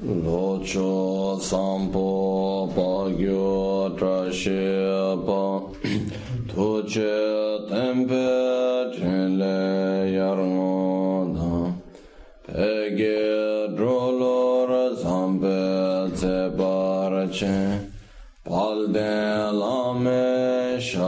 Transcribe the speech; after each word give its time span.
locho 0.00 1.40
sampo 1.42 2.70
pagyo 2.72 3.90
trashepa 3.98 5.74
toche 6.46 7.66
tempe 7.68 8.94
chenle 8.94 10.14
yarngoda 10.14 11.74
pege 12.46 13.74
drolor 13.74 14.70
zampe 15.02 16.14
tseparche 16.14 17.58
palden 18.44 19.58
lame 19.58 20.78
sha 20.80 21.07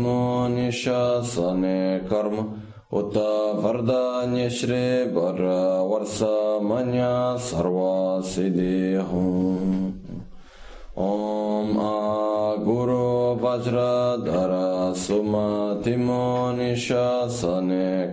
नियमो 0.00 1.48
कर्म 2.10 2.36
उत 2.98 3.16
वरदान्य 3.64 4.48
श्रे 4.50 4.86
वर 5.14 5.40
वर्ष 5.90 6.20
मन 6.62 6.92
सर्वा 7.40 8.20
सिदे 8.28 8.98
ओम 11.04 11.78
आ 11.80 12.54
गुरु 12.64 13.04
वज्र 13.42 13.84
धर 14.26 14.52
सुमतिमो 15.02 16.24
निशासन 16.56 17.68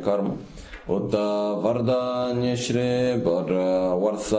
कर्म 0.06 0.30
उत 0.96 1.16
वरदान्य 1.66 2.56
श्रे 2.56 2.92
वर 3.26 3.54
वर्ष 4.04 4.32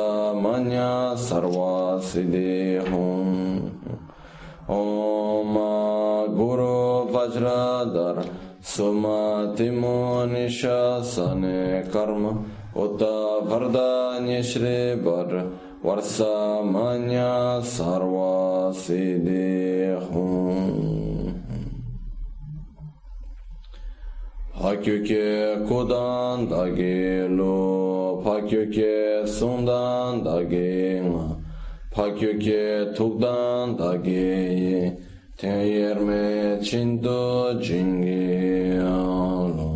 मन 0.45 0.71
सर्वा 1.19 1.99
सिदे 2.11 2.79
ओम 4.71 5.55
गुरु 6.39 6.98
वज्राधर 7.29 8.17
सुमतिमोनिशासने 8.65 9.81
कर्म 11.95 12.25
उत 12.83 13.03
भरदान्यश्रीवर 13.51 15.33
वर्षामन्या 15.85 17.33
सर्वासिदेहु 17.77 19.07
Hakyuke 24.59 25.69
kudan 25.69 26.49
dage 26.51 27.29
lo, 27.31 28.21
pakyuke 28.25 29.23
sundan 29.23 30.25
dage 30.25 30.99
nga, 31.07 31.27
pakyuke 31.95 32.93
tukdan 32.97 33.79
dage 33.79 34.27
ye, 34.65 35.08
Teyerme 35.39 36.61
çinto 36.63 37.61
cingi 37.63 38.81
alo 38.83 39.71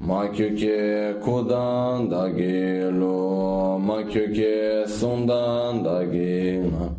Makyuke 0.00 1.14
kudan 1.24 2.10
da 2.10 2.28
gelo 2.28 3.78
Makyuke 3.78 4.86
sundan 4.88 5.84
da 5.84 6.04
gela 6.04 6.94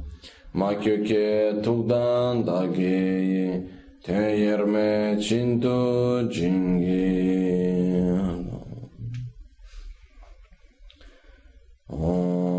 Makyuke 0.53 1.61
tukdan 1.63 2.47
da 2.47 2.65
geyi 2.65 3.69
Teyerme 4.03 5.19
çinto 5.21 6.29
cingi 6.29 7.31
alo 8.11 8.59
oh. 11.89 12.56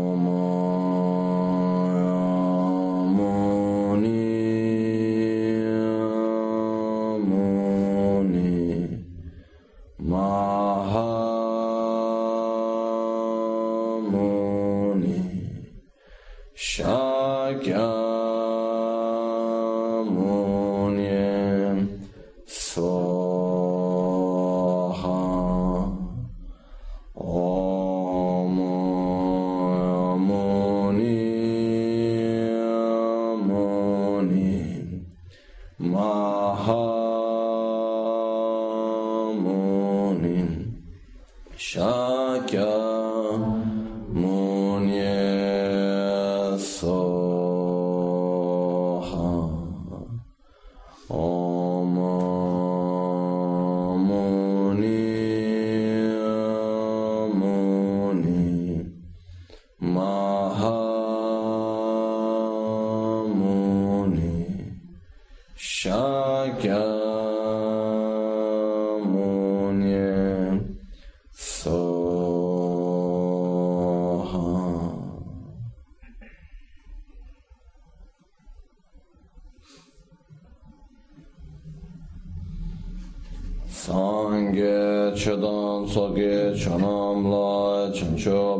Sangye 83.79 85.15
chedan 85.15 85.87
soge 85.87 86.53
chanam 86.53 87.23
la 87.31 87.87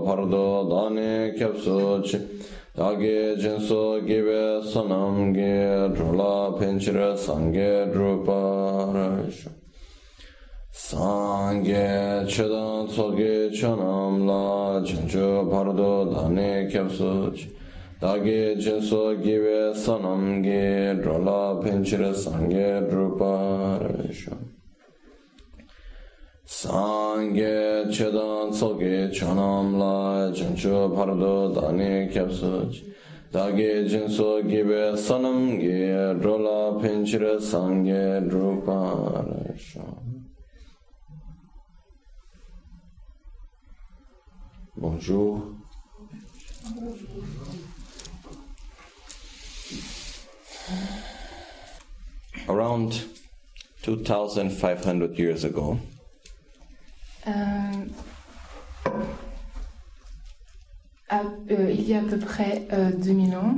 pardo 0.06 0.64
dani 0.72 1.36
kyapsu 1.38 2.02
chi 2.08 2.20
dagi 2.74 3.36
jinso 3.36 4.00
gibe 4.08 4.64
sanam 4.64 5.34
ge 5.34 5.94
drola 5.94 6.58
penchire 6.58 7.18
sangye 7.18 7.92
druparashu 7.92 9.50
Sangye 10.72 12.26
chedan 12.26 12.88
soge 12.88 13.52
chanam 13.52 14.26
la 14.26 14.80
pardo 15.52 16.14
dani 16.14 16.72
kyapsu 16.72 17.36
chi 17.36 17.50
dagi 18.00 18.56
jinso 18.56 19.22
gibe 19.22 19.76
sanam 19.76 20.42
ge 20.42 20.96
drola 21.02 21.60
penchire 21.62 22.14
sangye 22.16 22.88
druparashu 22.90 24.59
Sangye 26.60 27.90
chedan 27.90 28.54
soge 28.54 29.10
chanam 29.14 29.80
la 29.80 30.30
chancho 30.34 30.94
pardo 30.94 31.54
dani 31.56 32.12
kyapsuch 32.12 32.84
dagi 33.32 33.88
jinso 33.88 34.42
gibe 34.44 34.98
sanam 34.98 35.58
ge 35.58 36.20
drola 36.20 36.78
pinchire 36.82 37.40
sangye 37.40 38.28
druparasha 38.30 39.86
Bonjour. 44.76 45.42
Around 52.50 53.06
2,500 53.84 55.18
years 55.18 55.44
ago, 55.46 55.80
à- 61.10 61.22
euh, 61.52 61.72
il 61.72 61.88
y 61.90 61.94
a 61.94 62.00
à 62.00 62.04
peu 62.04 62.20
près 62.20 62.68
euh, 62.74 62.92
2000 62.92 63.36
ans, 63.36 63.56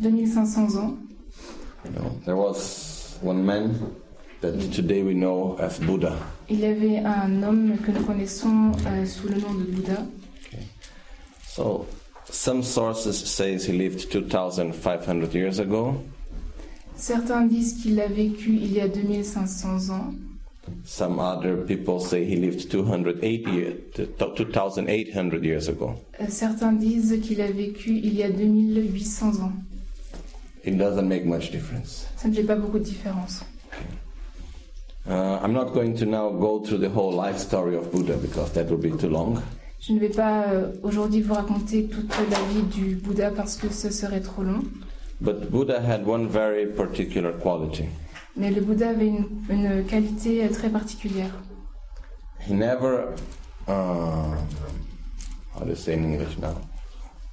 2500 0.00 0.76
ans, 0.76 0.94
you 1.84 1.90
know, 1.92 2.10
there 2.24 2.36
was 2.36 3.18
one 3.22 3.42
man 3.44 3.74
that 4.40 4.52
today 4.74 5.02
we 5.02 5.14
know 5.14 5.56
as 5.60 5.78
Buddha. 5.78 6.14
il 6.48 6.60
y 6.60 6.64
avait 6.66 6.98
un 6.98 7.42
homme 7.42 7.76
que 7.78 7.92
nous 7.92 8.02
connaissons 8.04 8.72
euh, 8.86 9.06
sous 9.06 9.28
le 9.28 9.36
nom 9.36 9.54
de 9.54 9.64
Bouddha. 9.64 9.98
So, 11.46 11.86
some 12.30 12.62
sources 12.62 13.12
say 13.26 13.56
he 13.58 13.72
lived 13.72 14.10
2,500 14.10 15.32
years 15.34 15.60
ago. 15.60 15.94
Certains 16.96 17.42
disent 17.46 17.74
qu'il 17.82 18.00
a 18.00 18.06
vécu 18.06 18.50
il 18.56 18.72
y 18.72 18.80
a 18.80 18.88
2500 18.88 19.90
ans. 19.90 20.12
Some 20.84 21.18
other 21.20 21.56
people 21.66 22.00
say 22.00 22.24
he 22.24 22.36
lived 22.36 22.70
280 22.70 23.50
year, 23.50 23.74
2,800 24.18 25.44
years 25.44 25.68
ago. 25.68 25.94
Euh, 26.20 26.24
Certains 26.28 26.72
disent 26.72 27.20
qu'il 27.20 27.40
a 27.40 27.50
vécu 27.50 27.90
il 28.02 28.14
y 28.14 28.22
a 28.22 28.30
2800 28.30 29.40
ans. 29.42 29.52
it 30.64 30.76
doesn't 30.78 31.08
make 31.08 31.24
much 31.26 31.50
difference. 31.50 32.06
Ça 32.16 32.28
ne 32.28 32.34
fait 32.34 32.44
pas 32.44 32.54
beaucoup 32.56 32.78
de 32.78 32.84
différence. 32.84 33.42
Uh, 35.08 35.40
I'm 35.42 35.52
not 35.52 35.72
going 35.74 35.94
to 35.96 36.06
now 36.06 36.30
go 36.30 36.60
through 36.60 36.78
the 36.78 36.88
whole 36.88 37.12
life 37.12 37.36
story 37.38 37.74
of 37.74 37.90
Buddha 37.90 38.16
because 38.16 38.52
that 38.52 38.66
would 38.70 38.80
be 38.80 38.92
too 38.96 39.08
long. 39.08 39.42
Je 39.80 39.92
ne 39.92 39.98
vais 39.98 40.10
pas 40.10 40.44
euh, 40.52 40.70
aujourd'hui 40.84 41.22
vous 41.22 41.34
raconter 41.34 41.86
toute 41.86 42.08
la 42.30 42.38
vie 42.52 42.62
du 42.72 42.94
Bouddha 42.94 43.32
parce 43.32 43.56
que 43.56 43.68
ce 43.72 43.90
serait 43.90 44.20
trop 44.20 44.44
long. 44.44 44.62
But 45.20 45.50
Buddha 45.50 45.80
had 45.80 46.06
one 46.06 46.28
very 46.28 46.66
particular 46.66 47.32
quality. 47.32 47.86
Mais 48.36 48.50
le 48.50 48.60
Bouddha 48.62 48.90
avait 48.90 49.08
une, 49.08 49.26
une 49.50 49.84
qualité 49.84 50.44
euh, 50.44 50.48
très 50.48 50.70
particulière. 50.70 51.30
He 52.40 52.52
never, 52.54 53.14
uh, 53.68 54.34
how 55.54 55.60
do 55.64 55.68
you 55.70 55.76
say 55.76 55.94
in 55.94 56.04
English 56.04 56.38
now? 56.38 56.56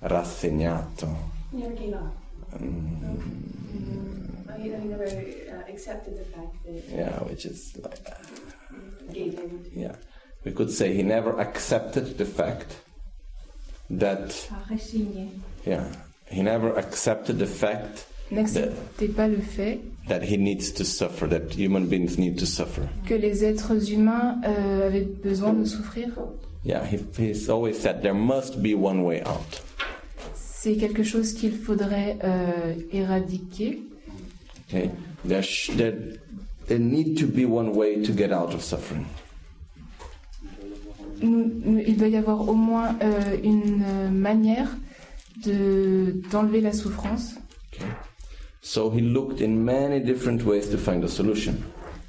Rassegnato. 0.04 1.08
Never 1.52 1.74
gave 1.74 1.94
up. 1.94 2.14
Oh, 2.54 2.58
he, 4.58 4.64
he 4.64 4.70
never 4.88 5.06
uh, 5.06 5.72
accepted 5.72 6.18
the 6.18 6.26
fact 6.26 6.54
that 6.66 6.96
Yeah, 6.96 7.20
which 7.30 7.46
is 7.46 7.76
like, 7.82 8.00
it 9.10 9.14
gave 9.14 9.34
him. 9.40 9.66
yeah. 9.76 9.96
We 10.46 10.52
could 10.52 10.72
say 10.72 10.94
he 10.94 11.04
never 11.04 11.40
accepted 11.40 12.18
the 12.18 12.26
fact 12.26 12.76
that, 13.90 14.50
yeah, 15.66 15.86
he 16.30 16.42
never 16.44 16.74
accepted 16.78 17.40
the 17.40 17.46
fact 17.48 18.06
N'acceptez 18.32 19.08
pas 19.08 19.28
le 19.28 19.38
fait 19.40 19.80
that 20.08 20.22
he 20.24 20.38
needs 20.38 20.72
to 20.76 20.84
suffer, 20.84 21.28
that 21.28 21.54
human 21.58 21.86
beings 21.86 22.18
need 22.18 22.38
to 22.38 22.46
suffer. 22.46 22.82
que 23.08 23.14
les 23.16 23.44
êtres 23.44 23.92
humains 23.92 24.40
euh, 24.46 24.88
avaient 24.88 25.08
besoin 25.24 25.54
de 25.54 25.66
souffrir. 25.66 26.10
Yeah, 26.66 26.84
he, 26.86 26.98
he's 27.18 27.50
always 27.50 27.74
said 27.80 28.02
there 28.02 28.14
must 28.14 28.62
be 28.62 28.74
one 28.76 29.02
way 29.04 29.22
out. 29.24 29.64
C'est 30.36 30.76
quelque 30.76 31.04
chose 31.04 31.34
qu'il 31.34 31.54
faudrait 31.54 32.18
euh, 32.24 32.74
éradiquer. 32.92 33.82
Okay, 34.68 34.90
there, 35.28 35.42
there, 35.78 35.94
there 36.68 36.80
need 36.80 37.18
to 37.18 37.26
be 37.28 37.46
one 37.46 37.70
way 37.76 38.02
to 38.02 38.12
get 38.14 38.32
out 38.32 38.54
of 38.54 38.62
suffering. 38.64 39.06
Nous- 41.22 41.52
nous- 41.66 41.80
il 41.86 41.98
doit 41.98 42.08
y 42.08 42.16
avoir 42.18 42.48
au 42.48 42.54
moins 42.54 42.96
euh, 43.02 43.38
une 43.44 43.84
euh, 43.86 44.10
manière 44.10 44.76
de 45.46 46.16
d'enlever 46.32 46.62
la 46.62 46.72
souffrance. 46.74 47.36
Okay, 47.74 47.86
so 48.62 48.90
he 48.90 49.02
looked 49.02 49.42
in 49.42 49.64
many 49.64 50.00
different 50.00 50.44
ways 50.46 50.70
to 50.70 50.78
find 50.78 51.04
a 51.04 51.08
solution. 51.08 51.54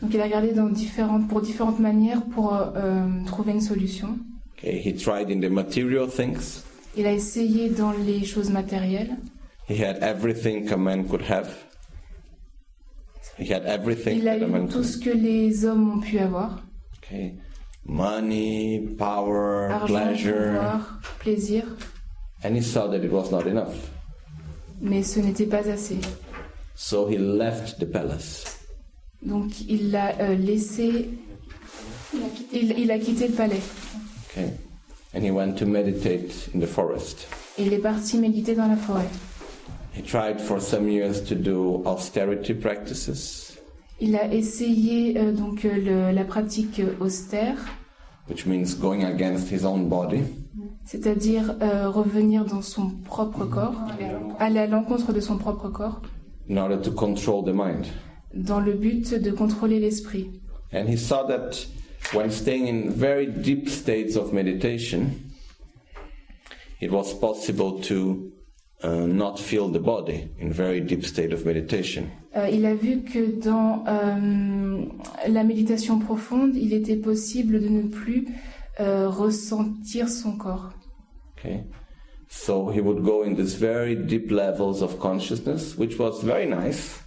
Donc 0.03 0.15
il 0.15 0.21
a 0.21 0.25
regardé 0.25 0.53
dans 0.53 0.69
différentes, 0.71 1.29
pour 1.29 1.41
différentes 1.43 1.79
manières 1.79 2.23
pour 2.35 2.55
euh, 2.55 2.71
euh, 2.77 3.25
trouver 3.27 3.53
une 3.53 3.61
solution. 3.61 4.19
Okay, 4.59 4.81
he 4.85 4.95
tried 4.95 5.31
in 5.31 5.41
the 5.41 5.51
material 5.51 6.09
things. 6.09 6.63
Il 6.97 7.07
a 7.07 7.13
essayé 7.13 7.69
dans 7.71 7.93
les 7.93 8.25
choses 8.25 8.51
matérielles. 8.51 9.17
He 9.69 9.81
had 9.83 9.99
everything 10.03 10.69
a 10.73 10.77
man 10.77 11.05
could 11.07 11.23
have. 11.31 11.49
He 13.39 13.51
had 13.53 13.65
everything 13.65 14.19
Il 14.19 14.29
a 14.29 14.37
eu 14.37 14.41
tout 14.41 14.79
could. 14.79 14.85
ce 14.85 14.99
que 14.99 15.11
les 15.11 15.65
hommes 15.65 15.93
ont 15.99 16.01
pu 16.01 16.19
avoir. 16.19 16.63
Okay, 16.99 17.35
money, 17.87 18.81
power, 18.99 19.71
Argent, 19.71 19.87
pleasure, 19.87 20.33
pouvoir, 20.55 21.01
plaisir. 21.21 21.65
and 22.43 22.55
he 22.57 22.61
saw 22.63 22.87
that 22.89 23.03
it 23.05 23.11
was 23.13 23.31
not 23.31 23.47
enough. 23.47 23.75
Mais 24.81 25.03
ce 25.03 25.21
n'était 25.21 25.47
pas 25.47 25.69
assez. 25.69 25.99
So 26.83 27.07
he 27.07 27.19
left 27.19 27.79
the 27.79 27.85
palace. 27.85 28.45
Donc 29.23 29.61
il 29.69 29.91
l'a 29.91 30.15
euh, 30.19 30.35
laissé. 30.35 31.11
Il, 32.55 32.79
il 32.79 32.91
a 32.91 32.99
quitté 32.99 33.29
le 33.29 33.35
palais. 33.35 33.61
Okay, 34.31 34.51
and 35.15 35.23
he 35.23 35.31
went 35.31 35.57
to 35.59 35.67
meditate 35.67 36.33
in 36.55 36.59
the 36.61 36.67
forest. 36.67 37.29
Il 37.59 37.71
est 37.75 37.79
parti 37.83 38.17
méditer 38.17 38.55
dans 38.55 38.67
la 38.67 38.77
forêt. 38.77 39.05
He 39.95 40.03
tried 40.03 40.41
for 40.41 40.59
some 40.59 40.89
years 40.89 41.23
to 41.29 41.35
do 41.35 41.83
austerity 41.85 42.55
practices, 42.55 43.59
Il 44.01 44.17
a 44.17 44.33
essayé 44.33 45.19
euh, 45.19 45.33
donc 45.33 45.67
euh, 45.67 45.77
le- 45.77 46.15
la 46.17 46.25
pratique 46.25 46.81
euh, 46.81 46.95
austère, 47.05 47.57
which 48.31 48.47
means 48.47 48.75
going 48.81 49.05
against 49.05 49.51
his 49.53 49.67
own 49.67 49.87
body. 49.87 50.23
c'est-à-dire 50.87 51.57
euh, 51.61 51.91
revenir 51.91 52.47
dans 52.47 52.63
son 52.63 52.89
propre 53.05 53.45
corps, 53.45 53.77
aller 54.39 54.61
à 54.61 54.67
l'encontre 54.67 55.13
de 55.13 55.21
son 55.21 55.37
propre 55.37 55.69
corps, 55.69 56.01
in 56.51 56.59
order 56.59 56.77
to 56.77 56.91
control 56.91 57.43
the 57.43 57.55
mind. 57.55 57.87
dans 58.35 58.61
le 58.61 58.75
but 58.75 59.15
de 59.15 59.31
contrôler 59.31 59.81
l'esprit. 59.81 60.31
And 60.73 60.87
he 60.89 60.97
saw 60.97 61.27
that 61.27 61.67
when 62.13 62.31
staying 62.31 62.67
in 62.67 62.91
very 62.91 63.27
deep 63.27 63.69
states 63.69 64.17
of 64.17 64.33
meditation, 64.33 65.11
it 66.81 66.91
was 66.91 67.13
possible 67.13 67.81
to 67.83 68.33
uh, 68.83 69.07
not 69.07 69.39
feel 69.39 69.69
the 69.69 69.81
body 69.81 70.29
in 70.39 70.53
very 70.53 70.81
deep 70.81 71.05
state 71.05 71.33
of 71.33 71.45
meditation. 71.45 72.05
Euh, 72.37 72.49
il 72.49 72.65
a 72.67 72.75
vu 72.75 73.03
que 73.03 73.41
dans 73.41 73.85
euh, 73.89 74.87
la 75.29 75.43
méditation 75.43 75.99
profonde, 75.99 76.55
il 76.55 76.73
était 76.73 76.97
possible 76.97 77.61
de 77.61 77.69
ne 77.69 77.83
plus 77.83 78.29
euh, 78.79 79.09
ressentir 79.09 80.09
son 80.09 80.37
corps. 80.37 80.71
Okay, 81.37 81.65
so 82.31 82.71
he 82.71 82.81
would 82.81 83.03
go 83.05 83.25
in 83.25 83.35
these 83.35 83.57
very 83.57 83.97
deep 83.97 84.31
levels 84.31 84.83
of 84.83 84.99
consciousness, 85.01 85.77
which 85.77 85.99
was 85.99 86.23
very 86.23 86.47
nice, 86.47 87.01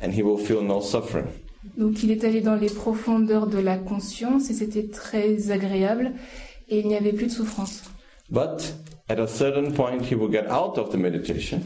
and 0.00 0.12
he 0.12 0.22
will 0.22 0.38
feel 0.38 0.62
no 0.62 0.80
suffering. 0.80 1.28
Donc 1.76 2.02
il 2.02 2.10
est 2.10 2.24
allé 2.24 2.40
dans 2.40 2.56
les 2.56 2.70
profondeurs 2.70 3.46
de 3.46 3.58
la 3.58 3.76
conscience 3.78 4.50
et 4.50 4.54
c'était 4.54 4.88
très 4.88 5.50
agréable 5.52 6.12
et 6.68 6.80
il 6.80 6.88
n'y 6.88 6.96
avait 6.96 7.12
plus 7.12 7.26
de 7.26 7.30
souffrance. 7.30 7.84
But 8.30 8.74
at 9.08 9.20
a 9.20 9.26
certain 9.28 9.72
point, 9.72 10.00
he 10.00 10.14
will 10.14 10.30
get 10.30 10.46
out 10.50 10.78
of 10.78 10.90
the 10.90 10.96
meditation, 10.96 11.60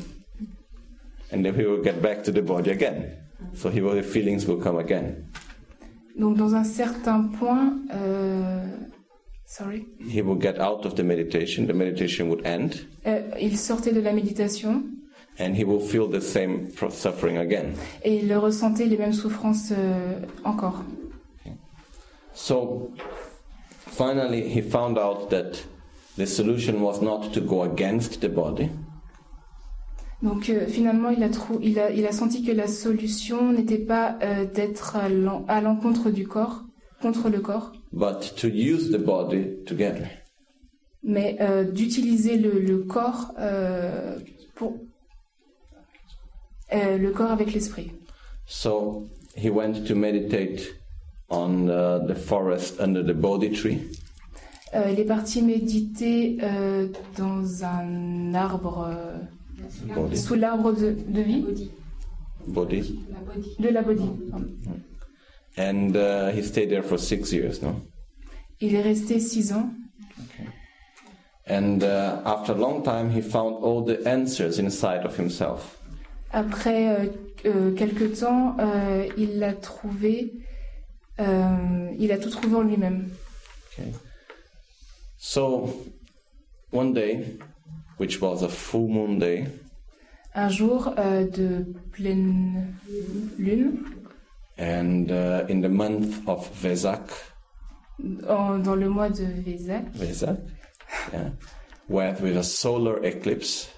and 1.33 1.43
then 1.43 1.55
he 1.55 1.65
will 1.65 1.83
get 1.83 2.03
back 2.03 2.25
to 2.25 2.33
the 2.33 2.43
body 2.43 2.71
again. 2.73 3.13
So 3.55 3.71
he 3.71 3.81
will, 3.81 3.95
the 3.95 4.03
feelings 4.03 4.47
will 4.47 4.61
come 4.61 4.79
again. 4.79 5.15
Donc 6.19 6.37
dans 6.37 6.55
un 6.55 6.65
certain 6.65 7.29
point, 7.39 7.75
euh, 7.95 8.65
sorry, 9.47 9.87
He 10.01 10.21
will 10.23 10.39
get 10.39 10.59
out 10.61 10.85
of 10.85 10.95
the 10.97 11.03
meditation. 11.03 11.67
The 11.67 11.73
meditation 11.75 12.29
would 12.29 12.45
end, 12.45 12.87
Euh, 13.07 13.23
il 13.41 13.57
sortait 13.57 13.93
de 13.93 14.01
la 14.01 14.13
méditation 14.13 14.83
and 15.39 15.55
he 15.55 15.65
will 15.65 15.81
feel 15.81 16.09
the 16.09 16.21
same 16.21 16.69
suffering 16.91 17.39
again. 17.39 17.73
et 18.05 18.17
il 18.23 18.35
ressentait 18.37 18.87
les 18.87 18.97
mêmes 18.99 19.13
souffrances 19.13 19.71
euh, 19.73 20.21
encore. 20.45 20.83
So 22.35 22.91
finally, 23.87 24.43
he 24.49 24.61
found 24.63 24.99
out 24.99 25.31
that 25.31 25.53
the 26.17 26.27
solution 26.27 26.81
was 26.83 27.01
not 27.03 27.33
to 27.33 27.41
go 27.41 27.63
against 27.63 28.21
the 28.21 28.29
body, 28.29 28.71
Donc 30.23 30.49
euh, 30.49 30.67
finalement, 30.67 31.11
il 31.11 31.23
a, 31.23 31.29
trou- 31.29 31.59
il, 31.63 31.79
a, 31.79 31.91
il 31.91 32.07
a 32.07 32.13
senti 32.13 32.43
que 32.43 32.51
la 32.53 32.67
solution 32.69 33.53
n'était 33.53 33.79
pas 33.79 34.19
euh, 34.23 34.47
d'être 34.47 34.97
à 34.97 35.61
l'encontre 35.61 36.11
du 36.11 36.27
corps, 36.27 36.63
contre 37.03 37.29
le 37.29 37.41
corps, 37.41 37.73
but 37.97 38.35
to 38.37 38.49
use 38.49 38.91
the 38.91 38.99
body 38.99 39.57
together. 39.67 40.07
mais 41.03 41.37
euh, 41.41 41.65
d'utiliser 41.65 42.37
le, 42.37 42.59
le 42.61 42.79
corps 42.79 43.33
euh, 43.39 44.19
pour 44.55 44.75
euh, 46.75 46.99
le 46.99 47.11
corps 47.13 47.31
avec 47.31 47.53
l'esprit. 47.53 47.93
So 48.47 49.05
he 49.37 49.49
went 49.51 49.85
to 49.87 49.95
meditate 49.95 50.75
on 51.31 51.69
uh, 51.69 51.99
the 52.07 52.15
forest 52.17 52.81
under 52.81 53.03
the 53.05 53.15
Bodhi 53.15 53.51
tree. 53.51 53.79
Euh, 54.75 54.91
il 54.93 54.99
est 55.01 55.05
parti 55.05 55.43
méditer 55.43 56.39
euh, 56.43 56.89
dans 57.17 57.65
un 57.65 58.35
arbre, 58.35 58.89
euh, 58.91 59.95
Bodhi. 59.95 60.17
sous 60.17 60.35
l'arbre 60.35 60.73
de, 60.73 60.91
de 61.09 61.21
vie, 61.23 61.45
Bodhi. 62.49 62.99
de 63.61 63.69
la 63.69 63.83
Bodhi. 63.83 64.05
pardon. 64.31 64.47
And 65.57 65.97
uh, 65.97 66.31
he 66.33 66.43
stayed 66.43 66.71
there 66.71 66.83
for 66.83 66.99
six 66.99 67.33
years, 67.33 67.63
no? 67.63 67.81
Il 68.61 68.75
est 68.75 68.83
resté 68.83 69.21
six 69.21 69.53
ans. 69.53 69.71
And 71.49 71.83
uh, 71.83 72.21
after 72.25 72.53
a 72.53 72.57
long 72.57 72.83
time, 72.83 73.11
he 73.11 73.21
found 73.21 73.57
all 73.63 73.83
the 73.85 74.05
answers 74.07 74.59
inside 74.59 75.05
of 75.07 75.17
himself. 75.17 75.79
Après 76.33 76.89
euh, 76.89 77.07
euh, 77.45 77.73
quelque 77.75 78.05
temps, 78.19 78.57
euh, 78.59 79.07
il 79.17 79.39
l'a 79.39 79.53
trouvé, 79.53 80.33
euh, 81.21 81.91
il 81.99 82.11
a 82.13 82.19
tout 82.19 82.31
trouvé 82.31 82.57
en 82.57 82.63
lui-même. 82.63 83.09
Okay. 83.73 83.93
So, 85.19 85.71
one 86.73 86.93
day, 86.93 87.39
which 87.99 88.21
was 88.21 88.43
a 88.43 88.49
full 88.49 88.89
moon 88.89 89.19
day, 89.19 89.47
Un 90.35 90.51
jour 90.51 90.93
euh, 90.99 91.25
de 91.27 91.65
pleine 91.93 92.75
lune, 93.39 93.79
and 94.59 95.11
uh, 95.11 95.45
in 95.49 95.61
the 95.61 95.69
month 95.69 96.27
of 96.29 96.49
Vesak, 96.63 97.11
en- 98.29 98.59
dans 98.63 98.75
le 98.77 98.89
mois 98.89 99.09
de 99.11 99.25
Vesak, 99.25 99.85
Vesak, 99.95 100.39
yeah, 101.13 101.31
with, 101.89 102.21
with 102.21 102.37
a 102.37 102.43
solar 102.43 103.05
eclipse, 103.05 103.69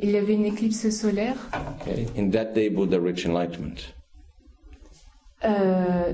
il 0.00 0.10
y 0.10 0.16
avait 0.16 0.34
une 0.34 0.46
éclipse 0.46 0.88
solaire. 0.90 1.36
okay, 1.80 2.06
in 2.16 2.30
that 2.30 2.54
day 2.54 2.68
Buddha 2.68 2.98
reached 3.00 3.26
enlightenment. 3.26 3.92
Euh, 5.44 6.12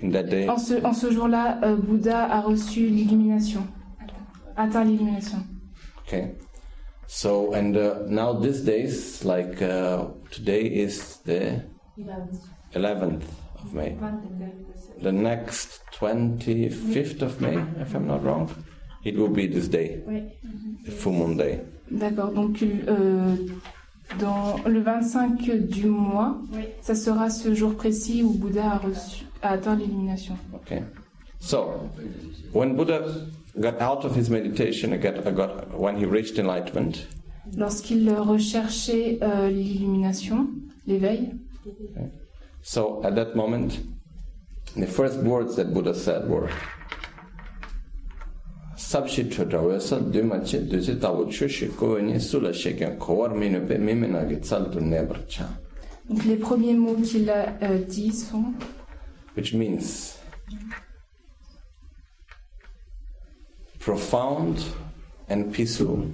In 0.00 0.10
that 0.12 0.24
day, 0.30 0.48
en 0.48 0.58
ce, 0.58 0.74
en 0.84 0.92
ce 0.92 1.10
jour-là, 1.10 1.58
euh, 1.64 1.74
Bouddha 1.74 2.22
a 2.24 2.40
reçu 2.40 2.86
l'illumination, 2.86 3.66
atteint 4.56 4.84
l'illumination. 4.84 5.38
okay. 6.06 6.34
So, 7.08 7.52
and 7.54 7.74
uh, 7.76 8.04
now 8.06 8.32
these 8.34 8.62
days, 8.64 9.24
like 9.24 9.60
uh, 9.60 10.04
today 10.30 10.62
is 10.66 11.16
the 11.24 11.64
11th 12.74 13.22
of 13.62 13.74
May. 13.74 13.96
The 15.02 15.12
next 15.12 15.80
25th 15.98 17.22
of 17.22 17.40
May, 17.40 17.58
if 17.80 17.94
I'm 17.94 18.06
not 18.06 18.24
wrong, 18.24 18.50
it 19.04 19.16
will 19.16 19.28
be 19.28 19.46
this 19.46 19.68
day, 19.68 20.00
the 20.84 20.90
full 20.90 21.12
moon 21.12 21.36
day. 21.36 21.60
D'accord, 21.90 22.32
donc 22.32 22.62
euh, 22.62 23.36
dans 24.18 24.56
le 24.66 24.80
25 24.80 25.68
du 25.68 25.86
mois, 25.86 26.36
ça 26.82 26.94
sera 26.94 27.30
ce 27.30 27.54
jour 27.54 27.74
précis 27.74 28.22
où 28.22 28.32
Bouddha 28.32 28.72
a, 28.72 28.78
reçu, 28.78 29.24
a 29.42 29.50
atteint 29.50 29.76
l'illumination. 29.76 30.36
Okay. 30.54 30.82
So, 31.40 31.88
when 32.52 32.76
Buddha 32.76 33.26
got 33.58 33.80
out 33.80 34.04
of 34.04 34.16
his 34.16 34.28
meditation, 34.28 34.90
got, 35.00 35.34
got, 35.34 35.78
when 35.78 35.96
he 35.96 36.04
reached 36.04 36.38
enlightenment, 36.38 37.06
Lorsqu'il 37.56 38.10
recherchait 38.10 39.18
euh, 39.22 39.48
l'illumination, 39.48 40.48
l'éveil, 40.86 41.30
so 42.68 43.00
at 43.02 43.14
that 43.14 43.34
moment, 43.34 43.80
the 44.76 44.86
first 44.86 45.16
words 45.20 45.56
that 45.56 45.72
Buddha 45.72 45.94
said 45.94 46.28
were 46.28 46.50
dumache 50.12 50.60
sula 52.20 52.52
kowar 52.98 53.30
minupe 53.34 53.78
nebracha. 54.80 55.48
donc 56.10 56.24
les 56.26 56.36
premiers 56.36 56.74
mots 56.74 57.00
qu'il 57.02 57.30
a 57.30 57.56
euh, 57.62 57.78
dit 57.78 58.12
sont 58.12 58.52
Which 59.34 59.54
means 59.54 60.18
profound 63.78 64.58
and 65.30 65.50
peaceful. 65.52 66.06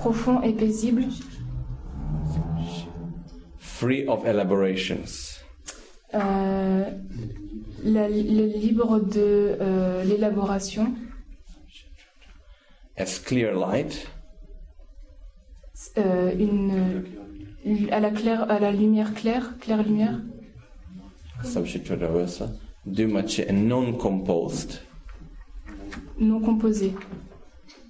Profond 0.00 0.40
et 0.42 0.52
paisible, 0.54 1.04
free 3.58 4.06
of 4.08 4.24
elaborations. 4.26 5.38
euh, 6.14 6.84
la- 7.84 8.08
le 8.08 8.46
libre 8.46 8.98
de 9.00 9.56
euh, 9.60 10.02
l'élaboration, 10.04 10.94
as 12.96 13.18
clear 13.18 13.54
light 13.54 14.08
euh, 15.98 16.32
une, 16.38 17.04
à, 17.92 18.00
la 18.00 18.10
claire, 18.10 18.50
à 18.50 18.58
la 18.58 18.72
lumière 18.72 19.12
claire, 19.14 19.54
claire 19.60 19.82
lumière, 19.82 20.18
and 23.48 23.68
non-composed. 23.68 24.80
non 26.18 26.40
composée, 26.40 26.92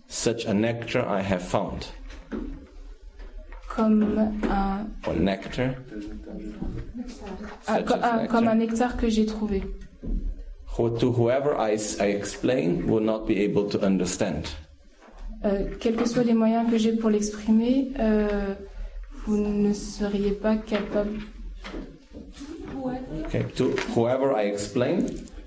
Such 0.09 0.45
a 0.47 0.53
nectar 0.55 1.05
I 1.09 1.23
have 1.23 1.43
found. 1.43 1.85
Comme 3.75 4.03
un, 4.51 4.87
Or 5.07 5.15
nectar? 5.15 5.75
un- 7.69 7.77
Such 7.77 7.85
co- 7.87 7.95
as 7.95 8.13
un- 8.23 8.27
comme 8.27 8.49
un 8.49 8.55
nectar 8.57 8.97
que 8.97 9.09
j'ai 9.09 9.27
trouvé. 9.27 9.63
Who, 10.79 10.91
to 10.99 11.11
whoever 11.13 11.55
I, 11.59 11.75
s- 11.75 11.99
I 12.01 12.11
explain 12.17 12.85
will 12.89 13.03
not 13.05 13.27
be 13.27 13.37
able 13.39 13.69
to 13.71 13.79
understand. 13.85 14.45
Euh, 15.45 15.65
quels 15.81 15.97
que 15.97 16.07
soient 16.07 16.25
les 16.25 16.35
moyens 16.35 16.71
que 16.71 16.79
j'ai 16.79 16.93
pour 16.97 17.11
l'exprimer, 17.11 17.93
euh, 17.99 18.55
vous 19.27 19.37
ne 19.37 19.73
seriez 19.73 20.33
pas 20.33 20.57
capable. 20.57 21.19
Okay, 23.27 23.45
to 23.57 23.71
whoever 23.95 24.33
I 24.37 24.49
explain 24.49 25.07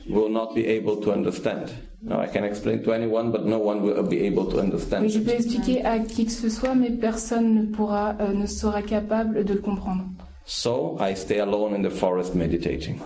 will 0.09 0.29
not 0.29 0.53
be 0.55 0.65
able 0.67 0.97
to 1.01 1.11
understand. 1.11 1.69
No, 2.05 2.19
I 2.19 2.27
can 2.27 2.43
explain 2.43 2.83
to 2.83 2.91
anyone, 2.91 3.31
but 3.31 3.45
no 3.45 3.59
one 3.59 3.81
will 3.81 4.03
be 4.03 4.25
able 4.25 4.45
to 4.51 4.59
understand. 4.59 5.03
Oui, 5.03 5.09
je 5.09 5.19
peux 5.19 5.31
expliquer 5.31 5.85
à 5.85 5.99
qui 5.99 6.25
que 6.25 6.31
ce 6.33 6.49
soit, 6.49 6.75
mais 6.75 6.89
personne 6.89 7.55
ne 7.55 7.65
pourra, 7.65 8.15
euh, 8.19 8.33
ne 8.33 8.45
sera 8.45 8.81
capable 8.81 9.45
de 9.45 9.53
le 9.53 9.61
comprendre. 9.61 10.03
So 10.45 10.97
I 10.99 11.15
stay 11.15 11.39
alone 11.39 11.73
in 11.73 11.81
the 11.81 11.89
forest 11.89 12.35
meditating. 12.35 12.97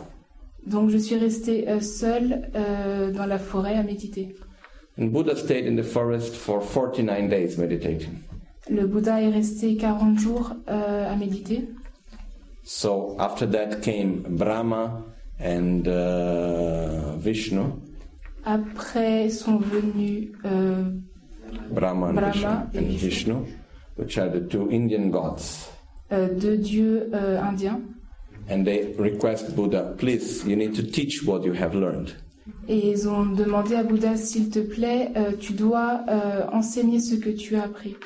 Donc 0.65 0.89
je 0.89 0.97
suis 0.97 1.15
restée 1.15 1.69
euh, 1.69 1.79
seule 1.79 2.49
euh, 2.55 3.11
dans 3.11 3.27
la 3.27 3.37
forêt 3.37 3.75
à 3.75 3.83
méditer. 3.83 4.35
And 4.99 5.11
Buddha 5.11 5.35
stayed 5.35 5.67
in 5.67 5.75
the 5.75 5.85
forest 5.85 6.35
for 6.35 6.63
49 6.63 7.29
days 7.29 7.57
meditating. 7.59 8.09
Le 8.67 8.87
Bouddha 8.87 9.21
est 9.21 9.29
resté 9.29 9.77
40 9.77 10.17
jours 10.17 10.53
à 10.67 11.15
méditer. 11.15 11.69
So 12.63 13.15
after 13.19 13.47
that 13.51 13.79
came 13.81 14.23
Brahma 14.27 15.05
and 15.39 15.87
uh, 15.87 17.15
Vishnu. 17.19 17.79
Après 18.49 19.29
sont 19.29 19.57
venus 19.57 20.29
euh, 20.45 20.83
Brahma 21.69 22.07
and, 22.07 22.13
Brahma 22.13 22.67
Vishnu, 22.73 22.87
et 22.93 22.95
Vishnu. 22.95 23.33
Which 23.97 24.17
are 24.17 24.29
the 24.31 24.47
two 24.47 24.69
Indian 24.71 25.09
gods. 25.09 25.67
euh, 26.13 26.29
deux 26.33 26.55
dieux 26.57 27.09
euh, 27.13 27.41
indiens 27.41 27.81
And 28.49 28.63
they 28.63 28.95
request 28.97 29.53
Buddha, 29.53 29.93
please, 29.97 30.45
you 30.47 30.55
need 30.55 30.73
to 30.75 30.81
teach 30.83 31.23
what 31.25 31.43
you 31.43 31.51
have 31.53 31.75
learned. 31.75 32.11
et 32.69 32.91
ils 32.91 33.09
ont 33.09 33.25
demandé 33.25 33.75
à 33.75 33.83
Bouddha 33.83 34.15
s'il 34.15 34.49
te 34.49 34.59
plaît, 34.59 35.11
euh, 35.17 35.33
tu 35.37 35.51
dois 35.51 35.99
euh, 36.07 36.45
enseigner 36.53 37.01
ce 37.01 37.15
que 37.15 37.29
tu 37.29 37.57
as 37.57 37.63
appris. 37.63 37.97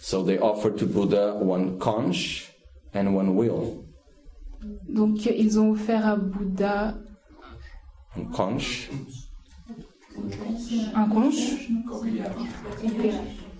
So 0.00 0.22
they 0.22 0.38
offered 0.38 0.76
to 0.78 0.86
Buddha 0.86 1.34
one 1.34 1.76
conch 1.78 2.50
and 2.94 3.14
one 3.14 3.36
wheel. 3.36 3.82
Donc 4.88 5.26
ils 5.26 5.60
ont 5.60 5.72
offert 5.72 6.06
à 6.06 6.16
Bouddha 6.16 6.94
One 8.16 8.30
conch, 8.32 8.88
un 10.94 11.08
conche, 11.08 11.68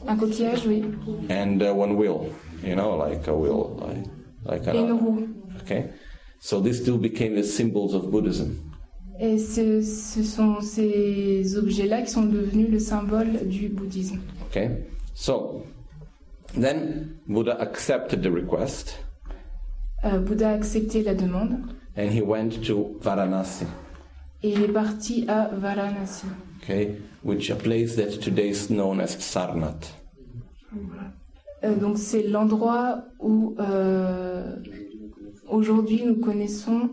un 0.06 0.16
coquillage, 0.16 0.66
oui, 0.66 0.82
and 1.30 1.60
uh, 1.62 1.72
one 1.74 1.96
wheel. 1.96 2.26
You 2.62 2.74
know, 2.74 2.96
like 2.96 3.26
a 3.28 3.34
wheel, 3.34 3.76
like, 3.80 4.06
like 4.44 4.74
et 4.74 4.78
une 4.78 4.90
a, 4.90 4.94
roue. 4.94 5.28
okay. 5.62 5.90
So 6.40 6.60
these 6.60 6.82
two 6.84 6.98
became 6.98 7.34
the 7.36 7.42
symbols 7.44 7.94
of 7.94 8.10
Buddhism. 8.10 8.56
Et 9.18 9.38
ce, 9.38 9.82
ce 9.82 10.22
sont 10.22 10.60
ces 10.62 11.56
objets-là 11.58 12.02
qui 12.02 12.10
sont 12.10 12.22
devenus 12.24 12.70
le 12.70 12.78
symbole 12.78 13.46
du 13.46 13.68
bouddhisme. 13.68 14.18
Okay. 14.50 14.70
So 15.14 15.64
then 16.58 17.16
Buddha 17.28 17.56
accepted 17.60 18.22
the 18.22 18.30
request 18.30 18.96
Euh, 20.02 20.18
Bouddha 20.18 20.48
a 20.50 20.52
accepté 20.54 21.02
la 21.02 21.14
demande 21.14 21.58
and 21.96 22.08
he 22.10 22.22
went 22.22 22.62
to 22.66 22.96
Varanasi. 23.02 23.66
Et 24.42 24.50
il 24.50 24.62
est 24.62 24.68
parti 24.72 25.24
à 25.28 25.48
Varanasi, 25.52 26.26
Okay, 26.62 26.96
which 27.24 27.50
a 27.50 27.56
place 27.56 27.96
that 27.96 28.20
today 28.20 28.50
is 28.50 28.68
known 28.70 29.00
as 29.00 29.16
Sarnath. 29.18 29.94
Euh, 31.64 31.74
donc 31.76 31.98
c'est 31.98 32.22
l'endroit 32.22 33.04
où 33.18 33.54
euh, 33.58 34.56
aujourd'hui 35.48 36.04
nous 36.04 36.16
connaissons 36.16 36.90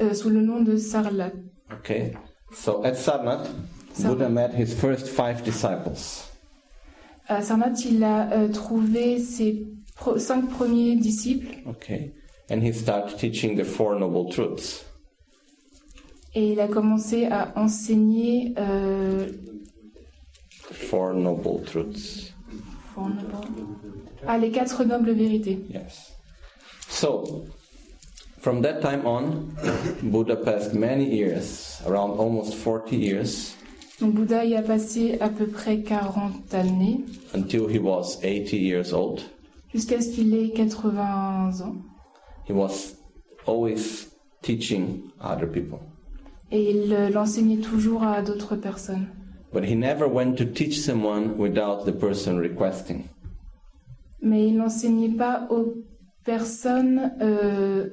euh, 0.00 0.14
sous 0.14 0.30
le 0.30 0.40
nom 0.40 0.60
de 0.62 0.76
Sarlat. 0.76 1.32
Okay, 1.80 2.12
so 2.52 2.82
at 2.84 2.94
Sarnath, 2.94 3.48
Sarnath. 3.92 4.16
Buddha 4.18 4.28
met 4.28 4.50
his 4.54 4.74
first 4.74 5.08
five 5.08 5.42
disciples. 5.42 6.30
À 7.26 7.42
Sarnath, 7.42 7.84
il 7.84 8.02
a 8.04 8.30
euh, 8.32 8.48
trouvé 8.48 9.18
ses 9.18 9.66
pro- 9.96 10.18
cinq 10.18 10.48
premiers 10.50 10.96
disciples 10.96 11.56
Okay, 11.66 12.12
and 12.50 12.60
he 12.62 12.72
started 12.72 13.16
teaching 13.18 13.56
the 13.56 13.64
Four 13.64 13.98
Noble 13.98 14.30
Truths. 14.30 14.84
Et 16.34 16.52
il 16.52 16.60
a 16.60 16.68
commencé 16.68 17.26
à 17.26 17.52
enseigner 17.56 18.54
euh, 18.58 19.28
Four 20.72 21.14
Noble 21.14 21.62
Truths. 21.64 22.32
ah, 24.26 24.38
les 24.38 24.50
quatre 24.50 24.84
nobles 24.84 25.12
vérités. 25.12 25.60
Yes. 25.70 26.12
So, 26.88 27.44
from 28.38 28.62
that 28.62 28.80
time 28.80 29.04
on, 29.06 29.48
Buddha 30.02 30.36
passed 30.36 30.74
many 30.74 31.04
years, 31.04 31.80
around 31.86 32.18
almost 32.18 32.54
40 32.54 32.96
years, 32.96 33.54
Donc 34.00 34.14
Bouddha 34.14 34.44
y 34.44 34.56
a 34.56 34.62
passé 34.62 35.18
à 35.20 35.28
peu 35.28 35.46
près 35.46 35.80
40 35.82 36.52
années, 36.54 37.04
until 37.34 37.68
he 37.68 37.78
was 37.78 38.18
80 38.22 38.56
years 38.56 38.92
old. 38.92 39.20
jusqu'à 39.72 40.00
ce 40.00 40.08
qu'il 40.10 40.34
ait 40.34 40.50
80 40.50 41.60
ans. 41.62 41.76
He 42.48 42.52
was 42.52 42.94
always 43.46 44.08
teaching 44.42 45.02
other 45.20 45.46
people. 45.48 45.78
Et 46.50 46.70
il 46.70 47.10
l'enseignait 47.12 47.56
toujours 47.60 48.02
à 48.04 48.22
d'autres 48.22 48.56
personnes. 48.56 49.06
But 49.52 49.64
he 49.64 49.74
never 49.76 50.06
went 50.06 50.34
to 50.36 50.44
teach 50.44 50.80
someone 50.80 51.34
without 51.38 51.84
the 51.86 51.92
person 51.92 52.36
requesting. 52.38 53.04
Mais 54.22 54.48
il 54.48 54.56
n'enseignait 54.56 55.16
pas 55.16 55.46
aux 55.50 55.74
personnes 56.24 57.12
euh, 57.20 57.88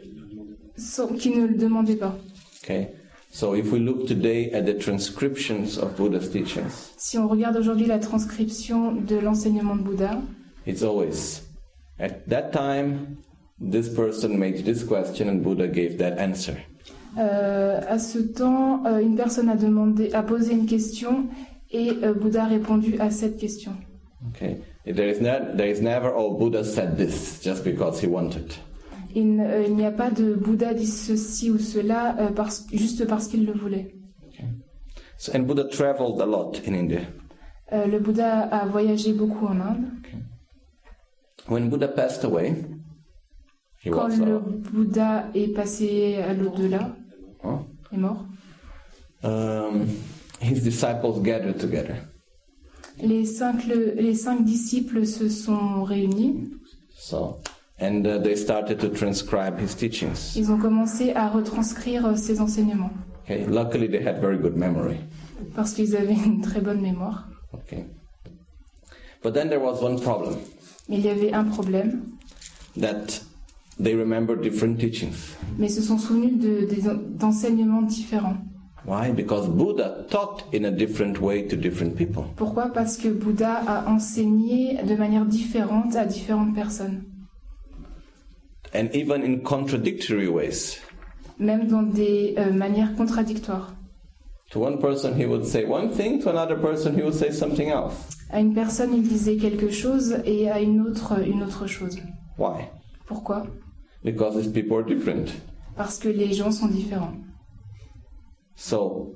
sans- 0.76 1.08
qui 1.08 1.30
ne 1.32 1.46
le 1.48 1.56
demandaient 1.56 1.98
pas. 1.98 2.16
Okay? 2.64 2.90
So 3.32 3.56
if 3.56 3.72
we 3.72 3.80
look 3.80 4.08
today 4.08 4.52
at 4.54 4.64
the 4.64 4.78
transcriptions 4.78 5.78
of 5.78 5.96
Buddha's 5.96 6.30
teachings, 6.30 6.92
Si 6.98 7.18
on 7.18 7.28
regarde 7.28 7.58
aujourd'hui 7.58 7.86
la 7.86 8.00
transcription 8.00 8.92
de 8.92 9.16
l'enseignement 9.18 9.76
de 9.76 9.84
Bouddha, 9.84 10.22
it's 10.68 10.84
always 10.84 11.44
at 12.00 12.28
that 12.28 12.52
time 12.52 13.16
this 13.62 13.88
person 13.88 14.38
made 14.38 14.64
this 14.66 14.84
question 14.84 15.30
and 15.30 15.42
Buddha 15.42 15.68
gave 15.68 15.98
that 16.00 16.18
answer. 16.20 16.56
Euh, 17.18 17.82
à 17.88 18.00
ce 18.00 18.20
temps, 18.20 18.86
euh, 18.86 19.00
une 19.00 19.16
personne 19.16 19.50
a 19.50 19.56
demandé, 19.56 20.12
a 20.14 20.24
posé 20.24 20.54
une 20.54 20.66
question 20.66 21.28
et 21.72 21.90
euh, 22.04 22.14
Bouddha 22.14 22.44
a 22.44 22.48
répondu 22.48 22.98
à 23.00 23.10
cette 23.12 23.38
question. 23.38 23.74
Okay, 24.30 24.58
there 24.86 25.10
is, 25.10 25.20
not, 25.22 25.58
there 25.58 25.70
is 25.70 25.82
never, 25.82 26.12
oh, 26.16 26.38
Buddha 26.38 26.64
said 26.64 26.96
this 26.96 27.42
just 27.44 27.64
because 27.66 28.02
he 28.02 28.08
wanted. 28.08 28.54
Il, 29.14 29.42
euh, 29.42 29.66
il 29.68 29.76
n'y 29.76 29.86
a 29.86 29.92
pas 29.92 30.10
de 30.10 30.34
Bouddha 30.36 30.74
dit 30.74 30.88
ceci 30.88 31.52
ou 31.52 31.58
cela 31.58 32.16
parce- 32.36 32.66
juste 32.72 33.06
parce 33.08 33.28
qu'il 33.28 33.46
le 33.46 33.52
voulait. 33.54 33.96
So, 35.18 35.34
and 35.36 35.42
Buddha 35.46 35.66
traveled 35.66 36.20
a 36.22 36.26
lot 36.26 36.62
in 36.68 36.74
India. 36.74 37.02
Euh, 37.74 37.86
le 37.88 38.00
Bouddha 38.00 38.40
a 38.52 38.66
voyagé 38.66 39.14
beaucoup 39.14 39.46
en 39.48 39.60
Inde. 39.60 39.86
When 41.50 41.70
Buddha 41.70 41.88
passed 41.90 42.24
away, 42.24 42.56
he 43.84 43.90
Quand 43.90 44.10
was 44.10 44.18
le 44.18 44.40
Bouddha 44.40 45.26
est 45.36 45.54
passé 45.54 46.16
à 46.18 46.34
l'au-delà, 46.34 46.96
huh? 47.44 47.60
est 47.92 47.98
mort, 47.98 48.26
um, 49.24 49.86
his 50.42 50.62
disciples 50.62 51.22
gathered 51.22 51.58
together. 51.60 51.96
les 53.02 53.26
cinq, 53.26 53.66
le- 53.68 53.94
les 53.96 54.16
cinq 54.16 54.44
disciples 54.46 55.06
se 55.06 55.30
sont 55.30 55.84
réunis. 55.84 56.52
So, 56.98 57.38
and 57.80 58.06
uh, 58.06 58.20
they 58.22 58.36
started 58.36 58.80
to 58.80 58.90
transcribe 58.90 59.60
his 59.60 59.76
teachings. 59.76 60.36
Ils 60.36 60.52
ont 60.52 60.58
commencé 60.60 61.14
à 61.14 61.30
retranscrire 61.30 62.06
euh, 62.06 62.16
ses 62.16 62.40
enseignements 62.40 62.92
Okay, 63.24 63.46
luckily 63.48 63.88
they 63.88 64.04
had 64.06 64.20
very 64.20 64.38
good 64.38 64.56
memory. 64.56 64.98
parce 65.56 65.74
qu'ils 65.74 65.96
avaient 65.96 66.14
une 66.26 66.42
très 66.42 66.62
bonne 66.62 66.82
mémoire. 66.82 67.28
Okay, 67.54 67.86
but 69.24 69.34
then 69.34 69.50
there 69.50 69.60
was 69.62 69.82
one 69.82 70.00
problem 70.00 70.36
Mais 70.90 70.98
il 70.98 71.06
y 71.06 71.10
avait 71.10 71.34
un 71.34 71.44
problème. 71.46 72.04
that 72.80 73.22
they 73.82 73.96
remembered 73.96 74.42
different 74.42 74.78
teachings. 74.80 75.36
Mais 75.58 75.70
se 75.70 75.82
sont 75.82 75.98
souvenus 75.98 76.38
de- 76.40 76.68
d'enseignements 77.18 77.82
différents. 77.82 78.38
Why? 78.86 79.12
Because 79.12 79.48
Buddha 79.48 80.06
taught 80.10 80.44
in 80.54 80.64
a 80.66 80.72
different 80.72 81.20
way 81.22 81.46
to 81.48 81.56
different 81.56 81.96
people. 81.96 82.24
Pourquoi? 82.36 82.70
Parce 82.74 82.98
que 82.98 83.10
Bouddha 83.10 83.62
a 83.68 83.88
enseigné 83.92 84.80
de 84.84 84.96
manière 84.96 85.26
différente 85.26 85.96
à 85.96 86.06
différentes 86.06 86.56
personnes, 86.56 87.04
And 88.74 88.88
even 88.94 89.22
in 89.24 89.40
contradictory 89.44 90.28
ways. 90.28 90.80
même 91.40 91.68
dans 91.68 91.84
des 91.84 92.36
euh, 92.38 92.52
manières 92.54 92.96
contradictoires. 92.96 93.76
To 94.52 94.60
one 94.66 94.80
person 94.80 95.14
he 95.18 95.26
would 95.26 95.46
say 95.46 95.66
one 95.66 95.90
thing, 95.92 96.20
to 96.22 96.30
another 96.30 96.58
person 96.60 96.94
he 96.98 97.02
would 97.04 97.14
say 97.14 97.32
something 97.32 97.70
else. 97.70 97.94
À 98.32 98.40
une 98.40 98.54
personne, 98.54 98.92
il 98.96 99.04
disait 99.04 99.36
quelque 99.38 99.70
chose 99.70 100.18
et 100.26 100.50
à 100.50 100.60
une 100.62 100.82
autre, 100.82 101.14
une 101.28 101.44
autre 101.44 101.68
chose. 101.68 101.98
Why? 102.38 102.64
Pourquoi? 103.06 103.44
Because 104.04 104.36
these 104.36 104.52
people 104.52 104.78
are 104.78 104.84
different. 104.86 105.28
Parce 105.76 105.98
que 106.00 106.10
les 106.10 106.34
gens 106.34 106.52
sont 106.52 106.68
différents. 106.68 107.14
So, 108.56 109.16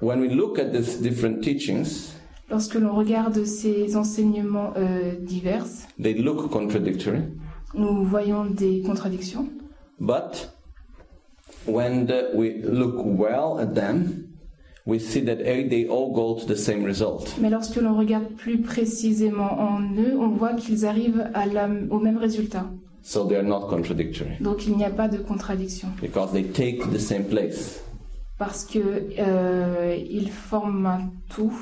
when 0.00 0.20
we 0.20 0.28
look 0.28 0.58
at 0.58 0.70
these 0.72 1.00
different 1.00 1.40
teachings, 1.42 2.12
Lorsque 2.50 2.74
l'on 2.74 2.94
regarde 2.94 3.44
ces 3.46 3.96
enseignements 3.96 4.72
euh, 4.76 5.14
divers, 5.18 5.86
they 6.00 6.14
look 6.14 6.50
contradictory, 6.50 7.20
nous 7.74 8.04
voyons 8.04 8.44
des 8.44 8.82
contradictions. 8.82 9.48
but 9.98 10.52
when 11.66 12.06
the- 12.06 12.34
we 12.36 12.60
look 12.62 12.96
well 13.04 13.58
at 13.58 13.74
them, 13.74 14.26
we 14.86 14.98
see 15.00 15.22
that 15.24 15.36
they 15.36 15.86
all 15.88 16.12
go 16.12 16.34
to 16.38 16.44
the 16.46 16.56
same 16.56 16.84
result. 16.84 17.34
Mais 17.40 17.48
lorsque 17.48 17.76
l'on 17.76 17.96
regarde 17.96 18.26
plus 18.36 18.60
précisément 18.60 19.58
en 19.58 19.80
eux, 19.96 20.14
on 20.18 20.28
voit 20.28 20.52
qu'ils 20.54 20.84
arrivent 20.84 21.30
à 21.32 21.46
la- 21.46 21.70
au 21.90 21.98
même 21.98 22.18
résultat. 22.18 22.70
So 23.06 23.24
they 23.28 23.36
are 23.36 23.42
not 23.46 23.68
contradictory 23.68 24.38
Donc 24.40 24.66
il 24.66 24.76
n'y 24.78 24.84
a 24.84 24.90
pas 24.90 25.08
de 25.08 25.18
contradiction. 25.18 25.88
because 26.00 26.32
they 26.32 26.42
take 26.42 26.90
the 26.90 26.98
same 26.98 27.24
place. 27.24 27.80
Parce 28.38 28.64
que 28.64 28.78
euh, 29.18 29.94
ils 29.94 30.30
forment 30.30 30.86
un 30.86 31.12
tout. 31.28 31.52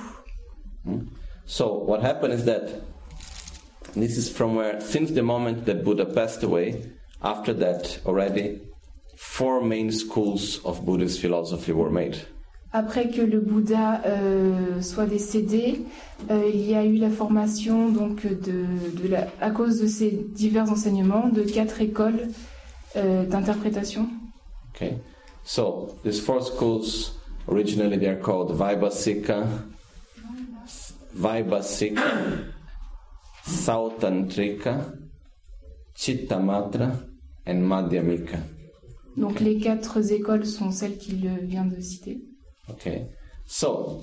Hmm? 0.85 1.01
So 1.45 1.85
what 1.85 2.01
happened 2.03 2.33
is 2.33 2.45
that 2.45 2.69
this 3.95 4.17
is 4.17 4.31
from 4.31 4.55
where, 4.55 4.81
since 4.81 5.11
the 5.11 5.23
moment 5.23 5.67
that 5.67 5.83
Buddha 5.85 6.07
passed 6.07 6.43
away, 6.45 6.93
after 7.23 7.53
that 7.55 7.99
already 8.07 8.61
four 9.17 9.61
main 9.63 9.91
schools 9.91 10.61
of 10.65 10.85
Buddhist 10.87 11.21
philosophy 11.21 11.73
were 11.73 11.91
made. 11.91 12.17
Après 12.75 13.11
que 13.11 13.21
le 13.21 13.41
Bouddha 13.41 14.01
euh, 14.07 14.81
soit 14.81 15.05
décédé, 15.05 15.83
euh, 16.31 16.51
il 16.53 16.63
y 16.63 16.75
a 16.75 16.87
eu 16.87 16.97
la 16.97 17.11
formation 17.11 17.91
donc 17.91 18.25
de, 18.27 18.65
de 19.03 19.09
la, 19.09 19.29
à 19.43 19.51
cause 19.51 19.79
de 19.79 19.87
ces 19.87 20.11
divers 20.11 20.71
enseignements 20.71 21.29
de 21.29 21.43
quatre 21.43 21.83
écoles 21.83 22.29
euh, 22.97 23.27
d'interprétation. 23.27 24.09
Okay, 24.75 24.95
so 25.45 25.91
these 26.03 26.19
four 26.19 26.43
schools 26.43 27.13
originally 27.47 27.99
they 27.99 28.09
are 28.09 28.19
called 28.19 28.57
Vaibhasika, 28.57 29.45
Vaibhasika, 31.15 32.01
Sautantrika, 33.47 34.95
Chittamatra, 35.95 36.91
and 37.47 37.61
Madhyamika. 37.61 38.39
Donc 39.19 39.41
les 39.41 39.59
quatre 39.59 40.11
écoles 40.11 40.47
sont 40.47 40.71
celles 40.71 40.97
qu'il 40.97 41.29
vient 41.43 41.67
de 41.67 41.79
citer. 41.79 42.23
Okay, 42.71 43.07
so 43.47 44.03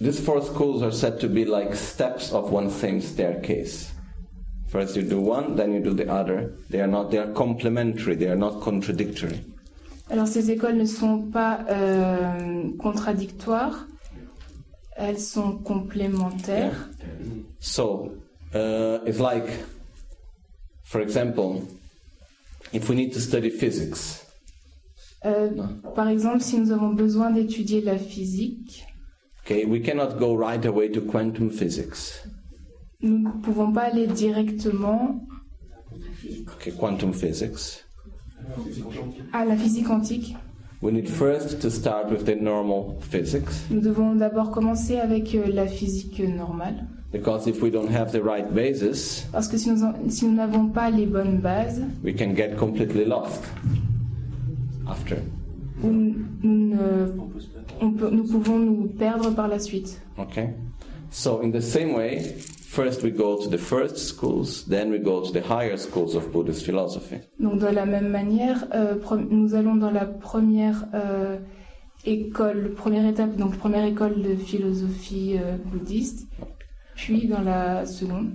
these 0.00 0.18
four 0.18 0.42
schools 0.42 0.82
are 0.82 0.92
said 0.92 1.20
to 1.20 1.28
be 1.28 1.44
like 1.44 1.74
steps 1.74 2.32
of 2.32 2.50
one 2.50 2.70
same 2.70 3.00
staircase. 3.00 3.92
First 4.68 4.96
you 4.96 5.02
do 5.02 5.20
one, 5.20 5.56
then 5.56 5.72
you 5.72 5.80
do 5.80 5.92
the 5.92 6.10
other. 6.10 6.54
They 6.70 6.80
are 6.80 6.86
not. 6.86 7.10
They 7.10 7.18
are 7.18 7.32
complementary. 7.32 8.14
They 8.14 8.28
are 8.28 8.36
not 8.36 8.60
contradictory. 8.60 9.44
Alors 10.10 10.26
ces 10.26 10.50
écoles 10.50 10.76
ne 10.76 10.86
sont 10.86 11.30
pas 11.30 11.64
euh, 11.70 12.72
contradictoires, 12.78 13.86
elles 14.96 15.20
sont 15.20 15.58
complémentaires. 15.58 16.88
So 17.60 18.16
uh, 18.54 18.98
it's 19.06 19.20
like, 19.20 19.48
for 20.82 21.00
example, 21.00 21.62
if 22.72 22.88
we 22.88 22.96
need 22.96 23.12
to 23.12 23.20
study 23.20 23.50
physics, 23.50 24.19
Euh, 25.26 25.50
par 25.94 26.08
exemple, 26.08 26.40
si 26.40 26.58
nous 26.58 26.72
avons 26.72 26.94
besoin 26.94 27.30
d'étudier 27.30 27.82
la 27.82 27.98
physique, 27.98 28.86
okay, 29.44 29.66
we 29.66 29.82
cannot 29.82 30.18
go 30.18 30.34
right 30.34 30.64
away 30.64 30.90
to 30.90 31.00
quantum 31.02 31.50
physics. 31.50 32.24
nous 33.02 33.18
ne 33.18 33.30
pouvons 33.42 33.70
pas 33.72 33.82
aller 33.82 34.06
directement 34.06 35.20
Okay, 36.56 36.72
quantum 36.72 37.12
physics. 37.12 37.84
à 39.32 39.44
la 39.44 39.56
physique 39.56 39.86
quantique. 39.86 40.36
We 40.82 40.92
need 40.94 41.08
first 41.08 41.60
to 41.60 41.68
start 41.70 42.10
with 42.10 42.24
the 42.24 42.40
normal 42.40 42.96
physics. 43.00 43.66
Nous 43.70 43.80
devons 43.82 44.14
d'abord 44.14 44.50
commencer 44.50 44.96
avec 44.98 45.34
euh, 45.34 45.46
la 45.52 45.66
physique 45.66 46.18
normale, 46.20 46.86
Because 47.12 47.46
if 47.48 47.60
we 47.60 47.70
don't 47.70 47.90
have 47.90 48.12
the 48.12 48.22
right 48.22 48.50
basis, 48.54 49.26
parce 49.32 49.48
que 49.48 49.58
si 49.58 49.68
nous 49.70 49.82
en- 49.84 49.92
si 50.08 50.24
nous 50.26 50.34
n'avons 50.34 50.68
pas 50.68 50.88
les 50.90 51.04
bonnes 51.06 51.38
bases, 51.38 51.82
we 52.04 52.14
can 52.16 52.34
get 52.34 52.54
completely 52.56 53.04
lost 53.04 53.42
after. 54.90 55.16
nous, 55.82 56.14
nous 56.42 56.74
ne- 56.74 57.12
on 57.80 57.92
peut- 57.92 58.10
nous 58.10 58.24
pouvons 58.24 58.58
nous 58.58 58.88
perdre 58.98 59.30
par 59.34 59.48
la 59.48 59.58
suite. 59.58 60.00
Okay? 60.18 60.50
So, 61.10 61.40
in 61.42 61.50
the 61.50 61.60
same 61.60 61.94
way, 61.94 62.20
first 62.68 63.02
we 63.02 63.10
go 63.10 63.36
to 63.42 63.48
the 63.48 63.56
first 63.58 63.96
schools, 63.96 64.66
then 64.68 64.90
we 64.90 64.98
go 65.00 65.22
to 65.22 65.32
the 65.32 65.42
higher 65.42 65.76
schools 65.78 66.14
of 66.14 66.30
Buddhist 66.30 66.62
philosophy. 66.62 67.16
Donc 67.38 67.58
de 67.60 67.66
la 67.66 67.86
même 67.86 68.08
manière, 68.10 68.66
euh, 68.74 68.94
nous 69.30 69.54
allons 69.54 69.74
dans 69.76 69.90
la 69.90 70.04
première 70.04 70.84
euh, 70.94 71.38
école, 72.04 72.74
première 72.76 73.06
étape, 73.06 73.36
donc 73.36 73.56
première 73.56 73.84
école 73.84 74.22
de 74.22 74.34
philosophie 74.36 75.36
euh, 75.38 75.56
bouddhiste, 75.64 76.28
puis 76.94 77.26
dans 77.26 77.42
la 77.42 77.86
seconde, 77.86 78.34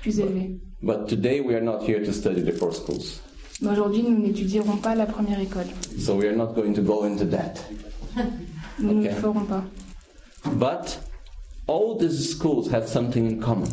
plus 0.00 0.18
élevée. 0.20 0.58
But 0.82 1.06
today 1.06 1.40
we 1.40 1.54
are 1.54 1.62
not 1.62 1.80
here 1.86 2.02
to 2.04 2.12
study 2.12 2.42
the 2.42 2.52
four 2.52 2.72
schools. 2.74 3.20
Mais 3.62 3.70
aujourd'hui, 3.70 4.02
nous 4.02 4.18
n'étudierons 4.18 4.76
pas 4.76 4.94
la 4.94 5.06
première 5.06 5.40
école. 5.40 5.66
So, 5.98 6.16
we 6.16 6.26
are 6.26 6.36
not 6.36 6.52
going 6.54 6.74
to 6.74 6.82
go 6.82 7.04
into 7.04 7.24
that. 7.26 7.54
Nous 8.80 8.92
ne 8.94 9.00
Ok. 9.00 9.04
le 9.04 9.10
ferons 9.20 9.44
pas. 9.44 9.64
But 10.56 10.98
all 11.68 11.96
these 11.98 12.30
schools 12.30 12.68
have 12.72 12.88
something 12.88 13.24
in 13.30 13.38
common. 13.38 13.68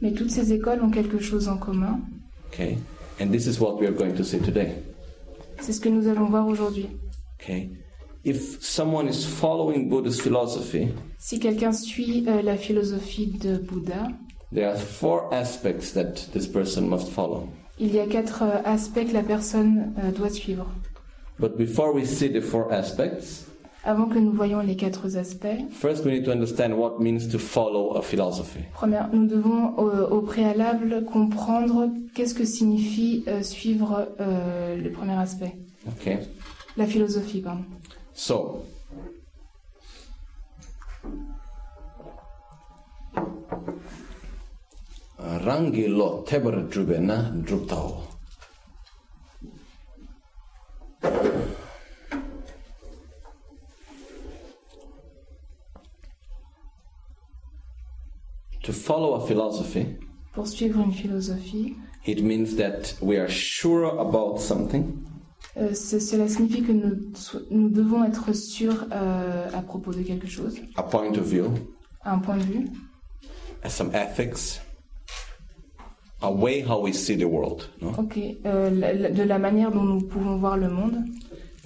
Mais 0.00 0.12
toutes 0.12 0.30
ces 0.30 0.52
écoles 0.52 0.80
ont 0.82 0.90
quelque 0.90 1.18
chose 1.18 1.48
en 1.48 1.58
commun. 1.58 2.00
Okay? 2.48 2.78
And 3.20 3.30
this 3.30 3.46
is 3.46 3.60
what 3.60 3.78
we 3.78 3.86
are 3.86 3.92
going 3.94 4.14
to 4.16 4.24
see 4.24 4.38
today. 4.40 4.72
C'est 5.60 5.72
ce 5.72 5.80
que 5.80 5.88
nous 5.90 6.08
allons 6.08 6.26
voir 6.30 6.46
aujourd'hui. 6.48 6.88
Okay? 7.40 7.70
If 8.24 8.62
someone 8.62 9.06
is 9.08 9.24
following 9.26 9.88
Buddhist 9.90 10.22
philosophy, 10.22 10.88
Si 11.18 11.38
quelqu'un 11.38 11.72
suit 11.72 12.24
euh, 12.26 12.40
la 12.42 12.56
philosophie 12.56 13.26
de 13.26 13.58
Bouddha, 13.58 14.08
there 14.52 14.68
are 14.70 14.76
four 14.78 15.28
aspects 15.32 15.92
that 15.92 16.14
this 16.32 16.46
person 16.46 16.88
must 16.88 17.10
follow. 17.10 17.48
Il 17.78 17.94
y 17.94 18.00
a 18.00 18.06
quatre 18.06 18.42
euh, 18.42 18.60
aspects 18.64 19.06
que 19.08 19.12
la 19.12 19.22
personne 19.22 19.92
euh, 20.02 20.10
doit 20.10 20.30
suivre. 20.30 20.66
But 21.38 21.56
before 21.56 21.94
we 21.94 22.04
see 22.06 22.30
the 22.30 22.40
four 22.40 22.72
aspects, 22.72 23.46
Avant 23.86 24.06
que 24.08 24.18
nous 24.18 24.32
voyions 24.32 24.60
les 24.60 24.76
quatre 24.76 25.14
aspects, 25.18 25.60
first 25.70 26.06
we 26.06 26.12
need 26.14 26.24
to 26.24 26.30
understand 26.30 26.72
what 26.72 27.00
means 27.00 27.28
to 27.30 27.38
follow 27.38 27.94
a 27.96 28.00
philosophy. 28.02 28.60
première, 28.72 29.10
nous 29.12 29.26
devons 29.26 29.76
au, 29.76 29.90
au 30.10 30.20
préalable 30.22 31.04
comprendre 31.04 31.88
qu'est-ce 32.14 32.32
que 32.34 32.46
signifie 32.46 33.24
euh, 33.28 33.42
suivre 33.42 34.08
euh, 34.20 34.76
le 34.76 34.90
premier 34.90 35.12
aspect, 35.18 35.56
Okay? 35.86 36.18
la 36.78 36.86
philosophie. 36.86 37.42
Pardon. 37.42 37.64
So, 38.14 38.62
rangi 45.44 45.86
lo 45.88 46.22
drube 46.68 46.98
na. 47.00 47.30
To 58.62 58.72
follow 58.72 59.14
a 59.14 59.26
philosophy, 59.26 59.86
une 60.84 60.92
philosophie, 60.92 61.76
it 62.06 62.22
means 62.22 62.56
that 62.56 62.94
we 63.00 63.18
are 63.18 63.28
sure 63.28 63.84
about 63.98 64.40
something, 64.40 65.04
euh, 65.56 65.74
ce- 65.74 65.98
cela 66.00 66.28
signifie 66.28 66.62
que 66.62 66.72
nous, 66.72 67.12
nous 67.50 67.68
devons 67.68 68.04
être 68.04 68.32
sûrs 68.34 68.86
euh, 68.92 69.50
à 69.52 69.60
propos 69.62 69.92
de 69.92 70.02
quelque 70.02 70.26
chose, 70.26 70.56
a 70.76 70.82
point 70.82 71.10
of 71.10 71.26
view, 71.26 71.50
un 72.04 72.18
point 72.18 72.36
de 72.38 72.42
vue, 72.44 72.68
some 73.68 73.90
ethics, 73.94 74.60
a 76.24 76.30
way 76.30 76.62
how 76.62 76.80
we 76.82 76.92
see 76.92 77.16
the 77.16 77.24
world. 77.24 77.68
No? 77.80 77.92
ok, 77.98 78.18
euh, 78.46 78.70
de 79.10 79.22
la 79.22 79.38
manière 79.38 79.70
dont 79.70 79.84
nous 79.84 80.00
pouvons 80.02 80.36
voir 80.36 80.56
le 80.56 80.68
monde. 80.68 80.96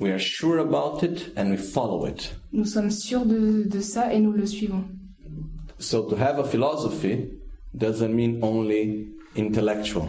We 0.01 0.11
are 0.13 0.21
sure 0.21 0.59
about 0.61 1.03
it 1.03 1.33
and 1.37 1.51
we 1.51 1.57
follow 1.57 2.07
it. 2.07 2.35
Nous 2.53 2.65
sommes 2.65 2.91
sûrs 2.91 3.27
de, 3.27 3.65
de 3.69 3.81
ça 3.81 4.13
et 4.13 4.21
nous 4.21 4.33
le 4.33 4.47
suivons. 4.47 4.85
So 5.79 6.03
to 6.03 6.17
have 6.17 6.39
a 6.39 6.45
philosophy 6.45 7.31
doesn't 7.75 8.13
mean 8.15 8.39
only 8.43 9.09
intellectual. 9.37 10.05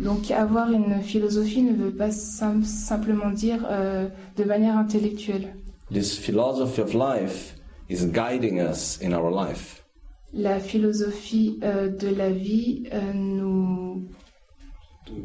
Donc 0.00 0.30
avoir 0.30 0.70
une 0.70 1.00
philosophie 1.02 1.62
ne 1.62 1.72
veut 1.74 1.90
pas 1.90 2.10
sim- 2.10 2.62
simplement 2.64 3.30
dire 3.30 3.66
euh, 3.68 4.08
de 4.36 4.44
manière 4.44 4.76
intellectuelle. 4.76 5.54
This 5.92 6.16
philosophy 6.18 6.80
of 6.80 6.94
life 6.94 7.56
is 7.88 8.04
guiding 8.06 8.60
us 8.60 8.98
in 9.02 9.12
our 9.12 9.30
life. 9.30 9.82
La 10.34 10.60
philosophie 10.60 11.58
euh, 11.62 11.88
de 11.88 12.08
la 12.08 12.30
vie 12.30 12.84
euh, 12.92 13.12
nous, 13.14 14.08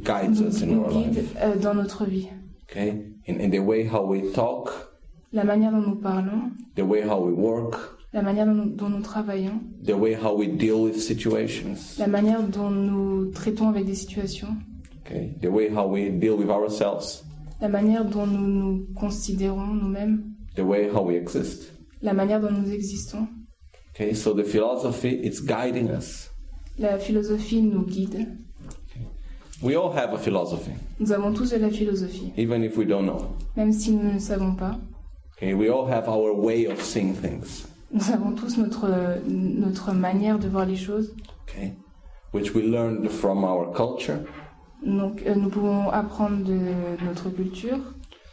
Guides 0.02 0.40
nous, 0.40 0.48
us 0.48 0.64
in 0.64 0.68
nous 0.68 0.82
our 0.84 0.92
guide 0.92 1.16
life. 1.16 1.36
euh, 1.42 1.56
dans 1.58 1.74
notre 1.74 2.06
vie. 2.06 2.28
Okay? 2.70 3.04
In, 3.28 3.40
in 3.42 3.50
the 3.50 3.60
way 3.60 3.86
how 3.86 4.06
we 4.06 4.32
talk, 4.34 4.70
La 5.34 5.44
manière 5.44 5.72
dont 5.72 5.82
nous 5.82 5.96
parlons, 5.96 6.52
the 6.76 6.82
way 6.82 7.02
how 7.04 7.20
we 7.26 7.34
work, 7.34 7.76
la 8.14 8.22
manière 8.22 8.46
dont 8.46 8.54
nous, 8.54 8.70
dont 8.70 8.90
nous 8.90 9.02
travaillons, 9.02 9.60
the 9.86 9.92
way 9.92 10.14
how 10.16 10.38
we 10.38 10.48
deal 10.48 10.76
with 10.76 10.96
situations. 11.00 11.76
la 12.00 12.08
manière 12.08 12.42
dont 12.44 12.70
nous 12.70 13.32
traitons 13.32 13.68
avec 13.70 13.86
des 13.86 13.96
situations, 13.96 14.56
Okay? 15.06 15.34
The 15.42 15.48
way 15.48 15.70
how 15.70 15.86
we 15.90 16.10
deal 16.12 16.38
with 16.38 16.50
ourselves, 16.50 17.24
la 17.60 17.68
manière 17.68 18.06
dont 18.06 18.26
nous 18.26 18.48
nous 18.48 18.86
considérons 18.96 19.66
nous-mêmes, 19.68 20.24
the 20.56 20.62
way 20.62 20.88
how 20.90 21.04
we 21.06 21.16
exist. 21.18 21.74
la 22.02 22.14
manière 22.14 22.40
dont 22.40 22.52
nous 22.52 22.72
existons. 22.72 23.28
Okay? 23.96 24.14
So 24.14 24.34
the 24.34 24.44
philosophy 24.44 25.10
is 25.10 25.40
guiding 25.42 25.90
us. 25.90 26.30
La 26.78 26.98
philosophie 26.98 27.62
nous 27.62 27.86
guide. 27.86 28.28
We 29.62 29.76
all 29.76 29.92
have 29.94 30.14
a 30.14 30.18
philosophy, 30.18 30.72
Nous 31.00 31.12
avons 31.14 31.32
tous 31.34 31.52
de 31.52 31.58
la 31.58 31.70
philosophie, 31.70 32.34
even 32.36 32.64
if 32.64 32.76
we 32.76 32.86
don't 32.86 33.06
know. 33.06 33.38
même 33.56 33.72
si 33.72 33.92
nous 33.92 34.12
ne 34.12 34.20
savons 34.20 34.56
pas. 34.56 34.76
Okay? 35.38 35.54
We 35.54 35.70
all 35.70 35.86
have 35.88 36.10
our 36.10 36.34
way 36.34 36.66
of 36.66 36.82
seeing 36.82 37.14
things. 37.14 37.66
Nous 37.92 38.12
avons 38.12 38.34
tous 38.36 38.58
notre, 38.58 39.22
notre 39.28 39.94
manière 39.94 40.38
de 40.40 40.50
voir 40.50 40.66
les 40.66 40.76
choses. 40.76 41.14
okay, 41.48 41.74
which 42.34 42.54
we 42.54 42.64
learned 42.64 43.10
from 43.10 43.44
our 43.46 43.72
culture. 43.74 44.20
Donc, 44.86 45.24
euh, 45.26 45.36
nous 45.36 45.50
pouvons 45.50 45.90
apprendre 45.92 46.44
de 46.44 46.60
notre 47.06 47.30
culture. 47.30 47.78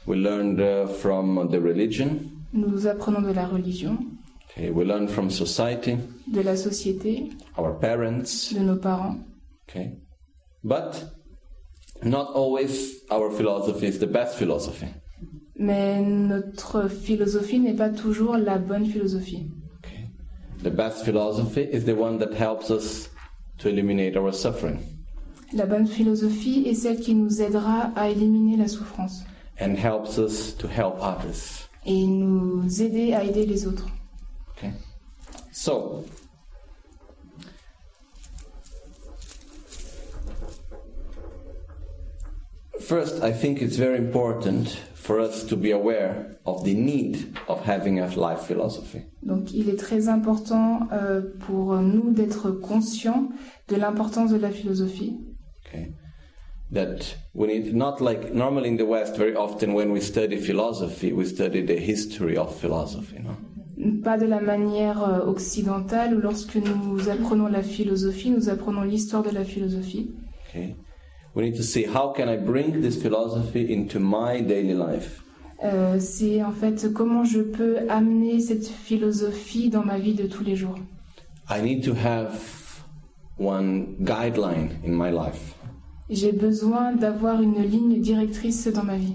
We 0.06 0.16
learned 0.16 0.58
uh, 0.58 0.86
from 0.88 1.48
the 1.50 1.60
religion. 1.60 2.18
Nous 2.52 2.86
apprenons 2.88 3.20
de 3.20 3.32
la 3.32 3.46
religion, 3.46 3.98
Okay, 4.56 4.70
we 4.70 4.84
learned 4.84 5.10
from 5.10 5.30
society, 5.30 5.96
de 6.26 6.42
la 6.42 6.56
société, 6.56 7.30
our 7.56 7.78
parents. 7.78 8.52
de 8.52 8.60
nos 8.60 8.76
parents. 8.78 9.18
Okay, 9.68 9.92
but 10.64 11.04
not 12.02 12.28
always 12.34 13.04
our 13.10 13.30
philosophy 13.30 13.86
is 13.86 13.98
the 13.98 14.06
best 14.06 14.36
philosophy. 14.36 14.86
Mais 15.56 16.00
notre 16.02 16.88
philosophie 16.88 17.58
n'est 17.60 17.76
pas 17.76 17.90
toujours 17.90 18.36
la 18.38 18.58
bonne 18.58 18.86
philosophie. 18.86 19.46
Okay, 19.78 20.08
the 20.62 20.70
best 20.70 21.04
philosophy 21.04 21.62
is 21.62 21.84
the 21.84 21.94
one 21.94 22.18
that 22.18 22.32
helps 22.34 22.70
us 22.70 23.08
to 23.58 23.68
eliminate 23.68 24.16
our 24.16 24.32
suffering 24.32 24.78
La 25.52 25.66
bonne 25.66 25.86
philosophie 25.86 26.64
est 26.68 26.74
celle 26.74 27.00
qui 27.00 27.12
nous 27.14 27.42
aidera 27.42 27.90
à 27.96 28.08
éliminer 28.08 28.56
la 28.56 28.68
souffrance 28.68 29.24
and 29.60 29.74
helps 29.76 30.16
us 30.18 30.54
to 30.56 30.66
help 30.68 30.94
others. 31.00 31.68
et 31.84 32.06
nous 32.06 32.82
aider 32.82 33.12
à 33.14 33.22
aider 33.24 33.44
les 33.46 33.66
autres. 33.66 33.86
Okay, 34.60 34.72
so. 35.52 36.04
First, 42.78 43.22
I 43.22 43.32
think 43.32 43.62
it's 43.62 43.76
very 43.76 43.96
important 43.98 44.68
for 44.94 45.20
us 45.20 45.44
to 45.44 45.56
be 45.56 45.70
aware 45.70 46.36
of 46.44 46.64
the 46.64 46.74
need 46.74 47.34
of 47.48 47.64
having 47.64 48.00
a 48.00 48.08
life 48.08 48.42
philosophy. 48.42 49.02
Donc 49.22 49.52
il 49.54 49.70
est 49.70 49.78
très 49.78 50.08
important 50.08 50.88
euh, 50.92 51.22
pour 51.46 51.76
nous 51.76 52.12
d'être 52.12 52.50
conscients 52.50 53.30
de 53.68 53.76
l'importance 53.76 54.30
de 54.30 54.36
la 54.38 54.50
philosophie. 54.50 55.18
Okay, 55.66 55.94
that 56.72 57.16
we 57.32 57.46
need 57.46 57.74
not 57.74 58.00
like 58.00 58.34
normally 58.34 58.68
in 58.68 58.76
the 58.76 58.86
West, 58.86 59.16
very 59.16 59.34
often 59.34 59.72
when 59.72 59.90
we 59.90 60.00
study 60.00 60.36
philosophy, 60.36 61.12
we 61.12 61.24
study 61.24 61.62
the 61.62 61.78
history 61.78 62.36
of 62.36 62.54
philosophy. 62.54 63.20
No? 63.20 63.36
Pas 64.04 64.18
de 64.18 64.26
la 64.26 64.40
manière 64.40 65.02
euh, 65.02 65.26
occidentale 65.26 66.14
où 66.14 66.20
lorsque 66.20 66.56
nous 66.56 67.08
apprenons 67.08 67.46
la 67.48 67.62
philosophie, 67.62 68.30
nous 68.30 68.48
apprenons 68.48 68.82
l'histoire 68.82 69.22
de 69.22 69.30
la 69.30 69.44
philosophie. 69.44 70.10
Okay, 70.48 70.76
we 71.34 71.44
need 71.44 71.56
to 71.56 71.62
see 71.62 71.84
how 71.84 72.12
can 72.14 72.28
I 72.28 72.36
bring 72.36 72.80
this 72.80 73.00
philosophy 73.00 73.72
into 73.72 73.98
my 73.98 74.42
daily 74.42 74.74
life? 74.74 75.22
Euh, 75.62 75.98
C'est 75.98 76.42
en 76.42 76.52
fait 76.52 76.92
comment 76.92 77.24
je 77.24 77.40
peux 77.40 77.78
amener 77.88 78.40
cette 78.40 78.66
philosophie 78.66 79.68
dans 79.70 79.84
ma 79.84 79.98
vie 79.98 80.14
de 80.14 80.26
tous 80.26 80.44
les 80.44 80.56
jours. 80.56 80.78
I 81.48 81.62
need 81.62 81.84
to 81.84 81.92
have 81.92 82.32
one 83.38 83.96
guideline 84.00 84.70
in 84.86 84.90
my 84.92 85.10
life. 85.10 85.54
J'ai 86.08 86.32
besoin 86.32 86.92
d'avoir 86.92 87.40
une 87.40 87.62
ligne 87.62 88.00
directrice 88.00 88.66
dans 88.66 88.82
ma 88.84 88.96
vie. 88.96 89.14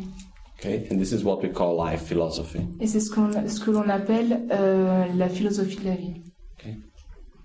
Okay, 0.58 0.88
and 0.90 0.98
this 1.00 1.12
is 1.12 1.24
what 1.24 1.42
we 1.44 1.50
call 1.50 1.76
life 1.76 2.04
philosophy. 2.08 2.60
Et 2.80 2.88
c'est 2.88 3.00
ce, 3.02 3.10
qu'on- 3.12 3.48
ce 3.48 3.60
que 3.60 3.72
l'on 3.72 3.90
appelle 3.90 4.48
euh, 4.52 5.06
la 5.18 5.28
philosophie 5.30 5.78
de 5.78 5.86
la 5.86 5.96
vie. 5.96 6.14
Okay, 6.58 6.76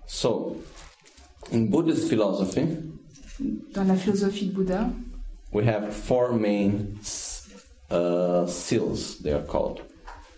so 0.07 0.55
in 1.51 1.65
Buddhist 1.69 2.07
philosophy, 2.07 2.65
Dans 3.73 3.83
la 3.87 3.95
philosophie 3.95 4.47
de 4.47 4.53
Bouddha, 4.53 4.89
we 5.51 5.65
have 5.67 5.91
four 5.93 6.33
main 6.33 6.93
uh, 7.89 8.45
seals. 8.47 9.17
They 9.21 9.33
are 9.33 9.43
called 9.45 9.81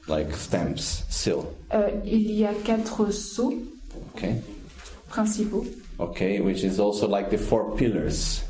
like 0.08 0.34
stamps, 0.36 1.04
seal. 1.10 1.46
euh, 1.74 1.90
il 2.06 2.32
y 2.32 2.46
a 2.46 2.54
quatre 2.64 3.12
sceaux 3.12 3.54
Okay, 4.16 4.36
principaux, 5.10 5.66
okay, 6.00 6.40
which 6.42 6.64
is 6.64 6.80
also 6.80 7.08
like 7.08 7.30
the 7.30 7.38
four 7.38 7.76
pillars 7.76 8.42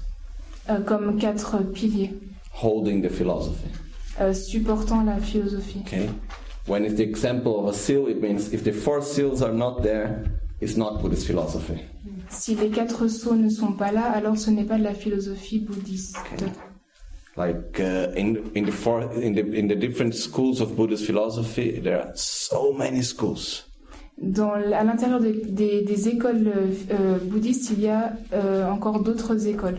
euh, 0.70 0.80
comme 0.86 1.18
quatre 1.20 1.58
piliers 1.74 2.12
holding 2.54 3.02
the 3.02 3.10
philosophy. 3.10 3.68
Euh, 4.22 4.34
supportant 4.34 5.04
la 5.04 5.18
philosophie. 5.18 5.82
Okay, 5.86 6.10
when 6.68 6.84
it's 6.86 6.96
the 6.96 7.04
example 7.04 7.60
of 7.60 7.68
a 7.70 7.74
seal, 7.74 8.08
it 8.08 8.22
means 8.22 8.54
if 8.54 8.64
the 8.64 8.72
four 8.74 9.02
seals 9.02 9.42
are 9.42 9.54
not 9.54 9.82
there, 9.82 10.24
it's 10.62 10.78
not 10.78 11.02
Buddhist 11.02 11.26
philosophy. 11.28 11.80
Si 12.30 12.56
les 12.56 12.70
quatre 12.70 13.08
sceaux 13.08 13.36
ne 13.36 13.50
sont 13.50 13.74
pas 13.74 13.92
là, 13.92 14.04
alors 14.12 14.38
ce 14.38 14.50
n'est 14.50 14.66
pas 14.66 14.78
de 14.78 14.84
la 14.84 14.94
philosophie 14.94 15.60
bouddhiste. 15.60 16.18
Okay. 16.34 16.52
Like 17.36 17.80
uh, 17.80 18.12
in 18.16 18.38
in 18.56 18.64
the 18.66 18.72
four 18.72 19.02
in 19.16 19.34
the 19.34 19.42
in 19.56 19.68
the 19.68 19.76
different 19.76 20.14
schools 20.14 20.62
of 20.62 20.76
Buddhist 20.76 21.06
philosophy, 21.06 21.80
there 21.82 22.00
are 22.00 22.12
so 22.16 22.74
many 22.74 23.02
schools. 23.02 23.64
Dans, 24.22 24.52
à 24.52 24.84
l'intérieur 24.84 25.20
des, 25.20 25.34
des- 25.34 25.82
des 25.82 26.08
écoles 26.08 26.48
euh, 26.92 27.18
bouddhistes, 27.24 27.72
il 27.72 27.82
y 27.82 27.88
a 27.90 28.14
euh, 28.34 28.70
encore 28.70 29.02
d'autres 29.02 29.48
écoles. 29.48 29.78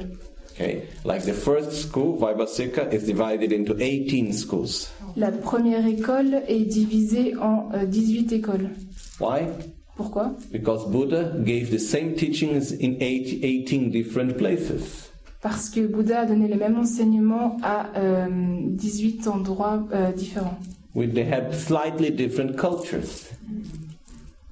Okay, 0.55 0.87
like 1.05 1.25
the 1.25 1.33
first 1.33 1.73
school, 1.73 2.17
Vaibhasika, 2.17 2.93
is 2.93 3.05
divided 3.05 3.51
into 3.51 3.75
18 3.77 4.33
schools. 4.33 4.89
La 5.17 5.33
première 5.33 5.85
école 5.85 6.43
est 6.47 6.65
divisée 6.65 7.35
en 7.37 7.71
euh, 7.75 7.87
18 7.87 8.33
écoles. 8.33 8.71
Why? 9.19 9.49
Pourquoi? 9.97 10.33
Because 10.53 10.89
Buddha 10.91 11.33
gave 11.45 11.71
the 11.71 11.79
same 11.79 12.15
teachings 12.15 12.73
in 12.73 12.97
eight, 13.01 13.43
18 13.43 13.91
different 13.91 14.37
places. 14.37 15.11
Parce 15.41 15.71
que 15.71 15.87
Bouddha 15.87 16.21
a 16.21 16.27
donné 16.27 16.47
les 16.47 16.57
mêmes 16.57 16.79
enseignements 16.79 17.57
à 17.63 17.89
euh, 17.97 18.29
18 18.31 19.27
endroits 19.27 19.85
euh, 19.93 20.13
différents. 20.13 20.59
We, 20.95 21.09
they 21.13 21.25
have 21.25 21.53
slightly 21.53 22.13
different 22.13 22.57
cultures. 22.57 23.29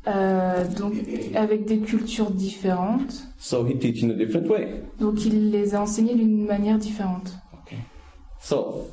Euh, 0.09 0.65
donc 0.67 0.95
avec 1.35 1.65
des 1.65 1.79
cultures 1.79 2.31
différentes. 2.31 3.25
So 3.39 3.65
he 3.65 3.79
teach 3.79 4.03
in 4.03 4.11
a 4.11 4.15
different 4.15 4.49
way. 4.49 4.83
Donc 4.99 5.25
il 5.25 5.51
les 5.51 5.75
a 5.75 5.83
enseignés 5.83 6.15
d'une 6.15 6.45
manière 6.45 6.79
différente. 6.79 7.33
Okay. 7.63 7.79
So 8.41 8.89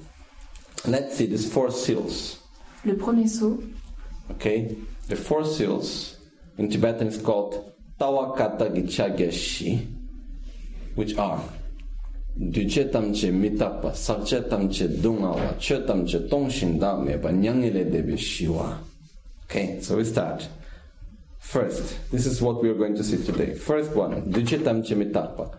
let's 0.87 1.15
see 1.15 1.27
these 1.27 1.49
four 1.49 1.71
seals. 1.71 2.37
Le 2.85 2.95
premier 2.95 3.27
saut, 3.27 3.59
Okay, 4.31 4.77
the 5.07 5.15
four 5.15 5.43
seals 5.43 6.17
in 6.59 6.67
Tibetan 6.69 7.07
is 7.07 7.17
called 7.17 7.73
Tawakata 7.99 8.69
Gichagyashi, 8.71 9.87
which 10.95 11.17
are 11.17 11.41
Duche 12.37 12.89
tamche 12.89 13.31
mitapa, 13.31 13.93
sakche 13.93 14.47
tamche 14.47 14.87
dungawa, 14.87 15.55
che 15.57 15.83
tamche 15.83 16.27
tongshin 16.27 16.77
dameba, 16.77 17.31
nyangile 17.31 17.89
debe 17.89 18.15
shiwa. 18.15 18.77
Okay, 19.45 19.81
so 19.81 19.97
we 19.97 20.05
start. 20.05 20.47
First, 21.39 22.11
this 22.11 22.25
is 22.25 22.41
what 22.41 22.61
we 22.61 22.69
are 22.69 22.75
going 22.75 22.95
to 22.95 23.03
see 23.03 23.17
today. 23.23 23.53
First 23.55 23.95
one, 23.95 24.21
Duche 24.31 24.59
tamche 24.63 24.93
mitapa. 24.95 25.55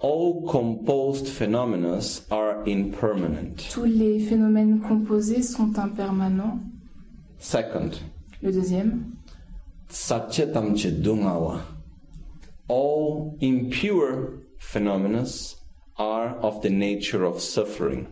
All 0.00 0.48
composed 0.48 1.28
phenomena 1.28 2.00
are 2.30 2.62
impermanent. 2.66 3.68
tous 3.70 3.84
les 3.84 4.18
phénomènes 4.20 4.80
composés 4.80 5.42
sont 5.42 5.78
impermanents. 5.78 6.58
Second, 7.38 7.90
Le 8.42 8.50
deuxième, 8.50 9.12
Satchetamche 9.88 10.86
Dungawa. 10.86 11.60
All 12.68 13.36
impure 13.42 14.40
phenomena 14.58 15.24
are 15.98 16.36
of 16.42 16.62
the 16.62 16.70
nature 16.70 17.24
of 17.24 17.40
suffering. 17.40 18.06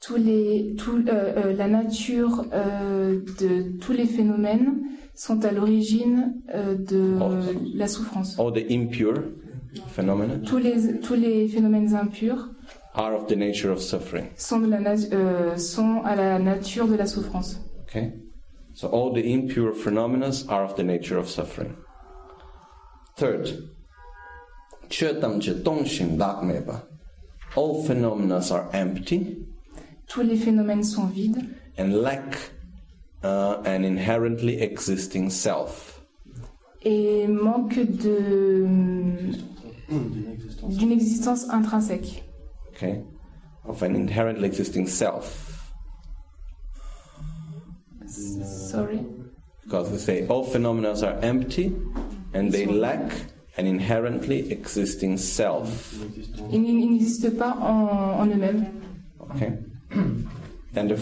tous 0.00 0.16
les, 0.16 0.74
tout, 0.76 1.04
euh, 1.08 1.34
euh, 1.36 1.52
la 1.54 1.68
nature 1.68 2.44
euh, 2.52 3.20
de 3.40 3.76
tous 3.80 3.92
les 3.92 4.06
phénomènes 4.06 4.74
sont 5.18 5.44
à 5.44 5.50
l'origine 5.50 6.34
euh, 6.54 6.76
de 6.76 7.18
Oh. 7.20 7.30
la 7.74 7.88
souffrance. 7.88 8.38
All 8.38 8.52
the 8.52 8.70
impure 8.70 9.24
phenomena? 9.88 10.38
Tous 10.46 10.58
les, 10.58 11.00
tous 11.00 11.14
les 11.14 11.48
phénomènes 11.48 11.94
impurs 11.94 12.48
are 12.94 13.14
of 13.14 13.26
the 13.26 13.36
nature 13.36 13.70
of 13.72 13.80
suffering. 13.80 14.26
sont, 14.36 14.60
de 14.60 14.68
la 14.70 14.78
euh, 15.12 15.56
sont 15.56 16.02
à 16.04 16.14
la 16.14 16.38
nature 16.38 16.86
de 16.86 16.94
la 16.94 17.06
souffrance. 17.06 17.60
Okay? 17.82 18.12
So 18.74 18.86
all 18.88 19.12
the 19.12 19.24
impure 19.26 19.74
phenomena 19.74 20.30
are 20.48 20.62
of 20.64 20.76
the 20.76 20.84
nature 20.84 21.18
of 21.18 21.28
suffering. 21.28 21.74
Third. 23.16 23.48
All 27.56 27.82
phenomena 27.84 28.40
are 28.52 28.68
empty 28.72 29.38
Tous 30.06 30.22
les 30.22 30.36
phénomènes 30.36 30.84
sont 30.84 31.06
vides 31.06 31.42
and 31.76 31.90
lack 32.02 32.52
uh, 33.22 33.62
an 33.64 33.84
inherently 33.84 34.60
existing 34.60 35.30
self. 35.30 35.98
et 36.84 37.26
manquent 37.26 37.90
de, 37.98 38.64
d'une 40.68 40.92
existence 40.92 41.48
intrinsèque. 41.50 42.22
okay, 42.70 43.02
of 43.66 43.82
an 43.82 43.94
inherently 43.96 44.46
existing 44.46 44.86
self. 44.86 45.72
Sorry. 48.06 49.04
Because 49.64 49.90
we 49.90 49.98
say 49.98 50.26
all 50.28 50.44
phenomena 50.44 50.94
are 51.04 51.18
empty 51.20 51.74
and 52.32 52.50
they 52.50 52.64
lack 52.64 53.12
an 53.58 53.66
inherently 53.66 54.50
existing 54.50 55.18
self. 55.18 55.94
Ils 56.50 56.60
n'existent 56.60 57.36
pas 57.36 57.54
en, 57.60 58.20
en 58.20 58.26
eux-mêmes. 58.26 58.66
Okay? 59.34 59.58
Then 60.72 60.88
the, 60.88 60.96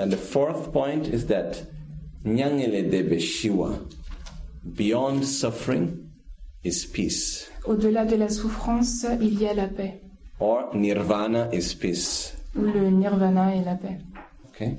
then 0.00 0.08
the 0.08 0.16
fourth 0.16 0.72
point 0.72 1.08
is 1.08 1.26
that 1.26 1.62
Nyangele 2.24 2.90
Debe 2.90 3.20
Shiva, 3.20 3.78
beyond 4.74 5.26
suffering, 5.26 6.10
is 6.64 6.86
peace. 6.86 7.50
Au-delà 7.66 8.06
de 8.06 8.16
la 8.16 8.28
souffrance, 8.28 9.04
il 9.20 9.38
y 9.38 9.46
a 9.46 9.52
la 9.52 9.66
paix. 9.66 10.00
Or 10.38 10.74
Nirvana 10.74 11.50
is 11.52 11.74
peace. 11.74 12.34
Ou 12.56 12.62
le 12.62 12.90
nirvana 12.90 13.54
est 13.54 13.64
la 13.64 13.74
paix. 13.74 13.98
Okay? 14.48 14.78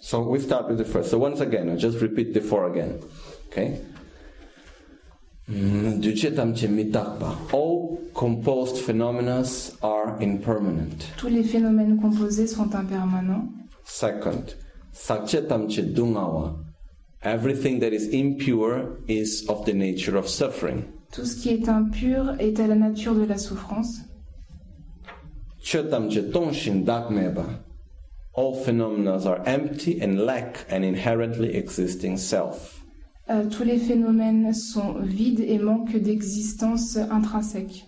So 0.00 0.20
we 0.20 0.38
start 0.40 0.68
with 0.68 0.76
the 0.76 0.84
first. 0.84 1.10
So 1.10 1.16
once 1.16 1.40
again, 1.40 1.70
I'll 1.70 1.78
just 1.78 2.00
repeat 2.00 2.34
the 2.34 2.40
four 2.42 2.70
again. 2.70 3.00
Okay? 3.48 3.80
Mm. 5.50 6.02
All 7.52 8.00
composed 8.14 8.78
phenomena 8.78 9.44
are 9.82 10.20
impermanent. 10.20 11.06
Tous 11.16 11.28
les 11.28 11.42
phénomènes 11.42 11.98
composés 11.98 12.46
sont 12.46 12.74
impermanents. 12.74 13.48
Second, 13.94 14.54
sakchetamche 14.94 15.94
dungawa. 15.94 16.56
Everything 17.22 17.78
that 17.80 17.92
is 17.92 18.08
impure 18.08 18.96
is 19.06 19.46
of 19.50 19.66
the 19.66 19.74
nature 19.74 20.16
of 20.16 20.26
suffering. 20.26 20.90
Tout 21.12 21.26
ce 21.26 21.42
qui 21.42 21.50
est 21.50 21.68
impur 21.68 22.34
est 22.40 22.58
à 22.58 22.66
la 22.66 22.74
nature 22.74 23.14
de 23.14 23.26
la 23.26 23.36
souffrance. 23.36 24.00
Chetamche 25.62 26.32
tonshin 26.32 26.84
dakmeba. 26.86 27.44
All 28.34 28.54
phenomena 28.64 29.20
are 29.26 29.42
empty 29.46 30.00
and 30.00 30.24
lack 30.24 30.64
an 30.70 30.82
inherently 30.82 31.54
existing 31.54 32.16
self. 32.16 32.82
Euh, 33.28 33.44
tous 33.50 33.62
les 33.62 33.78
phénomènes 33.78 34.54
sont 34.54 34.94
vides 35.02 35.40
et 35.40 35.58
manquent 35.58 35.98
d'existence 35.98 36.96
intrinsèque. 36.96 37.84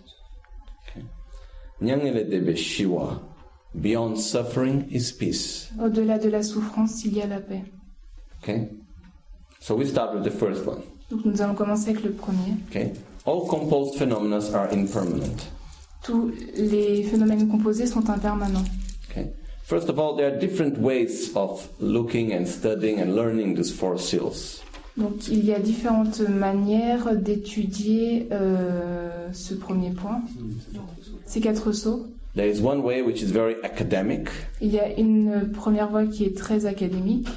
Shiwa. 2.55 3.34
Beyond 3.81 4.15
suffering 4.17 4.85
is 4.89 5.11
peace. 5.11 5.69
Au-delà 5.79 6.17
de 6.17 6.29
la 6.29 6.43
souffrance, 6.43 7.03
il 7.05 7.17
y 7.17 7.21
a 7.21 7.27
la 7.27 7.39
paix. 7.41 7.63
Okay? 8.41 8.69
So 9.59 9.75
we 9.75 9.85
start 9.85 10.15
with 10.15 10.23
the 10.23 10.31
first 10.31 10.65
one. 10.65 10.81
Donc 11.11 11.25
nous 11.25 11.41
allons 11.41 11.55
commencer 11.55 11.89
avec 11.89 12.03
le 12.03 12.11
premier. 12.11 12.55
Okay? 12.69 12.93
All 13.25 13.47
composed 13.47 13.97
phenomena 13.97 14.39
are 14.53 14.71
impermanent. 14.71 15.51
Tous 16.03 16.31
les 16.55 17.03
phénomènes 17.03 17.47
composés 17.47 17.87
sont 17.87 18.09
impermanents. 18.09 18.63
Okay? 19.09 19.31
First 19.63 19.89
of 19.89 19.99
all, 19.99 20.15
there 20.15 20.31
are 20.31 20.39
different 20.39 20.77
ways 20.77 21.31
of 21.35 21.67
looking 21.79 22.33
and 22.33 22.45
studying 22.45 23.01
and 23.01 23.15
learning 23.15 23.55
these 23.55 23.71
four 23.71 23.97
seals. 23.97 24.61
Donc 24.97 25.27
il 25.27 25.43
y 25.43 25.53
a 25.53 25.59
différentes 25.59 26.21
manières 26.21 27.15
d'étudier 27.15 28.29
euh, 28.31 29.27
ce 29.33 29.53
premier 29.53 29.91
point, 29.91 30.21
ces 31.25 31.41
quatre 31.41 31.73
sauts. 31.73 32.05
There 32.35 32.47
is 32.47 32.61
one 32.61 32.83
way 32.83 33.01
which 33.01 33.21
is 33.21 33.31
very 33.31 33.55
academic, 33.63 34.29
Il 34.59 34.73
y 34.73 34.79
a 34.79 34.93
une 34.99 35.51
première 35.53 35.89
voie 35.89 36.05
qui 36.05 36.25
est 36.25 36.37
très 36.37 36.65
académique 36.65 37.29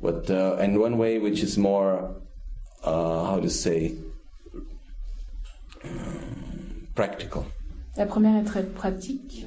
but 0.00 0.30
uh, 0.30 0.56
and 0.60 0.76
one 0.78 0.96
way 0.98 1.18
which 1.18 1.42
is 1.42 1.58
more, 1.58 2.14
uh, 2.84 3.24
how 3.24 3.40
to 3.40 3.48
say, 3.48 3.94
practical. 6.94 7.44
La 7.96 8.06
première 8.06 8.36
est 8.36 8.44
très 8.44 8.62
pratique. 8.62 9.44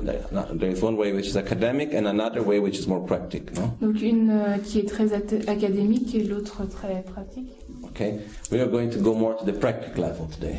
There 0.00 0.70
is 0.70 0.82
one 0.82 0.96
way 0.96 1.12
which 1.12 1.28
is 1.28 1.36
academic 1.36 1.94
and 1.94 2.06
another 2.06 2.42
way 2.42 2.58
which 2.58 2.78
is 2.78 2.86
more 2.86 3.00
practical. 3.00 3.54
No? 3.54 3.74
Donc 3.80 4.02
une 4.02 4.30
euh, 4.30 4.58
qui 4.58 4.80
est 4.80 4.88
très 4.88 5.12
académique 5.14 6.14
et 6.14 6.24
l'autre 6.24 6.66
très 6.68 7.02
pratique. 7.02 7.48
Okay, 7.84 8.18
we 8.52 8.60
are 8.60 8.68
going 8.68 8.90
to 8.90 8.98
go 9.00 9.14
more 9.14 9.34
to 9.36 9.44
the 9.44 9.58
practical 9.58 10.04
level 10.04 10.26
today. 10.26 10.58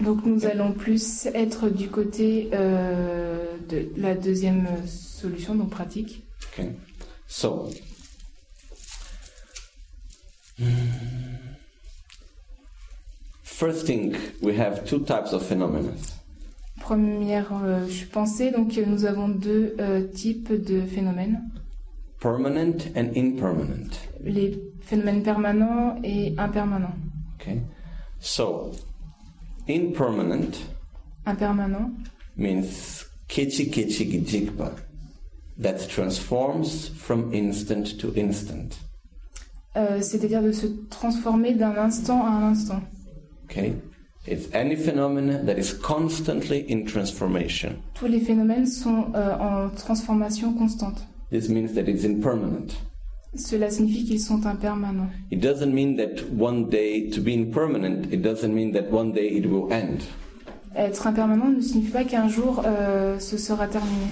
Donc 0.00 0.24
nous 0.24 0.46
allons 0.46 0.72
plus 0.72 1.26
être 1.34 1.68
du 1.68 1.88
côté 1.88 2.50
euh, 2.52 3.56
de 3.68 3.88
la 3.96 4.14
deuxième 4.14 4.66
solution, 4.86 5.54
donc 5.54 5.70
pratique. 5.70 6.24
Okay, 6.52 6.70
so 7.28 7.70
first 13.44 13.86
thing 13.86 14.16
we 14.42 14.58
have 14.58 14.84
two 14.84 14.98
types 15.00 15.32
of 15.32 15.46
phenomena. 15.46 15.92
Première 16.80 17.52
euh, 17.64 17.86
pensée, 18.12 18.50
donc 18.50 18.76
nous 18.86 19.04
avons 19.04 19.28
deux 19.28 19.76
euh, 19.78 20.02
types 20.08 20.52
de 20.52 20.80
phénomènes. 20.80 21.40
permanent 22.22 22.78
and 22.96 23.10
impermanent. 23.16 23.90
Les 24.24 24.58
phénomènes 24.80 25.22
permanents 25.22 25.96
et 26.04 26.34
impermanents. 26.38 26.94
Okay, 27.40 27.60
so 28.20 28.72
impermanent 29.68 30.58
Impermanent, 31.26 32.08
means 32.36 33.04
kichi 33.28 33.70
kichi 33.70 34.06
gijikpa, 34.10 34.72
that 35.58 35.88
transforms 35.88 36.88
from 36.88 37.32
instant 37.32 37.98
to 38.00 38.12
instant. 38.16 38.78
euh, 39.76 40.00
c'est-à-dire 40.02 40.42
de 40.42 40.52
se 40.52 40.66
transformer 40.90 41.54
d'un 41.54 41.76
instant 41.76 42.24
à 42.26 42.30
un 42.30 42.42
instant. 42.50 42.82
Okay, 43.44 43.74
it's 44.26 44.48
any 44.54 44.76
phenomena 44.76 45.38
that 45.44 45.58
is 45.58 45.72
constantly 45.72 46.64
in 46.68 46.84
transformation. 46.84 47.76
Tous 47.94 48.06
les 48.08 48.20
phénomènes 48.20 48.66
sont 48.66 49.12
euh, 49.14 49.36
en 49.38 49.70
transformation 49.70 50.52
constante. 50.54 51.06
This 51.30 51.48
means 51.48 51.74
that 51.74 51.88
it's 51.88 52.04
impermanent. 52.04 52.74
Cela 53.34 53.70
signifie 53.70 54.04
qu'ils 54.04 54.20
sont 54.20 54.44
impermanents. 54.46 55.08
It 55.30 55.40
doesn't 55.40 55.72
mean 55.72 55.96
that 55.96 56.22
one 56.38 56.68
day 56.68 57.08
to 57.10 57.20
be 57.20 57.30
impermanent, 57.32 58.12
it 58.12 58.20
doesn't 58.22 58.52
mean 58.52 58.72
that 58.72 58.90
one 58.92 59.12
day 59.12 59.26
it 59.28 59.46
will 59.46 59.72
end. 59.72 60.02
Être 60.76 61.06
impermanent 61.06 61.50
ne 61.56 61.60
signifie 61.60 61.90
pas 61.92 62.04
qu'un 62.04 62.28
jour 62.28 62.62
euh, 62.66 63.18
ce 63.18 63.36
sera 63.38 63.66
terminé. 63.68 64.06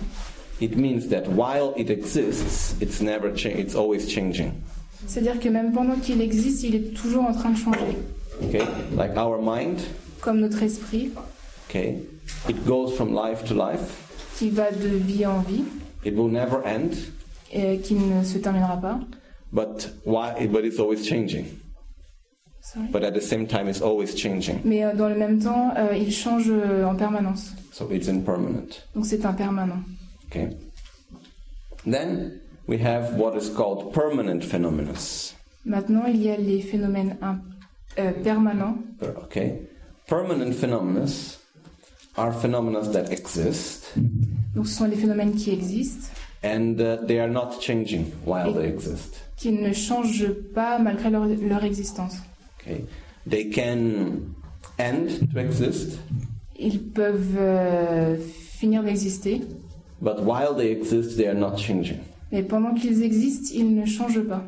it 0.60 0.76
means 0.76 1.08
that 1.08 1.24
while 1.34 1.72
it 1.76 1.90
exists, 1.90 2.76
it's 2.80 3.00
never 3.00 3.34
cha- 3.34 3.48
it's 3.50 3.74
always 3.74 4.06
changing. 4.08 4.52
C'est-à-dire 5.06 5.38
que 5.40 5.48
même 5.48 5.72
pendant 5.72 5.96
qu'il 5.96 6.20
existe, 6.20 6.62
il 6.64 6.74
est 6.74 6.94
toujours 6.94 7.24
en 7.24 7.32
train 7.32 7.50
de 7.50 7.56
changer. 7.58 7.96
Okay? 8.42 8.62
Like 8.96 9.16
our 9.16 9.38
mind, 9.40 9.80
Comme 10.20 10.40
notre 10.40 10.62
esprit, 10.62 11.10
okay? 11.68 11.96
It 12.48 12.64
goes 12.66 12.92
from 12.94 13.14
life 13.14 13.44
to 13.44 13.54
life. 13.54 13.80
qui 14.38 14.48
va 14.50 14.70
de 14.70 14.88
vie 14.88 15.24
en 15.26 15.40
vie, 15.40 15.64
It 16.04 16.14
will 16.16 16.30
never 16.30 16.58
end, 16.64 16.90
et 17.52 17.78
qui 17.78 17.94
ne 17.94 18.22
se 18.24 18.38
terminera 18.38 18.76
pas. 18.80 19.00
but 19.52 19.90
why 20.04 20.46
but 20.46 20.64
it's 20.64 20.78
always 20.78 21.06
changing. 21.06 21.46
Sorry. 22.62 22.86
But 22.92 23.04
at 23.04 23.14
the 23.14 23.20
same 23.20 23.46
time 23.46 23.68
it's 23.68 23.80
always 23.80 24.14
changing. 24.14 24.60
Mais 24.64 24.84
euh, 24.84 24.94
dans 24.94 25.08
le 25.08 25.16
même 25.16 25.40
temps, 25.40 25.72
euh, 25.76 25.96
il 25.96 26.12
change 26.12 26.44
euh, 26.48 26.84
en 26.84 26.94
permanence. 26.94 27.52
So 27.72 27.88
it's 27.90 28.08
impermanent. 28.08 28.82
Donc 28.94 29.06
c'est 29.06 29.24
impermanent. 29.24 29.82
Okay? 30.28 30.50
Then 31.84 32.40
we 32.66 32.78
have 32.78 33.14
what 33.16 33.34
is 33.36 33.48
called 33.50 33.92
permanent 33.92 34.44
phenomena. 34.44 34.92
Maintenant, 35.64 36.04
il 36.06 36.22
y 36.22 36.30
a 36.30 36.36
les 36.36 36.60
phénomènes 36.60 37.16
euh, 37.98 38.12
permanents. 38.22 38.76
Okay? 39.24 39.68
Permanent 40.06 40.52
phenomena 40.52 41.06
are 42.16 42.32
phenomena 42.32 42.82
that 42.92 43.10
exist 43.10 43.94
Donc 44.54 44.66
ce 44.66 44.74
sont 44.74 44.86
les 44.86 44.96
phénomènes 44.96 45.34
qui 45.34 45.50
existent, 45.50 46.08
and 46.42 46.80
uh, 46.80 46.96
they 47.06 47.18
are 47.20 47.28
not 47.30 47.60
changing 47.60 48.06
while 48.24 48.52
they 48.52 48.68
exist. 48.68 49.20
qui 49.36 49.52
ne 49.52 49.72
changent 49.72 50.32
pas 50.54 50.78
malgré 50.78 51.10
leur, 51.10 51.26
leur 51.26 51.64
existence. 51.64 52.16
Okay? 52.60 52.84
They 53.28 53.50
can 53.50 54.34
end 54.78 55.30
to 55.32 55.38
exist, 55.38 55.98
Ils 56.58 56.80
peuvent 56.92 57.36
euh, 57.38 58.16
finir 58.18 58.82
d'exister, 58.82 59.40
but 60.00 60.20
while 60.22 60.54
they 60.56 60.70
exist, 60.70 61.16
they 61.16 61.26
are 61.26 61.34
not 61.34 61.56
changing. 61.56 61.98
mais 62.32 62.42
pendant 62.42 62.74
qu'ils 62.74 63.02
existent, 63.02 63.50
ils 63.54 63.74
ne 63.74 63.86
changent 63.86 64.26
pas. 64.26 64.42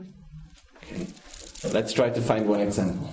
Okay? 0.83 1.07
Let's 1.73 1.93
try 1.95 2.11
to 2.11 2.21
find 2.21 2.47
one 2.49 2.61
example. 2.61 3.09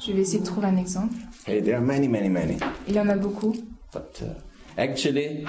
Je 0.00 0.12
vais 0.12 0.22
essayer 0.22 0.40
de 0.40 0.44
trouver 0.44 0.66
un 0.66 0.76
exemple. 0.76 1.14
Okay, 1.42 1.60
there 1.60 1.76
are 1.76 1.80
many, 1.84 2.08
many, 2.08 2.28
many. 2.28 2.56
Il 2.88 2.94
y 2.94 3.00
en 3.00 3.08
a 3.08 3.14
beaucoup. 3.16 3.54
But 3.92 4.20
uh, 4.22 4.34
actually, 4.76 5.44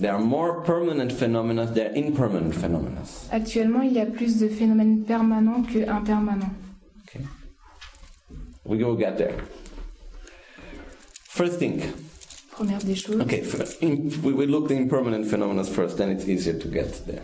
there 0.00 0.12
are 0.12 0.18
more 0.22 0.62
permanent 0.62 1.12
phenomena 1.12 1.66
than 1.66 1.94
impermanent 1.94 2.54
phenomena. 2.54 3.02
Actuellement, 3.30 3.82
il 3.82 3.92
y 3.92 4.00
a 4.00 4.06
plus 4.06 4.38
de 4.38 4.48
phénomènes 4.48 5.04
permanents 5.04 5.62
que 5.72 5.78
impermanents. 5.88 6.54
Okay? 7.08 7.24
We 8.64 8.82
will 8.82 8.96
get 8.96 9.16
there. 9.18 9.34
First 11.28 11.58
thing, 11.58 11.80
Première 12.56 12.78
des 12.84 12.94
choses. 12.94 13.20
okay, 13.22 13.40
f- 13.42 13.80
in, 13.82 14.10
we 14.22 14.32
will 14.32 14.48
look 14.48 14.68
the 14.68 14.74
impermanent 14.74 15.24
phenomena 15.26 15.64
first, 15.64 15.96
then 15.96 16.10
it's 16.10 16.26
easier 16.28 16.54
to 16.58 16.68
get 16.68 17.06
there. 17.06 17.22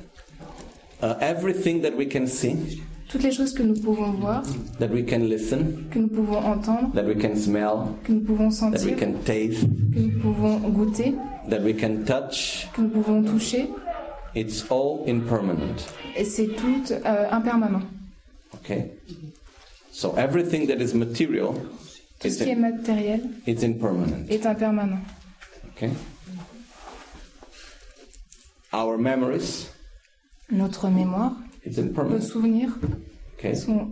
Uh, 1.03 1.15
everything 1.21 1.83
that 1.83 1.95
we 1.97 2.07
can 2.07 2.27
see, 2.27 2.81
Toutes 3.09 3.23
les 3.23 3.31
choses 3.33 3.53
que 3.53 3.62
nous 3.62 3.75
pouvons 3.81 4.12
voir, 4.19 4.43
that 4.79 4.91
we 4.91 5.03
can 5.03 5.29
listen, 5.29 5.87
que 5.91 5.99
nous 5.99 6.09
pouvons 6.09 6.39
entendre, 6.45 6.91
that 6.95 7.05
we 7.05 7.15
can 7.15 7.37
smell, 7.37 7.95
que 8.05 8.12
nous 8.12 8.21
pouvons 8.25 8.49
that 8.61 8.73
we 8.73 8.79
sentir, 8.79 8.97
can 8.99 9.12
taste, 9.25 9.61
que 9.93 9.99
nous 10.01 10.19
pouvons 10.21 10.59
goûter, 10.73 11.15
that 11.49 11.61
we 11.63 11.73
can 11.75 12.05
touch, 12.05 12.69
que 12.75 12.81
nous 12.83 12.89
pouvons 12.91 13.23
toucher, 13.25 13.69
it's 14.35 14.65
all 14.71 15.05
impermanent. 15.07 15.87
et 16.17 16.25
c'est 16.25 16.49
tout 16.49 16.91
euh, 16.93 17.31
impermanent. 17.31 17.83
Okay? 18.55 18.91
So 19.93 20.15
everything 20.17 20.67
that 20.69 20.81
is 20.81 20.95
material 20.95 21.55
Tout 22.21 22.29
is 22.29 22.39
ce 22.39 22.45
qui 22.45 22.51
est 22.51 22.55
matériel 22.57 23.21
it's 23.47 23.63
impermanent. 23.63 24.27
est 24.31 24.45
impermanent. 24.47 25.01
Okay? 25.77 25.91
Our 28.73 28.99
memories, 28.99 29.69
Notre 30.51 30.89
mémoire, 30.89 31.33
it's 31.65 31.77
nos 31.79 31.85
impermanent. 31.85 32.23
souvenirs 32.23 32.71
Okay? 33.39 33.55
sont. 33.55 33.91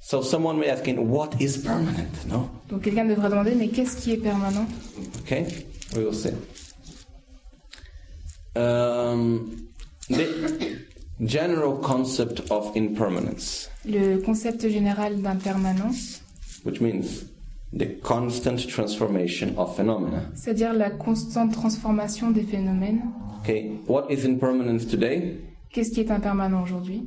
So 0.00 0.20
someone 0.22 0.58
may 0.58 0.68
asking, 0.68 1.08
what 1.08 1.40
is 1.40 1.56
permanent? 1.58 2.26
No? 2.28 2.50
Donc 2.68 2.82
quelqu'un 2.82 3.06
devrait 3.06 3.30
demander, 3.30 3.54
mais 3.54 3.68
qu'est-ce 3.68 3.96
qui 3.96 4.12
est 4.12 4.16
permanent? 4.22 4.66
Okay? 5.22 5.46
We 5.96 6.04
will 6.04 6.12
see. 6.14 6.30
Um, 8.56 9.68
the 10.08 10.78
general 11.24 11.76
concept 11.78 12.42
of 12.50 12.70
impermanence, 12.76 13.68
Le 13.84 14.18
concept 14.18 14.68
général 14.68 15.20
d'impermanence, 15.22 16.22
which 16.64 16.80
means 16.80 17.24
the 17.72 17.98
constant 18.02 18.58
transformation 18.68 19.54
of 19.58 19.74
phenomena. 19.76 20.22
c'est-à-dire 20.34 20.72
la 20.72 20.90
constante 20.90 21.52
transformation 21.52 22.30
des 22.30 22.42
phénomènes. 22.42 23.02
Okay? 23.42 23.72
What 23.88 24.06
is 24.10 24.24
impermanence 24.24 24.86
today? 24.86 25.36
Qu'est-ce 25.72 25.90
qui 25.90 26.00
est 26.00 26.10
impermanent 26.12 26.62
aujourd'hui? 26.62 27.02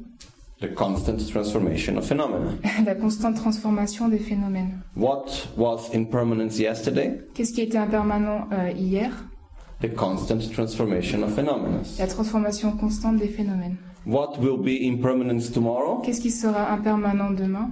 The 0.60 0.74
constant 0.74 1.18
transformation 1.30 1.98
of 1.98 2.06
phenomena. 2.08 2.52
La 2.86 2.96
constante 2.96 3.36
transformation 3.36 4.10
des 4.10 4.18
phénomènes. 4.18 4.82
What 4.96 5.48
was 5.56 5.90
impermanence 5.94 6.58
yesterday? 6.60 7.22
Qu'est-ce 7.36 7.54
qui 7.54 7.62
était 7.62 7.78
impermanent 7.78 8.48
euh, 8.52 8.72
hier? 8.76 9.12
The 9.82 9.90
constant 9.90 10.52
transformation 10.54 11.24
of 11.24 11.34
phenomena. 11.36 11.82
La 12.00 12.08
transformation 12.08 12.72
constante 12.78 13.18
des 13.20 13.28
phénomènes. 13.28 13.78
What 14.06 14.38
will 14.40 14.58
be 14.58 14.82
impermanence 14.88 15.52
tomorrow? 15.52 16.02
Qu'est-ce 16.02 16.22
qui 16.22 16.32
sera 16.32 16.72
impermanent 16.74 17.32
demain? 17.36 17.70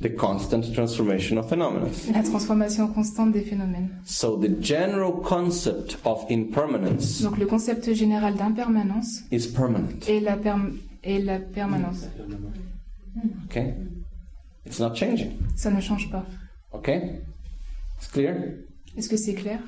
The 0.00 0.14
constant 0.16 0.62
transformation 0.74 1.36
of 1.38 1.48
phenomena. 1.48 1.86
La 2.12 2.22
transformation 2.22 2.88
constante 2.88 3.32
des 3.32 3.42
phénomènes. 3.42 3.90
So 4.04 4.36
the 4.38 4.48
general 4.60 5.12
concept 5.22 5.98
of 6.04 6.24
impermanence 6.30 7.20
Donc 7.22 7.38
le 7.38 7.46
concept 7.46 7.92
général 7.92 8.34
d'impermanence 8.36 9.22
is 9.30 9.46
permanent. 9.46 10.06
et 10.08 10.20
la, 10.20 10.36
perm- 10.36 10.78
et 11.02 11.18
la 11.22 11.38
permanence. 11.40 12.06
Okay? 13.50 13.74
It's 14.64 14.80
not 14.80 14.94
changing. 14.94 15.32
Ça 15.56 15.70
ne 15.70 15.80
change 15.80 16.10
pas. 16.10 16.24
Okay? 16.72 17.20
It's 17.98 18.08
clear? 18.10 18.34
Est-ce 18.96 19.08
que 19.10 19.16
c'est 19.16 19.34
clair? 19.34 19.58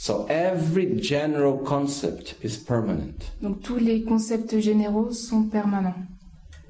So 0.00 0.26
every 0.28 0.94
general 1.00 1.58
concept 1.58 2.36
is 2.40 2.56
permanent. 2.56 3.32
Donc 3.42 3.62
tous 3.62 3.78
les 3.78 4.04
concepts 4.04 4.56
généraux 4.60 5.10
sont 5.10 5.50
permanents. 5.50 6.06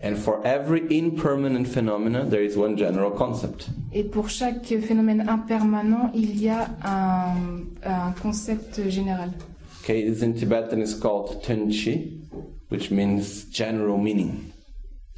And 0.03 0.17
for 0.17 0.41
every 0.47 0.87
impermanent 0.91 1.67
phenomena, 1.67 2.25
there 2.25 2.43
is 2.43 2.57
one 2.57 2.79
general 2.79 3.11
concept. 3.11 3.69
Et 3.93 4.05
pour 4.05 4.31
chaque 4.31 4.65
phénomène 4.65 5.29
impermanent, 5.29 6.11
il 6.15 6.41
y 6.41 6.49
a 6.49 6.71
un, 6.83 7.67
un 7.85 8.13
concept 8.23 8.89
général. 8.89 9.35
Okay, 9.83 10.09
this 10.09 10.23
in 10.23 10.33
Tibetan 10.33 10.81
is 10.81 10.95
called 10.95 11.43
Tenchi, 11.43 12.23
which 12.71 12.91
means 12.91 13.45
general 13.51 13.99
meaning. 13.99 14.53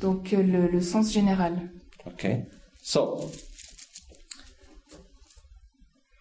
Donc 0.00 0.32
euh, 0.32 0.42
le, 0.42 0.66
le 0.66 0.80
sens 0.80 1.12
général. 1.12 1.70
Okay, 2.08 2.46
so 2.82 3.30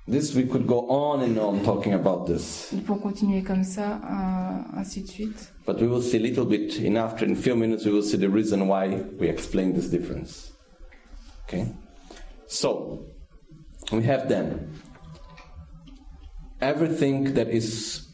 this 0.09 0.33
we 0.35 0.43
could 0.43 0.65
go 0.67 0.87
on 0.89 1.21
and 1.21 1.37
on 1.37 1.63
talking 1.63 1.93
about 1.93 2.25
this, 2.25 2.69
Ils 2.73 2.81
pourront 2.81 2.99
continuer 3.01 3.41
comme 3.43 3.63
ça, 3.63 3.99
euh, 4.03 4.79
ainsi 4.79 5.01
de 5.01 5.07
suite. 5.07 5.51
but 5.65 5.79
we 5.79 5.87
will 5.87 6.01
see 6.01 6.17
a 6.17 6.21
little 6.21 6.45
bit 6.45 6.79
in 6.79 6.97
after 6.97 7.25
in 7.25 7.33
a 7.33 7.35
few 7.35 7.55
minutes 7.55 7.85
we 7.85 7.91
will 7.91 8.03
see 8.03 8.17
the 8.17 8.29
reason 8.29 8.67
why 8.67 9.01
we 9.19 9.27
explain 9.29 9.73
this 9.73 9.89
difference. 9.89 10.51
Okay, 11.47 11.65
so 12.47 13.05
we 13.91 14.03
have 14.03 14.27
then 14.29 14.69
everything 16.61 17.33
that 17.33 17.47
is 17.49 18.05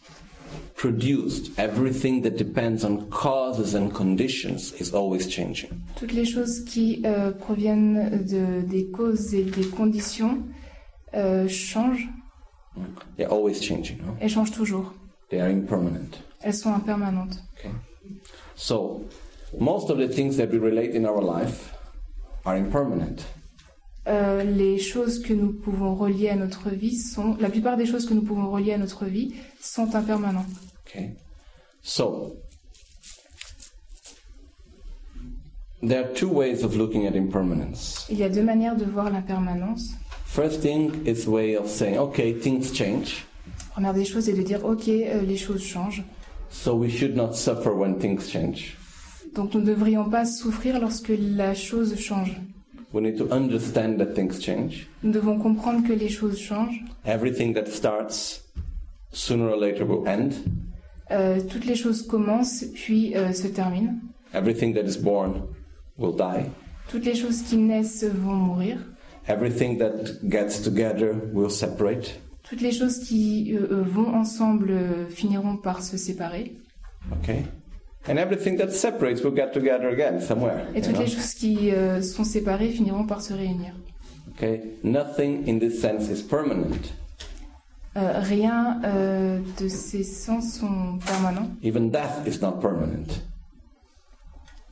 produced, 0.76 1.52
everything 1.58 2.22
that 2.22 2.38
depends 2.38 2.84
on 2.84 3.10
causes 3.10 3.74
and 3.74 3.94
conditions 3.94 4.74
is 4.74 4.94
always 4.94 5.28
changing. 5.28 5.70
Toutes 5.96 6.14
les 6.14 6.26
choses 6.26 6.64
qui 6.66 7.02
euh, 7.06 7.32
proviennent 7.32 8.26
de, 8.26 8.62
des 8.68 8.86
causes 8.92 9.34
et 9.34 9.44
des 9.44 9.66
conditions 9.70 10.40
euh, 11.16 11.48
changent. 11.48 12.10
They're 13.18 13.32
always 13.32 13.62
changing. 13.62 14.00
No? 14.00 14.18
Elles 14.20 14.30
changent 14.30 14.52
toujours. 14.52 14.94
They 15.30 15.40
are 15.40 15.50
impermanent. 15.50 16.20
Elles 16.42 16.54
sont 16.54 16.74
impermanentes. 16.74 17.42
Okay. 17.58 17.72
So, 18.56 19.06
most 19.58 19.90
of 19.90 19.98
the 19.98 20.08
things 20.08 20.38
that 20.38 20.52
we 20.52 20.60
relate 20.60 20.92
in 20.94 21.06
our 21.06 21.22
life 21.22 21.74
are 22.46 22.56
impermanent. 22.56 23.26
Euh, 24.08 24.44
les 24.44 24.78
choses 24.78 25.20
que 25.20 25.34
nous 25.34 25.52
pouvons 25.52 25.96
relier 25.96 26.30
à 26.30 26.36
notre 26.36 26.70
vie 26.70 26.96
sont. 26.96 27.38
La 27.40 27.50
plupart 27.50 27.76
des 27.76 27.88
choses 27.88 28.06
que 28.06 28.14
nous 28.14 28.22
pouvons 28.22 28.52
relier 28.52 28.74
à 28.74 28.78
notre 28.78 29.06
vie 29.06 29.34
sont 29.60 29.96
impermanentes. 29.96 30.46
Okay. 30.86 31.16
So, 31.82 32.36
there 35.82 36.06
are 36.06 36.14
two 36.14 36.30
ways 36.30 36.64
of 36.64 36.76
looking 36.76 37.08
at 37.08 37.16
impermanence. 37.16 38.06
Il 38.10 38.18
y 38.18 38.24
a 38.24 38.30
deux 38.30 38.44
manières 38.44 38.76
de 38.76 38.86
voir 38.86 39.10
l'impermanence. 39.10 39.96
First 40.36 40.62
thing 40.62 40.92
is 41.06 41.28
way 41.28 41.56
of 41.56 41.68
saying, 41.70 41.98
okay, 41.98 42.34
things 42.34 42.72
change, 42.74 43.26
Première 43.74 43.94
des 43.94 44.04
choses 44.06 44.28
est 44.30 44.34
de 44.34 44.42
dire 44.42 44.64
ok, 44.66 44.88
euh, 44.90 45.22
les 45.22 45.38
choses 45.38 45.64
changent. 45.64 46.04
so 46.50 46.76
we 46.76 46.90
should 46.90 47.16
not 47.16 47.34
suffer 47.34 47.72
when 47.74 47.96
things 48.00 48.30
change. 48.30 48.76
Donc 49.34 49.54
nous 49.54 49.62
ne 49.62 49.66
devrions 49.66 50.10
pas 50.10 50.26
souffrir 50.26 50.80
lorsque 50.80 51.12
la 51.18 51.54
chose 51.54 51.96
change. 51.98 52.32
We 52.94 53.02
need 53.02 53.18
to 53.18 53.28
understand 53.34 53.98
that 53.98 54.14
things 54.14 54.40
change. 54.42 54.88
Nous 55.04 55.12
devons 55.12 55.38
comprendre 55.40 55.86
que 55.88 55.94
les 55.94 56.10
choses 56.10 56.38
changent. 56.38 56.84
Everything 57.06 57.54
that 57.54 57.68
starts 57.68 58.42
sooner 59.12 59.50
or 59.50 59.58
later 59.58 59.86
will 59.86 60.06
end. 60.08 60.32
Euh, 61.12 61.40
toutes 61.50 61.66
les 61.66 61.76
choses 61.76 62.02
commencent 62.06 62.66
puis 62.74 63.16
euh, 63.16 63.32
se 63.34 63.48
terminent. 63.48 64.00
Everything 64.34 64.74
that 64.74 64.84
is 64.86 64.98
born 64.98 65.44
will 65.98 66.14
die. 66.16 66.50
Toutes 66.90 67.06
les 67.06 67.16
choses 67.16 67.42
qui 67.42 67.58
naissent 67.58 68.04
vont 68.04 68.36
mourir. 68.36 68.78
Everything 69.28 69.78
that 69.80 70.20
gets 70.30 70.62
together 70.62 71.16
will 71.34 71.50
separate. 71.50 72.20
Toutes 72.44 72.62
les 72.62 72.72
choses 72.72 73.00
qui 73.00 73.56
euh, 73.56 73.68
euh, 73.72 73.82
vont 73.82 74.14
ensemble 74.14 74.70
euh, 74.70 75.08
finiront 75.10 75.58
par 75.58 75.82
se 75.82 75.98
séparer. 75.98 76.56
Okay? 77.12 77.44
And 78.08 78.18
everything 78.18 78.56
that 78.58 78.70
separates 78.70 79.24
will 79.24 79.34
get 79.34 79.52
together 79.52 79.88
again 79.88 80.22
somewhere. 80.22 80.68
Et 80.76 80.82
toutes 80.82 80.94
know? 80.94 81.02
les 81.02 81.08
choses 81.08 81.34
qui 81.34 81.72
euh, 81.72 82.04
sont 82.04 82.24
séparées 82.24 82.70
finiront 82.70 83.08
par 83.08 83.22
se 83.22 83.34
réunir. 83.34 83.74
Okay? 84.36 84.62
Nothing 84.84 85.48
in 85.48 85.58
this 85.58 85.82
sense 85.82 86.08
is 86.10 86.22
permanent. 86.22 86.94
Rien 87.96 88.82
de 89.58 89.70
ces 89.70 90.04
sens 90.04 90.60
sont 90.60 91.00
permanents. 91.00 91.48
Even 91.64 91.90
death 91.90 92.28
is 92.28 92.42
not 92.42 92.60
permanent. 92.60 93.22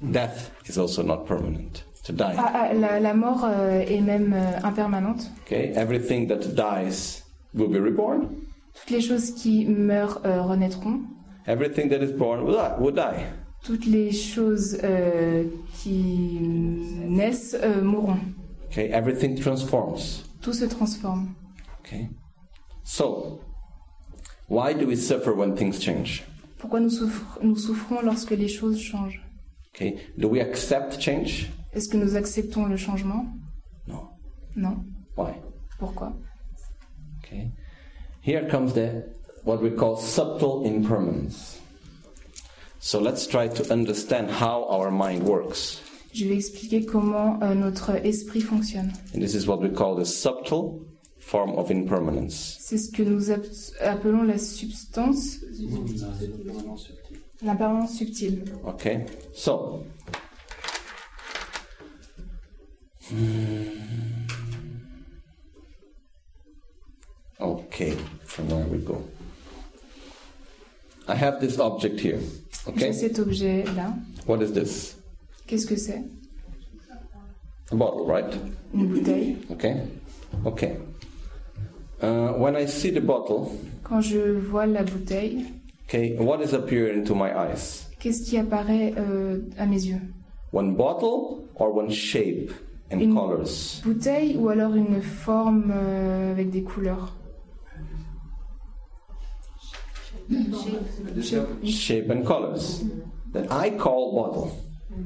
Death 0.02 0.52
is 0.68 0.78
also 0.78 1.02
not 1.02 1.26
permanent. 1.26 1.86
To 2.06 2.12
die. 2.12 2.36
Ah, 2.38 2.52
ah, 2.70 2.74
la, 2.74 3.00
la 3.00 3.14
mort 3.14 3.46
euh, 3.46 3.80
est 3.80 4.02
même 4.02 4.34
euh, 4.34 4.60
impermanente. 4.68 5.30
Okay? 5.46 5.72
Everything 5.76 6.28
that 6.28 6.54
dies 6.54 7.24
will 7.54 7.70
be 7.70 7.80
reborn. 7.82 8.28
Toutes 8.74 8.90
les 8.90 9.02
choses 9.02 9.32
qui 9.32 9.66
meurent 9.66 10.20
euh, 10.26 10.42
renaîtront. 10.42 11.02
Everything 11.48 11.90
that 11.90 12.02
is 12.04 12.12
born 12.12 12.44
will 12.44 12.56
die. 12.56 12.76
Will 12.80 12.94
die. 12.94 13.24
Toutes 13.64 13.86
les 13.86 14.12
choses 14.12 14.78
qui 15.82 16.40
naissent 16.42 17.56
mourront. 17.82 18.20
Okay? 18.70 18.90
Everything 18.92 19.36
transforms. 19.40 20.24
Tout 20.42 20.54
se 20.54 20.66
transforme. 20.66 21.36
Okay? 21.86 22.10
So, 22.84 23.40
why 24.50 24.74
do 24.74 24.86
we 24.88 24.98
suffer 24.98 25.34
when 25.34 25.56
things 25.56 25.80
change? 25.80 26.24
Pourquoi 26.60 26.82
nous, 26.82 26.90
souffr- 26.90 27.40
nous 27.42 27.56
souffrons 27.58 28.02
lorsque 28.04 28.32
les 28.32 28.50
choses 28.50 28.78
changent? 28.82 29.22
Okay? 29.74 29.98
Do 30.18 30.28
we 30.28 30.42
accept 30.42 31.00
change? 31.00 31.50
Est-ce 31.76 31.90
que 31.90 31.98
nous 31.98 32.16
acceptons 32.16 32.66
le 32.68 32.78
changement? 32.78 33.26
No. 33.88 34.10
Non? 34.56 34.84
Why? 35.18 35.34
Pourquoi? 35.80 36.14
Okay. 37.24 37.52
Here 38.22 38.48
comes 38.50 38.74
the 38.74 39.04
what 39.44 39.62
we 39.62 39.72
call 39.72 39.98
subtle 39.98 40.64
impermanence. 40.66 41.60
So 42.80 43.00
let's 43.00 43.26
try 43.28 43.48
to 43.48 43.72
understand 43.74 44.30
how 44.30 44.66
our 44.70 44.92
mind 44.92 45.24
works. 45.24 45.82
Je 46.14 46.26
vais 46.28 46.36
expliquer 46.36 46.86
comment 46.86 47.40
euh, 47.42 47.56
notre 47.56 47.92
esprit 48.06 48.42
fonctionne. 48.42 48.92
And 49.16 49.20
this 49.22 49.34
is 49.34 49.48
what 49.48 49.60
we 49.62 49.70
call 49.72 49.96
the 49.96 50.06
subtle 50.06 50.82
form 51.20 51.58
of 51.58 51.72
impermanence. 51.72 52.58
C'est 52.60 52.78
ce 52.78 52.92
que 52.92 53.02
nous 53.04 53.32
ap- 53.32 53.46
appelons 53.82 54.22
la 54.24 54.38
substance, 54.38 55.40
l'impermanence 57.42 57.98
subtile. 57.98 58.44
Okay? 58.66 59.06
So 59.34 59.84
Okay, 67.40 67.92
from 68.26 68.48
where 68.50 68.66
we 68.66 68.78
go. 68.78 69.02
I 71.08 71.16
have 71.16 71.42
this 71.42 71.60
object 71.60 72.00
here. 72.00 72.20
J'ai 72.66 72.72
Okay? 72.72 72.94
cet 72.94 73.20
objet-là. 73.20 73.94
What 74.26 74.42
is 74.42 74.54
this? 74.54 74.96
Qu'est-ce 75.48 75.66
que 75.68 75.76
c'est 75.76 76.02
A 77.72 77.76
bottle, 77.76 78.06
right? 78.06 78.34
Une 78.74 78.88
bouteille. 78.88 79.38
Okay? 79.52 79.82
Okay. 80.46 80.78
Uh, 82.02 82.34
when 82.38 82.56
I 82.56 82.66
see 82.66 82.92
the 82.92 83.02
bottle, 83.02 83.52
Quand 83.84 84.00
je 84.02 84.38
vois 84.40 84.66
la 84.66 84.84
bouteille, 84.84 85.46
okay, 85.88 86.16
what 86.18 86.42
is 86.42 86.54
appearing 86.54 87.04
to 87.06 87.16
my 87.16 87.32
eyes? 87.36 87.86
qu'est-ce 88.00 88.24
qui 88.30 88.38
apparaît 88.38 88.94
euh, 88.98 89.40
à 89.58 89.66
mes 89.66 89.84
yeux 89.86 90.02
One 90.54 90.76
bottle 90.76 91.44
or 91.56 91.74
one 91.76 91.90
shape 91.90 92.52
and 92.94 93.00
Une- 93.00 93.14
colors? 93.14 93.82
Bouteille 93.84 94.38
ou 94.38 94.50
alors 94.50 94.76
une 94.76 95.02
forme 95.02 95.72
euh, 95.74 96.32
avec 96.32 96.50
des 96.50 96.64
couleurs? 96.64 97.16
Shape 101.64 102.10
and 102.10 102.24
colors. 102.24 102.82
That 103.34 103.46
I 103.52 103.72
call 103.78 104.12
bottle. 104.14 104.52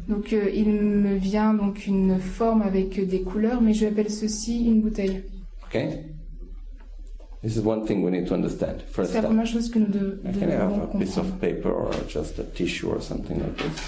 Donc 0.08 0.34
euh, 0.34 0.50
il 0.54 0.70
me 0.70 1.16
vient 1.16 1.54
donc 1.54 1.88
une 1.88 2.20
forme 2.20 2.62
avec 2.62 3.00
des 3.08 3.22
couleurs, 3.22 3.62
mais 3.62 3.74
je 3.74 3.86
appelle 3.88 4.10
ceci 4.12 4.66
une 4.66 4.82
bouteille. 4.82 5.24
Okay? 5.68 6.04
This 7.42 7.56
is 7.56 7.60
one 7.66 7.86
thing 7.86 8.04
we 8.04 8.12
need 8.12 8.28
to 8.28 8.34
understand. 8.34 8.82
First 8.92 9.12
C'est 9.14 9.22
la 9.22 9.28
première 9.28 9.46
chose 9.46 9.70
que 9.70 9.80
nous 9.80 9.88
de- 9.88 10.20
Can 10.24 10.50
I 10.50 10.52
have 10.54 10.72
devons 10.72 10.84
a 10.84 10.88
piece 11.00 11.16
comprendre. 11.16 11.34
of 11.36 11.40
paper 11.40 11.70
or 11.70 11.92
just 12.10 12.40
a 12.40 12.44
tissue 12.44 12.88
or 12.88 13.02
something 13.02 13.38
like 13.40 13.56
this? 13.58 13.82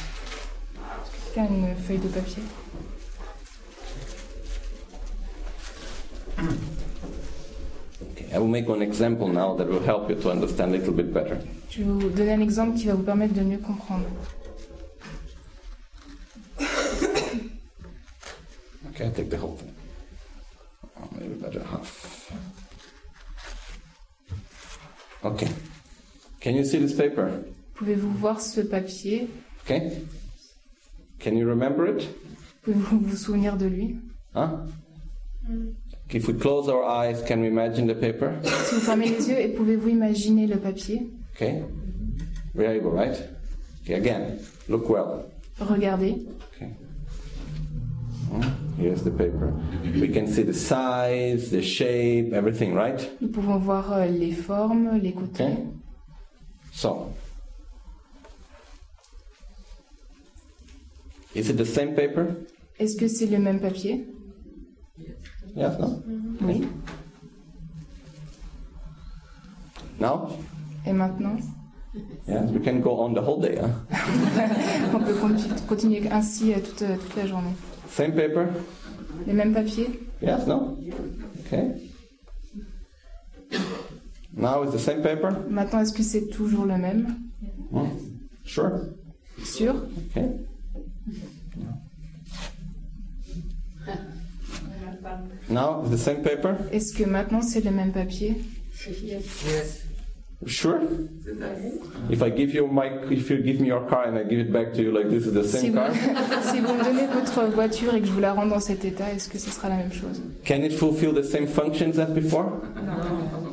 Quelqu'un 1.33 1.53
a 1.53 1.69
une 1.71 1.75
feuille 1.75 1.97
de 1.97 2.07
papier? 2.07 2.43
I 8.31 8.37
will 8.37 8.47
make 8.47 8.67
one 8.67 8.81
example 8.81 9.27
now 9.27 9.55
that 9.55 9.67
will 9.67 9.83
help 9.83 10.09
you 10.09 10.15
to 10.15 10.29
understand 10.31 10.73
a 10.73 10.77
little 10.77 10.93
bit 10.93 11.11
better. 11.13 11.37
Je 11.69 11.83
vais 11.83 11.91
vous 11.91 12.09
donner 12.09 12.33
un 12.33 12.41
exemple 12.41 12.77
qui 12.77 12.85
va 12.85 12.93
vous 12.93 13.03
permettre 13.03 13.33
de 13.33 13.41
mieux 13.41 13.57
comprendre. 13.57 14.05
Okay, 18.89 19.07
I 19.07 19.11
take 19.11 19.29
the 19.29 19.37
whole 19.37 19.55
thing. 19.55 19.73
Oh, 21.01 21.07
maybe 21.17 21.33
better 21.35 21.61
half. 21.63 22.31
Okay. 25.23 25.49
Can 26.39 26.55
you 26.55 26.63
see 26.63 26.79
this 26.79 26.93
paper? 26.93 27.43
Pouvez-vous 27.75 28.11
voir 28.11 28.41
ce 28.41 28.61
papier? 28.61 29.29
Okay. 29.65 30.01
Can 31.19 31.35
you 31.35 31.47
remember 31.47 31.87
it? 31.87 32.07
Pouvez-vous 32.63 32.99
vous 32.99 33.17
souvenir 33.17 33.57
de 33.57 33.65
lui? 33.65 33.97
Huh? 34.35 34.67
If 36.11 36.27
we 36.27 36.33
close 36.33 36.67
our 36.69 36.83
eyes, 36.83 37.21
can 37.21 37.41
we 37.41 37.47
imagine 37.47 37.85
the 37.85 37.93
paper? 37.93 38.33
Si 38.43 38.75
vous 38.75 38.81
fermez 38.81 39.09
les 39.09 39.29
yeux, 39.29 39.39
et 39.39 39.49
pouvez-vous 39.49 39.89
imaginer 39.89 40.47
le 40.47 40.57
papier? 40.57 41.07
Okay. 41.35 41.63
Very 42.55 42.79
good, 42.79 42.93
right? 42.93 43.15
Okay, 43.83 43.93
again, 43.93 44.39
look 44.67 44.89
well. 44.89 45.25
Regardez. 45.59 46.15
Okay. 46.55 46.71
Hmm, 48.31 48.41
Here's 48.77 49.03
the 49.03 49.11
paper. 49.11 49.53
We 49.83 50.07
can 50.07 50.25
see 50.27 50.41
the 50.43 50.53
size, 50.53 51.51
the 51.51 51.61
shape, 51.61 52.33
everything, 52.33 52.73
right? 52.73 52.99
Nous 53.21 53.29
pouvons 53.29 53.59
voir 53.59 53.93
euh, 53.93 54.05
les 54.07 54.31
formes, 54.31 54.97
les 55.01 55.11
côtés. 55.13 55.43
Okay. 55.43 55.57
So, 56.73 57.13
is 61.35 61.49
it 61.49 61.57
the 61.57 61.65
same 61.65 61.93
paper? 61.93 62.35
Est-ce 62.79 62.95
que 62.97 63.07
c'est 63.07 63.27
le 63.27 63.37
même 63.39 63.59
papier? 63.59 64.05
Yes, 65.55 65.77
no? 65.79 66.01
Oui. 66.41 66.67
Now? 69.99 70.29
Et 70.85 70.93
maintenant? 70.93 71.37
Yes, 72.27 72.51
we 72.51 72.59
can 72.63 72.79
go 72.81 72.99
on 72.99 73.13
the 73.13 73.21
whole 73.21 73.41
day, 73.41 73.57
huh? 73.57 73.69
On 74.93 74.99
peut 75.03 75.15
conti- 75.15 75.49
continuer 75.67 76.07
ainsi 76.11 76.53
euh, 76.53 76.59
toute, 76.59 76.81
euh, 76.83 76.95
toute 76.97 77.15
la 77.15 77.25
journée. 77.25 77.53
Same 77.89 78.11
paper? 78.13 78.47
Les 79.25 79.33
mêmes 79.33 79.53
papiers? 79.53 79.99
Yes, 80.21 80.45
no? 80.47 80.77
Okay. 81.45 81.89
Now 84.33 84.63
it's 84.63 84.71
the 84.73 84.79
same 84.79 85.01
paper? 85.01 85.31
Maintenant, 85.49 85.81
est-ce 85.81 85.91
que 85.93 86.03
c'est 86.03 86.27
toujours 86.29 86.65
le 86.65 86.77
même? 86.77 87.15
Hmm? 87.71 87.87
Sure. 88.45 88.79
Sûr? 89.43 89.73
Okay. 90.11 90.29
Now 95.49 95.81
it's 95.83 95.91
the 95.91 95.97
same 95.97 96.21
paper? 96.21 96.55
Est-ce 96.71 96.93
que 96.93 97.03
maintenant 97.07 97.41
c'est 97.41 97.63
le 97.63 97.71
même 97.71 97.91
papier? 97.91 98.35
Sure? 100.45 100.79
If 102.09 102.21
I 102.21 102.29
give 102.31 102.53
you 102.53 102.65
my, 102.67 102.87
if 103.11 103.29
you 103.29 103.43
give 103.43 103.59
me 103.59 103.67
your 103.67 103.85
car 103.89 104.05
and 104.07 104.17
I 104.17 104.23
give 104.23 104.39
it 104.39 104.51
back 104.53 104.73
to 104.75 104.81
you 104.81 104.89
like 104.91 105.09
this 105.09 105.25
is 105.25 105.33
the 105.33 105.43
si 105.43 105.57
same 105.57 105.71
vous, 105.71 105.77
car, 105.77 105.91
si 106.43 106.59
vous 106.61 106.73
me 106.75 106.83
donnez 106.83 107.07
votre 107.13 107.53
voiture 107.53 107.93
et 107.93 107.99
que 107.99 108.07
je 108.07 108.11
vous 108.13 108.21
la 108.21 108.31
rends 108.31 108.45
dans 108.45 108.61
cet 108.61 108.85
état, 108.85 109.11
est-ce 109.13 109.27
que 109.27 109.37
ce 109.37 109.49
sera 109.51 109.67
la 109.67 109.75
même 109.75 109.91
chose? 109.91 110.21
Can 110.45 110.61
it 110.63 110.71
fulfill 110.71 111.13
the 111.13 111.23
same 111.25 111.45
functions 111.45 111.99
as 111.99 112.05
before? 112.13 112.61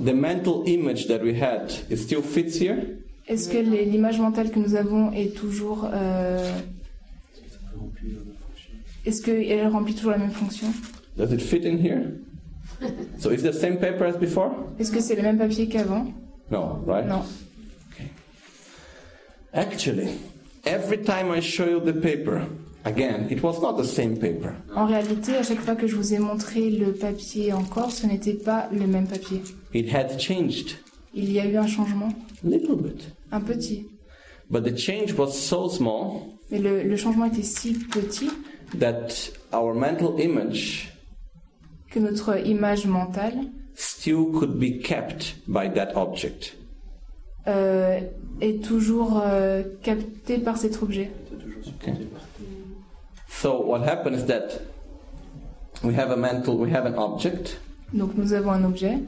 The 0.05 0.13
mental 0.15 0.63
image 0.67 1.09
that 1.09 1.23
we 1.25 1.35
had, 1.35 1.73
it 1.91 1.97
still 1.99 2.23
fits 2.23 2.57
here? 2.61 2.77
Est-ce 3.27 3.49
que 3.49 3.59
l'image 3.59 4.21
mentale 4.21 4.53
que 4.53 4.61
nous 4.61 4.77
avons 4.77 5.11
est 5.11 5.35
toujours... 5.37 5.89
euh, 5.93 6.53
Est-ce 9.05 9.23
qu'elle 9.23 9.67
remplit 9.67 9.95
toujours 9.95 10.13
la 10.13 10.19
même 10.19 10.31
fonction? 10.31 10.69
Does 11.17 11.33
it 11.33 11.41
fit 11.41 11.65
in 11.65 11.79
here? 11.79 12.13
So 13.19 13.31
it's 13.31 13.43
the 13.43 13.53
same 13.53 13.79
paper 13.79 14.05
as 14.05 14.17
before? 14.19 14.51
Est-ce 14.79 14.91
que 14.93 15.01
c'est 15.01 15.15
le 15.17 15.23
même 15.23 15.39
papier 15.39 15.67
qu'avant? 15.69 16.13
No, 16.51 16.83
right? 16.87 17.07
Non. 17.07 17.23
Actually, 19.55 20.19
every 20.65 20.99
time 20.99 21.31
I 21.31 21.41
show 21.41 21.65
you 21.67 21.81
the 21.81 21.95
paper, 21.95 22.47
again, 22.85 23.29
it 23.31 23.43
was 23.43 23.61
not 23.63 23.77
the 23.79 23.85
same 23.87 24.17
paper. 24.19 24.55
En 24.75 24.87
réalité, 24.87 25.37
à 25.37 25.43
chaque 25.43 25.61
fois 25.61 25.75
que 25.77 25.87
je 25.87 25.97
vous 25.97 26.13
ai 26.13 26.19
montré 26.19 26.69
le 26.71 26.93
papier 26.93 27.53
encore, 27.53 27.91
ce 27.91 28.07
n'était 28.07 28.35
pas 28.35 28.69
le 28.73 28.87
même 28.87 29.07
papier. 29.07 29.41
It 29.73 29.89
had 29.95 30.19
changed 30.21 30.77
Il 31.15 31.33
y 31.33 31.41
a 31.41 31.47
eu 31.47 31.57
un 31.57 31.67
changement, 31.67 32.09
a 32.45 32.49
little 32.49 32.77
bit. 32.77 33.09
un 33.33 33.41
petit. 33.41 33.87
But 34.51 34.65
the 34.65 34.77
change 34.77 35.15
was 35.15 35.33
so 35.33 35.69
small 35.69 36.35
Mais 36.51 36.59
le, 36.59 36.83
le 36.83 36.97
changement 36.97 37.25
était 37.25 37.43
si 37.43 37.73
petit 37.73 38.29
that 38.79 39.09
our 39.53 39.75
mental 39.75 40.21
image 40.21 40.93
que 41.97 42.01
notre 42.03 42.37
image 42.47 42.87
mentale 42.87 43.39
still 43.75 44.27
could 44.39 44.59
be 44.59 44.79
kept 44.83 45.37
by 45.49 45.67
that 45.75 45.93
object. 45.95 46.55
euh, 47.47 48.01
est 48.43 48.63
toujours 48.63 49.23
euh, 49.25 49.63
captée 49.83 50.37
par 50.39 50.59
cet 50.59 50.83
objet. 50.83 51.11
Okay. 51.81 51.95
So 53.29 53.63
what 53.65 53.83
happens 53.87 54.19
is 54.19 54.27
that 54.27 54.61
we 55.83 55.95
have 55.95 56.11
a 56.11 56.17
mental, 56.17 56.59
we 56.59 56.71
have 56.71 56.85
an 56.87 56.99
object, 56.99 57.59
Donc 57.95 58.15
nous 58.17 58.33
avons 58.35 58.51
un 58.53 58.65
objet 58.65 58.99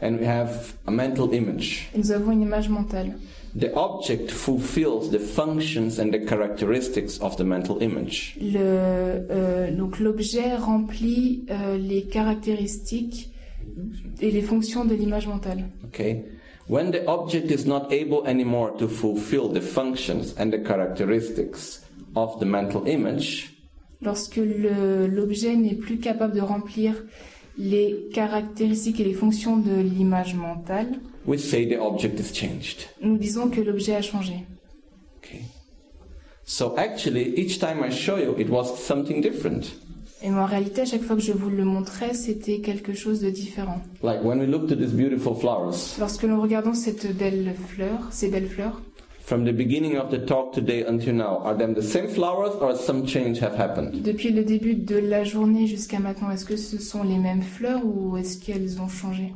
and 0.00 0.18
we 0.18 0.26
have 0.26 0.72
a 0.86 0.90
mental 0.90 1.34
image. 1.34 1.90
et 1.94 1.98
nous 1.98 2.10
avons 2.12 2.32
une 2.32 2.40
image 2.42 2.68
mentale. 2.70 3.18
The 3.58 3.72
object 3.74 4.30
fulfills 4.30 5.10
the 5.10 5.18
functions 5.18 5.98
and 5.98 6.12
the 6.12 6.20
characteristics 6.24 7.18
of 7.20 7.36
the 7.36 7.42
mental 7.44 7.82
image. 7.82 8.36
Le, 8.40 8.58
euh, 8.60 9.70
donc 9.76 9.98
l'objet 9.98 10.54
remplit 10.56 11.46
euh, 11.50 11.76
les 11.76 12.02
caractéristiques 12.04 13.30
et 14.20 14.30
les 14.30 14.42
fonctions 14.42 14.84
de 14.84 14.94
l'image 14.94 15.26
mentale. 15.26 15.64
Okay? 15.86 16.24
When 16.68 16.92
the 16.92 17.04
object 17.08 17.50
is 17.50 17.66
not 17.66 17.88
able 17.90 18.24
anymore 18.26 18.72
to 18.78 18.86
fulfill 18.86 19.48
the 19.52 19.60
functions 19.60 20.34
and 20.38 20.50
the 20.52 20.62
characteristics 20.62 21.82
of 22.14 22.38
the 22.38 22.44
mental 22.46 22.86
image, 22.86 23.56
Lorsque 24.02 24.36
le- 24.36 25.06
l'objet 25.08 25.56
n'est 25.56 25.74
plus 25.74 25.98
capable 25.98 26.34
de 26.34 26.40
remplir 26.40 26.94
les 27.58 28.06
caractéristiques 28.14 28.98
et 29.00 29.04
les 29.04 29.12
fonctions 29.12 29.56
de 29.58 29.78
l'image 29.80 30.34
mentale, 30.34 30.86
we 31.30 31.38
say 31.38 31.64
the 31.64 31.78
object 31.78 32.18
is 32.18 32.32
changed. 32.32 32.88
nous 33.00 33.16
disons 33.16 33.48
que 33.50 33.60
l'objet 33.60 33.94
a 33.94 34.02
changé. 34.02 34.44
Okay? 35.18 35.44
So 36.44 36.74
actually, 36.76 37.38
each 37.38 37.60
time 37.60 37.84
I 37.84 37.90
show 37.90 38.18
you, 38.18 38.34
it 38.36 38.50
was 38.50 38.76
something 38.76 39.22
different. 39.22 39.72
Et 40.22 40.30
en 40.30 40.44
réalité, 40.44 40.82
à 40.82 40.84
chaque 40.84 41.02
fois 41.02 41.16
que 41.16 41.22
je 41.22 41.32
vous 41.32 41.48
le 41.48 41.64
montrais, 41.64 42.12
c'était 42.12 42.58
quelque 42.58 42.92
chose 42.92 43.20
de 43.20 43.30
différent. 43.30 43.80
Like 44.02 44.22
when 44.24 44.40
we 44.40 44.48
looked 44.48 44.72
at 44.72 44.76
these 44.76 44.92
beautiful 44.92 45.34
flowers, 45.34 45.96
Lorsque 45.98 46.24
nous 46.24 46.40
regardons 46.42 46.74
cette 46.74 47.16
belle 47.16 47.54
fleur, 47.68 48.08
ces 48.10 48.28
belles 48.28 48.48
fleurs, 48.48 48.82
from 49.20 49.44
the 49.44 49.52
beginning 49.52 49.96
of 49.96 50.10
the 50.10 50.18
talk 50.26 50.52
today 50.52 50.84
until 50.84 51.14
now, 51.14 51.40
are 51.44 51.56
them 51.56 51.74
the 51.74 51.82
same 51.82 52.08
flowers 52.08 52.54
or 52.60 52.74
some 52.74 53.06
change 53.06 53.38
have 53.40 53.54
happened? 53.56 54.02
depuis 54.02 54.30
le 54.30 54.42
début 54.42 54.74
de 54.74 54.96
la 54.96 55.22
journée 55.22 55.68
jusqu'à 55.68 56.00
maintenant, 56.00 56.32
est-ce 56.32 56.44
que 56.44 56.56
ce 56.56 56.78
sont 56.78 57.04
les 57.04 57.18
mêmes 57.18 57.42
fleurs 57.42 57.82
ou 57.84 58.16
est-ce 58.16 58.38
qu'elles 58.44 58.80
ont 58.82 58.88
changé? 58.88 59.32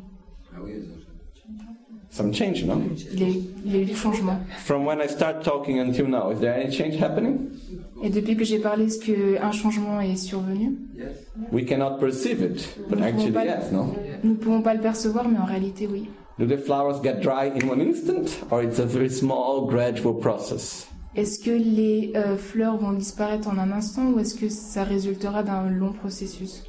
Some 2.15 2.33
change, 2.33 2.65
no? 2.65 2.81
il 3.12 3.19
y, 3.19 3.25
a 3.25 3.29
eu, 3.29 3.43
il 3.65 3.73
y 3.73 3.77
a 3.77 3.81
eu 3.81 3.85
des 3.87 3.95
changements. 3.95 4.39
From 4.65 4.87
when 4.87 5.01
I 5.01 5.09
start 5.09 5.43
talking 5.43 5.81
until 5.81 6.07
now, 6.07 6.31
is 6.31 6.39
there 6.39 6.55
any 6.55 6.71
change 6.71 6.95
happening? 7.03 7.51
Et 8.05 8.09
depuis 8.09 8.37
que 8.37 8.45
j'ai 8.45 8.61
parlé, 8.61 8.85
est-ce 8.85 9.01
qu'un 9.01 9.51
changement 9.51 10.01
est 10.01 10.15
survenu? 10.15 10.77
We 11.51 11.67
cannot 11.67 11.99
perceive 11.99 12.41
it, 12.41 12.79
but 12.89 13.03
actually, 13.03 13.33
yes, 13.33 13.73
no? 13.73 13.97
Nous 14.23 14.31
ne 14.31 14.37
pouvons 14.37 14.62
pas 14.62 14.75
le 14.75 14.81
percevoir, 14.81 15.29
mais 15.29 15.39
en 15.41 15.45
réalité, 15.45 15.89
oui. 15.91 16.09
Do 16.39 16.47
the 16.47 16.57
flowers 16.57 17.03
get 17.03 17.21
dry 17.21 17.51
in 17.53 17.69
one 17.69 17.81
instant, 17.81 18.47
or 18.53 18.62
it's 18.62 18.79
a 18.79 18.87
very 18.87 19.11
small, 19.11 19.67
gradual 19.67 20.15
process? 20.15 20.87
Est-ce 21.17 21.41
que 21.41 21.51
les 21.51 22.12
euh, 22.15 22.37
fleurs 22.37 22.77
vont 22.77 22.93
disparaître 22.93 23.49
en 23.49 23.59
un 23.59 23.73
instant 23.73 24.11
ou 24.11 24.21
est-ce 24.21 24.37
que 24.37 24.49
ça 24.49 24.85
résultera 24.85 25.43
d'un 25.43 25.69
long 25.69 25.93
processus? 25.93 26.62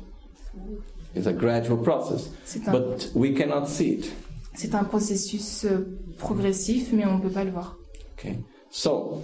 It's 1.15 1.27
a 1.27 1.33
gradual 1.33 1.77
process, 1.83 2.31
but 2.71 3.11
we 3.13 3.35
cannot 3.35 3.67
see 3.67 3.99
it. 3.99 4.11
C'est 4.55 4.75
un 4.75 4.83
processus 4.83 5.65
euh, 5.65 5.97
progressif, 6.17 6.91
mais 6.93 7.05
on 7.05 7.17
ne 7.17 7.21
peut 7.21 7.29
pas 7.29 7.43
le 7.43 7.51
voir. 7.51 7.77
Okay. 8.17 8.37
So, 8.71 9.21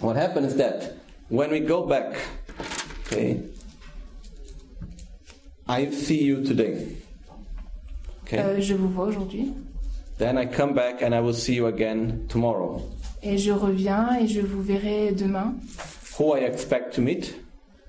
what 0.00 0.16
happens 0.16 0.52
is 0.52 0.56
that 0.56 0.94
when 1.30 1.50
we 1.50 1.60
go 1.60 1.84
back, 1.84 2.16
okay, 3.06 3.40
I 5.68 5.90
see 5.90 6.24
you 6.24 6.42
today. 6.42 6.86
Okay. 8.24 8.38
Euh, 8.38 8.60
je 8.60 8.74
vous 8.74 8.88
vois 8.88 9.06
aujourd'hui 9.06 9.52
then 10.18 10.38
I 10.38 10.46
come 10.46 10.72
back 10.72 11.02
and 11.02 11.14
I 11.14 11.20
will 11.20 11.34
see 11.34 11.54
you 11.54 11.66
again 11.66 12.26
tomorrow. 12.28 12.80
et 13.24 13.38
je 13.38 13.50
reviens 13.50 14.18
et 14.20 14.28
je 14.28 14.40
vous 14.40 14.62
verrai 14.62 15.12
demain. 15.12 15.54
Who 16.18 16.36
I 16.36 16.44
expect 16.44 16.94
to 16.94 17.02
meet? 17.02 17.34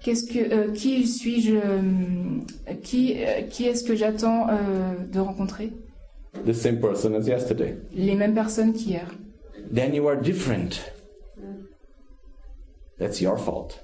Qu'est-ce 0.02 0.26
que, 0.26 0.54
euh, 0.54 0.72
qui 0.74 1.08
suis-je 1.08 1.56
euh, 1.56 2.74
Qui, 2.84 3.18
qui 3.50 3.66
est-ce 3.66 3.84
que 3.84 3.96
j'attends 3.96 4.48
de 5.12 5.20
rencontrer? 5.20 5.72
The 6.46 6.54
same 6.54 6.80
person 6.80 7.16
as 7.16 7.28
yesterday. 7.28 7.76
Les 7.94 8.16
mêmes 8.16 8.34
personnes 8.34 8.74
qu'hier. 8.74 9.06
Then 9.72 9.94
you 9.94 10.08
are 10.08 10.20
different. 10.20 10.82
That's 13.00 13.22
your 13.22 13.38
fault. 13.38 13.80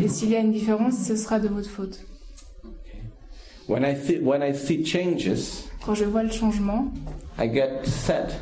Et 0.00 0.08
s'il 0.08 0.30
y 0.30 0.36
a 0.36 0.40
une 0.40 0.52
différence, 0.52 0.94
ce 0.98 1.16
sera 1.16 1.38
de 1.40 1.48
votre 1.48 1.68
faute. 1.68 2.00
When 3.68 3.84
I 3.84 3.94
see 3.94 4.18
when 4.18 4.42
I 4.42 4.52
see 4.54 4.84
changes, 4.84 5.64
Quand 5.84 5.94
je 5.94 6.04
vois 6.04 6.22
le 6.22 6.30
changement, 6.30 6.92
I 7.38 7.48
get 7.52 7.84
sad. 7.84 8.32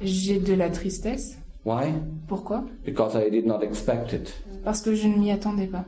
j'ai 0.00 0.38
de 0.38 0.54
la 0.54 0.70
tristesse. 0.70 1.36
Why? 1.64 1.92
Pourquoi? 2.28 2.64
Because 2.84 3.14
I 3.16 3.28
did 3.30 3.44
not 3.46 3.62
expect 3.62 4.12
it. 4.12 4.32
Parce 4.64 4.80
que 4.82 4.94
je 4.94 5.08
ne 5.08 5.16
m'y 5.16 5.32
attendais 5.32 5.66
pas. 5.66 5.84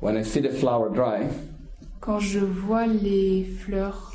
When 0.00 0.16
I 0.16 0.24
see 0.24 0.40
the 0.40 0.50
flower 0.52 0.90
dry, 0.92 1.26
Quand 2.00 2.18
je 2.20 2.40
vois 2.40 2.86
les 2.86 3.44
fleurs 3.44 4.11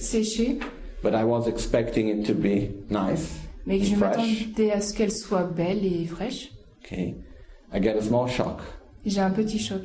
sécher, 0.00 0.58
but 1.02 1.14
I 1.14 1.24
was 1.24 1.46
expecting 1.46 2.08
it 2.08 2.26
to 2.26 2.34
be 2.34 2.70
nice, 2.90 3.40
mais 3.66 3.78
que 3.78 3.84
je 3.84 3.96
m'attendais 3.96 4.72
à 4.72 4.80
ce 4.80 4.92
qu'elles 4.94 5.12
soient 5.12 5.44
belles 5.44 5.84
et 5.84 6.06
fraîches, 6.06 6.52
okay, 6.84 7.16
I 7.72 7.80
get 7.80 7.96
a 7.96 8.02
small 8.02 8.28
shock 8.28 8.60
j'ai 9.06 9.20
un 9.20 9.30
petit 9.30 9.58
choc. 9.58 9.82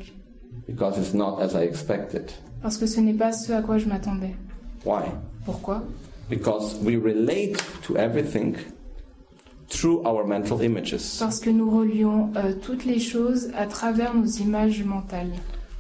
because 0.67 0.97
it's 0.97 1.13
not 1.13 1.41
as 1.41 1.55
I 1.55 1.63
expected. 1.63 2.31
Parce 2.61 2.77
que 2.77 2.87
ce 2.87 2.99
n'est 2.99 3.13
pas 3.13 3.31
ce 3.31 3.53
à 3.53 3.61
quoi 3.61 3.77
je 3.77 3.87
m'attendais. 3.87 4.35
Why? 4.85 5.03
Pourquoi? 5.45 5.83
Because 6.29 6.75
we 6.81 6.97
relate 6.97 7.63
to 7.83 7.97
everything 7.97 8.55
through 9.69 10.01
our 10.05 10.25
mental 10.25 10.61
images. 10.63 11.19
Parce 11.19 11.39
que 11.39 11.49
nous 11.49 11.69
relions 11.69 12.31
euh, 12.35 12.53
toutes 12.61 12.85
les 12.85 12.99
choses 12.99 13.51
à 13.55 13.67
travers 13.67 14.15
nos 14.15 14.25
images 14.25 14.83
mentales. 14.83 15.31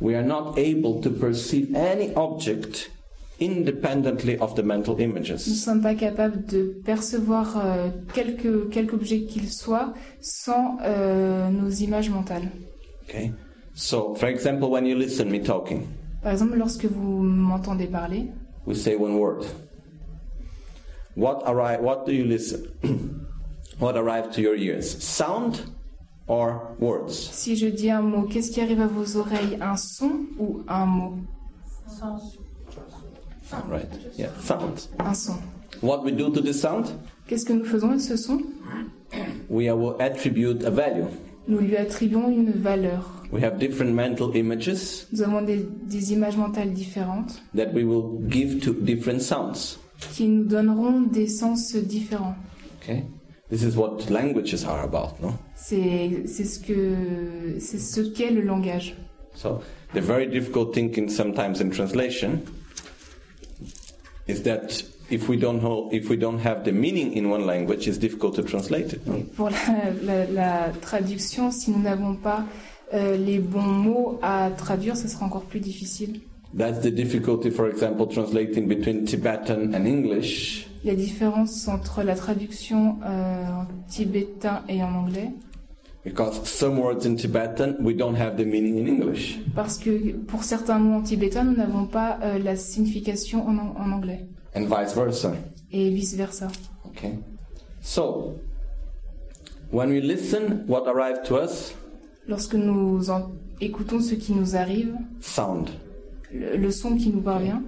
We 0.01 0.15
are 0.15 0.25
not 0.25 0.57
able 0.57 1.01
to 1.01 1.09
perceive 1.09 1.73
any 1.75 2.11
object 2.15 2.91
independently 3.39 4.37
of 4.39 4.55
the 4.55 4.63
mental 4.63 4.95
Nous 4.95 5.05
ne 5.05 5.11
images. 5.11 5.37
sommes 5.37 5.81
pas 5.81 5.95
capables 5.95 6.45
de 6.45 6.81
percevoir 6.85 7.57
euh, 7.57 7.89
quelque, 8.13 8.67
quelque 8.69 8.93
objet 8.93 9.21
qu'il 9.23 9.49
soit 9.51 9.93
sans 10.21 10.77
euh, 10.83 11.49
nos 11.49 11.69
images 11.69 12.09
mentales. 12.09 12.49
Okay? 13.03 13.31
So, 13.73 14.15
for 14.15 14.29
example, 14.29 14.69
when 14.69 14.85
you 14.85 14.95
listen 14.97 15.29
me 15.29 15.39
talking, 15.41 15.81
Par 16.23 16.31
exemple, 16.31 16.55
lorsque 16.57 16.85
vous 16.85 17.21
m'entendez 17.21 17.87
parler, 17.87 18.27
we 18.65 18.75
say 18.75 18.95
one 18.95 19.15
word. 19.19 19.45
What 21.15 21.43
arrive? 21.45 21.81
What 21.81 22.05
do 22.05 22.11
you 22.13 22.25
listen? 22.25 22.61
what 23.79 23.95
arrive 23.95 24.31
to 24.31 24.41
your 24.41 24.55
ears? 24.55 24.89
Sound 25.03 25.59
or 26.27 26.75
words? 26.79 27.13
si 27.31 27.55
je 27.55 27.67
dis 27.67 27.91
un 27.91 28.01
mot, 28.01 28.23
qu'est-ce 28.23 28.49
qui 28.51 28.59
arrive 28.61 28.81
à 28.81 28.87
vos 28.87 29.17
oreilles? 29.17 29.57
Un 29.61 29.75
son 29.77 30.25
ou 30.39 30.61
un 30.67 30.85
mot? 30.85 31.13
Right? 33.69 33.87
Yeah, 34.17 34.29
sound. 34.41 34.87
Un 34.99 35.13
son. 35.13 35.37
What 35.81 36.03
we 36.03 36.11
do 36.11 36.29
to 36.31 36.41
the 36.41 36.53
sound? 36.53 36.85
Qu'est-ce 37.27 37.45
que 37.45 37.53
nous 37.53 37.65
faisons 37.65 37.89
avec 37.89 38.01
ce 38.01 38.15
son? 38.17 38.41
We 39.49 39.69
will 39.71 39.95
attribute 39.99 40.63
a 40.63 40.69
value. 40.69 41.05
Nous 41.47 41.59
lui 41.59 41.77
attribuons 41.77 42.29
une 42.29 42.51
valeur. 42.51 43.11
We 43.31 43.43
have 43.43 43.59
different 43.59 43.93
mental 43.93 44.35
images 44.35 45.05
Nous 45.11 45.21
avons 45.21 45.41
des, 45.41 45.65
des 45.83 46.13
images 46.13 46.37
mentales 46.37 46.71
différentes 46.73 47.41
that 47.55 47.71
we 47.73 47.83
will 47.83 48.19
give 48.29 48.61
to 48.61 48.73
different 48.73 49.21
sounds. 49.21 49.77
qui 50.13 50.27
nous 50.27 50.45
donneront 50.45 51.01
des 51.01 51.27
sens 51.27 51.75
différents. 51.75 52.35
Okay? 52.81 53.03
This 53.49 53.61
is 53.63 53.75
what 53.77 54.09
languages 54.09 54.63
are 54.65 54.83
about, 54.83 55.19
no? 55.21 55.33
C'est 55.55 56.23
c'est 56.25 56.45
ce 56.45 56.59
que 56.59 57.59
c'est 57.59 57.79
ce 57.79 58.01
qu'est 58.01 58.31
le 58.31 58.41
langage. 58.41 58.95
So 59.35 59.61
the 59.93 60.01
very 60.01 60.27
difficult 60.27 60.73
thing 60.73 60.91
in 60.97 61.07
sometimes 61.09 61.61
in 61.61 61.69
translation 61.69 62.39
is 64.27 64.41
that 64.43 64.83
if 65.09 65.27
we 65.29 65.37
don't 65.37 65.61
know, 65.61 65.87
if 65.91 66.09
we 66.09 66.17
don't 66.17 66.39
have 66.39 66.63
the 66.63 66.71
meaning 66.71 67.13
in 67.13 67.29
one 67.29 67.45
language, 67.45 67.87
it's 67.87 67.99
difficult 67.99 68.35
to 68.35 68.43
translate 68.43 68.93
it. 68.93 69.05
no? 69.05 69.23
Pour 69.35 69.49
la, 69.51 69.91
la- 70.03 70.25
la 70.31 70.69
traduction, 70.81 71.51
si 71.51 71.71
nous 71.71 71.81
n'avons 71.81 72.15
pas 72.15 72.45
euh, 72.93 73.15
les 73.17 73.39
bons 73.39 73.61
mots 73.61 74.19
à 74.21 74.49
traduire, 74.57 74.95
ce 74.97 75.07
sera 75.07 75.25
encore 75.25 75.43
plus 75.45 75.59
difficile. 75.59 76.21
That's 76.57 76.79
the 76.81 76.91
difficulty, 76.91 77.51
for 77.51 77.67
example, 77.69 78.07
translating 78.07 78.67
between 78.67 79.03
Tibetan 79.05 79.73
and 79.75 79.85
English. 79.85 80.67
La 80.85 80.95
différence 80.95 81.67
entre 81.67 82.03
la 82.03 82.15
traduction 82.15 82.97
euh, 83.05 83.43
en 83.47 83.65
tibétain 83.89 84.61
et 84.69 84.81
en 84.81 84.93
anglais, 84.95 85.31
Because 86.05 86.47
some 86.47 86.77
words 86.79 87.05
in 87.07 87.15
Tibetan 87.17 87.77
we 87.83 87.93
don't 87.95 88.15
have 88.15 88.37
the 88.37 88.45
meaning 88.45 88.77
in 88.77 88.87
English, 88.87 89.39
parce 89.55 89.77
que 89.79 90.13
pour 90.27 90.43
certains 90.43 90.77
mots 90.77 90.99
en 90.99 91.01
tibétain, 91.01 91.43
nous 91.43 91.55
n'avons 91.57 91.87
pas 91.87 92.19
euh, 92.21 92.37
la 92.37 92.55
signification 92.55 93.43
en, 93.47 93.57
an- 93.57 93.73
en 93.75 93.91
anglais, 93.91 94.27
and 94.55 94.65
vice 94.67 94.93
versa. 94.93 95.33
et 95.71 95.89
vice 95.89 96.13
versa. 96.15 96.47
Okay. 96.89 97.13
So, 97.81 98.35
when 99.71 99.89
we 99.89 99.99
listen, 99.99 100.63
what 100.67 100.87
arrives 100.87 101.23
to 101.27 101.37
us? 101.37 101.73
Lorsque 102.27 102.53
nous 102.55 103.09
en- 103.09 103.31
écoutons 103.59 103.99
ce 103.99 104.13
qui 104.15 104.33
nous 104.33 104.55
arrive, 104.55 104.93
Sound. 105.21 105.69
le, 106.31 106.55
le 106.55 106.71
son 106.71 106.95
qui 106.97 107.09
nous 107.09 107.21
parvient, 107.21 107.63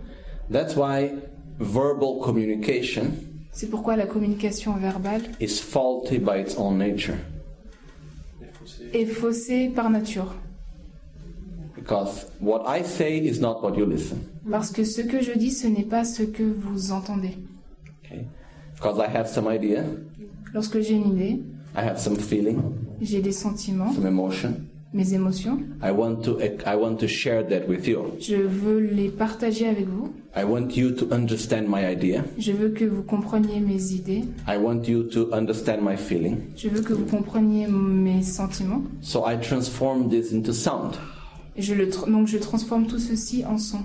That's 0.52 0.76
why 0.76 1.12
verbal 1.60 2.20
communication 2.22 3.06
c'est 3.52 3.72
pourquoi 3.72 3.96
la 3.96 4.06
communication 4.06 4.76
verbale 4.78 5.24
is 5.42 5.60
faulty 5.60 6.20
by 6.20 6.40
its 6.40 6.56
own 6.60 6.78
nature. 6.78 7.16
Est 8.94 9.06
faussée 9.06 9.70
par 9.70 9.90
nature. 9.90 10.36
Because 11.76 12.28
what 12.42 12.64
I 12.68 12.84
say 12.84 13.18
is 13.18 13.40
not 13.40 13.62
what 13.62 13.78
you 13.78 13.86
listen. 13.86 14.18
Parce 14.50 14.72
que 14.72 14.84
ce 14.84 15.02
que 15.02 15.22
je 15.22 15.38
dis, 15.38 15.52
ce 15.52 15.68
n'est 15.68 15.86
pas 15.86 16.04
ce 16.04 16.24
que 16.24 16.44
vous 16.44 16.92
entendez. 16.92 17.38
Okay? 18.04 18.28
Because 18.76 19.00
I 19.00 19.08
have 19.16 19.28
some 19.28 19.48
idea, 19.48 19.84
Lorsque 20.54 20.80
j'ai 20.82 20.94
une 20.96 21.10
idée, 21.14 21.42
I 21.76 21.82
have 21.82 22.00
some 22.00 22.16
feeling, 22.18 22.62
j'ai 23.02 23.22
des 23.22 23.32
sentiments, 23.32 23.92
some 23.94 24.08
emotion. 24.08 24.54
Mes 24.98 25.14
émotions, 25.14 25.60
I 25.84 25.92
want 25.92 26.22
to 26.24 26.40
I 26.42 26.76
want 26.76 26.98
to 26.98 27.08
share 27.08 27.44
that 27.48 27.68
with 27.70 27.88
you. 27.88 28.00
je 28.20 28.36
veux 28.36 28.80
les 28.80 29.10
partager 29.10 29.68
avec 29.68 29.88
vous. 29.88 30.12
I 30.36 30.44
want 30.44 30.70
you 30.76 30.92
to 30.92 31.08
understand 31.14 31.64
my 31.68 31.84
idea. 31.90 32.24
Je 32.38 32.52
veux 32.52 32.70
que 32.70 32.84
vous 32.86 33.04
compreniez 33.04 33.60
mes 33.60 33.94
idées. 33.94 34.24
I 34.48 34.58
want 34.58 34.82
you 34.88 35.04
to 35.04 35.30
understand 35.34 35.80
my 35.82 35.96
feeling. 35.96 36.38
Je 36.56 36.68
veux 36.70 36.82
que 36.82 36.94
vous 36.94 37.06
compreniez 37.06 37.68
mes 37.68 38.24
sentiments. 38.24 38.84
So 39.02 39.24
I 39.28 39.38
transform 39.40 40.10
this 40.10 40.32
into 40.34 40.52
sound. 40.52 40.96
Je 41.58 41.74
le 41.74 41.88
tra- 41.90 42.12
donc 42.12 42.28
je 42.28 42.38
transforme 42.38 42.86
tout 42.88 43.00
ceci 43.00 43.44
en 43.46 43.58
son. 43.58 43.80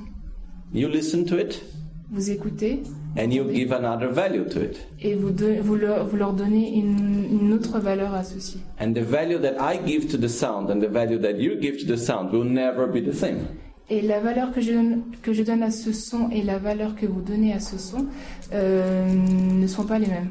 You 0.75 0.89
listen 0.89 1.25
to 1.27 1.39
it 1.39 1.63
Vous 2.11 2.31
écoutez 2.31 2.83
and 3.17 3.31
you 3.33 3.45
give 3.45 3.73
another 3.73 4.09
value 4.09 4.49
to 4.49 4.61
it. 4.61 4.79
et 5.01 5.15
vous, 5.15 5.31
de- 5.31 5.61
vous, 5.61 5.77
leur, 5.77 6.07
vous 6.07 6.17
leur 6.17 6.33
donnez 6.33 6.77
une, 6.79 7.25
une 7.31 7.53
autre 7.53 7.79
valeur 7.79 8.15
à 8.15 8.23
ceci. 8.25 8.59
And 8.81 8.93
the 8.93 9.03
value 9.03 9.39
that 9.41 9.57
I 9.61 9.79
give 9.87 10.09
to 10.11 10.17
the 10.19 10.29
sound 10.29 10.71
and 10.71 10.81
the 10.81 10.91
value 10.91 11.19
that 11.21 11.35
you 11.39 11.61
give 11.61 11.79
to 11.79 11.87
the 11.87 11.99
sound 11.99 12.33
will 12.33 12.45
never 12.45 12.87
be 12.87 13.03
the 13.05 13.15
same. 13.15 13.47
Et 13.91 14.01
la 14.01 14.21
valeur 14.21 14.53
que 14.53 14.61
je, 14.61 14.73
donne, 14.73 15.03
que 15.23 15.33
je 15.33 15.43
donne 15.43 15.63
à 15.63 15.71
ce 15.71 15.93
son 15.93 16.31
et 16.31 16.43
la 16.43 16.59
valeur 16.59 16.95
que 16.95 17.05
vous 17.05 17.21
donnez 17.21 17.53
à 17.53 17.61
ce 17.61 17.77
son 17.79 18.07
euh, 18.55 19.07
ne 19.13 19.67
sont 19.67 19.85
pas 19.85 19.99
les 19.99 20.07
mêmes. 20.07 20.31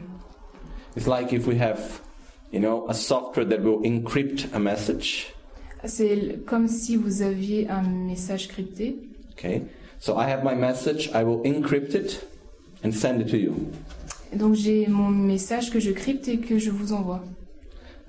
It's 0.98 1.08
like 1.08 1.32
if 1.32 1.46
we 1.48 1.60
have, 1.62 2.02
you 2.52 2.60
know, 2.60 2.86
a 2.90 2.94
software 2.94 3.46
that 3.48 3.60
will 3.62 3.82
encrypt 3.86 4.48
a 4.54 4.60
message. 4.60 5.34
C'est 5.86 6.40
comme 6.46 6.68
si 6.68 6.96
vous 6.96 7.22
aviez 7.22 7.68
un 7.70 7.84
message 7.84 8.48
crypté. 8.48 8.98
Okay? 9.34 9.64
So 10.00 10.16
I 10.18 10.26
have 10.30 10.44
my 10.44 10.56
message, 10.56 11.12
I 11.14 11.24
will 11.24 11.42
encrypt 11.46 11.94
it 11.94 12.26
and 12.84 12.92
send 12.92 13.22
it 13.22 13.30
to 13.30 13.38
you. 13.38 13.54
Donc 14.34 14.56
j'ai 14.56 14.88
mon 14.88 15.10
message 15.10 15.72
que 15.72 15.80
je 15.80 15.92
crypte 15.92 16.28
et 16.28 16.38
que 16.38 16.58
je 16.58 16.72
vous 16.72 16.94
envoie. 16.94 17.24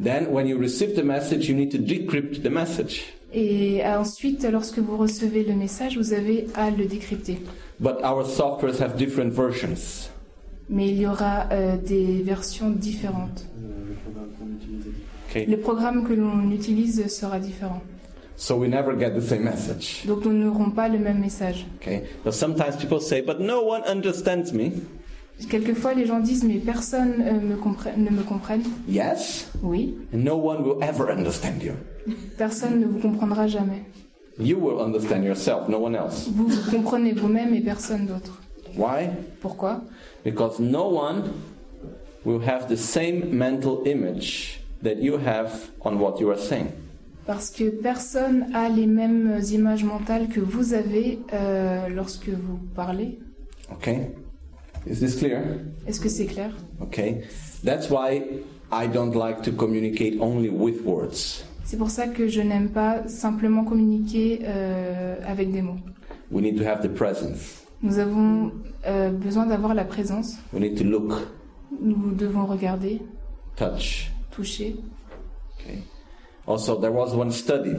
Then 0.03 0.29
when 0.31 0.47
you 0.47 0.59
receive 0.59 0.95
the 0.95 1.05
message, 1.05 1.49
you 1.49 1.55
need 1.55 1.71
to 1.73 1.79
decrypt 1.79 2.43
the 2.43 2.51
message. 2.51 3.03
Et 3.35 3.83
ensuite, 3.85 4.45
lorsque 4.51 4.79
vous 4.79 4.97
recevez 4.97 5.43
le 5.45 5.55
message, 5.55 5.97
vous 5.97 6.13
avez 6.13 6.47
à 6.55 6.71
le 6.71 6.85
décrypter. 6.85 7.39
But 7.81 7.97
our 8.05 8.27
softwares 8.27 8.81
have 8.81 8.97
different 8.97 9.33
versions. 9.33 10.11
Mais 10.69 10.89
il 10.89 11.01
y 11.01 11.07
aura 11.07 11.49
euh, 11.51 11.77
des 11.77 12.23
versions 12.23 12.71
différentes. 12.71 13.47
Okay? 15.31 15.47
Le 15.47 15.57
programme 15.57 16.07
que 16.07 16.13
l'on 16.13 16.51
utilise 16.51 17.07
sera 17.09 17.39
différent. 17.39 17.83
So 18.37 18.57
we 18.57 18.69
never 18.69 18.97
get 18.97 19.15
the 19.15 19.21
same 19.21 19.45
message. 19.45 20.05
Donc 20.07 20.25
nous 20.25 20.33
n'aurons 20.33 20.71
pas 20.71 20.89
le 20.89 20.99
même 20.99 21.21
message. 21.21 21.67
Okay? 21.81 22.05
But 22.25 22.33
sometimes 22.35 22.77
people 22.77 23.01
say, 23.01 23.21
but 23.21 23.39
no 23.41 23.63
one 23.63 23.83
understands 23.85 24.53
me. 24.53 24.73
Quelquefois, 25.49 25.95
les 25.95 26.07
gens 26.07 26.21
disent 26.21 26.45
mais 26.45 26.59
personne 26.59 27.15
euh, 27.21 27.33
me 27.41 27.57
ne 27.57 28.11
me 28.11 28.23
comprenne. 28.23 28.63
Yes, 28.89 29.51
Oui, 29.63 29.97
and 30.13 30.23
no 30.25 30.37
one 30.37 30.63
will 30.63 30.83
ever 30.83 31.11
understand 31.11 31.63
you. 31.63 31.73
personne 32.37 32.81
ne 32.81 32.87
vous 32.87 32.99
comprendra 33.01 33.47
jamais. 33.47 33.83
You 34.39 34.59
will 34.59 34.81
understand 34.81 35.25
yourself, 35.25 35.69
no 35.69 35.79
one 35.79 35.95
else. 35.95 36.29
Vous 36.33 36.47
vous 36.49 36.71
comprenez 36.71 37.13
vous-même 37.13 37.55
et 37.55 37.61
personne 37.61 38.07
d'autre. 38.07 38.41
Why? 38.77 39.11
Pourquoi? 39.41 39.83
Because 40.25 40.59
no 40.59 40.89
one 40.89 41.25
will 42.25 42.41
have 42.41 42.69
the 42.69 42.77
same 42.77 43.31
mental 43.37 43.83
image 43.85 44.61
that 44.83 44.97
you 45.03 45.19
have 45.19 45.71
on 45.83 45.99
what 45.99 46.19
you 46.21 46.31
are 46.31 46.39
saying. 46.39 46.69
Parce 47.27 47.51
que 47.51 47.71
personne 47.71 48.47
a 48.55 48.69
les 48.69 48.87
mêmes 48.87 49.41
images 49.53 49.85
mentales 49.85 50.29
que 50.29 50.41
vous 50.41 50.75
avez 50.75 51.21
euh, 51.33 51.89
lorsque 51.89 52.29
vous 52.29 52.59
parlez. 52.75 53.19
Okay? 53.73 54.11
Is 54.87 54.99
this 54.99 55.17
clear? 55.17 55.41
Est-ce 55.87 56.01
que 56.01 56.09
c'est 56.09 56.27
clair? 56.27 56.51
Okay? 56.81 57.21
That's 57.65 57.89
why 57.91 58.23
I 58.73 58.89
don't 58.89 59.15
like 59.15 59.43
to 59.43 59.53
communicate 59.53 60.21
only 60.21 60.49
with 60.49 60.85
words. 60.85 61.45
C'est 61.65 61.77
pour 61.77 61.91
ça 61.91 62.09
que 62.09 62.27
je 62.27 62.41
n'aime 62.41 62.71
pas 62.71 63.07
simplement 63.07 63.65
communiquer 63.65 64.41
euh, 64.45 65.15
avec 65.25 65.53
des 65.53 65.63
mots. 65.63 65.77
We 66.33 66.43
need 66.43 66.59
to 66.59 66.65
have 66.65 66.83
the 66.83 66.93
presence. 66.93 67.63
Nous 67.83 67.99
avons 67.99 68.51
euh, 68.87 69.11
besoin 69.11 69.47
d'avoir 69.47 69.75
la 69.75 69.85
présence. 69.85 70.39
We 70.53 70.61
need 70.61 70.77
to 70.79 70.85
look, 70.85 71.13
Nous 71.81 72.13
devons 72.13 72.47
regarder, 72.47 73.01
touch. 73.57 74.11
toucher. 74.31 74.77
Also, 76.47 76.79
there 76.81 76.93
was 76.93 77.15
one 77.15 77.31
study 77.31 77.77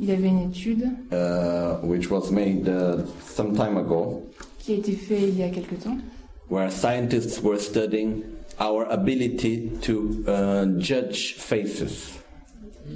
Il 0.00 0.08
y 0.08 0.12
avait 0.12 0.28
une 0.28 0.50
étude 0.50 0.84
uh, 1.10 1.84
which 1.84 2.08
was 2.10 2.30
made 2.30 2.68
uh, 2.68 3.04
some 3.26 3.56
time 3.56 3.76
ago 3.76 4.22
qui 4.58 4.74
a 4.74 4.76
été 4.76 4.92
faite 4.92 5.28
il 5.28 5.38
y 5.38 5.42
a 5.42 5.48
quelque 5.48 5.74
temps 5.74 5.98
where 6.48 6.70
scientists 6.70 7.42
were 7.42 7.58
studying 7.58 8.22
our 8.60 8.86
ability 8.90 9.70
to 9.80 10.24
uh, 10.26 10.66
judge 10.78 11.34
faces. 11.36 12.18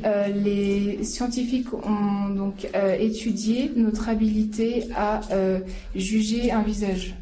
Euh, 0.04 0.28
les 0.28 1.04
scientifiques 1.04 1.72
ont 1.74 2.34
donc 2.34 2.68
euh, 2.74 2.96
étudié 2.98 3.70
notre 3.76 4.08
habilité 4.08 4.84
à 4.96 5.20
euh, 5.32 5.60
juger 5.94 6.50
un 6.50 6.62
visage. 6.62 7.14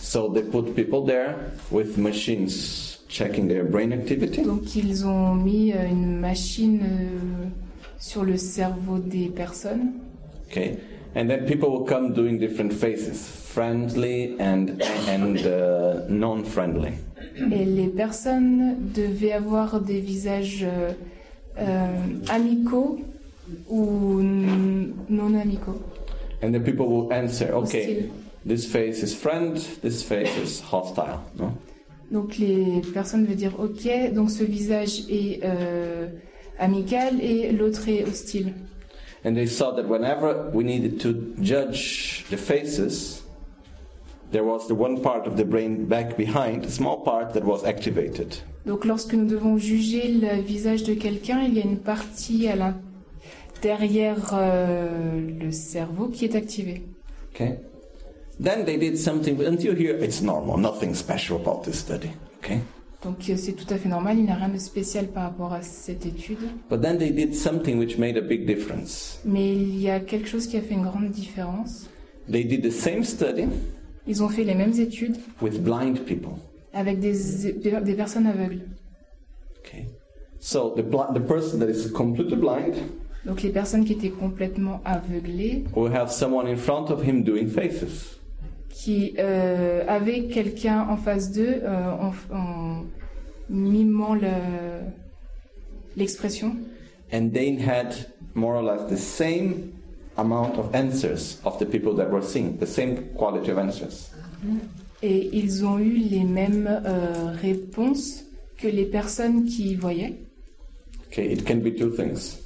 So 0.00 0.32
they 0.32 0.42
put 0.42 0.74
people 0.74 1.04
there 1.04 1.34
with 1.72 1.98
machines 1.98 2.85
checking 3.08 3.48
their 3.48 3.64
brain 3.64 3.92
activity. 3.92 4.42
Donc 4.42 4.74
ils 4.76 5.06
ont 5.06 5.34
mis 5.34 5.72
euh, 5.72 5.86
une 5.88 6.18
machine 6.18 6.80
euh, 6.82 7.46
sur 7.98 8.24
le 8.24 8.36
cerveau 8.36 8.98
des 8.98 9.28
personnes 9.28 9.92
Okay, 10.50 10.78
and 11.16 11.26
then 11.28 11.44
people 11.44 11.70
will 11.70 11.84
come 11.86 12.12
doing 12.12 12.38
different 12.38 12.72
faces, 12.72 13.26
friendly 13.26 14.36
and 14.38 14.80
and 15.08 15.38
uh, 15.44 16.06
non-friendly. 16.08 16.92
et 17.52 17.64
les 17.64 17.88
personnes 17.88 18.76
devaient 18.94 19.32
avoir 19.32 19.80
des 19.80 20.00
visages 20.00 20.64
euh, 20.64 20.92
euh, 21.58 21.88
amicaux 22.28 22.98
ou 23.68 24.20
non 24.22 25.34
amicaux. 25.34 25.80
And 26.42 26.52
then 26.52 26.62
people 26.62 26.86
will 26.86 27.12
answer, 27.12 27.50
okay, 27.54 28.08
this 28.46 28.66
face 28.66 29.02
is 29.02 29.14
friend, 29.14 29.56
this 29.82 30.02
face 30.02 30.30
is 30.36 30.60
hostile. 30.60 31.20
No? 31.38 31.52
Donc 32.10 32.38
les 32.38 32.82
personnes 32.94 33.24
veulent 33.24 33.36
dire 33.36 33.58
ok, 33.58 34.12
donc 34.14 34.30
ce 34.30 34.44
visage 34.44 35.04
est 35.10 35.40
euh, 35.44 36.06
amical 36.58 37.20
et 37.20 37.50
l'autre 37.52 37.88
est 37.88 38.04
hostile. 38.04 38.52
And 39.24 39.34
they 39.34 39.46
saw 39.46 39.72
that 39.74 39.88
whenever 39.88 40.50
we 40.54 40.64
needed 40.64 41.00
to 41.00 41.14
judge 41.42 42.24
the 42.30 42.36
faces, 42.36 43.24
there 44.30 44.44
was 44.44 44.68
the 44.68 44.74
one 44.74 45.00
part 45.00 45.26
of 45.26 45.36
the 45.36 45.44
brain 45.44 45.86
back 45.86 46.16
behind, 46.16 46.64
a 46.64 46.70
small 46.70 47.02
part 47.02 47.32
that 47.34 47.42
was 47.44 47.64
activated. 47.64 48.36
Donc 48.66 48.84
lorsque 48.84 49.14
nous 49.14 49.26
devons 49.26 49.58
juger 49.58 50.08
le 50.08 50.40
visage 50.40 50.84
de 50.84 50.94
quelqu'un, 50.94 51.42
il 51.42 51.54
y 51.54 51.60
a 51.60 51.64
une 51.64 51.78
partie 51.78 52.48
à 52.48 52.74
derrière 53.62 54.30
euh, 54.34 55.20
le 55.40 55.50
cerveau 55.50 56.08
qui 56.08 56.24
est 56.24 56.36
activée. 56.36 56.82
Okay? 57.34 57.58
Then 58.42 58.64
they 58.64 58.76
did 58.76 58.96
something, 58.98 59.40
until 59.42 59.74
here 59.74 59.96
it's 59.96 60.20
normal, 60.20 60.58
nothing 60.58 60.94
special 60.94 61.36
about 61.36 61.64
this 61.64 61.78
study. 61.78 62.10
Okay? 62.38 62.60
Donc 63.02 63.28
euh, 63.30 63.36
c'est 63.36 63.52
tout 63.52 63.72
à 63.72 63.78
fait 63.78 63.88
normal, 63.88 64.18
il 64.18 64.24
n'y 64.24 64.30
a 64.30 64.34
rien 64.34 64.48
de 64.48 64.58
spécial 64.58 65.06
par 65.06 65.24
rapport 65.24 65.52
à 65.52 65.62
cette 65.62 66.04
étude. 66.06 66.38
But 66.68 66.82
then 66.82 66.98
they 66.98 67.10
did 67.10 67.34
something 67.34 67.78
which 67.78 67.98
made 67.98 68.16
a 68.16 68.20
big 68.20 68.46
difference. 68.46 69.20
Mais 69.24 69.52
il 69.54 69.80
y 69.80 69.88
a 69.90 70.00
quelque 70.00 70.28
chose 70.28 70.46
qui 70.46 70.56
a 70.56 70.60
fait 70.60 70.74
une 70.74 70.82
grande 70.82 71.10
différence. 71.10 71.88
They 72.30 72.44
did 72.44 72.62
the 72.62 72.72
same 72.72 73.04
study 73.04 73.46
Ils 74.06 74.22
ont 74.22 74.28
fait 74.28 74.44
les 74.44 74.54
mêmes 74.54 74.78
études 74.78 75.16
with 75.40 75.62
blind 75.62 76.00
people. 76.04 76.32
avec 76.74 77.00
des, 77.00 77.14
des 77.54 77.94
personnes 77.94 78.26
aveugles. 78.26 78.60
Okay? 79.60 79.86
So 80.40 80.74
the, 80.76 80.82
the 80.82 81.20
person 81.20 81.58
that 81.60 81.68
is 81.70 81.90
completely 81.90 82.36
blind 82.36 82.74
Donc 83.24 83.42
les 83.42 83.50
personnes 83.50 83.84
qui 83.84 83.92
étaient 83.92 84.10
complètement 84.10 84.80
aveuglées, 84.84 85.64
will 85.74 85.92
have 85.92 86.10
someone 86.10 86.46
in 86.46 86.56
front 86.56 86.90
of 86.90 87.02
him 87.02 87.22
doing 87.24 87.48
faces. 87.48 88.15
Qui 88.82 89.14
euh, 89.18 89.84
avaient 89.88 90.24
quelqu'un 90.24 90.86
en 90.90 90.98
face 90.98 91.32
d'eux 91.32 91.60
euh, 91.62 91.90
en, 91.92 92.12
en 92.36 92.84
mimant 93.48 94.14
le- 94.14 94.84
l'expression. 95.96 96.56
And 97.10 97.30
they 97.32 97.56
had 97.58 97.94
more 98.34 98.56
or 98.56 98.62
less 98.62 98.86
the 98.90 98.98
same 98.98 99.72
amount 100.18 100.58
of 100.58 100.74
answers 100.74 101.38
of 101.44 101.58
the 101.58 101.64
people 101.64 101.94
that 101.96 102.10
were 102.10 102.22
seeing, 102.22 102.58
the 102.58 102.66
same 102.66 102.96
quality 103.16 103.50
of 103.50 103.58
answers. 103.58 104.10
Et 105.02 105.30
ils 105.32 105.64
ont 105.64 105.78
eu 105.78 105.96
les 105.96 106.24
mêmes 106.24 106.68
euh, 106.68 107.32
réponses 107.40 108.24
que 108.58 108.68
les 108.68 108.84
personnes 108.86 109.44
qui 109.46 109.74
voyaient. 109.74 110.16
Okay, 111.10 111.32
it 111.32 111.44
can 111.46 111.56
be 111.62 111.74
two 111.74 111.90
things. 111.90 112.38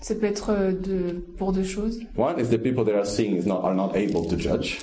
Ça 0.00 0.14
peut 0.14 0.26
être 0.26 0.50
euh, 0.50 0.72
de, 0.72 1.20
pour 1.36 1.52
deux 1.52 1.62
choses. 1.64 2.00
One 2.16 2.38
is 2.40 2.48
the 2.48 2.58
people 2.58 2.84
that 2.84 2.94
are 2.96 3.06
seeing 3.06 3.36
is 3.36 3.46
not, 3.46 3.62
are 3.64 3.74
not 3.74 3.94
able 3.94 4.24
to 4.28 4.36
judge, 4.36 4.78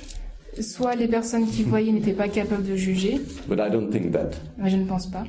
Soit 0.58 0.96
les 0.96 1.06
personnes 1.06 1.46
qui 1.46 1.62
voyaient 1.62 1.92
n'étaient 1.92 2.12
pas 2.12 2.28
capables 2.28 2.66
de 2.66 2.74
juger, 2.76 3.20
but 3.48 3.58
I 3.60 3.70
don't 3.70 3.90
think 3.90 4.10
that. 4.12 4.30
mais 4.58 4.68
je 4.70 4.76
ne 4.76 4.84
pense 4.86 5.06
pas. 5.10 5.24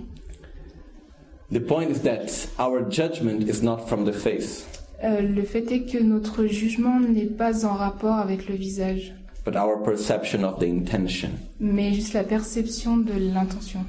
The 1.51 1.59
point 1.59 1.89
is 1.89 1.99
that 2.03 2.47
our 2.57 2.89
judgment 2.89 3.41
is 3.47 3.61
not 3.63 3.87
from 3.87 4.05
the 4.05 4.13
face, 4.13 4.65
Euh, 5.03 5.21
le 5.21 5.41
fait 5.41 5.71
est 5.71 5.85
que 5.85 5.97
notre 6.01 6.45
jugement 6.45 6.99
n'est 6.99 7.25
pas 7.25 7.65
en 7.65 7.73
rapport 7.73 8.15
avec 8.15 8.47
le 8.47 8.55
visage, 8.55 9.13
but 9.45 9.55
our 9.55 9.81
perception 9.83 10.43
of 10.43 10.59
the 10.59 10.63
intention. 10.65 11.29
mais 11.59 11.93
juste 11.93 12.13
la 12.13 12.23
perception 12.23 12.97
de 12.97 13.13
l'intention. 13.13 13.79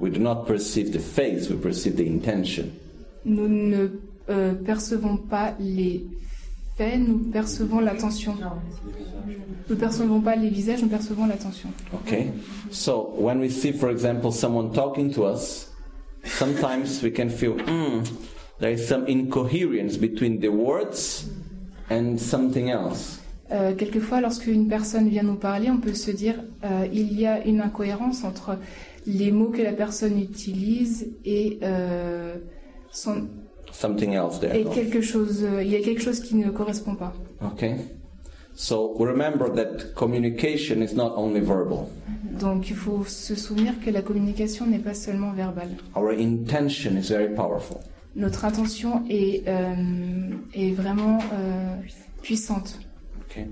We 0.00 0.10
do 0.12 0.18
not 0.20 0.44
perceive 0.46 0.90
the 0.90 0.98
face, 1.00 1.48
we 1.48 1.56
perceive 1.60 1.94
the 1.96 2.06
intention. 2.08 2.64
Nous 3.24 3.46
ne 3.48 3.88
euh, 4.30 4.52
percevons 4.54 5.16
pas 5.16 5.54
les 5.60 6.04
faits, 6.76 6.98
nous 6.98 7.18
percevons 7.18 7.80
l'attention. 7.80 8.34
Nous 9.68 9.74
ne 9.74 9.80
percevons 9.80 10.20
pas 10.20 10.36
les 10.36 10.48
visages, 10.48 10.82
nous 10.82 10.88
percevons 10.88 11.26
l'attention. 11.26 11.70
Okay? 11.94 12.30
So 12.70 13.14
when 13.18 13.38
we 13.40 13.50
see, 13.50 13.72
for 13.72 13.90
example, 13.90 14.32
someone 14.32 14.72
talking 14.72 15.12
to 15.14 15.24
us, 15.24 15.70
sometimes 16.24 17.02
we 17.02 17.10
can 17.10 17.28
feel, 17.28 17.54
hmm, 17.54 18.02
there 18.58 18.72
is 18.72 18.86
some 18.86 19.06
incoherence 19.06 19.96
between 19.96 20.40
the 20.40 20.48
words 20.48 21.28
and 21.90 22.18
something 22.18 22.70
else. 22.70 23.18
Euh, 23.50 23.74
quelquefois, 23.74 24.20
lorsqu'une 24.20 24.66
personne 24.66 25.08
vient 25.08 25.24
nous 25.24 25.36
parler, 25.36 25.68
on 25.70 25.76
peut 25.76 25.92
se 25.92 26.10
dire 26.10 26.36
euh, 26.64 26.86
il 26.90 27.12
y 27.18 27.26
a 27.26 27.44
une 27.44 27.60
incohérence 27.60 28.24
entre 28.24 28.58
les 29.06 29.30
mots 29.30 29.50
que 29.50 29.60
la 29.60 29.72
personne 29.72 30.18
utilise 30.18 31.08
et 31.24 31.58
euh, 31.62 32.36
son 32.90 33.28
Something 33.72 34.14
else 34.14 34.38
there. 34.38 34.54
et 34.54 34.64
quelque 34.64 35.00
chose. 35.00 35.42
euh, 35.42 35.62
il 35.62 35.70
y 35.70 35.76
a 35.76 35.80
quelque 35.80 36.02
chose 36.02 36.20
qui 36.20 36.36
ne 36.36 36.50
correspond 36.50 36.94
pas. 36.94 37.12
Okay? 37.44 37.76
So 38.54 38.94
remember 38.98 39.48
that 39.54 39.94
communication 39.94 40.82
is 40.82 40.94
not 40.94 41.14
only 41.16 41.40
verbal. 41.40 41.88
Donc, 42.38 42.68
il 42.70 42.76
faut 42.76 43.04
se 43.06 43.34
souvenir 43.34 43.74
que 43.84 43.90
la 43.90 44.02
communication 44.02 44.66
n'est 44.66 44.78
pas 44.78 44.94
seulement 44.94 45.32
verbale. 45.32 45.70
Our 45.96 46.10
intention 46.12 46.96
is 46.96 47.08
very 47.08 47.34
powerful. 47.34 47.78
Notre 48.14 48.44
intention 48.44 49.02
est 49.08 49.42
euh, 49.48 49.74
est 50.54 50.72
vraiment 50.72 51.18
euh, 51.32 51.76
puissante. 52.22 52.78
Okay? 53.30 53.46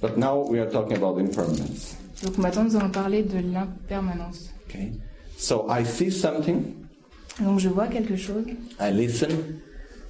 But 0.00 0.16
now 0.16 0.44
we 0.48 0.60
are 0.60 0.68
talking 0.70 0.96
about 0.96 1.18
impermanence. 1.18 1.96
Donc 2.22 2.38
maintenant, 2.38 2.64
nous 2.64 2.76
allons 2.76 2.90
parler 2.90 3.22
de 3.24 3.38
l'impermanence. 3.38 4.52
Okay? 4.68 4.92
So 5.36 5.66
I 5.68 5.84
see 5.84 6.10
something, 6.10 6.62
Donc 7.42 7.58
je 7.58 7.68
vois 7.68 7.86
quelque 7.88 8.16
chose, 8.16 8.44
I 8.80 8.90
listen, 8.92 9.28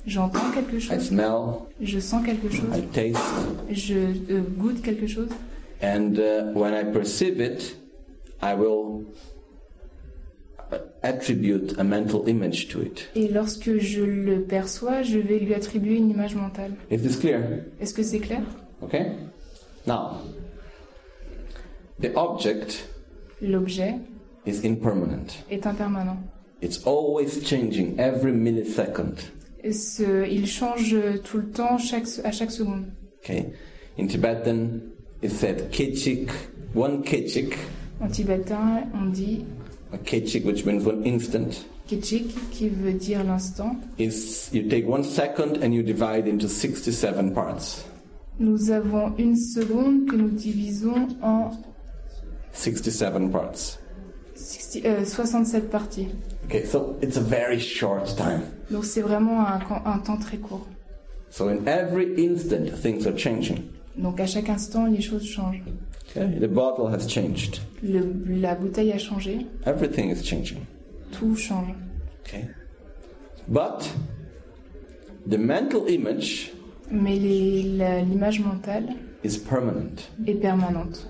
j'entends 0.06 0.50
quelque 0.54 0.76
I 0.76 0.80
chose, 0.80 1.00
smell, 1.08 1.66
je 1.80 1.98
sens 1.98 2.24
quelque 2.24 2.48
chose, 2.50 2.68
I 2.76 2.82
taste, 2.92 3.20
je 3.70 3.94
euh, 4.30 4.42
goûte 4.56 4.80
quelque 4.82 5.06
chose. 5.08 5.28
and 5.82 6.18
uh, 6.18 6.52
when 6.54 6.72
I 6.72 6.84
perceive 6.92 7.40
it, 7.40 7.76
I 8.40 8.54
will 8.54 9.04
uh, 10.72 10.76
attribute 11.02 11.76
a 11.78 11.84
mental 11.84 12.28
image 12.28 12.68
to 12.68 12.80
it. 12.80 13.08
Et 13.16 13.28
lorsque 13.28 13.76
je 13.78 14.02
le 14.04 14.42
perçois, 14.42 15.02
je 15.02 15.18
vais 15.18 15.38
lui 15.40 15.52
attribuer 15.54 15.96
une 15.96 16.10
image 16.10 16.36
mentale. 16.36 16.72
Is 16.92 16.98
this 16.98 17.16
clear? 17.16 17.40
Est-ce 17.80 17.92
que 17.92 18.02
c'est 18.04 18.20
clair? 18.20 18.42
Okay? 18.82 19.06
Now, 19.86 20.20
the 22.00 22.12
object 22.14 22.88
L'objet 23.42 23.96
is 24.46 24.64
impermanent. 24.64 25.26
est 25.50 25.66
impermanent. 25.66 26.18
It's 26.62 26.84
always 26.86 27.42
changing 27.44 27.98
every 27.98 28.32
millisecond. 28.32 29.14
Ce- 29.70 30.26
il 30.30 30.46
change 30.46 30.94
tout 31.24 31.38
le 31.38 31.50
temps, 31.50 31.78
chaque, 31.78 32.06
à 32.24 32.30
chaque 32.32 32.50
seconde. 32.50 32.86
Okay? 33.18 33.52
In 33.98 34.06
Tibetan, 34.06 34.80
it 35.22 35.30
said 35.32 35.70
kechik, 35.70 36.30
one 36.74 37.02
kechik, 37.02 37.56
En 38.00 38.08
tibétain, 38.08 38.84
on 38.94 39.10
dit 39.10 39.44
a 39.92 39.96
kechik 39.98 40.44
which 40.44 40.64
means 40.66 40.84
one 40.84 41.02
instant, 41.06 41.64
qui 41.86 42.68
veut 42.68 42.92
dire 42.92 43.24
l'instant. 43.24 43.76
is 43.98 44.50
you 44.52 44.68
take 44.68 44.86
one 44.86 45.02
second 45.02 45.62
and 45.62 45.72
you 45.72 45.82
divide 45.82 46.28
into 46.28 46.46
67 46.48 47.32
parts. 47.32 47.84
Nous 48.38 48.70
avons 48.70 49.14
une 49.18 49.34
seconde 49.36 50.06
que 50.10 50.14
nous 50.16 50.28
divisons 50.28 51.08
en 51.22 51.50
67 52.52 53.30
parts. 53.32 53.78
60 54.34 54.84
euh, 54.84 55.04
67 55.06 55.70
parties. 55.70 56.08
Okay, 56.46 56.64
so 56.64 56.96
it's 57.02 57.16
a 57.16 57.20
very 57.20 57.58
short 57.58 58.16
time. 58.16 58.42
Donc 58.70 58.84
c'est 58.84 59.00
vraiment 59.02 59.40
un, 59.46 59.60
un 59.84 59.98
temps 59.98 60.16
très 60.18 60.38
court. 60.38 60.66
So 61.30 61.48
in 61.48 61.66
every 61.66 62.14
instant, 62.18 62.70
things 62.80 63.06
are 63.06 63.16
changing. 63.16 63.64
Donc 63.96 64.20
à 64.20 64.26
chaque 64.26 64.48
instant, 64.48 64.86
les 64.86 65.00
choses 65.00 65.24
changent. 65.24 65.62
Okay? 66.10 66.38
The 66.40 66.46
bottle 66.48 66.86
has 66.88 67.06
changed. 67.08 67.60
Le- 67.82 68.12
la 68.28 68.54
bouteille 68.54 68.92
a 68.92 68.98
changé, 68.98 69.46
Everything 69.66 70.10
is 70.10 70.22
changing. 70.22 70.64
tout 71.12 71.34
change. 71.36 71.74
Okay? 72.24 72.44
But 73.48 73.88
the 75.26 75.38
mental 75.38 75.88
image 75.88 76.52
Mais 76.90 77.16
l'image 77.16 78.40
mentale 78.40 78.94
is 79.24 79.36
permanent. 79.38 80.08
est 80.26 80.34
permanente. 80.40 81.06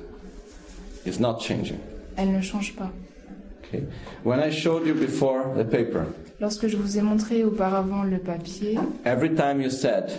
It's 1.04 1.20
not 1.20 1.38
changing. 1.40 1.78
Elle 2.16 2.32
ne 2.32 2.40
change 2.40 2.74
pas. 2.74 2.90
Okay? 3.76 3.86
When 4.24 4.40
I 4.40 4.50
showed 4.50 4.86
you 4.86 4.94
before 4.94 5.44
the 5.56 5.64
paper, 5.64 6.04
Lorsque 6.40 6.66
je 6.68 6.76
vous 6.76 6.98
ai 6.98 7.02
montré 7.02 7.44
auparavant 7.44 8.02
le 8.02 8.18
papier, 8.18 8.78
every 9.06 9.34
time 9.34 9.60
you 9.62 9.70
said, 9.70 10.10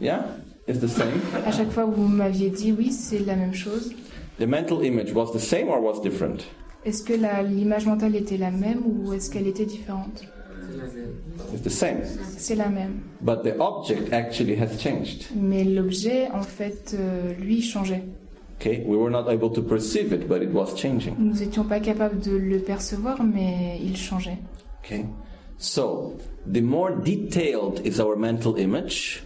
yeah, 0.00 0.24
it's 0.66 0.80
the 0.80 0.88
same, 0.88 1.20
à 1.46 1.52
chaque 1.52 1.70
fois 1.70 1.84
vous 1.84 2.08
m'aviez 2.08 2.48
dit 2.50 2.72
oui, 2.72 2.90
c'est 2.92 3.18
la 3.18 3.36
même 3.36 3.52
chose. 3.54 3.92
the 4.38 4.46
mental 4.46 4.82
image 4.84 5.12
was 5.12 5.32
the 5.32 5.38
same 5.38 5.68
or 5.68 5.82
was 5.82 6.00
different? 6.00 6.44
Est-ce 6.86 7.02
que 7.02 7.12
la- 7.14 7.42
l'image 7.42 7.86
mentale 7.86 8.16
était 8.16 8.36
la 8.38 8.50
même 8.50 8.80
ou 8.86 9.12
est-ce 9.12 9.30
qu'elle 9.30 9.46
était 9.46 9.66
différente? 9.66 10.22
It's 11.52 11.62
the 11.62 11.68
same. 11.70 11.98
C'est 12.36 12.54
la 12.56 12.68
même. 12.68 13.00
But 13.20 13.42
the 13.42 13.54
object 13.60 14.12
actually 14.12 14.56
has 14.60 14.78
changed. 14.78 15.24
Mais 15.36 15.62
l'objet, 15.64 16.28
en 16.32 16.42
fait, 16.42 16.94
euh, 16.98 17.32
lui, 17.40 17.62
changeait. 17.62 18.02
Okay? 18.58 18.82
We 18.86 18.96
were 18.96 19.10
not 19.10 19.28
able 19.28 19.50
to 19.50 19.62
perceive 19.62 20.12
it, 20.12 20.28
but 20.28 20.42
it 20.42 20.50
was 20.52 20.74
changing. 20.76 21.16
Nous 21.18 21.34
n'étions 21.40 21.64
pas 21.64 21.80
capables 21.80 22.20
de 22.20 22.36
le 22.36 22.58
percevoir, 22.60 23.22
mais 23.22 23.78
il 23.82 23.96
changeait. 23.96 24.38
Okay? 24.84 25.04
So, 25.58 26.14
the 26.50 26.60
more 26.62 26.92
detailed 27.02 27.80
is 27.84 28.00
our 28.00 28.16
mental 28.16 28.58
image, 28.58 29.22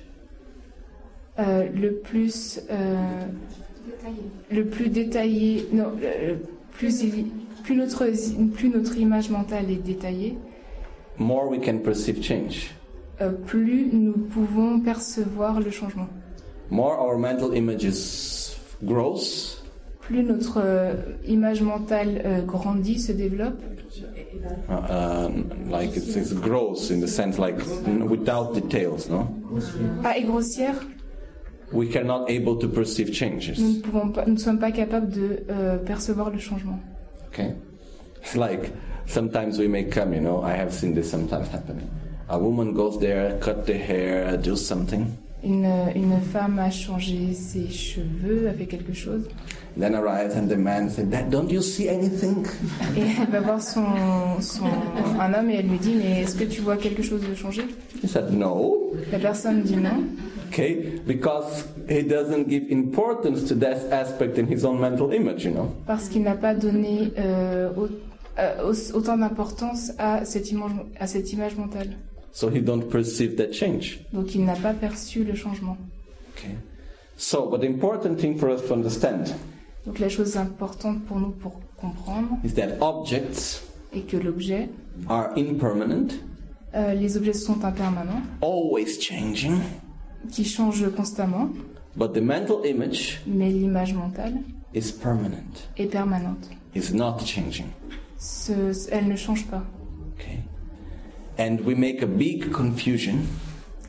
Euh, 1.39 1.68
le 1.72 1.93
plus 1.95 2.61
euh, 2.68 2.97
le 4.51 4.64
plus 4.64 4.89
détaillé 4.89 5.68
non 5.72 5.93
plus 6.72 7.01
il- 7.05 7.26
plus 7.62 7.76
notre 7.76 8.05
plus 8.55 8.68
notre 8.70 8.97
image 8.99 9.31
mentale 9.31 9.70
est 9.70 9.76
détaillée 9.76 10.37
more 11.16 11.49
we 11.49 11.61
can 11.64 11.79
perceive 11.79 12.20
change. 12.24 12.74
euh, 13.20 13.31
plus 13.31 13.89
nous 13.93 14.14
pouvons 14.14 14.81
percevoir 14.81 15.61
le 15.61 15.70
changement 15.70 16.09
More 16.70 16.99
our 17.01 17.16
mental 17.18 17.57
images 17.57 17.89
grows, 18.83 19.62
plus 20.01 20.22
notre 20.22 20.61
euh, 20.62 20.95
image 21.26 21.62
mentale 21.62 22.22
euh, 22.24 22.43
grandit 22.43 22.99
se 22.99 23.12
développe 23.12 23.61
uh, 24.68 25.26
um, 25.26 25.45
like 25.70 25.97
it's, 25.97 26.16
it's 26.16 26.33
grows 26.33 26.91
in 26.91 27.01
the 27.01 27.09
sense 27.09 27.39
like 27.39 27.57
without 28.09 28.55
details, 28.55 29.09
no? 29.11 29.26
ah 30.05 30.16
et 30.16 30.24
grossière 30.24 30.76
We 31.70 31.91
cannot 31.91 32.24
able 32.31 32.59
to 32.61 32.68
perceive 32.68 33.09
nous 33.09 33.14
changes. 33.14 33.59
ne 33.59 33.81
pouvons 33.83 34.11
pas 34.11 34.24
nous 34.24 34.35
ne 34.35 34.39
sommes 34.39 34.59
pas 34.59 34.72
capables 34.72 35.11
de 35.11 35.45
euh, 35.51 35.76
percevoir 35.76 36.31
le 36.31 36.39
changement 36.39 36.79
Okay? 37.29 37.55
It's 38.22 38.35
like 38.37 38.72
sometimes 39.07 39.59
we 39.59 39.68
may 39.68 39.85
come, 39.85 40.14
you 40.14 40.20
know, 40.20 40.43
I 40.43 40.53
have 40.53 40.72
seen 40.72 40.95
this 40.95 41.11
sometimes 41.11 41.49
happening. 41.49 41.89
A 42.31 42.39
woman 42.39 42.72
goes 42.72 42.99
there, 42.99 43.39
cut 43.41 43.66
the 43.66 43.74
hair, 43.74 44.37
do 44.39 44.57
something, 44.57 45.07
une, 45.45 45.68
une 45.95 46.20
femme 46.32 46.59
a 46.59 46.70
changé 46.70 47.32
ses 47.32 47.68
cheveux 47.68 48.49
a 48.49 48.53
fait 48.53 48.66
quelque 48.66 48.93
chose 48.93 49.28
then 49.78 49.95
arrives 49.95 50.36
and 50.36 50.49
the 50.49 50.57
man 50.59 50.91
said, 50.91 51.09
"That- 51.11 51.30
Don't 51.30 51.49
you 51.51 51.62
see 51.62 51.89
anything? 51.89 52.45
et 52.97 53.03
elle 53.22 53.30
va 53.30 53.41
voir 53.41 53.62
son, 53.62 53.84
son 54.41 54.64
un 55.20 55.32
homme 55.34 55.51
et 55.51 55.57
elle 55.57 55.68
lui 55.68 55.78
dit 55.78 55.95
mais 55.97 56.22
est-ce 56.22 56.34
que 56.34 56.43
tu 56.45 56.61
vois 56.62 56.76
quelque 56.76 57.03
chose 57.03 57.20
de 57.28 57.34
changer? 57.36 57.62
He 58.03 58.09
said, 58.09 58.32
No. 58.32 58.93
La 59.12 59.18
personne 59.20 59.62
dit 59.62 59.76
non, 59.76 60.03
Okay? 60.49 61.01
Because 61.07 61.66
he 61.89 62.03
doesn't 62.03 62.49
give 62.49 62.64
importance 62.72 63.45
to 63.45 63.55
that 63.57 63.76
aspect 63.93 64.36
in 64.39 64.47
his 64.53 64.64
own 64.64 64.80
mental 64.80 65.12
image, 65.14 65.45
you 65.45 65.53
know? 65.53 65.68
parce 65.86 66.09
qu'il 66.09 66.22
n'a 66.22 66.34
pas 66.34 66.55
donné 66.55 67.12
euh, 67.18 67.68
euh, 68.41 68.70
au- 68.72 68.97
autant 68.97 69.16
d'importance 69.18 69.93
à 69.99 70.24
cette 70.24 70.51
image, 70.51 70.72
à 70.99 71.07
cette 71.07 71.32
image 71.32 71.55
mentale. 71.57 71.91
So 72.33 72.49
he 72.51 72.61
don't 72.61 72.89
perceive 72.89 73.37
that 73.37 73.53
change. 73.53 74.01
Donc 74.12 74.35
il 74.35 74.45
n'a 74.45 74.55
pas 74.55 74.74
perçu 74.74 75.24
le 75.24 75.35
changement. 75.35 75.76
Okay. 76.37 76.55
So, 77.16 77.49
but 77.51 77.61
the 77.61 77.66
important 77.66 78.16
thing 78.20 78.37
for 78.39 78.49
us 78.51 78.62
to 78.68 78.74
understand 78.74 79.35
Donc 79.87 79.99
la 79.99 80.09
chose 80.09 80.37
importante 80.37 81.05
pour 81.07 81.18
nous 81.18 81.31
pour 81.31 81.61
comprendre 81.81 82.29
is 82.45 82.53
that 82.55 82.79
objects 82.81 83.62
est 83.95 84.03
que 84.07 84.16
l'objet, 84.18 84.68
are 85.09 85.31
impermanent, 85.37 86.09
euh, 86.74 86.93
les 86.95 87.16
objets 87.16 87.33
sont 87.33 87.64
impermanents, 87.64 88.20
always 88.43 89.01
changing, 89.01 89.59
qui 90.31 90.45
changent 90.45 90.91
constamment, 90.95 91.49
but 91.97 92.12
the 92.12 92.20
mental 92.20 92.64
image 92.66 93.20
mais 93.26 93.51
l'image 93.51 93.95
mentale 93.95 94.35
is 94.74 94.93
permanent, 94.93 95.68
est 95.79 95.87
permanente. 95.91 96.51
is 96.74 96.93
not 96.93 97.18
changing. 97.24 97.66
Ce- 98.18 98.89
elle 98.93 99.09
ne 99.09 99.16
change 99.16 99.47
pas. 99.47 99.64
And 101.39 101.61
we 101.64 101.74
make 101.74 102.03
a 102.03 102.07
big 102.07 102.51
confusion 102.51 103.14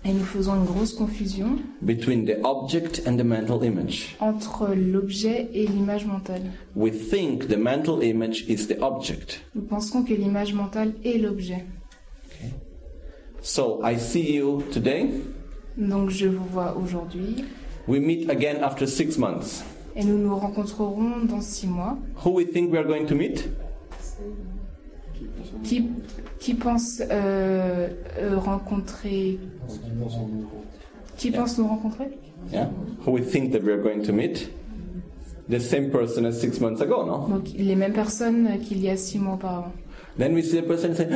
Et 0.06 0.14
nous 0.14 0.24
faisons 0.24 0.56
une 0.56 0.64
grosse 0.66 0.94
confusion 0.94 1.58
between 1.82 2.26
the 2.26 2.38
object 2.46 3.02
and 3.06 3.18
the 3.18 3.24
mental 3.24 3.64
image. 3.64 4.16
entre 4.22 4.74
l'objet 4.74 5.50
et 5.54 5.68
l'image 5.68 6.06
mentale. 6.06 6.44
We 6.76 6.90
think 6.92 7.48
the 7.50 7.58
mental 7.58 8.02
image 8.02 8.46
is 8.48 8.68
the 8.68 8.80
object. 8.82 9.42
Nous 9.56 9.64
pensons 9.64 10.04
que 10.04 10.14
l'image 10.14 10.54
mentale 10.54 10.94
est 11.04 11.18
l'objet. 11.18 11.66
So 13.42 13.82
I 13.84 13.98
see 13.98 14.36
you 14.38 14.64
today. 14.72 15.10
Donc 15.78 16.12
je 16.12 16.28
vous 16.28 16.46
vois 16.46 16.78
aujourd'hui 16.78 17.44
We 17.88 18.00
meet 18.00 18.30
again 18.30 18.62
after 18.64 18.86
six 18.88 19.18
months. 19.18 19.64
et 19.96 20.04
nous 20.06 20.18
nous 20.18 20.36
rencontrerons 20.38 21.26
dans 21.28 21.42
six 21.42 21.68
mois. 21.68 21.98
Who 22.24 22.32
we 22.36 22.46
think 22.50 22.72
we 22.72 22.78
are 22.80 22.88
going 22.88 23.06
to 23.08 23.16
meet? 23.16 23.50
Qui, 25.68 25.90
qui 26.40 26.54
pense 26.54 27.02
euh, 27.12 27.90
euh, 28.20 28.38
rencontrer 28.38 29.40
Qui 31.18 31.32
pense 31.32 31.58
nous 31.58 31.68
rencontrer? 31.68 32.18
Yeah. 32.52 32.70
Who 33.06 33.12
we 33.12 33.22
think 33.22 33.52
that 33.52 33.62
we 33.64 33.74
are 33.74 33.82
going 33.82 34.02
to 34.04 34.14
meet? 34.14 34.50
The 35.50 35.60
same 35.60 35.90
person 35.92 36.26
as 36.26 36.40
six 36.40 36.60
months 36.60 36.82
ago, 36.82 37.04
no? 37.06 37.28
Donc 37.28 37.50
les 37.56 37.76
mêmes 37.76 37.94
personnes 37.94 38.60
qu'il 38.64 38.82
y 38.82 38.90
a 38.90 38.96
six 38.96 39.20
mois 39.20 39.34
auparavant. 39.34 39.74
Then 40.18 40.34
we 40.34 40.44
see 40.44 40.60
a 40.60 40.64
person 40.64 40.94
say, 40.96 41.08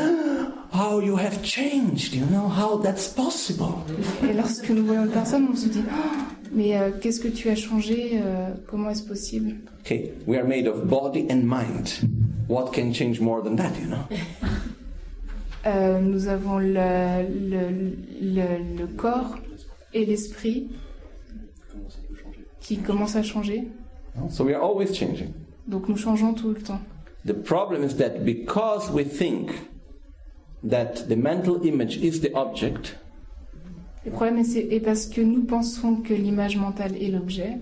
"How 0.73 0.99
you 0.99 1.17
have 1.17 1.41
changed? 1.43 2.13
You 2.13 2.25
know? 2.31 2.47
How 2.47 2.77
that's 2.81 3.07
possible?" 3.09 3.75
Et 4.23 4.33
lorsque 4.33 4.69
nous 4.69 4.85
voyons 4.85 5.05
une 5.05 5.11
personne, 5.11 5.47
on 5.51 5.55
se 5.55 5.67
dit 5.67 5.83
Ah, 5.89 6.33
Mais 6.51 6.77
euh, 6.77 6.91
qu'est-ce 7.01 7.19
que 7.19 7.27
tu 7.27 7.49
as 7.49 7.55
changé 7.55 8.21
euh, 8.23 8.49
Comment 8.67 8.89
est-ce 8.89 9.03
possible? 9.03 9.55
Okay, 9.85 10.13
we 10.27 10.37
are 10.37 10.47
made 10.47 10.67
of 10.67 10.87
body 10.87 11.27
and 11.29 11.43
mind. 11.43 12.09
What 12.47 12.71
can 12.73 12.91
change 12.93 13.19
more 13.19 13.41
than 13.41 13.55
that? 13.55 13.71
You 13.79 13.87
know? 13.87 14.07
Euh, 15.65 15.99
Nous 16.01 16.27
avons 16.27 16.59
le, 16.59 17.23
le, 17.49 17.95
le, 18.21 18.77
le 18.79 18.87
corps 18.87 19.37
et 19.93 20.05
l'esprit 20.05 20.67
qui 22.59 22.77
commencent 22.77 23.15
à 23.15 23.23
changer. 23.23 23.67
So 24.29 24.43
we 24.43 24.53
are 24.53 24.61
always 24.63 24.93
changing. 24.93 25.33
Donc 25.67 25.87
nous 25.87 25.97
changeons 25.97 26.33
tout 26.33 26.49
le 26.49 26.61
temps. 26.61 26.81
The 27.25 27.33
problem 27.33 27.83
is 27.83 27.95
that 27.97 28.23
because 28.25 28.91
we 28.91 29.05
think 29.05 29.51
that 30.69 31.07
the 31.07 31.15
mental 31.15 31.65
image 31.65 31.97
is 31.97 32.19
the 32.21 32.31
object, 32.35 32.97
Le 34.05 34.11
problème 34.11 34.37
est, 34.39 34.57
est 34.57 34.81
parce 34.81 35.05
que 35.05 35.21
nous 35.21 35.43
pensons 35.45 35.95
que 35.95 36.13
l'image 36.13 36.57
mentale 36.57 36.95
est 37.01 37.07
l'objet, 37.07 37.57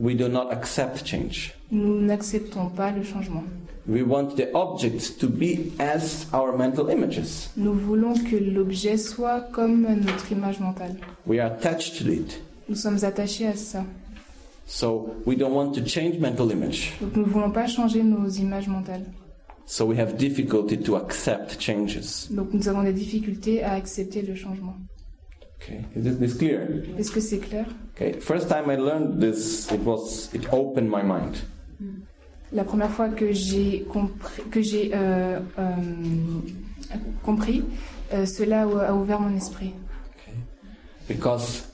we 0.00 0.16
do 0.16 0.26
not 0.28 0.48
accept 0.50 1.06
change. 1.06 1.54
nous 1.70 2.00
n'acceptons 2.00 2.68
pas 2.70 2.90
le 2.90 3.04
changement. 3.04 3.44
We 3.88 4.02
want 4.02 4.36
the 4.36 4.52
objects 4.52 5.10
to 5.18 5.28
be 5.28 5.72
as 5.78 6.26
our 6.32 6.56
mental 6.56 6.88
images. 6.90 7.50
Nous 7.56 7.72
voulons 7.72 8.14
que 8.14 8.36
l'objet 8.36 8.96
soit 8.96 9.42
comme 9.52 9.82
notre 9.82 10.32
image 10.32 10.58
mentale. 10.58 10.96
We 11.24 11.38
are 11.38 11.52
attached 11.52 12.02
to 12.02 12.10
it. 12.10 12.40
Nous 12.68 12.74
sommes 12.74 13.04
attachés 13.04 13.46
à 13.46 13.54
ça. 13.54 13.84
So 14.66 15.14
we 15.24 15.36
don't 15.36 15.54
want 15.54 15.72
to 15.74 15.84
change 15.86 16.18
mental 16.18 16.50
image. 16.50 16.94
Donc 17.00 17.14
nous 17.14 17.24
ne 17.24 17.30
voulons 17.30 17.52
pas 17.52 17.68
changer 17.68 18.02
nos 18.02 18.28
images 18.28 18.66
mentales. 18.66 19.04
So 19.66 19.84
we 19.84 19.96
have 19.98 20.16
difficulty 20.16 20.76
to 20.78 20.96
accept 20.96 21.60
changes. 21.60 22.28
Donc 22.30 22.52
nous 22.52 22.68
avons 22.68 22.82
des 22.82 22.92
difficultés 22.92 23.62
à 23.62 23.74
accepter 23.74 24.22
le 24.22 24.34
changement. 24.34 24.74
Okay, 25.62 25.84
is 25.94 26.02
this, 26.02 26.18
this 26.18 26.34
clear? 26.34 26.82
Est-ce 26.98 27.12
que 27.12 27.20
c'est 27.20 27.38
clair? 27.38 27.66
Okay, 27.94 28.18
first 28.20 28.48
time 28.48 28.68
I 28.68 28.76
learned 28.76 29.20
this, 29.20 29.70
it 29.70 29.80
was 29.84 30.28
it 30.34 30.52
opened 30.52 30.90
my 30.90 31.02
mind. 31.02 31.36
La 32.52 32.64
première 32.64 32.90
fois 32.90 33.08
que 33.08 33.32
j'ai 33.32 33.84
compris, 33.92 34.42
que 34.50 34.62
j'ai 34.62 34.92
euh, 34.94 35.40
euh, 35.58 35.72
compris, 37.22 37.64
euh, 38.12 38.24
cela 38.24 38.62
a 38.62 38.94
ouvert 38.94 39.20
mon 39.20 39.36
esprit. 39.36 39.74
Because 41.08 41.64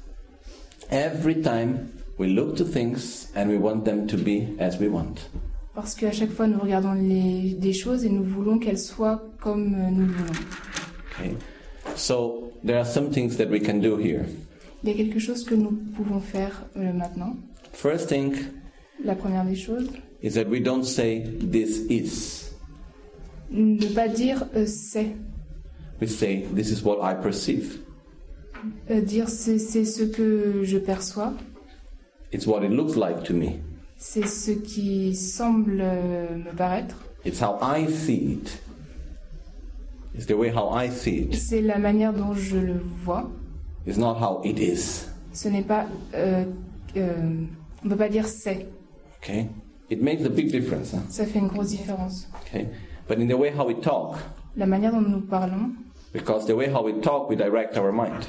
every 0.91 1.41
time 1.41 1.89
we 2.19 2.29
look 2.29 2.57
to 2.57 2.65
things 2.65 3.31
and 3.35 3.49
we 3.49 3.59
want 3.59 3.85
them 3.85 4.07
to 4.07 4.17
be 4.17 4.59
as 4.59 4.79
we 4.79 4.89
want. 4.89 5.31
Parce 5.75 5.95
qu'à 5.95 6.13
chaque 6.13 6.31
fois, 6.31 6.47
nous 6.47 6.59
regardons 6.59 6.93
les, 6.93 7.55
des 7.55 7.73
choses 7.73 8.05
et 8.05 8.11
nous 8.11 8.25
voulons 8.25 8.59
qu'elles 8.59 8.79
soient 8.79 9.23
comme 9.41 9.71
nous 9.71 10.07
le 10.07 10.13
voulons. 10.13 10.41
Okay, 11.19 11.37
so 11.97 12.53
there 12.65 12.79
are 12.79 12.87
some 12.87 13.11
things 13.11 13.37
that 13.37 13.49
we 13.49 13.61
can 13.61 13.79
do 13.79 13.97
here. 13.99 14.25
Il 14.85 14.91
y 14.91 14.93
a 14.93 14.97
quelque 14.97 15.21
chose 15.21 15.45
que 15.45 15.55
nous 15.55 15.71
pouvons 15.95 16.21
faire 16.21 16.65
euh, 16.77 16.93
maintenant. 16.93 17.37
First 17.73 18.09
thing 18.09 18.35
La 19.05 19.15
première 19.15 19.45
des 19.45 19.55
choses, 19.55 19.89
is 20.23 20.35
that 20.35 20.49
we 20.49 20.61
don't 20.61 20.85
say 20.85 21.21
this 21.41 21.79
is. 21.91 22.51
ne 23.51 23.87
pas 23.95 24.09
dire 24.09 24.47
euh, 24.57 24.67
c'est. 24.67 25.15
We 26.01 26.09
say 26.09 26.45
this 26.55 26.71
is 26.71 26.83
what 26.85 26.99
I 27.03 27.15
perceive. 27.21 27.79
Euh, 28.91 29.01
dire 29.01 29.29
c'est 29.29 29.59
ce 29.59 30.03
que 30.05 30.63
je 30.65 30.79
perçois, 30.79 31.33
It's 32.33 32.47
what 32.47 32.63
it 32.65 32.71
looks 32.71 32.97
like 32.97 33.25
to 33.25 33.35
me. 33.35 33.59
c'est 33.97 34.27
ce 34.27 34.53
qui 34.53 35.15
semble 35.15 35.81
euh, 35.81 36.37
me 36.37 36.57
paraître, 36.57 36.97
It's 37.25 37.41
how 37.41 37.59
I 37.61 37.87
see 37.93 38.33
it. 38.35 38.59
It's 40.15 40.27
the 40.27 40.35
way 40.37 40.51
how 40.51 40.71
I 40.77 40.89
see 40.91 41.23
it. 41.31 41.35
c'est 41.35 41.63
la 41.63 41.79
manière 41.79 42.13
dont 42.13 42.35
je 42.35 42.57
le 42.59 42.79
vois. 43.05 43.31
It's 43.87 43.99
not 43.99 44.15
how 44.21 44.41
it 44.45 44.59
is. 44.61 45.07
Ce 45.33 45.49
n'est 45.49 45.63
pas. 45.63 45.87
euh, 46.15 46.45
euh, 46.97 47.13
on 47.83 47.87
ne 47.87 47.91
peut 47.91 47.97
pas 47.97 48.09
dire 48.09 48.29
c'est. 48.29 48.67
Okay? 49.23 49.47
It 49.91 50.01
makes 50.01 50.25
a 50.25 50.31
big 50.31 50.51
difference. 50.51 50.95
Ça 51.11 51.27
fait 51.27 51.39
une 51.39 51.49
grosse 51.49 51.69
différence. 51.69 52.29
Okay? 52.47 52.69
But 53.09 53.19
in 53.19 53.27
the 53.29 53.37
way 53.39 53.51
how 53.51 53.67
we 53.67 53.79
talk, 53.81 54.17
La 54.57 54.67
manière 54.67 54.93
dont 54.93 55.01
nous 55.01 55.21
parlons, 55.21 55.73
because 56.13 56.47
the 56.47 56.55
way 56.55 56.69
how 56.73 56.83
we 56.85 56.95
talk, 57.01 57.29
we 57.29 57.37
direct 57.37 57.77
our 57.77 57.93
mind. 57.93 58.25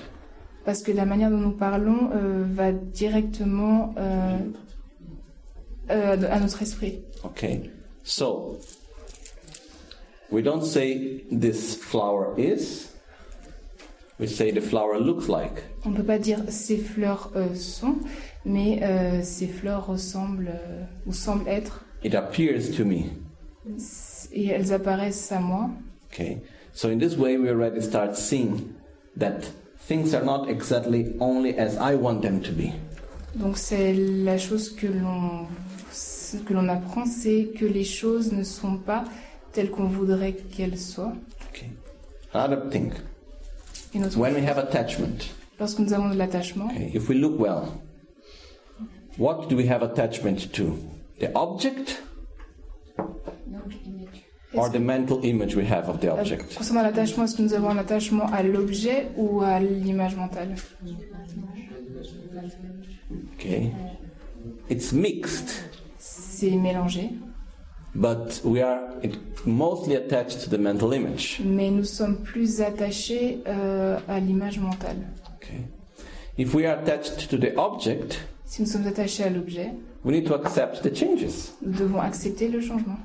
parce 0.65 0.81
que 0.81 0.91
la 0.91 1.05
manière 1.05 1.29
dont 1.29 1.37
nous 1.37 1.51
parlons 1.51 2.09
euh, 2.13 2.43
va 2.47 2.71
directement 2.71 3.93
euh, 3.97 4.37
euh, 5.91 6.17
à 6.29 6.39
notre 6.39 6.61
esprit. 6.61 7.01
Okay? 7.25 7.69
So, 8.03 8.57
we 10.31 10.41
don't 10.41 10.63
say 10.63 11.23
this 11.31 11.75
flower 11.75 12.33
is, 12.37 12.89
we 14.19 14.27
say 14.27 14.51
the 14.51 14.61
flower 14.61 14.99
looks 14.99 15.27
like. 15.27 15.63
On 15.85 15.89
ne 15.91 15.97
peut 15.97 16.03
pas 16.03 16.19
dire 16.19 16.39
ces 16.49 16.77
fleurs 16.77 17.31
euh, 17.35 17.53
sont, 17.55 17.95
mais 18.45 18.79
euh, 18.83 19.21
ces 19.23 19.47
fleurs 19.47 19.85
ressemblent 19.87 20.51
euh, 20.53 20.83
ou 21.05 21.13
semblent 21.13 21.47
être, 21.47 21.85
It 22.03 22.15
appears 22.15 22.71
to 22.75 22.83
me. 22.83 23.05
et 24.33 24.47
elles 24.47 24.73
apparaissent 24.73 25.31
à 25.31 25.39
moi. 25.39 25.69
Okay? 26.11 26.39
So, 26.73 26.89
in 26.89 26.97
this 26.97 27.17
way, 27.17 27.37
we 27.37 27.49
already 27.49 27.81
start 27.81 28.15
seeing 28.15 28.73
that 29.17 29.41
things 29.87 30.13
are 30.13 30.25
not 30.25 30.47
exactly 30.49 31.13
only 31.19 31.57
as 31.57 31.75
I 31.77 31.95
want 31.95 32.21
them 32.21 32.41
to 32.41 32.51
be. 32.51 32.71
Donc 33.35 33.57
c'est 33.57 33.93
la 33.93 34.37
chose 34.37 34.69
que 34.75 34.87
l'on 34.87 35.47
que 36.45 36.53
l'on 36.53 36.67
apprend, 36.67 37.05
c'est 37.05 37.49
que 37.57 37.65
les 37.65 37.83
choses 37.83 38.31
ne 38.31 38.43
sont 38.43 38.77
pas 38.77 39.03
telles 39.51 39.69
qu'on 39.69 39.85
voudrait 39.87 40.33
qu'elles 40.33 40.77
soient. 40.79 41.13
Okay? 41.51 41.69
Another 42.33 42.69
thing, 42.69 42.91
when 44.17 44.33
we 44.33 44.43
have 44.43 44.57
attachment, 44.57 45.29
lorsque 45.59 45.79
nous 45.79 45.93
avons 45.93 46.09
de 46.09 46.15
l'attachement, 46.17 46.65
okay, 46.71 46.91
if 46.93 47.07
we 47.07 47.15
look 47.15 47.39
well, 47.39 47.67
what 49.17 49.47
do 49.49 49.55
we 49.55 49.65
have 49.67 49.83
attachment 49.83 50.51
to? 50.53 50.77
The 51.19 51.31
object 51.35 52.01
or 54.55 54.69
the 54.69 54.79
mental 54.79 55.23
image 55.23 55.55
we 55.55 55.65
have 55.65 55.89
of 55.89 55.99
the 55.99 56.09
Euh, 56.09 56.19
object? 56.19 56.55
concernant 56.55 56.83
l'attachement, 56.83 57.23
est-ce 57.25 57.35
que 57.37 57.41
nous 57.41 57.53
avons 57.53 57.69
un 57.69 57.77
attachement 57.77 58.25
à 58.31 58.43
l'objet 58.43 59.07
ou 59.17 59.41
à 59.41 59.59
l'image 59.59 60.15
mentale 60.15 60.55
Okay? 63.35 63.71
It's 64.69 64.91
mixed, 64.91 65.63
C'est 65.99 66.51
mélangé, 66.51 67.11
but 67.95 68.41
we 68.43 68.61
are 68.61 68.81
mostly 69.45 69.95
attached 69.95 70.41
to 70.43 70.49
the 70.49 70.57
mental 70.59 70.93
image. 70.93 71.39
mais 71.43 71.69
nous 71.71 71.83
sommes 71.85 72.17
plus 72.23 72.61
attachés 72.61 73.39
euh, 73.47 73.97
à 74.07 74.19
l'image 74.19 74.59
mentale. 74.59 74.97
Okay? 75.37 75.61
If 76.37 76.53
we 76.53 76.65
are 76.65 76.77
attached 76.79 77.29
to 77.29 77.37
the 77.37 77.55
object, 77.57 78.19
Si 78.53 78.61
nous 78.61 78.67
sommes 78.67 78.85
attachés 78.85 79.23
à 79.23 79.31
l'objet, 79.31 79.71
we 80.05 80.13
need 80.13 80.27
to 80.27 80.35
accept 80.35 80.83
the 80.83 80.95
changes 80.95 81.53
nous 81.63 81.71
devons 81.71 81.99
accepter 81.99 82.47
le 82.49 82.61
changement. 82.61 82.99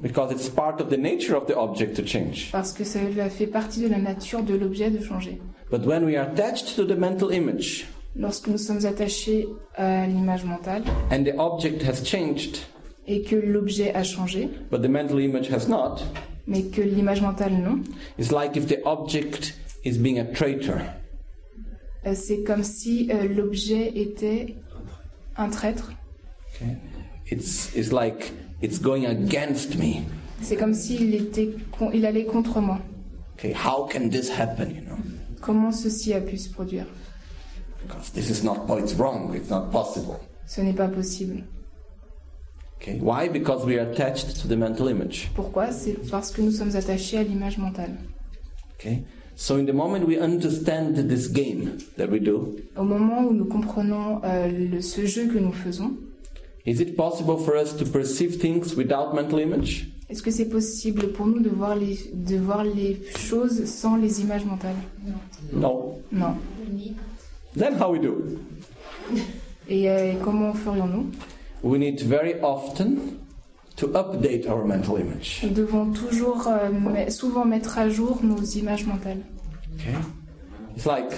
because 0.00 0.32
it's 0.32 0.48
part 0.48 0.80
of 0.80 0.88
the 0.88 0.96
nature 0.96 1.36
of 1.36 1.46
the 1.46 1.54
object 1.54 1.94
to 1.94 2.02
change. 2.02 2.50
Parce 2.52 2.72
que 2.72 2.82
cela 2.82 3.28
fait 3.28 3.46
partie 3.48 3.82
de 3.82 3.88
la 3.88 3.98
nature 3.98 4.42
de 4.42 4.54
l'objet 4.54 4.90
de 4.90 5.04
changer. 5.04 5.42
But 5.70 5.84
when 5.84 6.06
we 6.06 6.16
are 6.16 6.26
attached 6.26 6.74
to 6.76 6.86
the 6.86 6.96
mental 6.96 7.32
image, 7.32 7.86
Lorsque 8.18 8.48
nous 8.48 8.56
sommes 8.56 8.86
attachés 8.86 9.46
à 9.74 10.06
l'image 10.06 10.46
mentale 10.46 10.84
and 11.10 11.24
the 11.24 11.36
object 11.36 11.82
has 11.82 12.02
changed, 12.02 12.60
et 13.06 13.20
que 13.20 13.36
l'objet 13.36 13.94
a 13.94 14.04
changé, 14.04 14.48
but 14.70 14.80
the 14.80 14.88
mental 14.88 15.20
image 15.20 15.50
has 15.52 15.68
not, 15.68 15.98
mais 16.46 16.62
que 16.62 16.80
l'image 16.80 17.20
mentale 17.20 17.52
non, 17.62 17.82
it's 18.18 18.32
like 18.32 18.56
if 18.56 18.68
the 18.68 18.82
object 18.86 19.52
is 19.84 19.98
being 19.98 20.18
a 20.18 20.24
traitor. 20.32 20.80
Euh, 22.06 22.14
c'est 22.14 22.42
comme 22.42 22.62
si 22.62 23.10
euh, 23.10 23.28
l'objet 23.28 23.92
était 23.96 24.56
un 25.36 25.48
traître. 25.48 25.92
Okay? 26.54 26.76
It's, 27.30 27.74
it's 27.74 27.92
like 27.92 28.32
it's 28.62 28.80
going 28.80 29.04
against 29.06 29.76
me. 29.76 30.02
C'est 30.42 30.56
comme 30.56 30.74
s'il 30.74 31.14
était, 31.14 31.50
il 31.92 32.06
allait 32.06 32.24
contre 32.24 32.60
moi. 32.60 32.78
Okay, 33.34 33.52
how 33.52 33.86
can 33.86 34.08
this 34.08 34.30
happen? 34.30 34.70
You 34.70 34.82
know, 34.82 34.96
Comment 35.40 35.72
ceci 35.72 36.14
a 36.14 36.20
pu 36.20 36.36
se 36.38 36.48
produire? 36.48 36.86
Because 37.82 38.10
this 38.12 38.30
is 38.30 38.44
not. 38.44 38.66
It's 38.78 38.94
wrong. 38.94 39.34
It's 39.34 39.50
not 39.50 39.70
possible. 39.70 40.18
Ce 40.46 40.60
n'est 40.60 40.72
pas 40.74 40.88
possible. 40.88 41.44
Okay, 42.80 42.98
why? 43.00 43.28
Because 43.28 43.64
we 43.64 43.78
are 43.78 43.90
attached 43.90 44.40
to 44.40 44.48
the 44.48 44.56
mental 44.56 44.88
image. 44.88 45.30
Pourquoi? 45.34 45.72
C'est 45.72 45.96
parce 46.10 46.30
que 46.30 46.42
nous 46.42 46.50
sommes 46.50 46.76
attachés 46.76 47.18
à 47.18 47.22
l'image 47.22 47.58
mentale. 47.58 47.96
Okay, 48.78 49.04
so 49.36 49.56
in 49.58 49.66
the 49.66 49.72
moment 49.72 50.06
we 50.06 50.18
understand 50.18 50.96
this 51.08 51.28
game 51.28 51.76
that 51.98 52.08
we 52.10 52.18
do, 52.18 52.56
Au 52.76 52.82
moment 52.84 53.22
où 53.28 53.32
nous 53.32 53.44
comprenons 53.46 54.20
euh, 54.24 54.48
le- 54.48 54.80
ce 54.82 55.04
jeu 55.06 55.26
que 55.28 55.38
nous 55.38 55.52
faisons, 55.52 55.92
is 56.66 56.80
it 56.80 56.96
possible 56.96 57.36
for 57.38 57.54
us 57.56 57.76
to 57.76 57.84
perceive 57.84 58.38
things 58.38 58.74
without 58.76 59.14
mental 59.14 59.40
image? 59.40 59.88
est-ce 60.08 60.22
que 60.22 60.30
c'est 60.30 60.48
possible 60.48 61.08
pour 61.12 61.26
nous 61.26 61.40
de 61.40 61.48
voir 61.50 61.74
les, 61.76 61.98
de 62.14 62.36
voir 62.36 62.62
les 62.64 62.96
choses 63.18 63.64
sans 63.66 63.96
les 63.96 64.20
images 64.20 64.44
mentales? 64.44 64.76
No. 65.52 65.98
Non. 66.12 66.36
Then 67.56 67.74
how 67.80 67.90
we 67.92 68.00
do? 68.00 68.22
Et 69.68 69.90
euh, 69.90 70.12
comment 70.22 70.52
ferions-nous? 70.54 71.06
We 71.62 71.78
need 71.80 72.00
very 72.02 72.34
often 72.42 73.18
to 73.76 73.88
update 73.88 74.48
our 74.48 74.64
mental 74.64 74.96
image. 74.98 75.40
Nous 75.42 75.50
devons 75.50 75.92
toujours, 75.92 76.48
euh, 76.48 77.10
souvent 77.10 77.44
mettre 77.44 77.78
à 77.78 77.88
jour 77.88 78.20
nos 78.22 78.42
images 78.42 78.86
mentales. 78.86 79.22
Okay? 79.74 79.94
It's 80.74 80.86
like 80.86 81.12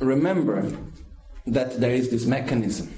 remember 0.00 0.64
that 1.46 1.80
there 1.80 1.94
is 1.94 2.08
this 2.10 2.26
mechanism, 2.26 2.88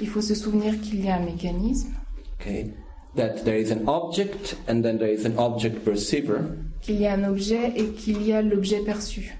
Il 0.00 0.08
faut 0.08 0.22
se 0.22 0.34
souvenir 0.34 0.80
qu'il 0.80 1.04
y 1.04 1.08
a 1.10 1.16
un 1.16 1.24
mécanisme, 1.26 1.92
okay? 2.40 2.72
That 3.16 3.44
there 3.44 3.58
is 3.58 3.70
an 3.70 3.86
object 3.86 4.56
and 4.68 4.82
then 4.82 4.98
there 4.98 5.12
is 5.12 5.26
an 5.26 5.36
object 5.38 5.84
perceiver, 5.84 6.56
qu'il 6.80 7.00
y 7.00 7.06
a 7.06 7.14
un 7.14 7.24
objet 7.24 7.72
et 7.76 7.88
qu'il 7.90 8.22
y 8.22 8.32
a 8.32 8.40
l'objet 8.40 8.80
perçu. 8.84 9.32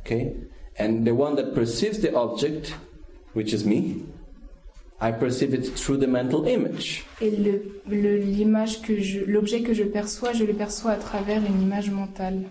okay? 0.00 0.34
And 0.78 1.04
the 1.04 1.14
one 1.14 1.34
that 1.36 1.54
perceives 1.54 2.00
the 2.00 2.14
object, 2.14 2.74
which 3.36 3.52
is 3.52 3.64
me, 3.64 4.02
I 5.00 5.12
perceive 5.12 5.52
it 5.54 5.74
through 5.76 5.98
the 6.00 6.08
mental 6.08 6.48
image. 6.48 7.04
Et 7.20 7.30
l'image 7.30 8.80
que 8.82 8.98
je, 9.00 9.20
l'objet 9.26 9.60
que 9.62 9.74
je 9.74 9.84
perçois, 9.84 10.32
je 10.32 10.44
le 10.44 10.54
perçois 10.54 10.92
à 10.92 10.96
travers 10.96 11.42
une 11.44 11.60
image 11.62 11.90
mentale. 11.90 12.44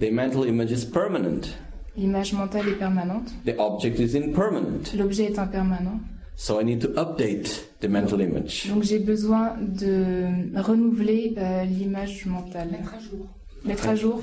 The 0.00 0.10
mental 0.12 0.46
image 0.46 0.70
is 0.70 0.84
permanent. 0.86 1.48
L'image 1.96 2.32
mentale 2.32 2.68
est 2.68 2.78
permanente. 2.78 3.28
The 3.44 3.58
object 3.58 3.98
is 3.98 4.16
impermanent. 4.16 4.94
L'objet 4.96 5.24
est 5.24 5.38
impermanent. 5.40 6.00
So 6.36 6.60
I 6.60 6.64
need 6.64 6.80
to 6.82 6.88
update 6.96 7.68
the 7.80 7.88
mental 7.88 8.20
image. 8.20 8.68
Donc 8.72 8.84
j'ai 8.84 9.00
besoin 9.00 9.56
de 9.60 10.24
renouveler 10.60 11.34
euh, 11.36 11.64
l'image 11.64 12.26
mentale. 12.26 12.68
Mettre 12.70 12.94
à 12.94 13.00
jour. 13.00 13.26
Mettre 13.64 13.88
à 13.88 13.94
jour 13.96 14.22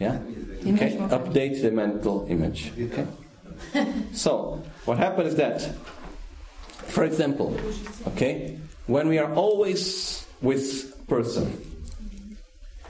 Yeah? 0.00 0.22
l'image 0.64 0.80
Okay, 0.92 0.98
mentale. 0.98 1.20
update 1.20 1.60
the 1.60 1.70
mental 1.70 2.24
image. 2.30 2.72
Okay? 2.82 3.04
so, 4.12 4.60
what 4.84 4.98
happens 4.98 5.30
is 5.30 5.36
that, 5.36 5.62
for 6.86 7.04
example, 7.04 7.56
okay, 8.08 8.58
when 8.86 9.08
we 9.08 9.18
are 9.18 9.32
always 9.34 10.26
with 10.42 10.94
person, 11.06 11.46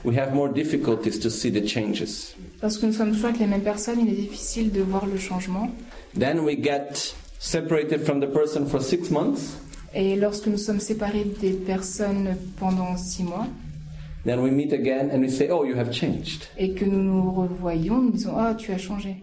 we 0.03 0.15
have 0.15 0.33
more 0.33 0.49
difficulties 0.49 1.19
to 1.19 1.29
see 1.29 1.49
the 1.49 1.61
changes. 1.61 2.33
Parce 2.59 2.77
que 2.77 2.85
nous 2.85 2.93
sommes 2.93 3.11
toujours 3.11 3.29
avec 3.29 3.39
les 3.39 3.47
mêmes 3.47 3.63
personnes, 3.63 3.99
il 3.99 4.09
est 4.09 4.21
difficile 4.21 4.71
de 4.71 4.81
voir 4.81 5.05
le 5.05 5.17
changement. 5.17 5.69
Then 6.17 6.43
we 6.43 6.55
get 6.55 7.13
separated 7.39 8.05
from 8.05 8.19
the 8.19 8.27
person 8.27 8.65
for 8.65 8.81
six 8.81 9.09
months. 9.09 9.57
Et 9.93 10.15
lorsque 10.15 10.47
nous 10.47 10.57
sommes 10.57 10.79
séparés 10.79 11.25
des 11.41 11.51
personnes 11.53 12.37
pendant 12.59 12.97
six 12.97 13.23
mois, 13.23 13.47
Then 14.23 14.41
we 14.43 14.51
meet 14.51 14.71
again 14.71 15.09
and 15.11 15.21
we 15.21 15.29
say, 15.29 15.49
"Oh, 15.49 15.63
you 15.63 15.75
have 15.75 15.91
changed." 15.91 16.47
et 16.57 16.73
que 16.73 16.85
nous 16.85 17.01
nous 17.01 17.31
revoyons, 17.31 18.01
nous 18.01 18.11
disons 18.11 18.35
Ah, 18.37 18.53
tu 18.53 18.71
as 18.71 18.77
changé. 18.77 19.17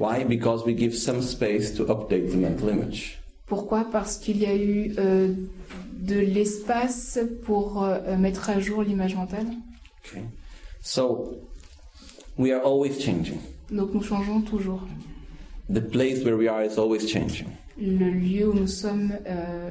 Why? 0.00 0.24
Because 0.24 0.64
we 0.64 0.72
give 0.72 0.94
some 0.94 1.20
space 1.20 1.76
to 1.76 1.84
update 1.84 2.30
the 2.30 2.38
mental 2.38 2.70
image. 2.70 3.18
Pourquoi? 3.46 3.84
Parce 3.84 4.16
qu'il 4.16 4.38
y 4.38 4.46
a 4.46 4.54
eu 4.54 4.94
euh, 4.96 5.34
de 6.00 6.18
l'espace 6.18 7.18
pour 7.44 7.84
euh, 7.84 8.16
mettre 8.16 8.48
à 8.48 8.58
jour 8.60 8.82
l'image 8.82 9.14
mentale. 9.14 9.48
Okay. 10.02 10.22
So 10.80 11.36
we 12.38 12.50
are 12.50 12.64
always 12.64 12.98
changing. 12.98 13.40
Donc 13.70 13.92
nous 13.92 14.02
changeons 14.02 14.40
toujours. 14.40 14.80
The 15.68 15.82
place 15.82 16.24
where 16.24 16.38
we 16.38 16.48
are 16.48 16.64
is 16.64 16.78
always 16.78 17.06
changing. 17.06 17.48
Le 17.80 18.10
lieu 18.10 18.48
où 18.50 18.54
nous 18.54 18.66
sommes 18.66 19.12
euh, 19.26 19.70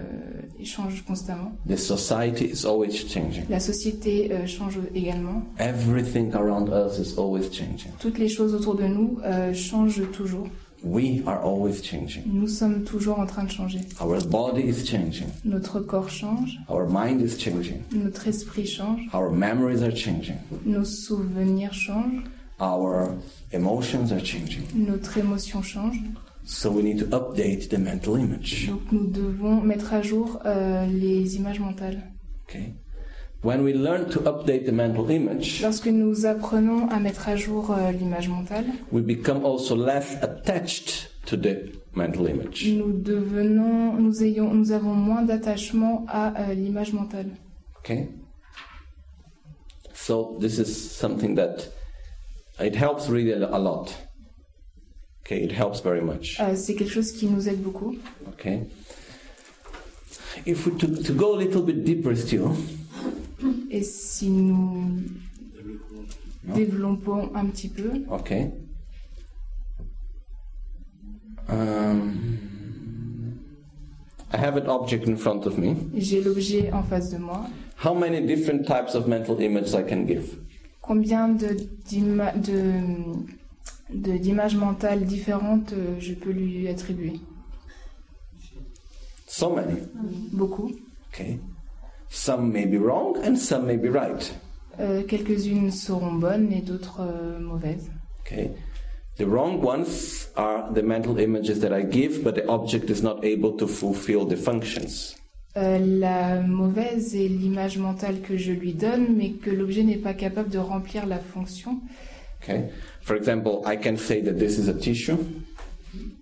change 0.64 1.03
constamment. 1.05 1.51
The 1.68 1.78
society 1.78 2.45
is 2.45 2.66
always 2.66 2.91
changing. 3.07 3.43
La 3.49 3.60
société 3.60 4.32
euh, 4.32 4.47
change 4.47 4.80
également. 4.95 5.43
Everything 5.60 6.34
around 6.34 6.70
us 6.70 6.97
is 6.97 7.18
always 7.20 7.49
changing. 7.51 7.91
Toutes 7.99 8.18
les 8.18 8.28
choses 8.30 8.55
autour 8.55 8.76
de 8.76 8.86
nous 8.88 9.20
euh, 9.24 9.53
changent 9.53 10.10
toujours. 10.12 10.47
We 10.84 11.22
are 11.28 11.43
always 11.45 11.84
changing. 11.84 12.24
Nous 12.26 12.47
sommes 12.47 12.84
toujours 12.86 13.20
en 13.20 13.26
train 13.26 13.43
de 13.43 13.51
changer. 13.51 13.80
Our 13.99 14.24
body 14.26 14.62
is 14.62 14.86
changing. 14.86 15.28
Notre 15.43 15.82
corps 15.82 16.10
change, 16.10 16.57
Our 16.70 16.88
mind 16.88 17.22
is 17.22 17.38
changing. 17.38 17.82
notre 17.91 18.28
esprit 18.30 18.66
change, 18.66 19.01
Our 19.14 19.30
memories 19.30 19.84
are 19.84 19.93
changing. 19.93 20.38
nos 20.66 20.86
souvenirs 20.86 21.74
changent, 21.74 22.24
Our 22.62 23.10
emotions 23.51 24.12
are 24.14 24.22
changing. 24.24 24.64
notre 24.74 25.18
émotion 25.18 25.62
change. 25.62 25.97
So 26.51 26.71
we 26.71 26.81
need 26.81 26.97
to 26.97 27.05
update 27.15 27.69
the 27.69 27.77
mental 27.77 28.17
image. 28.17 28.67
Donc 28.67 28.91
nous 28.91 29.05
devons 29.05 29.61
mettre 29.61 29.93
à 29.93 30.01
jour 30.01 30.39
euh, 30.45 30.87
les 30.87 31.35
images 31.35 31.59
mentales. 31.59 32.01
Okay? 32.47 32.73
When 33.43 33.61
we 33.63 33.71
learn 33.71 34.09
to 34.09 34.21
update 34.21 34.65
the 34.65 34.71
mental 34.71 35.11
image, 35.11 35.61
Lorsque 35.61 35.85
nous 35.85 36.25
apprenons 36.25 36.89
à 36.89 36.99
mettre 36.99 37.29
à 37.29 37.35
jour 37.35 37.69
euh, 37.69 37.91
l'image 37.91 38.29
mentale, 38.29 38.65
we 38.91 39.03
become 39.03 39.45
also 39.45 39.75
less 39.75 40.17
attached 40.23 41.11
to 41.27 41.37
the 41.37 41.71
mental 41.93 42.27
image. 42.27 42.67
nous 42.67 42.93
devenons, 42.93 43.93
nous 43.93 44.23
ayons, 44.23 44.51
nous 44.51 44.71
avons 44.71 44.95
moins 44.95 45.21
d'attachement 45.21 46.03
à 46.09 46.33
euh, 46.49 46.55
l'image 46.55 46.93
mentale. 46.93 47.29
Okay? 47.77 48.09
So 49.93 50.35
this 50.41 50.57
is 50.57 50.65
something 50.73 51.35
that 51.35 51.69
it 52.59 52.75
helps 52.75 53.07
really 53.07 53.33
a 53.33 53.47
a 53.51 53.59
lot. 53.59 54.09
Okay, 55.32 55.43
it 55.43 55.51
helps 55.51 55.80
very 55.82 56.01
much. 56.01 56.39
Euh, 56.39 56.55
C'est 56.55 56.73
quelque 56.73 56.89
chose 56.91 57.11
qui 57.11 57.27
nous 57.27 57.47
aide 57.47 57.61
beaucoup. 57.61 57.95
Okay? 58.30 58.61
If 60.47 60.65
we 60.65 60.75
to, 60.80 60.88
to 60.88 61.13
go 61.13 61.36
a 61.36 61.38
little 61.38 61.61
bit 61.61 61.84
deeper 61.84 62.15
still, 62.17 62.49
Et 63.69 63.84
si 63.84 64.30
nous 64.30 65.03
développons 66.55 67.30
un 67.36 67.45
petit 67.45 67.69
peu, 67.69 67.91
okay? 68.09 68.49
Um, 71.47 72.11
I 74.34 74.38
have 74.38 74.57
an 74.57 74.67
object 74.67 75.07
in 75.07 75.15
front 75.15 75.45
of 75.45 75.59
me. 75.59 75.75
j'ai 75.95 76.21
l'objet 76.23 76.71
en 76.73 76.82
face 76.82 77.11
de 77.11 77.17
moi. 77.19 77.45
How 77.86 77.93
many 77.93 78.25
different 78.25 78.65
types 78.65 78.95
of 78.95 79.07
mental 79.07 79.39
images 79.39 79.75
I 79.75 79.84
can 79.84 80.05
give? 80.07 80.38
Combien 80.82 81.30
de- 81.30 81.53
de- 81.91 83.38
d'images 83.93 84.55
mentales 84.55 85.03
différentes 85.05 85.73
euh, 85.73 85.95
je 85.99 86.13
peux 86.13 86.31
lui 86.31 86.67
attribuer 86.67 87.19
So 89.29 89.51
many. 89.51 89.77
Beaucoup. 90.33 90.71
Okay? 91.13 91.39
Some 92.09 92.51
may 92.51 92.65
be 92.65 92.77
wrong 92.77 93.15
and 93.23 93.35
some 93.37 93.67
may 93.67 93.77
be 93.77 93.89
right. 93.89 94.33
Euh, 94.79 95.03
Quelques-unes 95.03 95.71
seront 95.71 96.13
bonnes 96.13 96.51
et 96.51 96.61
d'autres 96.61 97.01
euh, 97.01 97.39
mauvaises. 97.39 97.91
Okay? 98.25 98.49
The 99.17 99.25
wrong 99.25 99.61
ones 99.63 100.29
are 100.35 100.73
the 100.73 100.81
mental 100.81 101.19
images 101.19 101.59
that 101.59 101.71
I 101.71 101.83
give, 101.83 102.23
but 102.23 102.35
the 102.35 102.47
object 102.47 102.89
is 102.89 103.03
not 103.03 103.23
able 103.23 103.51
to 103.57 103.67
fulfill 103.67 104.25
the 104.25 104.35
functions. 104.35 105.15
Euh, 105.57 105.77
la 105.77 106.41
mauvaise 106.41 107.15
est 107.15 107.27
l'image 107.27 107.77
mentale 107.77 108.21
que 108.21 108.35
je 108.35 108.51
lui 108.51 108.73
donne, 108.73 109.15
mais 109.15 109.31
que 109.31 109.51
l'objet 109.51 109.83
n'est 109.83 109.97
pas 109.97 110.13
capable 110.13 110.49
de 110.49 110.57
remplir 110.57 111.05
la 111.05 111.19
fonction. 111.19 111.79
Okay? 112.49 112.69
For 113.01 113.15
example, 113.15 113.63
I 113.65 113.75
can 113.75 113.97
say 113.97 114.21
that 114.21 114.39
this 114.39 114.57
is 114.57 114.67
a 114.67 114.73
tissue. 114.73 115.17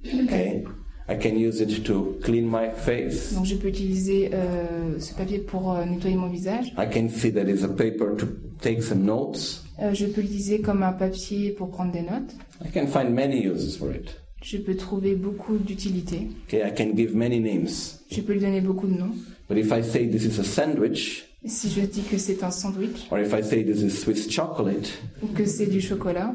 Okay? 0.06 0.66
I 1.10 1.16
can 1.16 1.38
use 1.38 1.62
it 1.62 1.86
to 1.86 2.20
clean 2.24 2.46
my 2.46 2.70
face. 2.70 3.34
Donc 3.34 3.46
je 3.46 3.56
peux 3.56 3.70
utiliser 3.70 4.30
euh, 4.34 5.00
ce 5.00 5.14
papier 5.14 5.40
pour 5.40 5.74
euh, 5.74 5.86
nettoyer 5.86 6.18
mon 6.18 6.28
visage. 6.28 6.74
I 6.78 6.86
can 6.86 7.08
see 7.10 7.32
that 7.32 7.48
it's 7.48 7.64
a 7.64 7.70
paper 7.70 8.16
to 8.18 8.28
take 8.62 8.82
some 8.82 9.06
notes. 9.06 9.64
Euh, 9.80 9.94
je 9.94 10.06
peux 10.08 10.22
l'utiliser 10.22 10.60
comme 10.60 10.84
un 10.84 10.92
papier 10.92 11.52
pour 11.52 11.72
prendre 11.72 11.94
des 11.94 12.02
notes. 12.02 12.36
I 12.66 12.70
can 12.74 12.88
find 12.88 13.14
many 13.14 13.42
uses 13.42 13.78
for 13.78 13.90
it. 13.92 14.20
Je 14.44 14.58
peux 14.58 14.76
trouver 14.76 15.16
beaucoup 15.16 15.58
d'utilité. 15.58 16.28
Okay, 16.48 16.62
I 16.68 16.74
can 16.76 16.96
give 16.96 17.16
many 17.16 17.40
names. 17.40 18.00
Je 18.12 18.22
peux 18.22 18.34
lui 18.34 18.42
donner 18.42 18.62
beaucoup 18.62 18.88
de 18.88 18.98
noms. 18.98 19.16
But 19.50 19.58
if 19.58 19.72
I 19.72 19.82
say 19.82 20.08
this 20.08 20.26
is 20.26 20.40
a 20.40 20.44
sandwich, 20.44 21.27
Si 21.46 21.70
je 21.70 21.82
dis 21.82 22.02
que 22.04 22.18
c'est 22.18 22.44
un 22.44 22.52
sandwich 22.52 23.08
or 23.12 23.20
if 23.20 23.32
I 23.34 23.42
say 23.44 23.64
this 23.64 23.82
is 23.82 23.92
Swiss 23.92 24.30
chocolate, 24.30 24.90
ou 25.22 25.28
que 25.28 25.46
c'est 25.46 25.68
du 25.68 25.80
chocolat, 25.82 26.34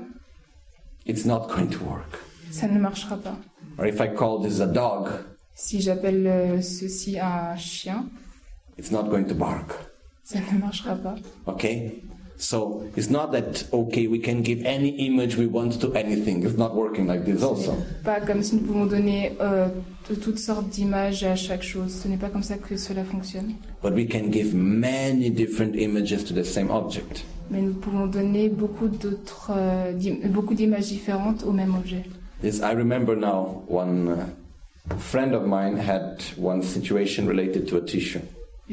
it's 1.06 1.24
not 1.26 1.48
going 1.54 1.66
to 1.68 1.78
work. 1.84 2.18
ça 2.50 2.68
ne 2.68 2.78
marchera 2.78 3.16
pas. 3.16 3.36
Or 3.78 3.86
if 3.86 4.00
I 4.00 4.08
call 4.14 4.40
this 4.42 4.60
a 4.60 4.66
dog, 4.66 5.08
Si 5.54 5.80
j'appelle 5.82 6.26
euh, 6.26 6.60
ceci 6.62 7.18
un 7.18 7.56
chien, 7.56 8.06
it's 8.78 8.90
not 8.90 9.04
going 9.10 9.24
to 9.24 9.34
bark. 9.34 9.72
ça 10.24 10.38
ne 10.40 10.58
marchera 10.58 10.94
pas. 10.94 11.16
Okay? 11.46 12.02
So 12.42 12.82
it's 12.96 13.08
not 13.08 13.30
that, 13.32 13.64
okay, 13.72 14.08
we 14.08 14.18
can 14.18 14.42
give 14.42 14.66
any 14.66 14.88
image 15.06 15.36
we 15.36 15.46
want 15.46 15.80
to 15.80 15.94
anything. 15.94 16.44
It's 16.44 16.58
not 16.58 16.74
working 16.74 17.06
like 17.06 17.24
this 17.24 17.40
also. 17.40 17.76
Pas 18.02 18.20
comme 18.20 18.42
si 18.42 18.56
nous 18.56 18.62
pouvons 18.62 18.86
donner 18.86 19.32
euh, 19.40 19.68
toutes 20.20 20.40
sortes 20.40 20.68
d'images 20.68 21.22
à 21.22 21.36
chaque 21.36 21.62
chose. 21.62 21.92
Ce 22.02 22.08
n'est 22.08 22.16
pas 22.16 22.30
comme 22.30 22.42
ça 22.42 22.56
que 22.56 22.76
cela 22.76 23.04
fonctionne. 23.04 23.54
But 23.80 23.94
we 23.94 24.08
can 24.08 24.32
give 24.32 24.54
many 24.54 25.30
different 25.30 25.76
images 25.76 26.24
to 26.24 26.34
the 26.34 26.44
same 26.44 26.68
object. 26.70 27.24
Mais 27.48 27.62
nous 27.62 27.74
pouvons 27.74 28.08
donner 28.08 28.48
beaucoup 28.48 28.88
d'autres, 28.88 29.52
euh, 29.56 29.92
beaucoup 30.28 30.54
d'images 30.54 30.88
différentes 30.88 31.44
au 31.44 31.52
même 31.52 31.76
objet. 31.76 32.02
This, 32.40 32.58
I 32.58 32.74
remember 32.74 33.14
now 33.14 33.62
one 33.68 34.08
uh, 34.08 34.96
friend 34.98 35.32
of 35.32 35.46
mine 35.46 35.76
had 35.76 36.20
one 36.36 36.60
situation 36.62 37.28
related 37.28 37.68
to 37.68 37.76
a 37.76 37.80
tissue. 37.80 38.20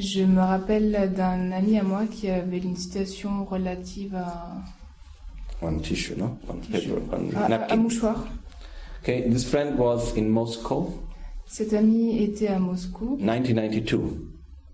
Je 0.01 0.23
me 0.23 0.39
rappelle 0.39 1.11
d'un 1.15 1.51
ami 1.51 1.77
à 1.77 1.83
moi 1.83 2.05
qui 2.09 2.29
avait 2.29 2.59
une 2.59 2.77
situation 2.77 3.43
relative 3.45 4.15
à, 4.15 4.53
One 5.61 5.81
tissue, 5.81 6.15
no? 6.17 6.37
One 6.47 6.61
paper, 6.71 6.93
one 7.11 7.31
napkin. 7.49 7.75
mouchoir. 7.75 8.25
Okay, 9.03 9.29
this 9.29 9.43
friend 9.43 9.77
was 9.77 10.13
in 10.17 10.29
Moscow, 10.29 10.93
Cet 11.47 11.73
ami 11.73 12.17
était 12.23 12.47
à 12.47 12.59
Moscou 12.59 13.17
1992, 13.17 14.01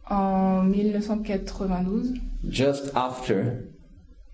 en 0.09 0.61
1992, 0.63 2.13
just 2.47 2.91
after 2.95 3.63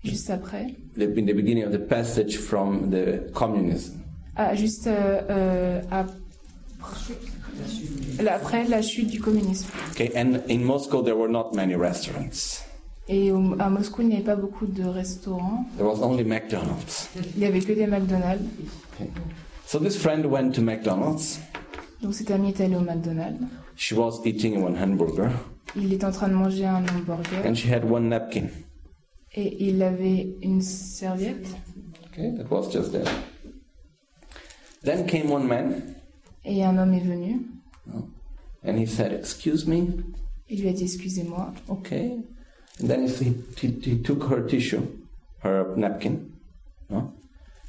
juste 0.04 0.28
après, 0.28 0.74
the, 0.96 1.02
in 1.16 1.24
the 1.24 1.32
beginning 1.34 1.64
of 1.64 1.72
the 1.72 1.78
passage 1.78 2.36
from 2.36 2.90
the 2.90 3.30
communism. 3.32 4.02
ah, 4.36 4.54
juste 4.54 4.86
euh, 4.88 5.20
euh, 5.30 5.80
ap- 5.90 6.10
après 8.28 8.64
la 8.68 8.82
chute 8.82 9.08
du 9.08 9.20
communisme. 9.20 9.68
Okay, 9.92 10.10
and 10.16 10.40
in 10.48 10.64
Moscow 10.64 11.02
there 11.02 11.16
were 11.16 11.30
not 11.30 11.52
many 11.54 11.74
restaurants. 11.74 12.62
Et 13.08 13.30
à 13.58 13.68
Moscou, 13.68 14.02
il 14.02 14.08
n'y 14.08 14.14
avait 14.14 14.22
pas 14.22 14.36
beaucoup 14.36 14.66
de 14.66 14.84
restaurants. 14.84 15.64
There 15.76 15.86
was 15.86 16.00
only 16.02 16.24
McDonald's. 16.24 17.08
Il 17.34 17.40
n'y 17.40 17.46
avait 17.46 17.60
que 17.60 17.72
des 17.72 17.86
McDonald's. 17.86 18.44
So 19.66 19.78
this 19.78 19.96
friend 19.96 20.24
went 20.26 20.52
to 20.52 20.62
McDonald's. 20.62 21.40
Donc 22.00 22.14
cet 22.14 22.30
ami 22.30 22.48
est 22.50 22.60
allé 22.60 22.76
au 22.76 22.80
McDonald's. 22.80 23.40
She 23.76 23.92
was 23.92 24.20
eating 24.24 24.62
one 24.62 24.76
hamburger 24.76 25.30
Il 25.74 25.92
est 25.92 26.04
en 26.04 26.12
train 26.12 26.28
de 26.28 26.34
manger 26.34 26.66
un 26.66 26.84
hamburger 26.86 27.42
and 27.44 27.54
she 27.54 27.68
had 27.72 27.84
one 27.84 28.08
napkin. 28.08 28.48
et 29.34 29.56
il 29.66 29.82
avait 29.82 30.36
une 30.42 30.60
serviette. 30.60 31.48
Okay, 32.12 32.32
that 32.36 32.50
was 32.50 32.70
just 32.70 32.92
there. 32.92 33.04
Then 34.84 35.06
came 35.06 35.30
one 35.30 35.46
man 35.46 35.96
Et 36.44 36.64
un 36.64 36.76
homme 36.78 36.92
est 36.94 37.00
venu. 37.04 37.40
and 38.64 38.76
he 38.78 38.86
said, 38.86 39.12
Excuse 39.12 39.66
me. 39.66 39.88
Il 40.48 40.60
lui 40.62 40.68
a 40.68 40.72
dit 40.72 40.84
excusez-moi. 40.84 41.52
Okay. 41.68 42.16
And 42.80 42.88
then 42.88 43.06
he, 43.06 43.32
he, 43.58 43.68
he 43.82 44.02
took 44.02 44.24
her 44.30 44.46
tissue, 44.46 44.82
her 45.42 45.74
napkin, 45.76 46.30
no? 46.90 47.12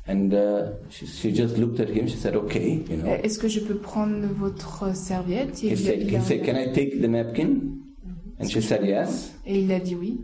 and 0.08 0.34
uh, 0.34 0.72
she, 0.90 1.06
she 1.06 1.32
just 1.32 1.58
looked 1.58 1.80
at 1.80 1.90
him. 1.90 2.08
She 2.08 2.18
said, 2.18 2.36
Okay, 2.36 2.84
you 2.90 2.98
know. 2.98 3.08
Est-ce 3.24 3.38
que 3.40 3.48
je 3.48 3.60
peux 3.60 3.78
prendre 3.78 4.28
votre 4.34 4.96
serviette? 4.96 5.62
He 5.62 5.68
Et 5.68 5.72
il, 5.74 5.78
said, 5.78 6.02
il 6.02 6.10
he 6.10 6.16
a 6.18 6.22
said, 6.22 6.44
Can 6.44 6.56
I 6.58 6.72
take 6.74 7.00
the 7.02 7.08
napkin? 7.08 7.80
And 8.40 8.50
she 8.50 8.62
said, 8.62 8.84
Yes. 8.86 9.32
et 9.46 9.60
il 9.62 9.72
a 9.72 9.80
dit 9.80 9.96
oui. 9.96 10.20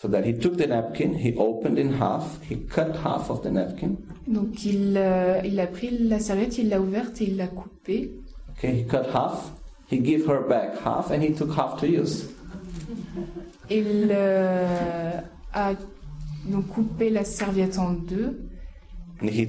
So 0.00 0.06
that 0.08 0.22
he 0.24 0.32
took 0.32 0.56
the 0.56 0.66
napkin, 0.68 1.14
he 1.14 1.34
opened 1.36 1.76
in 1.76 1.92
half, 1.94 2.38
he 2.48 2.54
cut 2.68 2.94
half 3.04 3.30
of 3.30 3.42
the 3.42 3.50
napkin, 3.50 3.96
Donc 4.28 4.64
il, 4.64 4.94
euh, 4.96 5.40
il 5.44 5.58
a 5.58 5.66
pris 5.66 5.90
la 5.98 6.20
serviette, 6.20 6.56
il 6.58 6.68
l'a 6.68 6.80
ouverte 6.80 7.20
et 7.20 7.24
il 7.24 7.36
l'a 7.36 7.48
coupée. 7.48 8.12
okay, 8.56 8.76
he 8.80 8.84
cut 8.86 9.06
half, 9.12 9.50
he 9.90 9.98
gave 9.98 10.24
her 10.28 10.46
back 10.48 10.78
half, 10.84 11.10
and 11.10 11.20
he 11.20 11.32
took 11.34 11.50
half 11.56 11.80
to 11.80 11.86
use. 11.88 12.28
Il 13.70 14.08
euh, 14.10 15.20
a 15.52 15.72
donc 16.46 16.68
coupé 16.68 17.10
la 17.10 17.24
serviette 17.24 17.78
en 17.80 17.92
deux. 17.94 18.38
And 19.20 19.26
he 19.28 19.46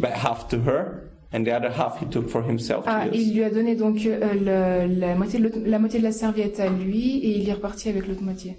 back 0.00 0.14
half 0.14 0.48
to 0.48 0.56
her, 0.66 1.10
and 1.32 1.44
the 1.44 1.52
other 1.52 1.70
half 1.70 2.00
he 2.00 2.06
took 2.06 2.28
for 2.28 2.42
himself 2.42 2.82
Ah, 2.88 3.06
to 3.06 3.14
il 3.14 3.34
lui 3.34 3.44
a 3.44 3.50
donné 3.50 3.76
donc 3.76 4.04
euh, 4.04 4.34
le- 4.88 4.98
la, 4.98 5.14
moitié 5.14 5.38
de 5.38 5.44
l'autre- 5.44 5.60
la 5.64 5.78
moitié 5.78 6.00
de 6.00 6.04
la 6.04 6.10
serviette 6.12 6.58
à 6.58 6.68
lui 6.68 7.18
et 7.18 7.38
il 7.40 7.48
est 7.48 7.52
reparti 7.52 7.88
avec 7.88 8.08
l'autre 8.08 8.22
moitié. 8.24 8.58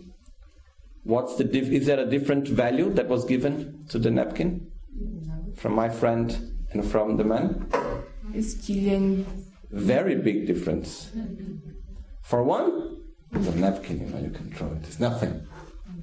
What's 1.08 1.38
the 1.38 1.46
diff- 1.46 1.72
is 1.72 1.86
there 1.86 2.00
a 2.02 2.06
different 2.06 2.50
value 2.50 2.94
that 2.94 3.08
was 3.08 3.24
given 3.26 3.86
to 3.90 3.98
the 3.98 4.12
napkin 4.12 4.60
from 5.56 5.74
my 5.74 5.88
friend 5.90 6.36
and 6.74 6.84
from 6.84 7.16
the 7.16 7.24
man? 7.24 7.66
Est-ce 8.36 8.58
qu'il 8.58 8.84
y 8.84 8.90
a 8.90 8.98
une... 8.98 9.24
Very 9.72 10.16
big 10.16 10.46
difference. 10.46 11.10
For 12.24 12.44
one, 12.44 12.98
the 13.32 13.52
napkin, 13.58 14.00
you 14.02 14.08
know, 14.08 14.20
you 14.20 14.32
can 14.32 14.52
throw 14.52 14.68
it. 14.74 14.84
It's 14.86 15.00
nothing. 15.00 15.32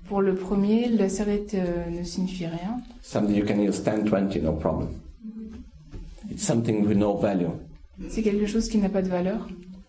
Pour 0.08 0.22
le 0.22 0.34
premier, 0.34 0.88
la 0.88 1.08
serviette 1.10 1.52
euh, 1.54 1.90
ne 1.90 2.02
signifie 2.02 2.46
rien. 2.46 2.80
Something 3.02 3.34
you 3.36 3.44
can 3.44 3.58
use 3.60 3.80
10, 3.80 4.04
20, 4.08 4.36
no 4.42 4.52
problem. 4.54 5.00
It's 6.30 6.42
something 6.44 6.86
with 6.86 6.96
no 6.96 7.16
value. 7.18 7.50
C'est 8.08 8.22
quelque 8.22 8.46
chose 8.46 8.68
qui 8.70 8.78
n'a 8.78 8.88
pas 8.88 9.02
de 9.02 9.08
valeur. 9.08 9.46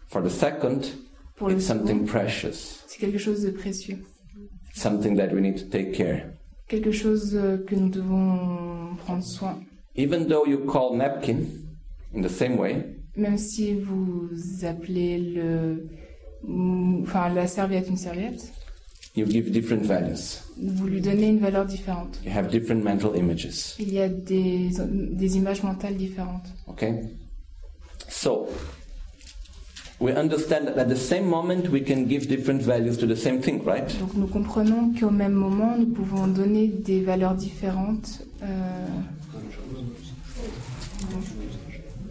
For 0.09 0.21
the 0.21 0.29
second, 0.29 0.81
Pour 1.37 1.47
le 1.49 1.55
it's 1.55 1.65
second, 1.65 1.79
something 1.87 2.05
precious, 2.05 2.83
c'est 2.87 2.99
quelque 2.99 3.17
chose 3.17 3.43
de 3.43 3.51
précieux. 3.51 3.99
Something 4.75 5.15
that 5.15 5.29
we 5.33 5.41
need 5.41 5.57
to 5.57 5.65
take 5.69 5.91
care. 5.93 6.31
Quelque 6.67 6.91
chose 6.91 7.35
euh, 7.35 7.57
que 7.65 7.75
nous 7.75 7.89
devons 7.89 8.95
prendre 9.05 9.23
soin. 9.23 9.57
Even 9.95 10.27
though 10.27 10.45
you 10.45 10.65
call 10.65 10.95
napkin 10.97 11.45
in 12.13 12.21
the 12.21 12.29
same 12.29 12.57
way, 12.59 12.83
Même 13.17 13.37
si 13.37 13.73
vous 13.75 14.29
appelez 14.65 15.17
le, 15.17 15.87
ou- 16.43 16.99
enfin, 17.03 17.29
la 17.29 17.47
serviette 17.47 17.87
une 17.87 17.95
serviette, 17.95 18.51
you 19.15 19.25
give 19.25 19.49
different 19.51 19.83
values. 19.85 20.41
vous 20.57 20.87
lui 20.87 20.99
donnez 20.99 21.29
une 21.29 21.39
valeur 21.39 21.65
différente. 21.65 22.19
You 22.25 22.31
have 22.35 22.49
different 22.49 22.83
mental 22.83 23.15
images. 23.15 23.75
Il 23.79 23.93
y 23.93 23.99
a 24.01 24.09
des, 24.09 24.69
des 25.13 25.37
images 25.37 25.63
mentales 25.63 25.95
différentes. 25.95 26.47
Okay? 26.67 26.93
So, 28.09 28.47
we 29.99 30.11
understand 30.13 30.67
that 30.67 30.77
at 30.77 30.87
the 30.89 30.95
same 30.95 31.25
moment 31.27 31.69
we 31.69 31.81
can 31.81 32.05
give 32.07 32.27
different 32.27 32.61
values 32.61 32.97
to 32.97 33.05
the 33.07 33.15
same 33.15 33.41
thing, 33.41 33.63
right? 33.65 33.87
Donc 33.99 34.13
nous 34.15 34.27
comprenons 34.27 34.93
qu'au 34.99 35.09
même 35.09 35.33
moment, 35.33 35.77
nous 35.77 35.87
pouvons 35.93 36.27
donner 36.27 36.67
des 36.67 37.01
valeurs 37.01 37.35
différentes 37.35 38.21
euh, 38.43 38.87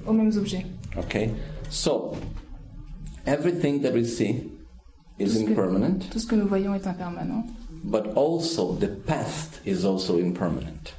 aux 0.07 0.13
mêmes 0.13 0.33
objets. 0.37 0.65
Okay? 0.97 1.31
So, 1.71 2.17
everything 3.27 3.81
that 3.83 3.93
we 3.93 4.05
see 4.05 4.51
is 5.19 5.33
Tout 5.35 5.39
ce 5.41 5.45
que- 5.45 5.51
impermanent, 5.51 5.99
Tout 6.11 6.19
ce 6.19 6.27
que 6.27 6.37
nous 6.37 6.47
voyons 6.47 6.75
est 6.75 6.87
impermanent, 6.87 7.45
but 7.85 8.07
also 8.17 8.75
the 8.81 8.89
past 8.89 9.61
is 9.67 9.85
also 9.85 10.19
impermanent. 10.19 10.93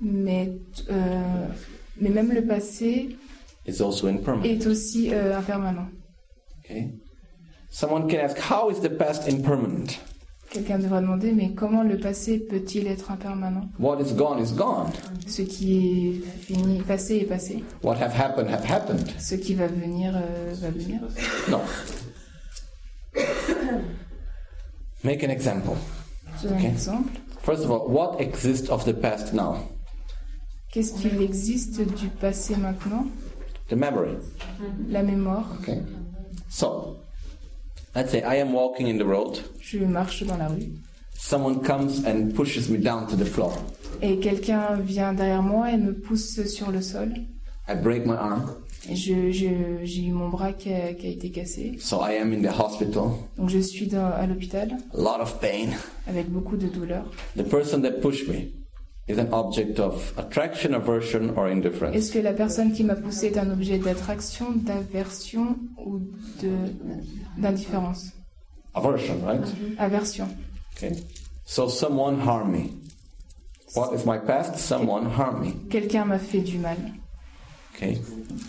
mais, 0.00 0.52
euh, 0.90 1.48
mais 2.00 2.10
même 2.10 2.32
le 2.32 2.44
passé 2.44 3.16
It's 3.66 3.80
also 3.80 4.06
impermanent. 4.08 4.44
est 4.44 4.66
aussi 4.66 5.12
euh, 5.12 5.36
impermanent. 5.38 5.88
Okay? 6.66 6.94
Someone 7.70 8.08
can 8.08 8.20
ask, 8.20 8.36
how 8.38 8.70
is 8.70 8.80
the 8.80 8.90
past 8.90 9.28
impermanent? 9.28 9.98
Quelqu'un 10.50 10.78
devra 10.78 11.00
demander, 11.00 11.32
mais 11.32 11.50
comment 11.54 11.82
le 11.82 11.98
passé 11.98 12.38
peut-il 12.38 12.86
être 12.86 13.10
impermanent? 13.10 13.68
What 13.78 14.00
is 14.00 14.12
gone 14.14 14.38
is 14.40 14.52
gone. 14.54 14.90
Ce 15.26 15.42
qui 15.42 15.76
est 15.76 16.12
fini, 16.40 16.80
passé 16.82 17.16
est 17.16 17.24
passé. 17.24 17.64
What 17.82 17.96
have 17.96 18.12
happened 18.14 18.48
have 18.48 18.64
happened. 18.64 19.10
Ce 19.18 19.34
qui 19.34 19.54
va 19.54 19.66
venir 19.66 20.12
euh, 20.16 20.54
va 20.60 20.70
venir. 20.70 21.00
No. 21.50 21.60
Make 25.04 25.22
an 25.24 25.30
example. 25.30 25.76
Je 26.42 26.48
donne 26.48 26.58
Ok. 26.58 26.64
un 26.64 26.68
exemple. 26.68 27.12
First 27.42 27.64
of 27.64 27.70
all, 27.70 27.88
what 27.88 28.20
exists 28.20 28.68
of 28.70 28.84
the 28.84 28.92
past 28.94 29.32
now? 29.32 29.56
Qu'est-ce 30.72 30.92
qu'il 31.00 31.20
existe 31.22 31.80
du 31.80 32.08
passé 32.08 32.56
maintenant? 32.56 33.06
The 33.68 33.74
memory. 33.74 34.16
La 34.88 35.02
mémoire. 35.02 35.44
Okay. 35.60 35.78
So, 36.58 36.96
let's 37.94 38.12
say 38.12 38.22
I 38.22 38.36
am 38.40 38.54
walking 38.54 38.86
in 38.88 38.96
the 38.96 39.04
road. 39.04 39.38
Je 39.60 39.78
marche 39.84 40.24
dans 40.24 40.38
la 40.38 40.48
rue 40.48 40.72
Someone 41.18 41.60
comes 41.60 42.02
and 42.06 42.32
pushes 42.34 42.70
me 42.70 42.78
down 42.78 43.06
to 43.08 43.14
the 43.16 43.26
floor. 43.26 43.52
et 44.00 44.18
quelqu'un 44.20 44.76
vient 44.80 45.12
derrière 45.12 45.42
moi 45.42 45.70
et 45.70 45.76
me 45.76 45.92
pousse 45.92 46.46
sur 46.46 46.70
le 46.70 46.80
sol. 46.80 47.12
I 47.68 47.74
break 47.74 48.06
my 48.06 48.14
arm. 48.14 48.54
Et 48.88 48.96
je- 48.96 49.30
je- 49.32 49.84
J'ai 49.84 50.02
eu 50.04 50.12
mon 50.12 50.30
bras 50.30 50.54
qui 50.54 50.72
a, 50.72 50.94
qui 50.94 51.06
a 51.08 51.10
été 51.10 51.30
cassé. 51.30 51.76
So 51.78 51.98
I 52.00 52.14
am 52.22 52.32
in 52.32 52.40
the 52.40 52.58
hospital, 52.58 53.10
Donc 53.36 53.50
je 53.50 53.58
suis 53.58 53.86
dans- 53.88 54.06
à 54.12 54.26
l'hôpital 54.26 54.78
a 54.94 54.96
lot 54.96 55.20
of 55.20 55.38
pain. 55.40 55.76
avec 56.08 56.30
beaucoup 56.30 56.56
de 56.56 56.68
douleur. 56.68 57.04
The 57.36 57.42
person 57.42 57.82
that 57.82 58.00
pushed 58.00 58.28
me 58.28 58.46
is 59.08 59.18
an 59.18 59.32
object 59.32 59.78
of 59.78 60.12
attraction, 60.16 60.74
aversion, 60.74 61.30
or 61.36 61.46
indifference. 61.48 61.94
Est-ce 61.94 62.12
que 62.12 62.18
la 62.18 62.32
personne 62.32 62.72
qui 62.72 62.82
m'a 62.82 62.96
poussé 62.96 63.26
est 63.26 63.38
un 63.38 63.50
objet 63.50 63.78
d'attraction, 63.78 64.52
d'aversion 64.52 65.56
ou 65.84 66.00
de 66.42 66.50
d'indifférence 67.38 68.12
Aversion, 68.74 69.20
right? 69.24 69.46
Aversion. 69.78 70.28
Okay. 70.76 70.92
So 71.44 71.68
someone 71.68 72.20
harmed 72.20 72.52
me. 72.52 72.72
What 73.74 73.94
is 73.94 74.04
my 74.04 74.18
past? 74.18 74.58
Someone 74.58 75.06
harmed 75.06 75.40
me. 75.40 75.52
Quelqu'un 75.70 76.04
m'a 76.04 76.18
fait 76.18 76.40
du 76.40 76.58
mal. 76.58 76.76
Okay. 77.74 77.98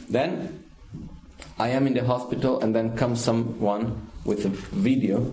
Then 0.09 0.49
I 1.59 1.69
am 1.69 1.87
in 1.87 1.93
the 1.93 2.03
hospital, 2.03 2.59
and 2.61 2.73
then 2.73 2.95
comes 2.95 3.23
someone 3.23 4.09
with 4.25 4.45
a 4.45 4.49
video 4.49 5.31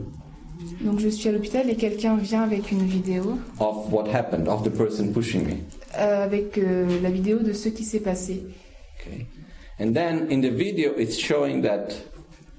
Donc 0.80 0.98
je 1.00 1.08
suis 1.08 1.28
à 1.28 1.32
l'hôpital 1.32 1.68
et 1.70 1.76
quelqu'un 1.76 2.16
vient 2.16 2.42
avec 2.42 2.70
une 2.72 2.84
vidéo, 2.86 3.38
of 3.60 3.92
what 3.92 4.08
happened, 4.14 4.48
of 4.48 4.62
the 4.62 4.70
person 4.70 5.12
pushing 5.12 5.44
me. 5.46 5.54
euh, 5.98 6.24
avec 6.24 6.58
euh, 6.58 7.00
la 7.02 7.10
vidéo 7.10 7.38
de 7.38 7.52
ce 7.52 7.68
qui 7.68 7.84
s'est 7.84 8.00
passé. 8.00 8.42
Okay. 9.00 9.26
And 9.80 9.92
then 9.92 10.26
in 10.30 10.40
the 10.40 10.50
video, 10.54 10.92
it's 10.96 11.18
showing 11.18 11.62
that 11.62 11.88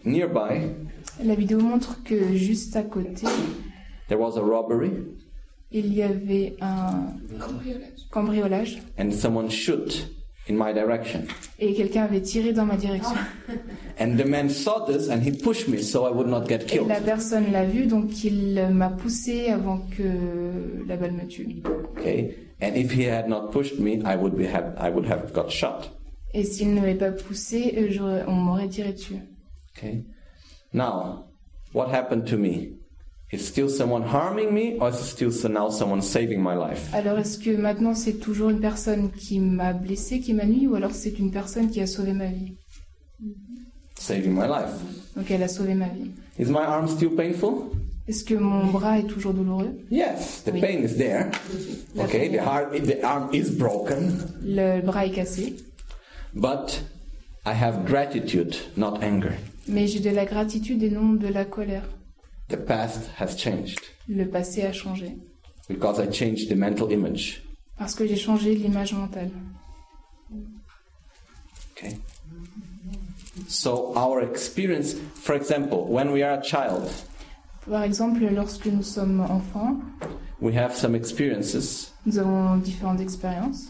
nearby 0.03 0.72
La 1.23 1.36
vidéo 1.36 1.60
montre 1.61 2.03
que 2.03 2.36
juste 2.36 2.76
à 2.76 2.84
côté, 2.84 3.26
there 4.10 4.19
was 4.19 4.38
a 4.38 4.41
robbery, 4.41 4.91
il 5.72 5.94
y 5.94 6.02
avait 6.03 6.56
un 6.61 7.14
cambriolage 8.11 8.80
and 8.99 9.11
someone 9.11 9.49
shoot 9.49 10.07
in 10.49 10.53
my 10.55 10.73
direction. 10.73 11.22
et 11.59 11.73
quelqu'un 11.73 12.03
avait 12.03 12.22
tiré 12.22 12.53
dans 12.53 12.65
ma 12.65 12.76
direction. 12.77 13.15
And 13.99 14.17
the 14.17 14.26
man 14.26 14.49
saw 14.49 14.85
this, 14.85 15.09
and 15.09 15.22
he 15.22 15.31
pushed 15.31 15.67
me 15.67 15.81
so 15.81 16.05
I 16.05 16.11
would 16.11 16.27
not 16.27 16.47
get 16.47 16.61
Et 16.63 16.65
killed. 16.65 16.88
la 16.88 16.99
personne 16.99 17.51
l'a 17.51 17.65
vu, 17.65 17.85
donc 17.88 18.23
il 18.23 18.67
m'a 18.73 18.89
poussé 18.89 19.49
avant 19.49 19.80
que 19.80 20.03
la 20.88 20.97
balle 20.97 21.13
me 21.13 21.27
tue. 21.27 21.63
Okay. 21.97 22.35
And 22.61 22.76
if 22.76 22.91
he 22.91 23.03
had 23.09 23.27
not 23.27 23.51
pushed 23.51 23.80
me, 23.80 24.01
I 24.05 24.15
would 24.15 24.35
be 24.38 24.45
have 24.45 24.76
I 24.77 24.89
would 24.89 25.05
have 25.09 25.31
got 25.34 25.49
shot. 25.49 25.91
Et 26.34 26.43
s'il 26.43 26.73
ne 26.73 26.81
m'avait 26.81 26.95
pas 26.95 27.11
poussé, 27.11 27.73
euh, 27.77 28.23
on 28.27 28.34
m'aurait 28.34 28.67
tiré 28.67 28.91
dessus. 28.93 29.15
Okay. 29.77 30.03
Now, 30.73 31.26
what 31.73 31.89
happened 31.93 32.26
to 32.27 32.38
me? 32.38 32.73
Is 33.31 33.39
still 33.39 33.68
someone 33.69 34.03
harming 34.03 34.53
me, 34.53 34.77
or 34.80 34.89
is 34.89 34.99
it 34.99 35.06
still 35.31 35.49
now 35.52 35.69
someone 35.69 36.02
saving 36.02 36.41
my 36.41 36.53
life? 36.56 36.93
Alors 36.93 37.18
est-ce 37.18 37.39
que 37.39 37.57
maintenant 37.57 37.95
c'est 37.95 38.19
toujours 38.19 38.49
une 38.52 38.60
personne 38.60 39.10
qui 39.11 39.39
m'a 39.39 39.73
blessé, 39.73 40.19
qui 40.19 40.34
m'a 40.34 40.45
nuit, 40.45 40.68
ou 40.68 40.76
alors 40.76 40.91
c'est 40.93 41.18
une 41.18 41.31
personne 41.31 41.69
qui 41.69 41.81
a 41.81 41.88
sauvé 41.88 42.14
ma 42.14 42.27
vie? 42.27 42.53
Saving 43.99 44.31
my 44.31 44.47
life. 44.47 44.76
Donc 45.18 45.31
elle 45.31 45.41
a 45.41 45.47
sauvé 45.47 45.73
ma 45.73 45.88
vie. 45.88 46.11
Is 46.38 46.45
my 46.52 46.60
arm 46.60 46.88
still 46.88 47.15
painful? 47.15 47.72
Est-ce 48.07 48.23
que 48.23 48.35
mon 48.35 48.68
bras 48.68 48.99
est 48.99 49.07
toujours 49.07 49.34
douloureux? 49.34 49.76
Yes, 49.89 50.43
the 50.45 50.52
Oui. 50.53 50.61
pain 50.61 50.84
is 50.84 50.95
there. 50.95 51.31
Okay, 51.97 52.30
the 52.30 52.39
heart, 52.39 52.72
the 52.85 53.03
arm 53.03 53.30
is 53.34 53.49
broken, 53.57 54.19
Le 54.43 54.81
bras 54.81 55.07
est 55.07 55.11
cassé, 55.11 55.56
but 56.35 56.84
I 57.47 57.53
have 57.60 57.85
gratitude, 57.85 58.56
not 58.77 58.99
anger. 59.02 59.34
mais 59.68 59.88
j'ai 59.88 59.99
de 59.99 60.11
la 60.11 60.26
gratitude 60.26 60.84
et 60.84 60.91
non 60.91 61.14
de 61.14 61.27
la 61.27 61.43
colère. 61.45 61.89
The 62.47 62.57
past 62.57 63.09
has 63.17 63.35
changed 63.35 63.80
Le 64.07 64.26
passé 64.26 64.63
a 64.63 64.72
changé. 64.72 65.17
because 65.67 65.99
I 65.99 66.07
changed 66.07 66.49
the 66.49 66.55
mental 66.55 66.91
image. 66.91 67.41
Parce 67.77 67.95
que 67.95 68.05
j'ai 68.05 68.15
changé 68.17 68.53
l'image 68.55 68.93
mentale. 68.93 69.31
Okay. 71.76 71.97
So 73.47 73.93
our 73.95 74.22
experience, 74.22 74.93
for 75.15 75.35
example, 75.35 75.85
when 75.88 76.11
we 76.11 76.23
are 76.23 76.39
a 76.39 76.41
child, 76.41 76.89
Par 77.69 77.84
exemple, 77.84 78.22
lorsque 78.31 78.67
nous 78.67 78.84
sommes 78.84 79.22
enfants, 79.22 79.81
we 80.39 80.53
have 80.55 80.76
some 80.76 80.93
experiences 80.95 81.91
nous 82.05 82.19
avons 82.19 82.57
différentes 82.57 83.01
expériences 83.01 83.69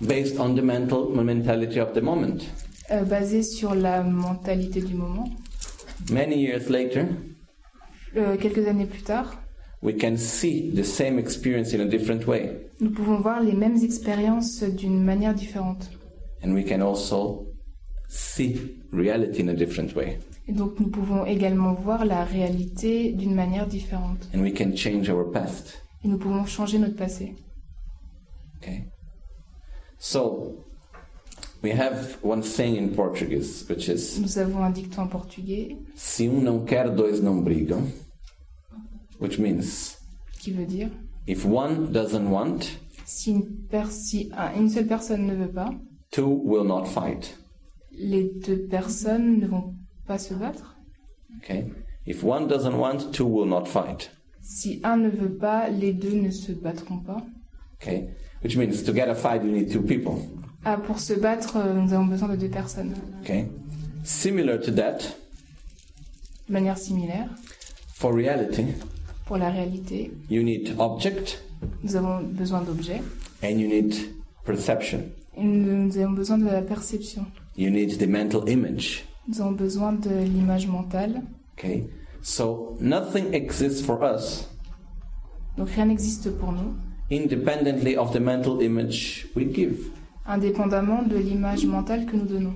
based 0.00 0.40
on 0.40 0.56
the 0.56 0.62
mental 0.62 1.08
mentality 1.10 1.78
of 1.78 1.94
the 1.94 2.00
moment. 2.02 2.42
euh, 2.90 3.04
basées 3.04 3.44
sur 3.44 3.74
la 3.76 4.02
mentalité 4.02 4.80
du 4.82 4.94
moment. 4.94 5.28
Many 6.10 6.36
years 6.40 6.68
later, 6.68 7.06
Euh, 8.16 8.36
quelques 8.36 8.66
années 8.68 8.86
plus 8.86 9.02
tard, 9.02 9.38
we 9.82 9.94
can 9.98 10.16
see 10.16 10.70
the 10.74 10.84
same 10.84 11.18
experience 11.18 11.72
in 11.74 11.80
a 11.80 11.86
different 11.86 12.26
way, 12.26 12.66
nous 12.80 12.90
pouvons 12.90 13.20
voir 13.20 13.40
les 13.42 13.54
mêmes 13.54 13.76
expériences 13.82 14.62
d'une 14.62 15.02
manière 15.02 15.34
différente. 15.34 15.90
and 16.44 16.52
we 16.54 16.64
can 16.64 16.80
also 16.82 17.46
see 18.08 18.76
reality 18.92 19.40
in 19.42 19.48
a 19.48 19.54
different 19.54 19.94
way, 19.96 20.18
Et 20.48 20.52
donc 20.52 20.78
nous 20.78 20.88
pouvons 20.90 21.24
également 21.24 21.72
voir 21.72 22.04
la 22.04 22.24
réalité 22.24 23.12
d'une 23.12 23.34
manière 23.34 23.66
différente. 23.66 24.28
and 24.34 24.40
we 24.42 24.52
can 24.52 24.74
change 24.76 25.08
our 25.08 25.30
past. 25.30 25.82
Et 26.04 26.08
nous 26.08 26.18
pouvons 26.18 26.44
changer 26.44 26.78
notre 26.78 26.96
passé. 26.96 27.34
Okay. 28.60 28.84
So 29.98 30.64
we 31.62 31.70
have 31.72 32.18
one 32.22 32.42
saying 32.42 32.76
in 32.76 32.88
Portuguese, 32.94 33.64
which 33.68 33.88
is 33.88 34.18
Nous 34.20 34.36
avons 34.38 34.62
un 34.64 34.70
dicton 34.70 35.02
en 35.02 35.06
portugais 35.08 35.76
Se 35.94 36.28
um 36.28 36.40
não 36.42 36.64
quer, 36.64 36.90
dois 36.90 37.20
não 37.20 37.40
brigam. 37.40 37.86
Which 39.22 39.38
means, 39.38 39.96
qui 40.40 40.50
veut 40.52 40.66
dire 40.66 40.90
if 41.26 41.44
one 41.46 41.92
doesn't 41.92 42.28
want, 42.28 42.58
si 43.06 43.30
une, 43.30 43.46
si 43.90 44.30
un- 44.36 44.52
une 44.58 44.68
seule 44.68 44.86
personne 44.86 45.26
ne 45.26 45.34
veut 45.34 45.50
pas, 45.52 45.70
two 46.10 46.40
will 46.44 46.64
not 46.66 46.84
fight. 46.86 47.38
les 47.92 48.24
deux 48.44 48.66
personnes 48.68 49.38
ne 49.38 49.46
vont 49.46 49.74
pas 50.06 50.18
se 50.18 50.34
battre. 50.34 50.76
Okay? 51.38 51.72
If 52.06 52.24
one 52.24 52.48
doesn't 52.48 52.74
want, 52.74 53.12
two 53.12 53.26
will 53.26 53.46
not 53.48 53.66
fight. 53.66 54.10
Si 54.42 54.80
un 54.82 54.96
ne 54.96 55.08
veut 55.08 55.36
pas, 55.36 55.68
les 55.68 55.92
deux 55.92 56.14
ne 56.20 56.30
se 56.30 56.50
battront 56.52 56.98
pas. 56.98 57.24
Okay? 57.80 58.08
Which 58.42 58.56
means 58.56 58.82
to 58.84 58.92
get 58.92 59.08
a 59.08 59.14
fight, 59.14 59.44
you 59.44 59.52
need 59.52 59.70
two 59.70 59.82
people. 59.82 60.14
Ah, 60.64 60.76
pour 60.78 60.98
se 60.98 61.12
battre, 61.14 61.56
euh, 61.58 61.74
nous 61.74 61.92
avons 61.92 62.06
besoin 62.06 62.28
de 62.28 62.36
deux 62.36 62.50
personnes. 62.50 62.94
Okay? 63.22 63.46
Similar 64.02 64.58
to 64.60 64.72
that, 64.72 64.98
De 66.48 66.52
manière 66.52 66.76
similaire, 66.76 67.28
for 67.94 68.12
reality, 68.12 68.64
pour 69.26 69.36
la 69.36 69.50
réalité, 69.50 70.10
you 70.30 70.42
need 70.42 70.74
object 70.78 71.42
nous 71.82 71.94
avons 71.96 72.20
besoin 72.22 72.62
d'objets 72.62 73.02
and 73.42 73.58
you 73.58 73.68
need 73.68 73.94
perception. 74.44 75.00
et 75.36 75.44
nous 75.44 75.96
avons 75.98 76.12
besoin 76.12 76.38
de 76.38 76.46
la 76.46 76.62
perception. 76.62 77.24
You 77.56 77.70
need 77.70 77.98
the 77.98 78.06
mental 78.08 78.48
image. 78.48 79.04
Nous 79.28 79.40
avons 79.40 79.52
besoin 79.52 79.92
de 79.92 80.10
l'image 80.24 80.66
mentale. 80.66 81.22
Okay? 81.56 81.84
So 82.22 82.76
nothing 82.80 83.32
exists 83.34 83.82
for 83.84 84.00
us 84.02 84.48
Donc 85.56 85.68
rien 85.70 85.86
n'existe 85.86 86.30
pour 86.38 86.50
nous, 86.52 86.74
independently 87.10 87.96
of 87.96 88.12
the 88.12 88.20
mental 88.20 88.60
image 88.62 89.26
we 89.36 89.44
give. 89.52 89.90
indépendamment 90.26 91.02
de 91.02 91.16
l'image 91.16 91.66
mentale 91.66 92.06
que 92.06 92.16
nous 92.16 92.24
donnons. 92.26 92.54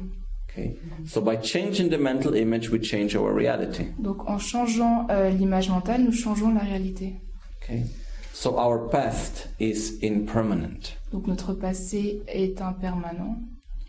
Donc 3.98 4.28
en 4.28 4.38
changeant 4.38 5.06
euh, 5.10 5.30
l'image 5.30 5.68
mentale, 5.68 6.02
nous 6.02 6.12
changeons 6.12 6.52
la 6.52 6.60
réalité. 6.60 7.14
Okay? 7.62 7.84
So 8.32 8.58
our 8.58 8.88
past 8.90 9.48
is 9.60 9.98
impermanent. 10.02 10.96
Donc 11.12 11.26
notre 11.26 11.54
passé 11.54 12.22
est 12.28 12.60
impermanent. 12.60 13.38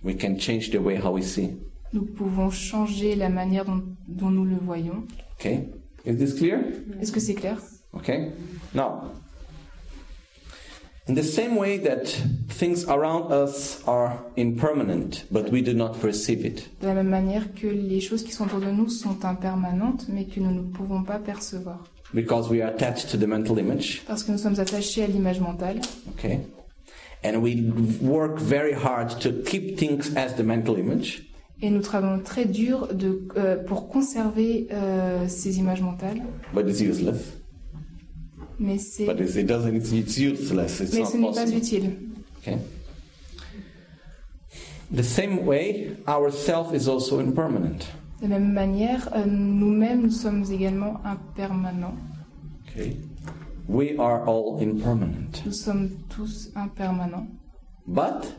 We 0.03 0.15
can 0.15 0.38
change 0.38 0.69
the 0.72 0.77
way 0.77 0.98
how 0.98 1.11
we 1.11 1.23
see. 1.23 1.57
Nous 1.94 2.06
pouvons 2.06 2.49
changer 2.49 3.15
la 3.15 3.30
manière 3.30 3.65
dont, 3.65 3.84
dont 4.07 4.30
nous 4.30 4.45
le 4.45 4.57
voyons. 4.57 5.06
Okay? 5.39 5.69
Is 6.06 6.15
this 6.15 6.35
clear? 6.35 6.60
Est-ce 7.02 7.11
que 7.11 7.19
c'est 7.19 7.34
clair? 7.34 7.57
Okay? 7.94 8.31
Now, 8.73 9.11
in 11.07 11.15
the 11.15 11.23
same 11.23 11.55
way 11.57 11.77
that 11.79 12.05
things 12.49 12.85
around 12.88 13.31
us 13.31 13.81
are 13.88 14.19
impermanent, 14.35 15.25
but 15.31 15.49
we 15.51 15.61
do 15.61 15.73
not 15.73 15.99
perceive 16.01 16.45
it, 16.45 16.69
De 16.81 16.88
la 16.88 16.93
même 16.93 17.09
manière 17.09 17.53
que 17.53 17.67
les 17.67 18.01
choses 18.01 18.23
qui 18.23 18.31
sont 18.31 18.45
autour 18.45 18.59
de 18.59 18.71
nous 18.71 18.89
sont 18.89 19.23
impermanentes, 19.25 20.07
mais 20.09 20.25
que 20.25 20.39
nous 20.39 20.51
ne 20.51 20.61
pouvons 20.61 21.03
pas 21.03 21.19
percevoir. 21.19 21.84
because 22.13 22.49
we 22.49 22.61
are 22.61 22.69
attached 22.69 23.09
to 23.11 23.17
the 23.17 23.27
mental 23.27 23.57
image, 23.59 24.01
Parce 24.07 24.23
que 24.23 24.31
nous 24.31 24.38
sommes 24.38 24.59
attachés 24.59 25.03
à 25.03 25.07
l'image 25.07 25.39
mentale. 25.41 25.81
okay? 26.17 26.39
And 27.23 27.41
we 27.41 27.63
work 28.01 28.38
very 28.39 28.73
hard 28.73 29.19
to 29.21 29.31
keep 29.43 29.77
things 29.77 30.15
as 30.15 30.35
the 30.35 30.43
mental 30.43 30.77
image, 30.77 31.23
Et 31.61 31.71
nous 31.71 31.81
travaillons 31.81 32.21
très 32.23 32.45
dur 32.45 32.88
de, 32.93 33.23
euh, 33.35 33.55
pour 33.57 33.88
conserver 33.89 34.67
euh, 34.71 35.27
ces 35.27 35.57
images 35.57 35.81
mentales. 35.81 36.21
but 36.53 36.67
it's 36.69 36.79
useless. 36.81 37.36
Mais, 38.59 38.77
c'est, 38.79 39.05
it 39.05 39.45
doesn't, 39.45 39.75
it's, 39.75 39.91
it's 39.91 40.17
useless. 40.17 40.81
It's 40.81 40.93
mais 40.93 41.01
not 41.01 41.11
ce 41.11 41.17
n'est 41.17 41.31
pas 41.31 41.51
utile. 41.51 41.91
Okay? 42.39 42.57
The 44.91 45.03
same 45.03 45.45
way, 45.45 45.95
our 46.07 46.31
self 46.31 46.73
is 46.73 46.88
also 46.88 47.19
impermanent. 47.19 47.88
De 48.21 48.27
la 48.27 48.39
même 48.39 48.53
manière, 48.53 49.09
euh, 49.15 49.25
nous-mêmes, 49.25 50.03
nous 50.03 50.11
sommes 50.11 50.43
également 50.51 50.99
impermanents. 51.05 51.95
Okay? 52.65 52.97
We 53.67 53.99
are 53.99 54.27
all 54.27 54.59
impermanent. 54.61 55.43
Nous 55.45 55.51
sommes 55.51 55.89
tous 56.09 56.49
impermanents. 56.55 57.27
But 57.85 58.34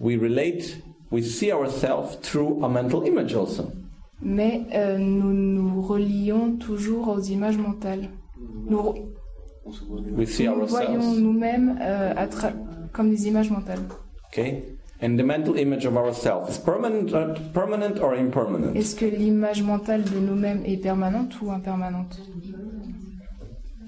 we 0.00 0.16
relate 0.16 0.80
we 1.10 1.22
see 1.22 1.52
ourselves 1.52 2.16
through 2.16 2.62
a 2.64 2.68
mental 2.68 3.06
image 3.06 3.34
also. 3.34 3.72
Mais 4.20 4.66
euh, 4.74 4.98
nous 4.98 5.32
nous 5.32 5.80
relions 5.82 6.56
toujours 6.56 7.08
aux 7.08 7.20
images 7.20 7.56
mentales. 7.56 8.10
Nous, 8.48 8.94
We 10.16 10.26
see 10.26 10.46
nous 10.46 10.66
voyons 10.66 10.94
ourselves. 10.96 11.20
nous-mêmes 11.20 11.78
euh, 11.82 12.14
comme 12.92 13.10
des 13.10 13.26
images 13.28 13.50
mentales. 13.50 13.80
Okay? 14.28 14.64
And 15.00 15.16
the 15.16 15.22
mental 15.22 15.56
image 15.58 15.84
of 15.84 15.96
ourselves 15.96 16.50
is 16.50 16.58
permanent, 16.58 17.12
uh, 17.12 17.34
permanent 17.52 18.00
or 18.00 18.14
impermanent? 18.14 18.74
Est-ce 18.74 18.96
que 18.96 19.04
l'image 19.06 19.62
mentale 19.62 20.02
de 20.04 20.18
nous-mêmes 20.18 20.64
est 20.64 20.78
permanente 20.78 21.40
ou 21.42 21.50
impermanente? 21.52 22.18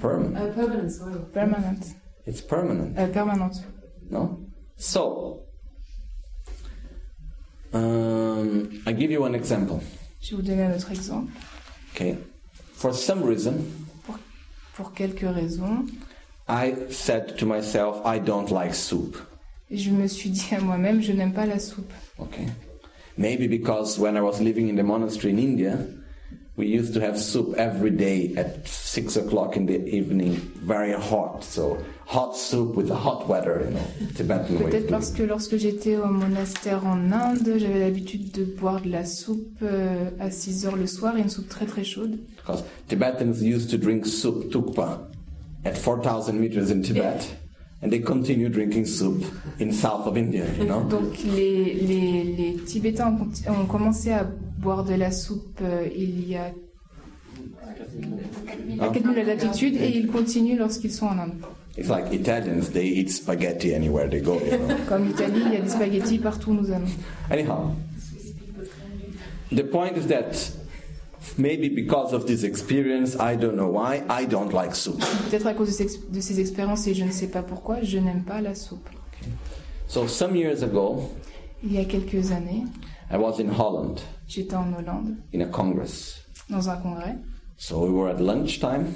Permanent. 0.00 0.36
Uh, 0.36 0.52
permanent, 0.54 0.88
sorry. 0.90 1.14
Permanente. 1.32 1.86
It's 2.26 2.40
permanent. 2.42 2.96
Euh, 2.98 3.06
permanente. 3.08 3.56
No? 4.10 4.38
So, 4.76 5.40
um, 7.72 8.68
I 8.86 8.92
give 8.92 9.10
you 9.10 9.24
an 9.24 9.34
example. 9.34 9.80
Je 10.20 10.30
vais 10.30 10.36
vous 10.42 10.46
donner 10.46 10.62
un 10.64 10.74
autre 10.74 10.90
exemple. 10.90 11.32
Okay? 11.94 12.16
For 12.74 12.92
some 12.94 13.22
reason, 13.24 13.64
Pour 14.80 14.94
quelques 14.94 15.28
raisons, 15.28 15.84
I 16.48 16.72
said 16.88 17.36
to 17.36 17.44
myself, 17.44 18.00
I 18.02 18.18
don't 18.18 18.50
like 18.50 18.74
soup. 18.74 19.18
je 19.70 19.90
me 19.90 20.06
suis 20.06 20.30
dit 20.30 20.54
à 20.56 20.60
moi-même, 20.60 21.02
je 21.02 21.12
n'aime 21.12 21.34
pas 21.34 21.44
la 21.44 21.58
soupe. 21.58 21.92
Okay? 22.18 22.46
Maybe 23.18 23.46
because 23.46 23.98
when 23.98 24.16
I 24.16 24.22
was 24.22 24.40
living 24.40 24.70
in 24.70 24.76
the 24.76 24.82
monastery 24.82 25.32
in 25.32 25.38
India, 25.38 25.86
we 26.56 26.66
used 26.66 26.92
to 26.94 27.00
have 27.00 27.18
soup 27.18 27.54
every 27.56 27.90
day 27.90 28.34
at 28.36 28.66
six 28.66 29.16
o'clock 29.16 29.56
in 29.56 29.66
the 29.66 29.84
evening, 29.88 30.34
very 30.62 30.92
hot. 30.92 31.42
So 31.42 31.78
hot 32.06 32.36
soup 32.36 32.74
with 32.74 32.88
the 32.88 32.96
hot 32.96 33.28
weather, 33.28 33.62
you 33.64 33.70
know, 33.70 33.86
Tibetan 34.14 34.58
way. 34.58 34.70
Peut-être 34.70 34.88
parce 34.88 35.10
que 35.12 35.22
lorsque 35.22 35.56
j'étais 35.56 35.96
au 35.96 36.06
monastère 36.06 36.84
en 36.86 37.12
Inde, 37.12 37.56
j'avais 37.58 37.80
l'habitude 37.80 38.32
de 38.32 38.44
boire 38.44 38.80
de 38.82 38.90
la 38.90 39.04
soupe 39.04 39.58
euh, 39.62 40.10
à 40.18 40.30
6 40.30 40.66
heures 40.66 40.76
le 40.76 40.86
soir 40.86 41.16
et 41.16 41.20
une 41.20 41.30
soupe 41.30 41.48
très 41.48 41.66
très 41.66 41.84
chaude. 41.84 42.18
Because 42.36 42.64
Tibetans 42.88 43.42
used 43.42 43.70
to 43.70 43.78
drink 43.78 44.06
soup, 44.06 44.50
tukpa, 44.50 45.08
at 45.64 45.76
4,000 45.76 46.32
meters 46.38 46.70
in 46.70 46.82
Tibet, 46.82 47.20
and 47.82 47.90
they 47.90 48.00
continue 48.00 48.48
drinking 48.48 48.86
soup 48.86 49.24
in 49.60 49.70
south 49.72 50.06
of 50.06 50.16
India, 50.16 50.44
you 50.58 50.64
know? 50.64 50.82
Donc 50.88 51.16
les, 51.24 51.74
les, 51.74 52.24
les 52.24 52.56
Tibétains 52.66 53.16
ont, 53.48 53.52
ont 53.52 53.66
commencé 53.66 54.10
à 54.10 54.26
boire 54.60 54.84
de 54.84 54.94
la 54.94 55.10
soupe 55.10 55.60
euh, 55.62 55.88
il 55.96 56.28
y 56.28 56.36
a 56.36 56.52
à 58.80 58.88
4000 58.88 59.14
de 59.14 59.26
latitude 59.26 59.76
et 59.76 59.88
ils 59.88 60.06
continuent 60.06 60.58
lorsqu'ils 60.58 60.92
sont 60.92 61.06
en 61.06 61.18
Inde. 61.18 61.34
It's 61.78 61.88
like 61.88 62.12
Italians, 62.12 62.70
they 62.72 62.86
eat 62.86 63.10
spaghetti 63.10 63.74
anywhere 63.74 64.08
they 64.08 64.20
go, 64.20 64.34
you 64.34 64.58
know? 64.58 64.76
Comme 64.88 65.06
l'Italie, 65.06 65.42
il 65.46 65.52
y 65.52 65.56
a 65.56 65.60
des 65.60 65.68
spaghettis 65.68 66.18
partout 66.18 66.50
où 66.50 66.54
nous 66.54 66.70
allons. 66.70 66.90
Anyhow, 67.30 67.74
the 69.50 69.62
point 69.62 69.96
is 69.96 70.06
that 70.08 70.50
maybe 71.38 71.68
because 71.68 72.12
of 72.12 72.26
this 72.26 72.42
experience, 72.42 73.14
I 73.14 73.36
don't 73.36 73.54
know 73.54 73.68
why, 73.68 74.02
I 74.10 74.26
don't 74.26 74.52
like 74.52 74.74
soup. 74.74 75.00
Peut-être 75.30 75.46
à 75.46 75.54
cause 75.54 75.68
de 75.68 75.72
ces, 75.72 76.00
de 76.10 76.20
ces 76.20 76.40
expériences 76.40 76.86
et 76.86 76.94
je 76.94 77.04
ne 77.04 77.12
sais 77.12 77.28
pas 77.28 77.42
pourquoi, 77.42 77.82
je 77.82 77.98
n'aime 77.98 78.24
pas 78.24 78.40
la 78.40 78.54
soupe. 78.54 78.88
So 79.86 80.06
some 80.06 80.36
years 80.36 80.62
ago, 80.62 81.08
Il 81.62 81.72
y 81.72 81.78
a 81.78 81.84
quelques 81.84 82.32
années, 82.32 82.64
I 83.10 83.16
was 83.16 83.40
in 83.40 83.48
Holland 83.48 84.00
j'étais 84.30 84.54
en 84.56 84.72
Hollande 84.72 85.14
in 85.34 85.40
a 85.40 85.46
congress. 85.46 86.22
dans 86.48 86.68
un 86.68 86.76
congrès. 86.76 87.16
So 87.56 87.84
we 87.84 87.90
were 87.90 88.08
at 88.08 88.20
lunchtime, 88.20 88.86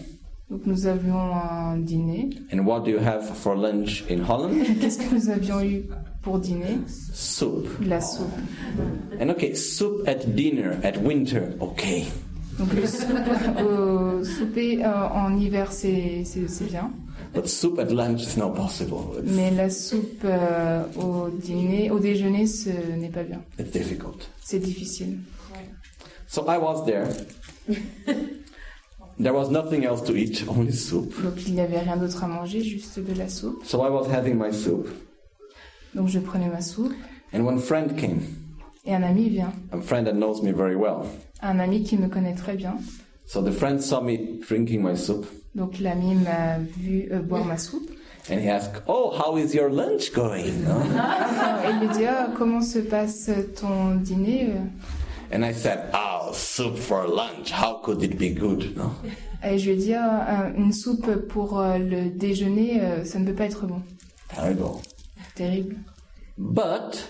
Donc 0.51 0.63
nous 0.67 0.87
avions 0.87 1.35
un 1.35 1.77
dîner. 1.79 2.31
and 2.53 2.65
what 2.67 2.81
do 2.85 2.91
you 2.91 2.99
have 2.99 3.25
for 3.37 3.55
lunch 3.57 4.05
in 4.11 4.21
Holland? 4.21 4.55
Qu'est-ce 4.81 4.99
que 4.99 5.15
nous 5.15 5.29
avions 5.31 5.61
eu 5.63 5.83
pour 6.23 6.39
dîner? 6.39 6.79
Soup. 7.13 7.67
De 7.81 7.89
la 7.89 8.01
soupe. 8.01 8.29
And 9.21 9.31
okay, 9.31 9.55
soup 9.55 10.07
at 10.07 10.25
dinner 10.35 10.79
at 10.83 10.97
winter, 11.03 11.43
okay. 11.61 12.05
Donc 12.59 12.73
le 12.73 12.87
soupe 12.87 13.09
au 13.67 14.23
souper 14.25 14.85
euh, 14.85 15.09
en 15.09 15.37
hiver, 15.37 15.73
c'est 15.73 16.25
bien. 16.71 16.91
But 17.35 17.49
soup 17.49 17.79
at 17.81 17.91
lunch 17.91 18.23
is 18.23 18.37
not 18.37 18.55
possible. 18.55 19.17
It's, 19.19 19.31
Mais 19.31 19.51
la 19.51 19.69
soupe 19.71 20.23
euh, 20.25 20.85
au 20.97 21.29
dîner, 21.31 21.91
au 21.91 21.99
déjeuner, 21.99 22.47
ce 22.47 22.71
n'est 22.97 23.11
pas 23.11 23.25
bien. 23.25 23.43
it's 23.59 23.71
difficult. 23.73 24.29
C'est 24.41 24.61
difficile. 24.61 25.19
So 26.29 26.45
I 26.49 26.59
was 26.59 26.85
there. 26.87 27.09
There 29.19 29.33
was 29.33 29.49
nothing 29.49 29.85
else 29.85 30.03
to 30.07 30.17
eat, 30.17 30.45
only 30.49 30.73
soup. 30.73 31.15
Donc 31.23 31.47
il 31.47 31.55
n'y 31.55 31.61
avait 31.61 31.79
rien 31.79 31.97
d'autre 31.97 32.25
à 32.25 32.27
manger, 32.27 32.63
juste 32.63 32.99
de 32.99 33.15
la 33.17 33.29
soupe. 33.29 33.65
So 33.65 33.85
I 33.87 33.89
was 33.91 34.09
having 34.13 34.35
my 34.37 34.53
soup. 34.53 34.89
Donc 35.95 36.09
je 36.09 36.19
prenais 36.19 36.49
ma 36.49 36.61
soupe 36.61 36.93
And 37.33 37.43
one 37.45 37.59
friend 37.61 37.97
came, 37.97 38.21
et 38.85 38.93
un 38.95 39.03
ami 39.05 39.29
vient. 39.29 39.53
a 39.73 39.81
friend 39.81 40.05
that 40.07 40.15
knows 40.15 40.43
me 40.43 40.53
very 40.53 40.75
well. 40.75 41.05
Un 41.43 41.61
ami 41.61 41.85
qui 41.85 41.97
me 41.97 42.09
connaît 42.09 42.35
très 42.35 42.57
bien. 42.57 42.77
So 43.27 43.41
the 43.41 43.53
friend 43.53 43.81
saw 43.81 44.01
me 44.01 44.41
drinking 44.49 44.83
my 44.83 44.97
soup 44.97 45.27
Donc 45.55 45.79
l'ami 45.81 46.15
m'a 46.17 46.59
vu 46.59 47.09
euh, 47.13 47.21
boire 47.21 47.45
ma 47.45 47.57
soupe. 47.59 47.91
and 48.31 48.41
he 48.41 48.49
asked, 48.49 48.83
Oh, 48.89 49.11
how 49.11 49.37
is 49.37 49.55
your 49.55 49.71
lunch 49.71 50.13
going? 50.13 50.65
No? 50.65 50.81
Et 51.65 51.71
il 51.71 51.89
me 51.89 51.93
dit 51.93 52.07
ah, 52.07 52.29
comment 52.37 52.63
se 52.63 52.79
passe 52.79 53.31
ton 53.61 53.97
dîner 53.97 54.49
euh? 54.51 55.35
And 55.37 55.45
I 55.45 55.53
said, 55.53 55.91
Oh, 55.95 56.31
soup 56.33 56.77
for 56.79 57.07
lunch. 57.07 57.51
How 57.53 57.81
could 57.83 58.03
it 58.03 58.17
be 58.19 58.31
good? 58.35 58.77
No? 58.77 58.93
Et 59.45 59.59
je 59.59 59.67
lui 59.71 59.73
ai 59.73 59.77
dit 59.77 59.95
un- 59.95 60.55
une 60.57 60.73
soupe 60.73 61.11
pour 61.29 61.61
euh, 61.61 61.77
le 61.79 62.09
déjeuner, 62.09 62.81
euh, 62.81 63.05
ça 63.05 63.19
ne 63.19 63.27
peut 63.27 63.35
pas 63.35 63.45
être 63.45 63.67
bon. 63.67 63.83
Terrible. 64.35 64.65
Terrible. 65.35 65.77
But 66.39 67.07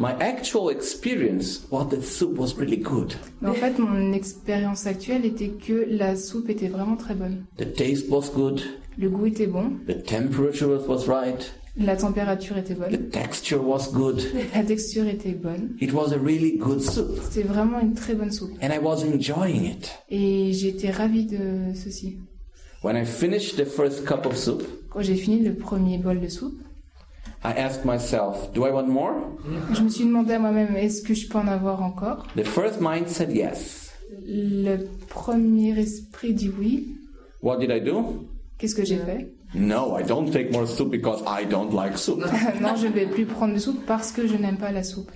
my 0.00 0.12
actual 0.18 0.70
experience 0.70 1.60
was 1.70 1.88
that 1.90 2.02
soup 2.02 2.38
was 2.38 2.54
really 2.56 2.78
good. 2.78 3.14
Mais 3.42 3.50
en 3.50 3.54
fait, 3.54 3.78
mon 3.78 4.12
expérience 4.12 4.86
actuelle 4.86 5.26
était 5.26 5.50
que 5.50 5.86
la 5.88 6.16
soupe 6.16 6.48
était 6.48 6.68
vraiment 6.68 6.96
très 6.96 7.14
bonne. 7.14 7.44
The 7.58 7.72
taste 7.74 8.08
was 8.08 8.30
good, 8.34 8.62
Le 8.98 9.10
goût 9.10 9.26
était 9.26 9.46
bon, 9.46 9.72
the 9.86 10.02
temperature 10.02 10.68
was 10.88 11.06
right, 11.06 11.52
la 11.76 11.96
température 11.96 12.56
était 12.56 12.74
bonne, 12.74 12.90
the 12.90 13.10
texture 13.10 13.62
was 13.62 13.92
good. 13.92 14.22
la 14.54 14.64
texture 14.64 15.06
était 15.06 15.32
bonne. 15.32 15.76
It 15.80 15.92
was 15.92 16.12
a 16.14 16.18
really 16.18 16.56
good 16.56 16.80
soup. 16.80 17.18
C'était 17.30 17.46
vraiment 17.46 17.78
une 17.80 17.94
très 17.94 18.14
bonne 18.14 18.32
soupe. 18.32 18.52
And 18.62 18.72
I 18.72 18.78
was 18.82 19.04
enjoying 19.04 19.66
it. 19.66 19.90
Et 20.08 20.52
j'étais 20.54 20.90
ravie 20.90 21.26
de 21.26 21.74
ceci. 21.74 22.18
When 22.82 22.96
I 22.96 23.04
finished 23.04 23.56
the 23.56 23.66
first 23.66 24.06
cup 24.06 24.24
of 24.24 24.34
soup, 24.34 24.62
Quand 24.88 25.02
j'ai 25.02 25.16
fini 25.16 25.40
le 25.40 25.54
premier 25.54 25.98
bol 25.98 26.18
de 26.18 26.28
soupe, 26.28 26.58
I 27.42 27.52
asked 27.52 27.84
myself, 27.84 28.52
Do 28.52 28.66
I 28.66 28.70
want 28.70 28.86
more? 28.88 29.14
je 29.72 29.82
me 29.82 29.88
suis 29.88 30.04
demandé 30.04 30.34
à 30.34 30.38
moi-même, 30.38 30.76
est-ce 30.76 31.02
que 31.02 31.14
je 31.14 31.26
peux 31.26 31.38
en 31.38 31.48
avoir 31.48 31.82
encore? 31.82 32.26
The 32.36 32.44
first 32.44 32.80
mind 32.80 33.08
said 33.08 33.32
yes. 33.32 33.92
Le 34.26 34.76
premier 35.08 35.78
esprit 35.78 36.34
dit 36.34 36.50
oui. 36.58 36.96
What 37.42 37.58
did 37.58 37.70
I 37.70 37.80
do? 37.80 38.26
Qu'est-ce 38.58 38.74
que 38.74 38.84
j'ai 38.84 38.98
fait? 38.98 39.32
No, 39.54 39.96
I 39.98 40.04
don't 40.04 40.30
take 40.30 40.52
more 40.52 40.66
soup 40.66 40.90
because 40.90 41.22
I 41.26 41.44
don't 41.46 41.72
like 41.72 41.96
soup. 41.96 42.20
Non, 42.60 42.76
je 42.76 42.86
ne 42.86 42.92
vais 42.92 43.06
plus 43.06 43.24
prendre 43.24 43.54
de 43.54 43.58
soupe 43.58 43.84
parce 43.86 44.12
que 44.12 44.26
je 44.26 44.36
n'aime 44.36 44.58
pas 44.58 44.70
la 44.70 44.82
soupe. 44.82 45.10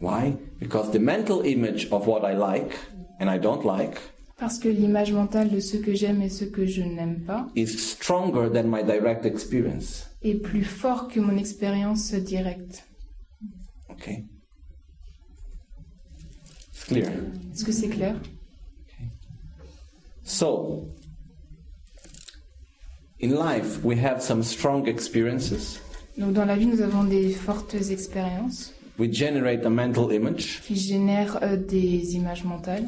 Why? 0.00 0.36
Because 0.60 0.90
the 0.92 1.00
mental 1.00 1.44
image 1.44 1.88
of 1.90 2.06
what 2.06 2.20
I 2.30 2.36
like 2.36 2.72
and 3.20 3.28
I 3.28 3.38
don't 3.38 3.64
like 3.64 3.98
Parce 4.36 4.58
que 4.60 4.68
l'image 4.68 5.12
mentale 5.12 5.48
de 5.50 5.58
ce 5.58 5.76
que 5.78 5.94
j'aime 5.94 6.22
et 6.22 6.28
ce 6.28 6.44
que 6.44 6.64
je 6.66 6.82
n'aime 6.82 7.20
pas 7.26 7.48
is 7.56 7.66
stronger 7.66 8.48
than 8.52 8.64
my 8.68 8.84
direct 8.84 9.24
experience. 9.26 10.07
Est 10.22 10.34
plus 10.34 10.64
fort 10.64 11.08
que 11.08 11.20
mon 11.20 11.36
expérience 11.36 12.12
directe. 12.14 12.84
Okay? 13.90 14.24
It's 16.72 16.84
clear. 16.84 17.10
Est-ce 17.52 17.64
que 17.64 17.72
c'est 17.72 17.88
clair? 17.88 18.14
So, 20.24 20.88
in 23.20 23.30
life, 23.30 23.82
we 23.82 23.96
have 23.98 24.20
some 24.22 24.42
strong 24.42 24.86
experiences. 24.86 25.80
Donc 26.16 26.32
dans 26.34 26.44
la 26.44 26.56
vie, 26.56 26.66
nous 26.66 26.80
avons 26.82 27.04
des 27.04 27.30
fortes 27.30 27.74
expériences 27.90 28.74
We 28.98 29.12
generate 29.12 29.64
a 29.64 29.70
mental 29.70 30.12
image. 30.12 30.60
qui 30.66 30.74
génèrent 30.74 31.38
euh, 31.42 31.56
des 31.56 32.16
images 32.16 32.42
mentales. 32.44 32.86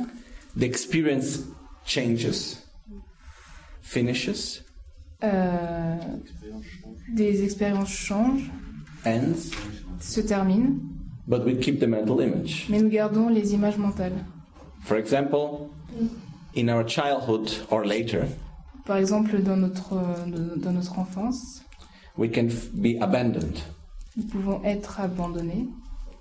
The 0.59 0.65
experience 0.65 1.45
changes, 1.87 2.57
finishes, 3.81 4.63
Euh, 5.23 5.97
des 7.15 7.43
expériences 7.45 7.91
changent, 7.91 8.51
ends, 9.05 9.51
se 9.99 10.21
terminent, 10.21 10.79
but 11.27 11.45
we 11.45 11.59
keep 11.59 11.79
the 11.81 11.87
mental 11.87 12.21
image. 12.23 12.67
mais 12.71 12.81
nous 12.81 12.89
gardons 12.89 13.29
les 13.29 13.53
images 13.53 13.77
mentales. 13.79 14.25
For 14.83 14.97
example, 14.97 15.69
in 16.57 16.69
our 16.69 16.87
childhood 16.89 17.51
or 17.71 17.85
later, 17.85 18.27
Par 18.87 18.97
exemple, 18.97 19.39
dans 19.43 19.57
notre, 19.57 19.93
euh, 19.95 20.57
dans 20.57 20.73
notre 20.73 20.99
enfance, 20.99 21.63
we 22.17 22.31
can 22.31 22.49
be 22.75 22.97
abandoned. 23.01 23.59
nous 24.17 24.25
pouvons 24.25 24.63
être 24.65 25.01
abandonnés. 25.01 25.67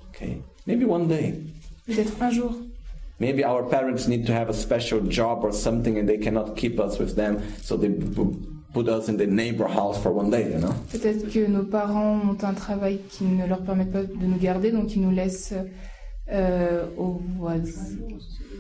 Okay? 0.10 0.42
Maybe 0.68 0.84
one 0.86 1.08
day. 1.08 1.36
Peut-être 1.88 2.22
un 2.22 2.30
jour. 2.32 2.54
Maybe 3.20 3.44
our 3.44 3.64
parents 3.68 4.08
need 4.08 4.26
to 4.28 4.34
have 4.34 4.50
a 4.50 4.54
special 4.54 5.02
job 5.10 5.44
or 5.44 5.52
something 5.52 5.98
and 5.98 6.06
they 6.08 6.18
cannot 6.18 6.56
keep 6.56 6.80
us 6.80 7.00
with 7.00 7.16
them, 7.16 7.40
so 7.62 7.76
they 7.78 7.90
put 8.74 8.88
us 8.88 9.08
in 9.10 9.18
the 9.18 9.26
neighbor 9.28 9.68
house 9.68 9.98
for 10.02 10.12
one 10.12 10.30
day, 10.30 10.52
you 10.52 10.60
know? 10.60 10.74
Peut-être 10.92 11.30
que 11.32 11.48
nos 11.48 11.64
parents 11.64 12.20
ont 12.32 12.38
un 12.44 12.54
travail 12.54 13.00
qui 13.10 13.24
ne 13.24 13.48
leur 13.48 13.62
permet 13.64 13.86
pas 13.86 14.04
de 14.04 14.26
nous 14.26 14.38
garder, 14.38 14.72
donc 14.72 14.96
ils 14.96 15.02
nous 15.02 15.12
laissent 15.12 15.54
euh, 16.32 16.86
aux, 16.98 17.20
vois- 17.38 17.56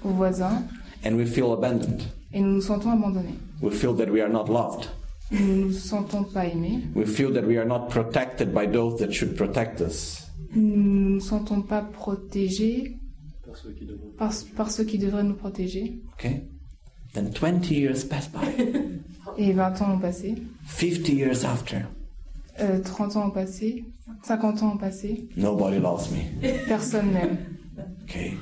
aux 0.04 0.10
voisins 0.10 0.64
And 1.06 1.16
we 1.16 1.26
feel 1.28 1.52
abandoned. 1.54 2.02
et 2.34 2.42
nous 2.42 2.56
nous 2.56 2.62
sentons 2.62 2.92
abandonnés. 2.92 3.36
We 3.62 3.74
feel 3.74 3.96
that 3.96 4.10
we 4.12 4.22
are 4.22 4.30
not 4.32 4.46
loved. 4.48 4.88
Nous 5.32 5.46
ne 5.46 5.64
nous 5.66 5.72
sentons 5.74 6.24
pas 6.24 6.46
aimés. 6.48 6.80
We 6.96 7.06
feel 7.06 7.32
that 7.34 7.44
we 7.46 7.58
are 7.58 7.68
not 7.68 7.88
protected 7.90 8.52
by 8.54 8.66
those 8.66 8.98
that 9.00 9.12
should 9.12 9.36
protect 9.36 9.80
us. 9.82 10.26
Nous 10.56 10.64
ne 10.64 11.10
nous 11.16 11.20
sentons 11.20 11.62
pas 11.62 11.82
protégés 11.84 12.98
Par 13.46 13.56
ceux 13.56 13.72
qui 13.72 13.86
devront. 13.86 14.10
par, 14.18 14.32
par 14.58 14.72
ceux 14.72 14.84
qui 14.86 14.98
devraient 14.98 15.24
nous 15.24 15.36
protéger. 15.36 16.02
Okay? 16.14 16.48
Then 17.14 17.32
20 17.32 17.74
years 17.74 18.04
pass 18.04 18.28
by. 18.28 18.92
Et 19.38 19.54
20 19.54 19.82
ans 19.82 19.94
ont 19.96 20.00
passé, 20.00 20.36
50 20.68 21.10
years 21.10 21.46
after, 21.46 21.78
euh, 22.60 22.80
30 22.84 23.16
ans 23.16 23.28
ont 23.28 23.32
passé, 23.32 23.86
50 24.24 24.64
ans 24.64 24.74
ont 24.74 24.78
passé, 24.78 25.30
nobody 25.38 25.80
loves 25.80 26.10
me. 26.12 26.50
personne 26.68 27.12
m'aime. 27.12 27.38
Okay? 28.04 28.34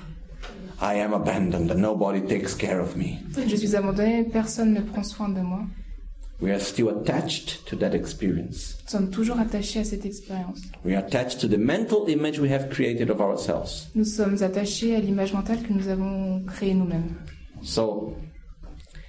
I 0.81 0.95
am 0.99 1.14
abandoned 1.14 1.69
and 1.72 1.81
nobody 1.81 2.22
takes 2.22 2.56
care 2.56 2.80
of 2.80 2.95
me. 2.95 3.19
Je 3.48 3.56
suis 3.56 3.76
abandonné, 3.76 4.23
personne 4.23 4.73
ne 4.73 4.81
prend 4.81 5.03
soin 5.03 5.30
de 5.30 5.41
moi. 5.41 5.61
We 6.39 6.52
are 6.52 6.60
still 6.60 6.89
attached 6.89 7.65
to 7.65 7.76
that 7.77 7.94
experience. 7.95 8.77
Nous 8.85 8.91
sommes 8.91 9.10
toujours 9.10 9.39
attachés 9.39 9.80
à 9.80 9.84
cette 9.84 10.06
expérience. 10.06 10.61
We 10.85 10.94
are 10.95 11.03
attached 11.03 11.39
to 11.41 11.48
the 11.48 11.57
mental 11.57 12.07
image 12.07 12.39
we 12.39 12.52
have 12.52 12.69
created 12.69 13.10
of 13.10 13.19
ourselves. 13.19 13.89
Nous 13.95 14.06
sommes 14.06 14.41
attachés 14.44 14.95
à 14.95 14.99
l'image 14.99 15.34
mentale 15.34 15.61
que 15.64 15.73
nous 15.73 15.88
avons 15.88 16.41
créée 16.45 16.76
nous-mêmes. 16.76 17.15
So, 17.64 18.15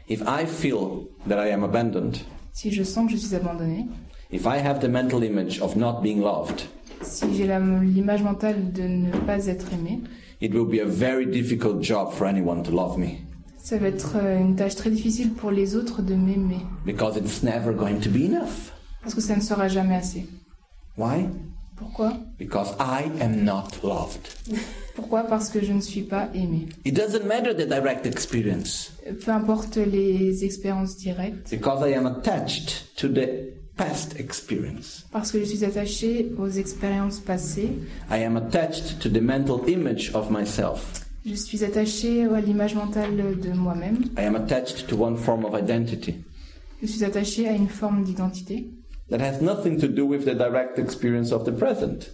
if 0.08 0.22
I 0.22 0.46
feel 0.46 1.08
that 1.26 1.38
I 1.38 1.50
am 1.52 1.62
abandoned, 1.64 2.18
Si 2.52 2.70
je 2.70 2.82
sens 2.82 3.06
que 3.06 3.12
je 3.12 3.18
suis 3.18 3.34
abandonné, 3.36 3.86
if 4.30 4.46
I 4.46 4.58
have 4.58 4.80
the 4.80 4.88
mental 4.88 5.22
image 5.22 5.60
of 5.60 5.76
not 5.76 6.02
being 6.02 6.20
loved, 6.20 6.62
si 7.02 7.34
j'ai 7.36 7.46
l'image 7.46 8.22
mentale 8.22 8.72
de 8.72 8.82
ne 8.82 9.10
pas 9.26 9.46
être 9.46 9.72
aimé, 9.72 10.00
it 10.40 10.52
will 10.52 10.66
be 10.66 10.80
a 10.80 10.86
very 10.86 11.26
difficult 11.26 11.82
job 11.82 12.12
for 12.12 12.26
anyone 12.26 12.62
to 12.62 12.70
love 12.70 12.98
me 12.98 13.28
ça 13.68 13.76
va 13.76 13.88
être 13.88 14.16
euh, 14.16 14.38
une 14.40 14.56
tâche 14.56 14.76
très 14.76 14.90
difficile 14.90 15.34
pour 15.34 15.50
les 15.50 15.76
autres 15.76 16.00
de 16.00 16.14
m'aimer. 16.14 16.64
because 16.86 17.18
it's 17.18 17.42
never 17.42 17.74
going 17.74 18.00
to 18.00 18.08
be 18.08 18.24
enough. 18.24 18.72
Parce 19.02 19.14
que 19.14 19.20
ça 19.20 19.36
ne 19.36 19.42
sera 19.42 19.68
jamais 19.68 19.94
assez. 19.94 20.26
Why? 20.96 21.28
Pourquoi? 21.76 22.14
Because 22.38 22.70
I 22.80 23.10
am 23.22 23.44
not 23.44 23.82
loved. 23.82 24.28
Pourquoi 24.98 25.22
Parce 25.22 25.48
que 25.48 25.64
je 25.64 25.72
ne 25.72 25.80
suis 25.80 26.02
pas 26.02 26.28
aimé. 26.34 26.66
It 26.84 26.92
doesn't 26.92 27.24
matter 27.24 27.54
the 27.54 27.68
direct 27.68 28.04
experience 28.04 28.90
Peu 29.24 29.30
importe 29.30 29.76
les 29.76 30.44
expériences 30.44 30.96
directes, 30.96 31.50
because 31.50 31.88
I 31.88 31.94
am 31.94 32.04
attached 32.06 32.84
to 32.96 33.06
the 33.06 33.54
past 33.76 34.18
experience. 34.18 35.06
parce 35.12 35.30
que 35.30 35.38
je 35.38 35.44
suis 35.44 35.64
attaché 35.64 36.32
aux 36.36 36.48
expériences 36.50 37.20
passées, 37.20 37.68
I 38.10 38.24
am 38.24 38.36
attached 38.36 38.98
to 38.98 39.08
the 39.08 39.22
mental 39.22 39.60
image 39.68 40.10
of 40.14 40.32
myself. 40.32 41.06
je 41.24 41.34
suis 41.34 41.62
attaché 41.64 42.24
à 42.24 42.40
l'image 42.40 42.74
mentale 42.74 43.16
de 43.40 43.52
moi-même, 43.52 43.98
I 44.18 44.22
am 44.24 44.34
attached 44.34 44.88
to 44.88 44.96
one 44.96 45.16
form 45.16 45.44
of 45.44 45.54
identity 45.56 46.16
je 46.82 46.88
suis 46.88 47.04
attaché 47.04 47.46
à 47.48 47.52
une 47.52 47.68
forme 47.68 48.02
d'identité. 48.02 48.66
that 49.10 49.20
has 49.20 49.40
nothing 49.40 49.78
to 49.78 49.86
do 49.86 50.04
with 50.04 50.24
the 50.24 50.34
direct 50.34 50.76
experience 50.80 51.30
of 51.30 51.44
the 51.44 51.52
present. 51.52 52.10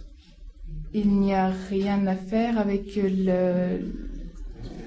Il 0.97 1.09
n'y 1.19 1.33
a 1.33 1.51
rien 1.69 2.07
à 2.07 2.15
faire 2.15 2.57
avec 2.57 2.95
le- 2.95 3.81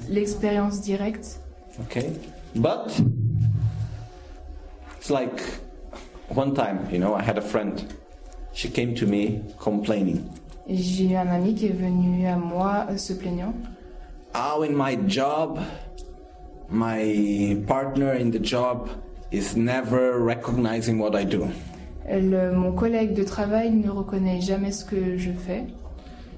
l'expérience 0.09 0.80
directe. 0.80 1.39
Okay? 1.82 2.12
But 2.55 2.98
it's 4.97 5.10
like 5.10 5.39
one 6.35 6.55
time, 6.55 6.78
you 6.90 6.98
know, 6.98 7.14
I 7.14 7.22
had 7.22 7.36
a 7.36 7.43
friend. 7.43 7.85
She 8.55 8.70
came 8.70 8.94
to 8.94 9.06
me 9.06 9.43
complaining. 9.59 10.22
J'ai 10.66 11.10
eu 11.12 11.16
un 11.16 11.28
ami 11.28 11.55
qui 11.55 11.66
est 11.66 11.76
venu 11.78 12.26
à 12.26 12.36
moi 12.36 12.86
euh, 12.90 12.97
se 12.97 13.12
plaignant. 13.12 13.52
Oh, 14.35 14.62
in 14.62 14.72
my 14.74 14.97
job, 15.09 15.59
my 16.70 17.55
partner 17.66 18.12
in 18.18 18.30
the 18.30 18.43
job 18.43 18.89
is 19.30 19.56
never 19.56 20.18
recognizing 20.18 20.98
what 20.98 21.14
I 21.14 21.24
do. 21.24 21.48
Le- 22.10 22.52
mon 22.52 22.72
collègue 22.72 23.12
de 23.14 23.24
travail 23.24 23.70
ne 23.72 23.90
reconnaît 23.90 24.40
jamais 24.40 24.72
ce 24.72 24.85
que 24.86 25.18
je 25.18 25.32
fais. 25.32 25.64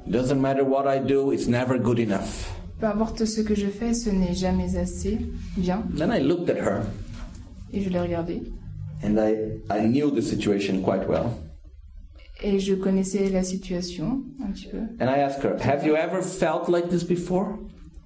It 0.07 0.13
doesn't 0.13 0.41
matter 0.41 0.65
what 0.65 0.87
I 0.87 0.99
do, 0.99 1.33
it's 1.33 1.47
never 1.49 1.79
good 1.79 1.99
enough. 1.99 2.51
Peu 2.81 2.87
importe 2.87 3.25
ce 3.27 3.43
que 3.43 3.55
je 3.55 3.67
fais, 3.67 3.93
ce 3.95 4.11
n'est 4.11 4.35
jamais 4.35 4.77
assez 4.77 5.19
bien. 5.57 5.83
Then 5.97 6.11
I 6.13 6.21
looked 6.23 6.49
at 6.51 6.57
her 6.59 6.83
Et 7.73 7.83
je 7.83 7.91
l'ai 7.91 8.01
regardé. 8.01 8.43
and 9.03 9.17
I, 9.19 9.61
I 9.71 9.87
knew 9.87 10.11
the 10.11 10.23
situation 10.23 10.81
quite 10.83 11.07
well. 11.09 11.27
Et 12.43 12.59
je 12.59 12.75
connaissais 12.75 13.29
la 13.29 13.43
situation 13.43 14.23
un 14.43 14.51
petit 14.53 14.69
peu. 14.69 14.79
And 14.99 15.09
I 15.11 15.21
asked 15.21 15.43
her, 15.45 15.57
Have 15.63 15.85
you 15.87 15.95
ever 15.95 16.23
felt 16.23 16.69
like 16.69 16.89
this 16.89 17.05
before? 17.05 17.59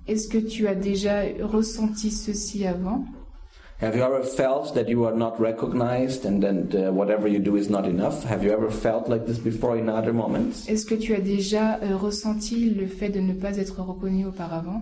Est-ce 0.09 0.29
que 0.29 0.39
tu 0.39 0.67
as 0.67 0.75
déjà 0.75 1.23
ressenti 1.43 2.11
ceci 2.11 2.67
avant? 2.67 3.05
Have 3.85 3.95
you 3.97 4.03
ever 4.03 4.23
felt 4.23 4.75
that 4.77 4.89
you 4.89 5.05
are 5.05 5.15
not 5.15 5.39
recognized 5.39 6.25
and 6.25 6.43
that 6.43 6.75
uh, 6.75 6.91
whatever 6.91 7.29
you 7.29 7.39
do 7.39 7.55
is 7.57 7.69
not 7.69 7.85
enough? 7.87 8.25
Have 8.25 8.43
you 8.43 8.51
ever 8.51 8.71
felt 8.71 9.11
like 9.11 9.27
this 9.27 9.39
before 9.39 9.77
in 9.77 9.91
other 9.91 10.15
moments? 10.15 10.67
Est-ce 10.69 10.87
que 10.87 10.95
tu 10.95 11.13
as 11.15 11.21
déjà 11.21 11.79
euh, 11.83 11.95
ressenti 11.95 12.71
le 12.71 12.87
fait 12.87 13.11
de 13.11 13.21
ne 13.21 13.35
pas 13.35 13.59
être 13.59 13.83
reconnu 13.83 14.25
auparavant 14.25 14.81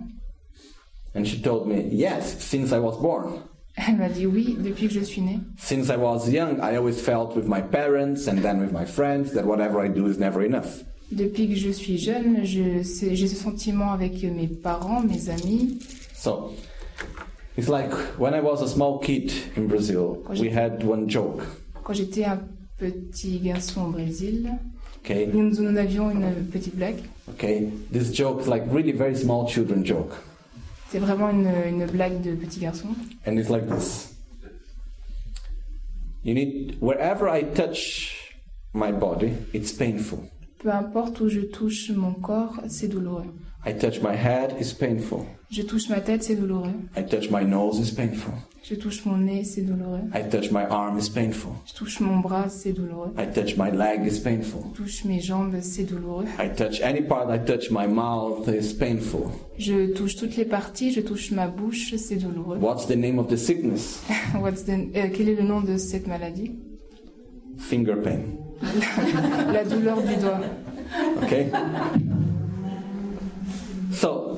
And 1.17 1.25
she 1.27 1.43
told 1.43 1.67
me, 1.67 1.83
Yes, 1.91 2.39
since 2.39 2.71
I 2.73 2.79
was 2.79 2.97
born. 3.01 3.41
Elle 3.77 3.97
m'a 3.97 4.09
dit 4.09 4.25
oui, 4.27 4.57
depuis 4.63 4.87
que 4.87 4.95
je 4.95 5.01
suis 5.01 5.21
née. 5.21 5.41
Since 5.59 5.89
I 5.91 5.97
was 5.97 6.29
young, 6.31 6.61
I 6.61 6.77
always 6.77 7.01
felt 7.01 7.35
with 7.35 7.49
my 7.49 7.61
parents 7.61 8.29
and 8.29 8.37
then 8.41 8.61
with 8.61 8.71
my 8.71 8.85
friends 8.85 9.33
that 9.33 9.45
whatever 9.47 9.81
I 9.85 9.89
do 9.89 10.07
is 10.07 10.17
never 10.19 10.45
enough. 10.45 10.85
Depuis 11.11 11.49
que 11.49 11.57
je 11.57 11.71
suis 11.71 11.99
jeune, 11.99 12.45
je- 12.45 12.83
j'ai 13.13 13.27
ce 13.27 13.35
sentiment 13.37 13.91
avec 13.93 14.23
mes 14.23 14.47
parents, 14.47 15.03
mes 15.03 15.29
amis. 15.29 15.79
So 16.15 16.53
it's 17.57 17.69
like 17.69 17.93
when 18.19 18.35
I 18.35 18.41
was 18.41 18.63
a 18.63 18.69
small 18.69 18.99
kid 18.99 19.33
in 19.57 19.67
Brazil, 19.69 20.23
we 20.41 20.49
had 20.51 20.83
one 20.85 21.09
joke. 21.09 21.43
Quand 21.85 21.95
j'étais 21.95 22.25
un 22.25 22.41
petit 22.79 23.39
garçon 23.41 23.87
au 23.87 23.91
Brésil, 23.91 24.51
Okay, 25.05 25.27
nous, 25.27 25.51
nous 25.61 25.77
avions 25.79 26.11
une 26.13 26.33
petite 26.53 26.77
blague. 26.77 27.01
okay. 27.29 27.69
This 27.93 28.13
joke 28.15 28.43
is 28.43 28.49
like 28.49 28.63
really 28.71 28.93
very 28.93 29.17
small 29.17 29.49
children 29.49 29.85
joke, 29.85 30.13
C'est 30.91 31.01
vraiment 31.01 31.29
une, 31.31 31.49
une 31.69 31.87
blague 31.87 32.21
de 32.23 32.35
petit 32.37 32.61
garçon. 32.61 32.89
and 33.27 33.37
it's 33.39 33.51
like 33.51 33.67
this. 33.69 34.15
You 36.23 36.35
need 36.35 36.77
wherever 36.81 37.29
I 37.29 37.43
touch 37.43 38.15
my 38.73 38.93
body, 38.93 39.33
it's 39.53 39.73
painful. 39.73 40.21
Peu 40.59 40.71
importe 40.71 41.21
où 41.21 41.29
je 41.29 41.41
touche 41.41 41.91
mon 41.91 42.13
corps, 42.13 42.61
c'est 42.69 42.87
douloureux. 42.87 43.25
I 43.65 43.73
touch 43.73 44.01
my 44.03 44.15
head, 44.17 44.55
it's 44.59 44.73
painful. 44.73 45.21
Je 45.51 45.63
touche 45.63 45.89
ma 45.89 46.01
tête, 46.01 46.25
c'est 46.25 46.35
douloureux. 46.35 46.73
I 46.97 47.05
touch 47.05 47.31
my 47.31 47.45
nose, 47.45 47.79
it's 47.79 47.93
painful. 47.93 48.33
Je 48.65 48.75
touche 48.75 49.05
mon 49.05 49.17
nez, 49.19 49.45
c'est 49.45 49.61
douloureux. 49.63 50.01
I 50.15 50.23
touch 50.29 50.51
my 50.51 50.65
arm, 50.69 50.97
it's 50.99 51.09
painful. 51.09 51.53
Je 51.67 51.75
touche 51.75 52.01
mon 52.01 52.19
bras, 52.19 52.49
c'est 52.49 52.73
douloureux. 52.73 53.13
I 53.19 53.27
touch 53.33 53.57
my 53.57 53.71
leg, 53.71 54.05
it's 54.05 54.19
painful. 54.19 54.63
Je 54.73 54.83
touche 54.83 55.05
mes 55.05 55.21
jambes, 55.21 55.55
c'est 55.63 55.85
douloureux. 55.85 56.25
I 56.41 56.49
touch 56.57 56.81
any 56.83 57.03
part 57.03 57.33
I 57.33 57.39
touch 57.39 57.71
my 57.71 57.87
mouth 57.87 58.49
is 58.49 58.75
painful. 58.75 59.27
Je 59.59 59.93
touche 59.93 60.17
toutes 60.17 60.37
les 60.37 60.45
parties, 60.45 60.93
je 60.93 61.01
touche 61.01 61.31
ma 61.31 61.47
bouche, 61.47 61.95
c'est 61.97 62.17
douloureux. 62.17 62.59
What's 62.61 62.87
the 62.89 62.97
name 62.97 63.19
of 63.21 63.29
the 63.29 63.37
sickness? 63.37 64.03
What's 64.41 64.65
the- 64.65 64.71
euh, 64.97 65.09
quel 65.15 65.29
est 65.29 65.37
le 65.37 65.45
nom 65.45 65.61
de 65.61 65.77
cette 65.77 66.09
maladie? 66.09 66.51
Finger 67.59 67.95
pain. 68.03 68.23
La 69.53 69.65
douleur 69.65 70.03
du 70.03 70.17
doigt. 70.17 70.41
Okay? 71.23 71.47
So, 74.03 74.37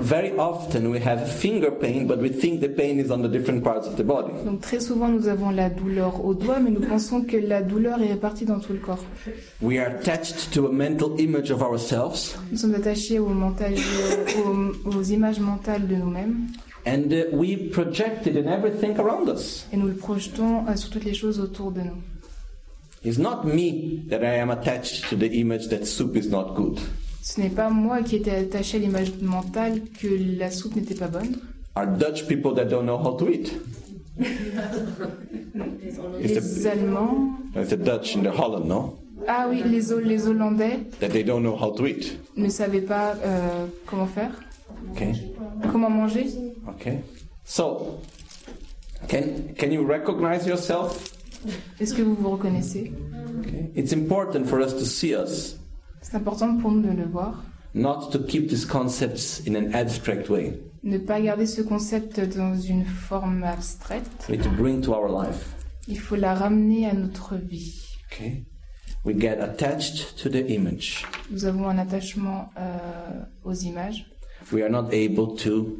very 0.00 0.32
often 0.38 0.90
we 0.90 1.00
have 1.00 1.30
finger 1.30 1.70
pain, 1.70 2.06
but 2.06 2.18
we 2.18 2.30
think 2.30 2.62
the 2.62 2.70
pain 2.70 2.98
is 2.98 3.10
on 3.10 3.20
the 3.20 3.28
different 3.28 3.62
parts 3.62 3.86
of 3.86 3.98
the 3.98 4.04
body. 4.04 4.32
Donc 4.46 4.62
très 4.62 4.80
souvent 4.80 5.08
nous 5.08 5.28
avons 5.28 5.50
la 5.50 5.68
douleur 5.68 6.24
au 6.24 6.32
doigt, 6.32 6.60
mais 6.60 6.70
nous 6.70 6.80
pensons 6.80 7.20
que 7.24 7.36
la 7.36 7.60
douleur 7.60 8.00
est 8.00 8.06
répartie 8.06 8.46
dans 8.46 8.58
tout 8.58 8.72
le 8.72 8.78
corps. 8.78 9.04
We 9.60 9.78
are 9.78 9.88
attached 9.88 10.50
to 10.54 10.66
a 10.66 10.72
mental 10.72 11.20
image 11.20 11.50
of 11.50 11.60
ourselves, 11.60 12.38
Nous 12.50 12.56
sommes 12.56 12.74
attachés 12.74 13.18
au 13.18 13.28
mental, 13.28 13.74
euh, 13.74 14.72
aux, 14.86 14.96
aux 14.96 15.02
images 15.02 15.40
mentales 15.40 15.86
de 15.88 15.94
nous-mêmes 15.96 16.46
and 16.86 17.12
uh, 17.12 17.26
we 17.36 17.68
project 17.70 18.26
it 18.26 18.34
in 18.34 18.48
everything 18.48 18.98
around 18.98 19.28
us. 19.28 19.66
et 19.74 19.76
nous 19.76 19.88
le 19.88 19.94
projetons 19.94 20.66
euh, 20.68 20.74
sur 20.74 20.88
toutes 20.88 21.04
les 21.04 21.12
choses 21.12 21.38
autour 21.38 21.70
de 21.70 21.80
nous. 21.82 22.00
It's 23.04 23.18
not 23.18 23.44
me 23.44 24.04
that 24.08 24.22
I 24.22 24.36
am 24.36 24.50
attached 24.50 25.08
to 25.10 25.16
the 25.16 25.28
image 25.40 25.68
that 25.68 25.86
soup 25.86 26.16
is 26.16 26.28
not 26.28 26.54
good. 26.54 26.78
Ce 27.22 27.40
n'est 27.40 27.50
pas 27.54 27.68
moi 27.70 28.02
qui 28.02 28.16
étais 28.16 28.30
attaché 28.32 28.76
à 28.78 28.80
l'image 28.80 29.12
mentale 29.20 29.80
que 30.00 30.08
la 30.38 30.50
soupe 30.50 30.76
n'était 30.76 30.94
pas 30.94 31.08
bonne. 31.08 31.36
Are 31.74 31.86
Dutch 31.86 32.26
people 32.28 32.54
that 32.54 32.66
don't 32.66 32.84
know 32.84 32.98
how 32.98 33.16
to 33.16 33.28
eat? 33.30 33.52
It's 36.20 36.34
Les 36.34 36.62
the, 36.62 36.70
Allemands, 36.70 37.36
it's 37.56 37.70
the 37.70 37.76
Dutch 37.76 38.14
in 38.16 38.22
the 38.22 38.30
Holland, 38.30 38.66
no? 38.66 38.98
ah 39.28 39.46
oui, 39.48 39.62
les, 39.64 39.80
les 40.04 40.26
Hollandais 40.26 40.80
That 41.00 41.10
they 41.10 41.22
don't 41.22 41.42
know 41.42 41.56
how 41.56 41.72
to 41.76 41.86
eat. 41.86 42.18
ne 42.36 42.48
savaient 42.48 42.80
pas 42.82 43.14
euh, 43.24 43.66
comment 43.86 44.06
faire, 44.06 44.32
Okay? 44.92 45.12
comment 45.70 45.90
manger. 45.90 46.26
Okay. 46.68 46.98
So, 47.44 48.00
can, 49.08 49.54
can 49.56 49.70
you 49.72 49.84
recognize 49.84 50.46
yourself? 50.46 51.11
Est-ce 51.80 51.94
que 51.94 52.02
vous 52.02 52.14
vous 52.14 52.30
reconnaissez 52.30 52.92
Okay. 53.40 53.70
It's 53.74 53.92
important 53.92 54.44
for 54.46 54.60
us 54.60 54.72
to 54.74 54.84
see 54.84 55.14
us, 55.14 55.56
C'est 56.00 56.14
important 56.16 56.56
pour 56.58 56.70
nous 56.70 56.82
de 56.82 56.96
le 56.96 57.04
voir. 57.06 57.42
not 57.74 58.10
to 58.12 58.18
keep 58.20 58.48
these 58.48 58.64
concepts 58.66 59.42
in 59.46 59.54
an 59.56 59.72
abstract 59.74 60.28
way. 60.28 60.52
Ne 60.84 60.98
pas 60.98 61.20
garder 61.20 61.46
ce 61.46 61.62
concept 61.62 62.20
dans 62.36 62.54
une 62.56 62.84
forme 62.84 63.42
abstraite. 63.44 64.04
We 64.28 64.36
need 64.38 64.42
to 64.44 64.50
bring 64.50 64.80
to 64.82 64.92
our 64.92 65.08
life. 65.08 65.54
Il 65.88 65.98
faut 65.98 66.16
la 66.16 66.34
ramener 66.34 66.86
à 66.88 66.92
notre 66.94 67.36
vie. 67.36 67.82
Okay? 68.12 68.44
We 69.04 69.18
get 69.18 69.38
attached 69.40 70.16
to 70.22 70.28
the 70.28 70.48
image. 70.48 71.04
Nous 71.30 71.44
avons 71.44 71.68
un 71.68 71.78
attachement 71.78 72.50
euh, 72.58 73.24
aux 73.44 73.54
images. 73.54 74.06
We 74.52 74.62
are 74.62 74.70
not 74.70 74.88
able 74.92 75.34
to 75.44 75.78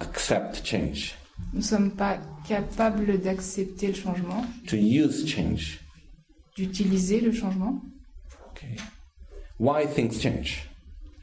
accept 0.00 0.64
change, 0.64 1.14
Nous 1.52 1.58
ne 1.60 1.64
sommes 1.64 1.90
pas 1.92 2.18
capables 2.48 3.20
d'accepter 3.20 3.88
le 3.88 3.94
changement, 3.94 4.44
to 4.66 4.76
use 4.76 5.26
change. 5.26 5.80
d'utiliser 6.56 7.20
le 7.20 7.32
changement. 7.32 7.80
Okay? 8.50 8.76
Why 9.58 9.86
things 9.86 10.20
change? 10.20 10.68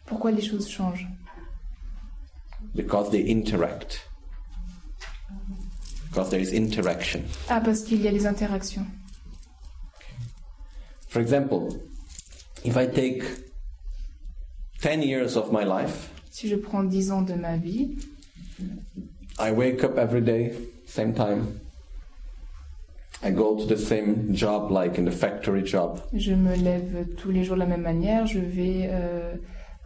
Pourquoi 0.06 0.32
les 0.32 0.42
choses 0.42 0.70
changent? 0.70 1.08
Because 2.76 3.10
they 3.12 3.30
interact. 3.32 4.02
Because 6.10 6.30
there 6.30 6.42
is 6.42 6.54
interaction. 6.54 7.22
Ah, 7.50 7.62
parce 7.62 7.84
qu'il 7.84 8.02
y 8.02 8.08
a 8.08 8.12
les 8.12 8.26
interactions. 8.26 8.86
For 11.08 11.22
example, 11.22 11.70
if 12.64 12.76
I 12.78 12.88
take 12.88 13.24
10 14.82 15.02
years 15.04 15.36
of 15.36 15.52
my 15.52 15.64
life, 15.64 16.10
Si 16.32 16.48
je 16.48 16.56
prends 16.56 16.84
10 16.84 17.12
ans 17.12 17.22
de 17.24 17.34
ma 17.34 17.58
vie, 17.58 17.98
I 19.40 19.52
wake 19.52 19.86
up 19.86 19.98
every 19.98 20.22
day, 20.22 20.54
same 20.86 21.14
time. 21.14 21.62
I 23.24 23.32
go 23.32 23.58
to 23.58 23.66
the 23.66 23.78
same 23.78 24.34
job, 24.34 24.70
like 24.70 24.98
in 24.98 25.06
the 25.06 25.12
factory 25.12 25.64
job. 25.64 26.02
je 26.14 26.34
me 26.34 26.56
lève 26.56 27.06
tous 27.18 27.32
les 27.32 27.44
jours 27.46 27.56
de 27.56 27.62
la 27.62 27.66
même 27.66 27.82
manière, 27.82 28.28
je 28.28 28.40
vais 28.40 28.90
euh, 28.90 29.36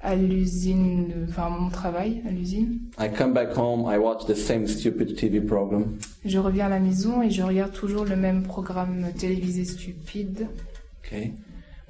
à 0.02 0.16
l'usine, 0.16 1.28
enfin 1.30 1.50
mon 1.50 1.70
travail, 1.70 2.24
à 2.28 2.32
l'usine. 2.32 2.80
I 3.00 3.10
come 3.10 3.34
back 3.34 3.56
home, 3.56 3.86
I 3.88 3.98
watch 3.98 4.26
the 4.26 4.36
same 4.36 4.68
stupid 4.68 5.16
TV 5.16 5.40
program. 5.40 5.98
Je 6.26 6.40
reviens 6.40 6.66
à 6.66 6.70
la 6.70 6.80
maison 6.80 7.22
et 7.22 7.30
je 7.30 7.44
regarde 7.44 7.74
toujours 7.74 8.06
le 8.06 8.16
même 8.16 8.42
programme 8.44 9.12
télévisé 9.18 9.66
stupide. 9.66 10.48
Okay? 11.06 11.34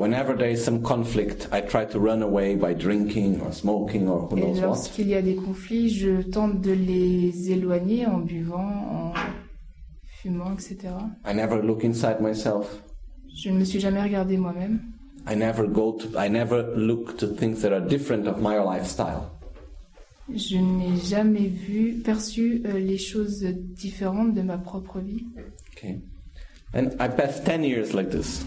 Whenever 0.04 0.36
there 0.36 0.50
is 0.50 0.62
some 0.62 0.82
conflict, 0.84 1.48
I 1.54 1.62
try 1.62 1.86
to 1.86 1.98
run 1.98 2.24
away 2.24 2.56
by 2.58 2.74
drinking 2.74 3.40
or 3.40 3.54
smoking 3.54 4.10
or 4.10 4.28
who 4.28 4.36
Et 4.38 4.42
knows 4.42 4.60
what. 4.60 4.68
lorsqu'il 4.68 5.08
y 5.08 5.16
a 5.16 5.22
des 5.22 5.36
conflits, 5.36 5.90
je 5.92 6.22
tente 6.24 6.60
de 6.60 6.74
les 6.74 7.52
éloigner 7.52 8.06
en 8.06 8.18
buvant, 8.20 8.58
en 8.92 9.14
fumant, 10.22 10.52
etc. 10.56 10.90
I 11.26 11.34
never 11.34 11.62
look 11.64 11.86
inside 11.86 12.20
myself. 12.20 12.84
Je 13.34 13.50
ne 13.50 13.60
me 13.60 13.64
suis 13.64 13.80
jamais 13.80 14.02
regardé 14.02 14.36
moi-même. 14.36 14.82
I 15.26 15.38
never 15.38 15.66
go 15.70 15.94
to, 15.94 16.10
I 16.20 16.28
never 16.30 16.74
look 16.76 17.16
to 17.20 17.28
things 17.28 17.62
that 17.62 17.72
are 17.72 17.80
different 17.80 18.28
of 18.28 18.42
my 18.42 18.58
lifestyle. 18.60 19.30
Je 20.36 20.58
n'ai 20.58 20.98
jamais 20.98 21.48
vu, 21.48 22.02
perçu 22.04 22.62
euh, 22.66 22.78
les 22.78 22.98
choses 22.98 23.42
différentes 23.46 24.34
de 24.34 24.42
ma 24.42 24.58
propre 24.58 25.00
vie. 25.00 25.24
Okay? 25.78 26.02
And 26.74 26.90
I 27.00 27.08
passed 27.08 27.46
10 27.46 27.64
years 27.64 27.94
like 27.94 28.10
this. 28.10 28.44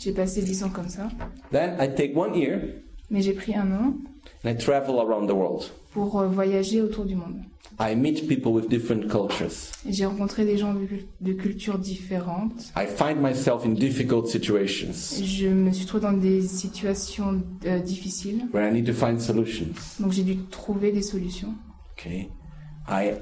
J'ai 0.00 0.12
passé 0.12 0.42
10 0.42 0.64
ans 0.64 0.70
comme 0.70 0.88
ça, 0.88 1.08
Then 1.52 1.76
I 1.78 1.88
take 1.94 2.16
one 2.16 2.34
year 2.34 2.60
mais 3.10 3.22
j'ai 3.22 3.32
pris 3.32 3.54
un 3.54 3.70
an 3.72 3.94
and 4.44 4.48
I 4.50 4.56
travel 4.56 4.96
around 4.98 5.26
the 5.28 5.32
world. 5.34 5.64
pour 5.92 6.18
euh, 6.20 6.26
voyager 6.28 6.80
autour 6.80 7.04
du 7.04 7.14
monde. 7.16 7.40
I 7.78 7.94
meet 7.96 8.28
people 8.28 8.52
with 8.52 8.68
different 8.68 9.08
cultures. 9.08 9.72
J'ai 9.88 10.04
rencontré 10.06 10.44
des 10.44 10.58
gens 10.58 10.74
de, 10.74 10.84
cul- 10.84 11.06
de 11.20 11.32
cultures 11.32 11.78
différentes. 11.78 12.72
I 12.76 12.86
find 12.86 13.20
myself 13.22 13.64
in 13.64 13.70
difficult 13.70 14.26
situations 14.28 14.92
Je 15.22 15.48
me 15.48 15.72
suis 15.72 15.86
trouvée 15.86 16.02
dans 16.02 16.12
des 16.12 16.42
situations 16.42 17.42
euh, 17.66 17.78
difficiles, 17.80 18.46
where 18.52 18.68
I 18.68 18.72
need 18.72 18.86
to 18.86 18.92
find 18.92 19.18
solutions. 19.20 19.74
donc 19.98 20.12
j'ai 20.12 20.22
dû 20.24 20.36
trouver 20.50 20.92
des 20.92 21.02
solutions. 21.02 21.54
Okay? 21.98 22.28
I 22.88 23.14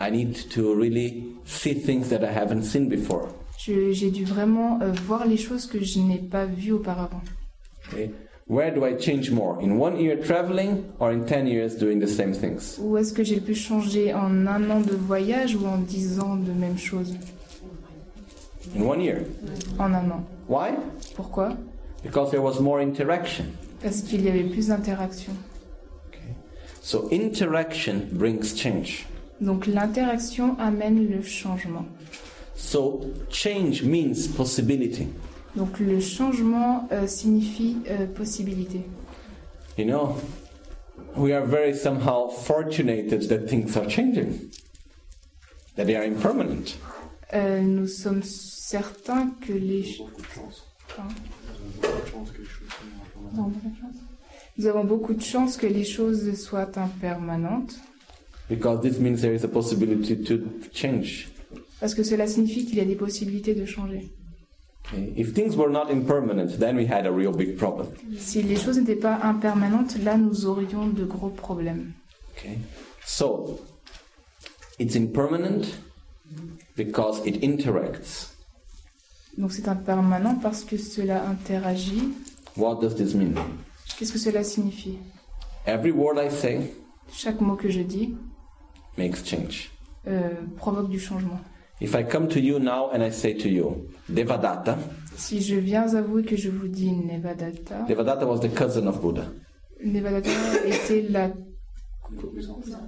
I 0.00 0.10
need 0.10 0.48
to 0.50 0.74
really 0.74 1.24
see 1.44 1.74
things 1.74 2.08
that 2.10 2.22
I 2.22 2.32
haven't 2.32 2.62
seen 2.64 2.88
before. 2.88 3.28
J'ai 3.58 4.10
dû 4.10 4.24
vraiment 4.24 4.78
euh, 4.80 4.92
voir 5.06 5.26
les 5.26 5.36
choses 5.36 5.66
que 5.66 5.82
je 5.82 5.98
n'ai 5.98 6.18
pas 6.18 6.44
vues 6.46 6.72
auparavant. 6.72 7.22
Okay? 7.88 8.10
Where 8.48 8.70
do 8.72 8.84
I 8.86 8.96
change 8.96 9.32
more? 9.32 9.58
In 9.60 9.78
one 9.78 9.98
year 9.98 10.16
traveling 10.20 10.84
or 11.00 11.10
in 11.10 11.24
10 11.24 11.48
years 11.48 11.76
doing 11.76 11.98
the 11.98 12.06
same 12.06 12.32
things? 12.32 12.78
Où 12.78 12.96
est-ce 12.96 13.12
que 13.12 13.24
j'ai 13.24 13.34
le 13.36 13.40
plus 13.40 13.56
changé? 13.56 14.14
En 14.14 14.46
un 14.46 14.70
an 14.70 14.80
de 14.80 14.94
voyage 14.94 15.56
ou 15.56 15.66
en 15.66 15.78
dix 15.78 16.20
ans 16.20 16.36
de 16.36 16.52
même 16.52 16.78
chose? 16.78 17.16
In 18.76 18.82
one 18.82 19.00
year? 19.00 19.22
En 19.80 19.92
un 19.92 20.10
an. 20.10 20.24
Why? 20.48 20.76
Pourquoi? 21.16 21.56
Because 22.04 22.30
there 22.30 22.42
was 22.42 22.60
more 22.60 22.80
interaction. 22.80 23.46
Parce 23.82 24.02
qu'il 24.02 24.24
y 24.24 24.28
avait 24.28 24.44
plus 24.44 24.68
d'interaction. 24.68 25.32
So 26.82 27.08
interaction 27.10 28.06
brings 28.12 28.54
change. 28.54 29.06
Donc 29.40 29.66
l'interaction 29.66 30.56
amène 30.60 31.10
le 31.10 31.20
changement. 31.20 31.84
So 32.56 33.00
change 33.28 33.82
means 33.82 34.26
possibility. 34.36 35.08
Donc 35.54 35.78
le 35.78 36.00
changement 36.00 36.88
euh, 36.90 37.06
signifie 37.06 37.76
euh, 37.88 38.06
possibilité. 38.06 38.82
You 39.78 39.86
know, 39.86 40.16
we 41.16 41.32
are 41.32 41.44
very 41.44 41.74
somehow 41.74 42.28
fortunated 42.28 43.28
that 43.28 43.46
things 43.46 43.76
are 43.76 43.86
changing, 43.86 44.50
that 45.76 45.84
they 45.86 45.96
are 45.96 46.04
impermanent. 46.04 46.78
Euh, 47.34 47.60
nous 47.60 47.86
sommes 47.86 48.22
certains 48.22 49.30
que 49.46 49.52
les... 49.52 49.82
Choses 49.82 50.10
impermanentes. 53.36 53.94
Nous 54.58 54.66
avons 54.66 54.84
beaucoup 54.84 55.12
de 55.12 55.22
chance 55.22 55.58
que 55.58 55.66
les 55.66 55.84
choses 55.84 56.32
soient 56.38 56.78
impermanentes, 56.78 57.78
Because 58.48 58.80
this 58.80 58.98
means 59.00 59.22
there 59.22 59.34
is 59.34 59.42
a 59.42 59.48
possibility 59.48 60.16
to 60.16 60.48
change. 60.72 61.28
Parce 61.80 61.94
que 61.94 62.02
cela 62.02 62.26
signifie 62.26 62.64
qu'il 62.66 62.76
y 62.76 62.80
a 62.80 62.84
des 62.84 62.96
possibilités 62.96 63.54
de 63.54 63.64
changer. 63.66 64.10
Okay? 64.92 65.12
If 65.16 65.34
things 65.34 65.56
were 65.56 65.70
not 65.70 65.90
impermanent, 65.90 66.58
then 66.58 66.76
we 66.76 66.86
had 66.86 67.06
a 67.06 67.10
real 67.12 67.32
big 67.32 67.56
problem. 67.56 67.88
Si 68.18 68.42
les 68.42 68.56
choses 68.56 68.78
n'étaient 68.78 68.94
pas 69.00 69.18
impermanentes, 69.22 69.96
là 70.02 70.16
nous 70.16 70.46
aurions 70.46 70.86
de 70.88 71.04
gros 71.04 71.30
problèmes. 71.30 71.92
Okay? 72.36 72.58
So, 73.04 73.60
it's 74.78 74.94
impermanent 74.96 75.64
because 76.76 77.20
it 77.26 77.42
interacts. 77.42 78.32
Donc 79.36 79.52
c'est 79.52 79.68
impermanent 79.68 80.36
parce 80.40 80.64
que 80.64 80.76
cela 80.78 81.28
interagit. 81.28 82.08
What 82.56 82.80
does 82.80 82.94
this 82.94 83.14
mean? 83.14 83.34
Qu'est-ce 83.98 84.12
que 84.12 84.18
cela 84.18 84.42
signifie? 84.44 84.98
Every 85.66 85.90
word 85.92 86.18
I 86.18 86.30
say 86.30 86.70
Chaque 87.12 87.40
mot 87.40 87.56
que 87.56 87.68
je 87.68 87.80
dis 87.82 88.14
makes 88.96 89.24
change. 89.24 89.70
euh, 90.06 90.30
provoque 90.56 90.88
du 90.88 90.98
changement. 90.98 91.40
If 91.80 91.94
I 91.94 92.04
come 92.04 92.28
to 92.28 92.40
you 92.40 92.58
now 92.58 92.90
and 92.90 93.02
I 93.02 93.10
say 93.10 93.34
to 93.34 93.48
you, 93.48 93.88
Devadatta, 94.08 94.78
Si 95.16 95.40
je 95.40 95.56
viens 95.56 95.94
à 95.94 96.02
vous 96.02 96.18
et 96.20 96.22
que 96.24 96.36
je 96.36 96.48
vous 96.50 96.68
dis 96.68 96.90
Nevadatta, 96.92 97.82
Devadatta 97.88 98.26
was 98.26 98.40
the 98.40 98.48
cousin 98.54 98.86
of 98.86 99.00
Buddha. 99.00 99.24
Nevadatta 99.84 100.30
était 100.66 101.02
la- 101.10 101.30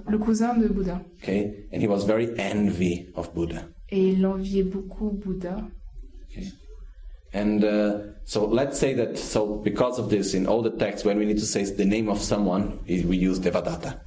le 0.07 0.17
cousin 0.17 0.55
de 0.57 0.67
Bouddha. 0.67 1.01
Okay? 1.21 1.67
And 1.73 1.81
he 1.81 1.87
was 1.87 2.05
very 2.05 2.29
envy 2.39 3.07
of 3.15 3.33
Buddha. 3.33 3.63
Et 3.89 4.09
il 4.09 4.25
enviait 4.25 4.63
beaucoup 4.63 5.11
Bouddha. 5.11 5.57
Okay? 6.31 6.47
And 7.33 7.63
uh, 7.63 7.99
so 8.25 8.47
let's 8.47 8.79
say 8.79 8.95
that, 8.95 9.17
so 9.17 9.61
because 9.63 9.99
of 9.99 10.09
this, 10.09 10.33
in 10.33 10.47
all 10.47 10.63
the 10.63 10.71
texts, 10.71 11.05
when 11.05 11.17
we 11.19 11.25
need 11.25 11.37
to 11.39 11.45
say 11.45 11.63
the 11.63 11.85
name 11.85 12.09
of 12.09 12.19
someone, 12.19 12.79
we 12.87 13.03
we 13.05 13.17
use 13.17 13.39
Devadatta. 13.39 13.99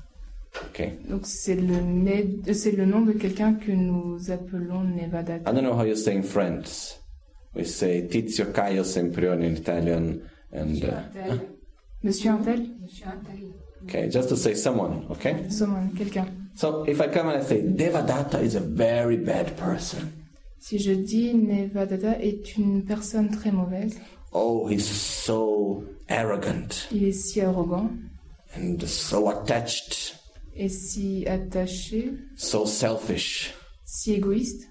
Okay? 0.69 0.99
Donc 1.09 1.27
c'est 1.27 1.57
le, 1.57 2.53
c'est 2.53 2.73
le 2.73 2.85
nom 2.85 3.01
de 3.01 3.12
quelqu'un 3.12 3.55
que 3.55 3.73
nous 3.73 4.31
appelons 4.31 4.85
Nevadatta. 4.85 5.51
I 5.51 5.55
don't 5.55 5.62
know 5.65 5.74
how 5.74 5.85
you 5.85 5.97
say 5.97 6.15
in 6.15 6.23
French. 6.23 6.95
We 7.55 7.65
say 7.65 8.07
Tizio 8.09 8.53
Caio 8.53 8.83
Semprione 8.83 9.45
in 9.45 9.57
Italian. 9.57 10.20
And, 10.53 10.85
uh, 10.85 11.39
Monsieur 12.03 12.33
Intel 12.33 12.66
okay, 13.85 14.09
just 14.09 14.29
to 14.29 14.37
say 14.37 14.55
someone, 14.55 15.07
okay? 15.11 15.49
Someone, 15.49 15.91
quelqu'un. 15.97 16.27
So 16.55 16.85
if 16.87 17.01
I 17.01 17.09
come 17.09 17.29
and 17.29 17.39
I 17.39 17.45
say 17.45 17.62
Devadatta 17.62 18.43
is 18.43 18.55
a 18.55 18.61
very 18.61 19.16
bad 19.16 19.57
person. 19.57 20.12
Si 20.59 20.79
je 20.79 20.93
dis 20.93 21.35
Nevadatta 21.35 22.20
est 22.23 22.57
une 22.57 22.85
personne 22.85 23.31
très 23.31 23.51
mauvaise, 23.51 23.99
Oh, 24.35 24.66
he's 24.66 24.87
so 24.87 25.85
arrogant 26.09 26.87
il 26.91 27.05
est 27.05 27.12
si 27.12 27.41
arrogant 27.43 27.91
and 28.57 28.81
so 28.87 29.29
attached, 29.29 30.15
et 30.57 30.69
si 30.69 31.24
attaché, 31.27 32.12
so 32.37 32.66
selfish. 32.66 33.55
si 33.85 34.12
égoïste, 34.15 34.69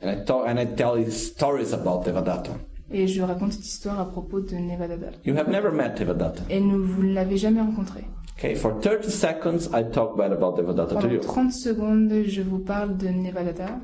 And 0.00 0.10
I 0.12 0.24
talk 0.24 0.46
and 0.46 0.58
I 0.60 0.66
tell 0.76 0.96
you 0.96 1.10
stories 1.10 1.72
about 1.74 2.04
Devadatta. 2.04 2.52
et 2.92 3.08
je 3.08 3.20
raconte 3.20 3.52
cette 3.54 3.66
histoire 3.66 3.98
à 3.98 4.08
propos 4.08 4.40
de 4.40 4.54
Nevadatta. 4.54 5.10
You 5.24 5.36
have 5.36 5.50
never 5.50 5.72
met 5.72 5.90
Devadatta. 5.98 6.42
Et 6.48 6.60
nous, 6.60 6.84
vous 6.86 7.02
ne 7.02 7.12
l'avez 7.14 7.36
jamais 7.36 7.60
rencontré. 7.60 8.04
Okay, 8.38 8.54
for 8.54 8.78
30 8.80 9.02
seconds 9.10 9.66
I 9.74 9.82
talk 9.90 10.16
bad 10.16 10.32
about 10.32 10.56
Devadatta 10.56 10.94
to 10.94 11.00
Pendant 11.00 11.12
you. 11.14 11.20
30 11.20 11.52
secondes, 11.52 12.12
je 12.28 12.42
vous 12.42 12.60
parle 12.60 12.96
de 12.96 13.08
Nevadatta. 13.08 13.80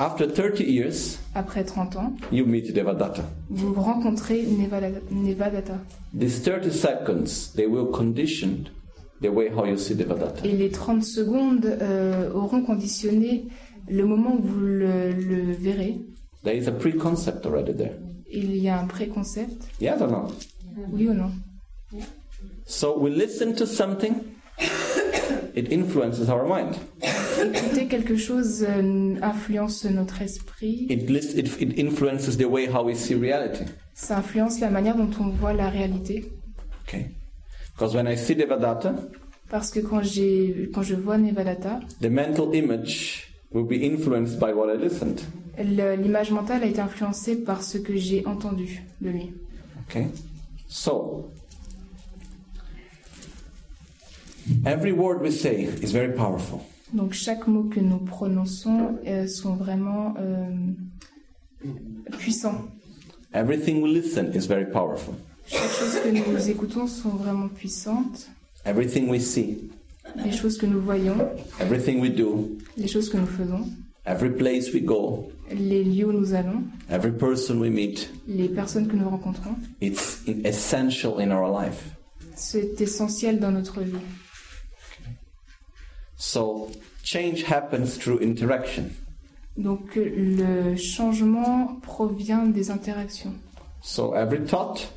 After 0.00 0.26
30 0.26 0.60
years, 0.60 1.18
Après 1.34 1.64
30 1.64 1.96
ans, 1.96 2.12
you 2.32 2.44
meet 2.44 2.72
Devadatta. 2.72 3.22
vous 3.50 3.74
rencontrez 3.74 4.44
Nevada- 4.46 5.00
Nevadatta. 5.12 5.78
These 6.18 6.42
30 6.42 6.70
seconds, 6.72 7.52
they 7.54 7.66
will 7.66 7.86
condition 7.92 8.64
the 9.20 9.28
way 9.28 9.48
how 9.54 9.64
you 9.66 9.76
see 9.76 9.94
Devadatta. 9.94 10.44
Et 10.46 10.52
les 10.52 10.70
30 10.70 11.02
secondes 11.02 11.64
euh, 11.66 12.30
auront 12.32 12.62
conditionné 12.62 13.46
le 13.88 14.04
moment 14.04 14.36
où 14.36 14.42
vous 14.42 14.60
le, 14.60 15.12
le 15.12 15.52
verrez. 15.52 15.96
There 16.44 16.56
is 16.56 16.68
a 16.68 16.72
preconcept 16.72 17.44
already 17.46 17.74
there. 17.74 17.92
Il 18.30 18.56
y 18.56 18.68
a 18.68 18.78
un 18.80 18.86
préconcept, 18.86 19.64
Yes 19.80 20.00
or 20.00 20.08
no? 20.10 20.28
oui 20.92 21.08
ou 21.08 21.14
non? 21.14 21.30
So 22.66 22.98
we 22.98 23.10
listen 23.10 23.54
to 23.54 23.66
something, 23.66 24.14
it 25.54 25.72
influences 25.72 26.28
our 26.28 26.46
mind. 26.46 26.74
Écouter 27.40 27.86
quelque 27.86 28.16
chose 28.16 28.64
euh, 28.68 29.14
influence 29.22 29.84
notre 29.86 30.20
esprit, 30.22 30.86
It, 30.90 31.08
it, 31.10 31.60
it 31.60 31.78
influences 31.78 32.36
the 32.36 32.44
way 32.44 32.66
how 32.66 32.84
we 32.84 32.94
see 32.96 33.14
reality. 33.14 33.64
ça 33.94 34.18
influence 34.18 34.60
la 34.60 34.70
manière 34.70 34.96
dont 34.96 35.10
on 35.20 35.28
voit 35.30 35.54
la 35.54 35.70
réalité. 35.70 36.30
Okay? 36.86 37.06
Because 37.78 37.94
when 37.94 38.08
I 38.08 38.16
see 38.16 38.34
Devadatta, 38.34 38.92
Parce 39.48 39.70
que 39.70 39.78
quand, 39.78 40.02
j'ai, 40.02 40.68
quand 40.74 40.82
je 40.82 40.96
vois 40.96 41.16
Nevadatta, 41.16 41.78
the 42.00 42.10
mental 42.10 42.52
image 42.52 43.32
will 43.52 43.64
be 43.64 43.84
influenced 43.84 44.40
by 44.40 44.52
what 44.52 44.68
I 44.68 44.76
listened. 44.76 45.20
l'image 45.56 46.32
mentale 46.32 46.64
a 46.64 46.66
été 46.66 46.80
influencée 46.80 47.36
par 47.36 47.62
ce 47.62 47.78
que 47.78 47.96
j'ai 47.96 48.26
entendu 48.26 48.82
de 49.00 49.10
lui. 49.10 49.32
Okay? 49.88 50.08
So, 50.66 51.30
every 54.66 54.92
word 54.92 55.22
we 55.22 55.30
say 55.30 55.68
is 55.80 55.92
very 55.92 56.12
powerful. 56.12 56.60
Donc 56.92 57.12
chaque 57.12 57.46
mot 57.46 57.64
que 57.64 57.80
nous 57.80 57.98
prononçons 57.98 58.98
euh, 59.06 59.28
sont 59.28 59.54
vraiment 59.54 60.14
euh, 60.18 60.50
puissants. 62.18 62.66
Everything 63.32 63.82
we 63.82 63.92
listen 63.92 64.32
is 64.34 64.48
very 64.48 64.66
powerful. 64.66 65.14
Chaque 65.48 65.70
chose 65.70 65.98
que 66.02 66.08
nous 66.10 66.50
écoutons 66.50 66.86
sont 66.86 67.10
vraiment 67.10 67.48
puissantes. 67.48 68.28
Everything 68.64 69.08
we 69.08 69.20
see, 69.20 69.70
Les 70.16 70.32
choses 70.32 70.58
que 70.58 70.66
nous 70.66 70.80
voyons, 70.80 71.16
everything 71.60 72.00
we 72.00 72.10
do, 72.10 72.58
les 72.76 72.88
choses 72.88 73.08
que 73.08 73.16
nous 73.16 73.26
faisons, 73.26 73.66
every 74.04 74.30
place 74.30 74.72
we 74.74 74.82
go, 74.82 75.30
les 75.50 75.84
lieux 75.84 76.06
où 76.08 76.12
nous 76.12 76.34
allons, 76.34 76.62
every 76.90 77.12
person 77.12 77.60
we 77.60 77.70
meet, 77.70 78.10
les 78.26 78.48
personnes 78.48 78.88
que 78.88 78.96
nous 78.96 79.08
rencontrons, 79.08 79.54
it's 79.80 80.20
essential 80.44 81.18
in 81.20 81.30
our 81.30 81.48
life. 81.50 81.94
c'est 82.34 82.80
essentiel 82.80 83.38
dans 83.40 83.50
notre 83.52 83.80
vie. 83.80 83.92
So, 86.16 86.68
change 87.02 87.44
happens 87.44 87.96
through 87.98 88.20
interaction. 88.22 88.84
Donc 89.56 89.94
le 89.96 90.76
changement 90.76 91.78
provient 91.82 92.46
des 92.46 92.70
interactions. 92.70 93.34
So, 93.82 94.14
every 94.14 94.44
thought, 94.44 94.92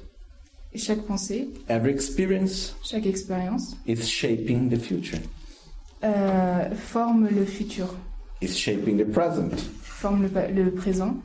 Et 0.74 0.78
chaque 0.78 1.02
pensée, 1.06 1.50
every 1.68 1.92
experience 1.92 2.76
chaque 2.84 3.06
expérience 3.06 3.76
is 3.86 4.04
shaping 4.08 4.70
the 4.70 4.78
future, 4.80 5.20
euh, 6.04 6.74
forme 6.76 7.28
le 7.30 7.46
futur, 7.46 7.88
is 8.42 8.56
shaping 8.58 8.98
the 8.98 9.04
present. 9.12 9.52
forme 9.82 10.24
le, 10.24 10.64
le 10.64 10.72
présent. 10.72 11.18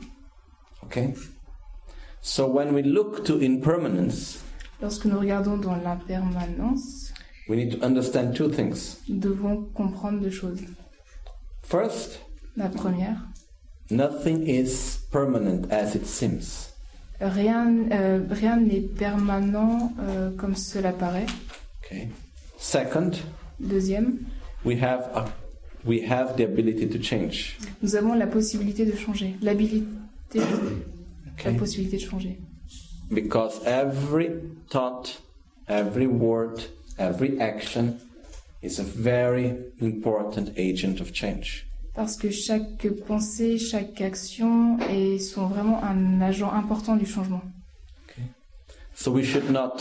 Okay? 0.85 1.15
So, 2.23 2.47
when 2.49 2.75
we 2.75 2.83
look 2.83 3.25
to 3.27 3.41
impermanence, 3.41 4.43
Lorsque 4.83 5.07
nous 5.07 5.19
regardons 5.19 5.57
dans 5.57 5.77
l'impermanence, 5.77 7.13
we 7.49 7.57
need 7.57 7.79
to 7.79 7.85
understand 7.87 8.35
two 8.35 8.49
things. 8.51 8.97
nous 9.09 9.19
devons 9.19 9.63
comprendre 9.75 10.21
deux 10.21 10.31
choses. 10.31 10.61
First, 11.63 12.21
La 12.57 12.69
première, 12.69 13.17
nothing 13.91 14.43
is 14.49 14.99
permanent 15.13 15.71
as 15.71 15.95
it 15.95 16.05
seems. 16.07 16.73
Rien 17.21 17.75
euh, 17.93 18.21
rien 18.31 18.57
n'est 18.59 18.81
permanent 18.81 19.93
euh, 20.01 20.31
comme 20.37 20.55
cela 20.57 20.93
paraît. 20.93 21.27
Okay? 21.85 22.09
Second, 22.59 23.13
Deuxième, 23.61 24.19
we 24.65 24.77
have 24.83 25.09
a, 25.15 25.25
we 25.85 26.01
have 26.11 26.37
the 26.37 26.43
ability 26.43 26.89
to 26.89 26.99
change. 27.03 27.57
nous 27.83 27.95
avons 27.97 28.15
la 28.15 28.27
possibilité 28.27 28.85
de 28.85 28.95
changer, 28.97 29.35
l'habilité, 29.43 29.87
la 30.35 31.33
Okay? 31.51 31.57
possibilité 31.59 31.97
de 31.99 32.03
changer. 32.03 32.39
Because 33.11 33.61
every 33.65 34.31
thought, 34.69 35.21
every 35.69 36.07
word, 36.07 36.65
every 36.99 37.39
action 37.41 37.99
is 38.63 38.79
a 38.79 38.83
very 38.83 39.55
important 39.81 40.51
agent 40.57 41.01
of 41.01 41.13
change. 41.13 41.67
Parce 41.97 42.17
que 42.17 42.31
chaque 42.31 42.87
pensée, 43.09 43.59
chaque 43.59 44.01
action 44.03 44.79
est, 44.91 45.19
sont 45.19 45.47
vraiment 45.47 45.83
un 45.83 46.21
agent 46.21 46.53
important 46.53 46.95
du 46.95 47.07
changement. 47.07 47.41
So 48.95 49.11
we 49.11 49.25
should 49.25 49.51
not 49.51 49.77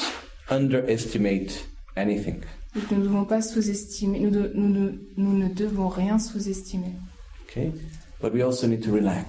underestimate 0.50 1.66
anything. 1.96 2.38
Donc 2.74 2.92
nous 2.92 2.98
ne 3.00 3.04
devons 3.04 3.26
pas 3.26 3.42
sous-estimer, 3.42 4.20
nous, 4.20 4.30
de- 4.30 4.52
nous 4.56 4.68
ne- 4.70 4.98
nous 5.18 5.38
ne 5.38 5.48
devons 5.54 5.88
rien 5.90 6.18
sous-estimer. 6.20 6.94
Okay? 7.50 7.72
But 8.22 8.34
we 8.34 8.42
also 8.44 8.68
need 8.68 8.82
to 8.84 8.92
relax. 8.94 9.26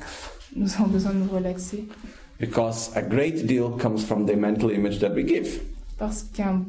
Nous 0.55 0.73
avons 0.75 0.87
besoin 0.89 1.13
de 1.13 1.19
nous 1.19 1.31
relaxer 1.31 1.85
Because 2.41 2.91
a 2.97 3.03
great 3.03 3.47
deal 3.47 3.71
comes 3.81 4.05
from 4.05 4.27
the 4.27 4.37
mental 4.37 4.71
image 4.71 4.99
that 5.01 5.11
we 5.15 5.25
give. 5.27 5.61
parce 5.99 6.23
qu'un 6.35 6.65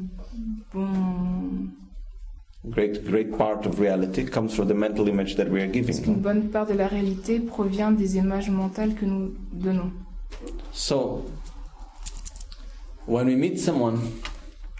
bon, 0.72 1.68
Great, 2.64 3.04
great 3.06 3.36
part 3.38 3.66
of 3.66 3.78
reality 3.78 4.24
comes 4.24 4.52
from 4.54 4.66
the 4.68 4.74
mental 4.74 5.08
image 5.08 5.36
that 5.36 5.48
we 5.48 5.60
are 5.62 5.68
parce 5.68 6.00
qu'une 6.00 6.14
giving. 6.14 6.20
bonne 6.22 6.48
part 6.50 6.66
de 6.66 6.74
la 6.74 6.88
réalité 6.88 7.38
provient 7.40 7.92
des 7.92 8.16
images 8.16 8.50
mentales 8.50 8.94
que 8.94 9.06
nous 9.06 9.34
donnons. 9.52 9.92
So, 10.72 11.24
when 13.06 13.26
we 13.26 13.36
meet 13.36 13.58
someone, 13.58 13.98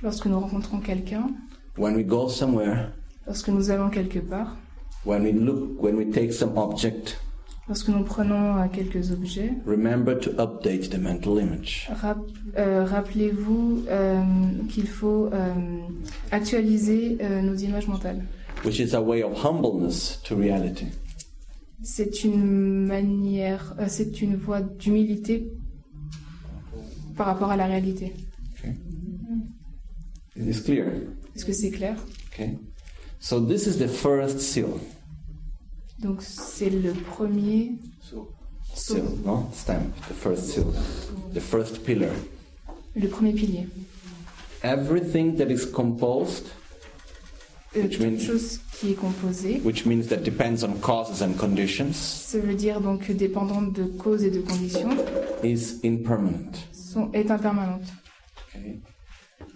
Lorsque 0.02 0.26
nous 0.26 0.38
rencontrons 0.38 0.80
quelqu'un, 0.80 1.30
when 1.76 1.94
we 1.96 2.04
go 2.04 2.28
somewhere, 2.28 2.92
lorsque 3.26 3.48
nous 3.48 3.70
allons 3.70 3.90
quelque 3.90 4.18
part, 4.20 4.56
when 5.04 5.22
we 5.22 5.32
look, 5.32 5.80
when 5.80 5.96
we 5.96 6.04
take 6.10 6.32
some 6.32 6.56
object, 6.58 7.18
lorsque 7.68 7.88
nous 7.88 8.02
prenons 8.02 8.56
euh, 8.58 8.66
quelques 8.72 9.10
objets, 9.12 9.52
remember 9.66 10.18
to 10.18 10.30
update 10.38 10.88
the 10.90 10.98
mental 10.98 11.38
image. 11.40 11.88
rap- 12.02 12.18
euh, 12.56 12.84
rappelez-vous 12.84 13.84
euh, 13.88 14.22
qu'il 14.70 14.86
faut 14.88 15.28
euh, 15.32 15.52
actualiser 16.30 17.18
euh, 17.20 17.42
nos 17.42 17.54
images 17.54 17.86
mentales. 17.88 18.22
which 18.64 18.80
is 18.80 18.94
a 18.94 19.00
way 19.00 19.22
of 19.22 19.32
humbleness 19.44 20.20
to 20.24 20.34
reality. 20.36 20.86
C'est 21.82 22.24
une 22.24 22.86
manière, 22.86 23.74
c'est 23.86 24.20
une 24.20 24.34
voie 24.34 24.60
d'humilité 24.60 25.48
par 27.16 27.26
rapport 27.26 27.50
à 27.52 27.56
la 27.56 27.66
réalité. 27.66 28.14
Is 30.36 30.44
this 30.44 30.60
clear? 30.60 30.86
Est-ce 31.36 31.44
que 31.44 31.52
c'est 31.52 31.70
clair? 31.70 31.96
Okay. 32.32 32.58
So 33.20 33.40
this 33.40 33.66
is 33.66 33.78
the 33.78 33.88
first 33.88 34.40
seal. 34.40 34.78
Donc 36.00 36.22
c'est 36.22 36.70
le 36.70 36.92
premier 36.92 37.72
Seal, 38.74 39.02
no? 39.24 39.48
Stamp. 39.52 39.92
The 40.08 40.14
first 40.14 40.44
seal. 40.52 40.64
The 41.34 41.40
first 41.40 41.82
pillar. 41.84 42.12
le 42.94 43.08
premier 43.08 43.32
pilier. 43.32 43.66
Everything 44.62 45.36
that 45.36 45.50
is 45.50 45.66
composed, 45.66 46.46
Euh, 47.76 47.82
Which 47.82 47.98
toute 47.98 48.06
means- 48.06 48.18
chose 48.18 48.60
qui 48.78 48.92
est 48.92 48.94
composée, 48.94 49.60
which 49.62 49.84
means 49.84 50.04
that 50.08 50.22
depends 50.24 50.62
on 50.64 50.72
causes 50.80 51.20
and 51.22 51.34
conditions, 51.36 51.92
ça 51.92 52.38
veut 52.38 52.54
dire 52.54 52.80
donc 52.80 53.10
dépendante 53.10 53.74
de 53.74 53.84
causes 53.84 54.24
et 54.24 54.30
de 54.30 54.40
conditions, 54.40 54.88
is 55.44 55.78
impermanent. 55.84 56.52
sont, 56.72 57.10
est 57.12 57.30
impermanente. 57.30 57.82
Okay. 58.56 58.80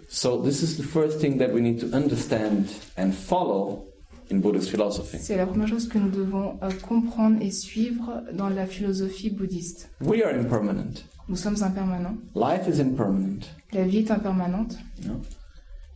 So 0.09 0.37
this 0.43 0.61
is 0.61 0.77
the 0.77 0.83
first 0.83 1.19
thing 1.19 1.39
that 1.39 1.51
we 1.51 1.59
need 1.61 1.79
to 1.79 1.87
understand 1.95 2.67
and 2.97 3.11
follow 3.13 3.87
in 4.31 4.37
Buddhist 4.39 4.69
philosophy. 4.69 5.17
C'est 5.19 5.37
la 5.37 5.45
première 5.45 5.67
chose 5.67 5.87
que 5.87 5.97
nous 5.97 6.09
devons 6.09 6.57
euh, 6.63 6.69
comprendre 6.87 7.37
et 7.41 7.51
suivre 7.51 8.23
dans 8.33 8.49
la 8.49 8.65
philosophie 8.65 9.29
bouddhiste. 9.29 9.89
We 10.01 10.21
are 10.23 10.33
impermanent. 10.33 11.03
Nous 11.29 11.37
sommes 11.37 11.61
impermanents. 11.63 12.15
Life 12.35 12.67
is 12.67 12.79
impermanent. 12.81 13.41
La 13.71 13.83
vie 13.83 13.99
est 13.99 14.11
impermanente. 14.11 14.75
Know? 15.03 15.21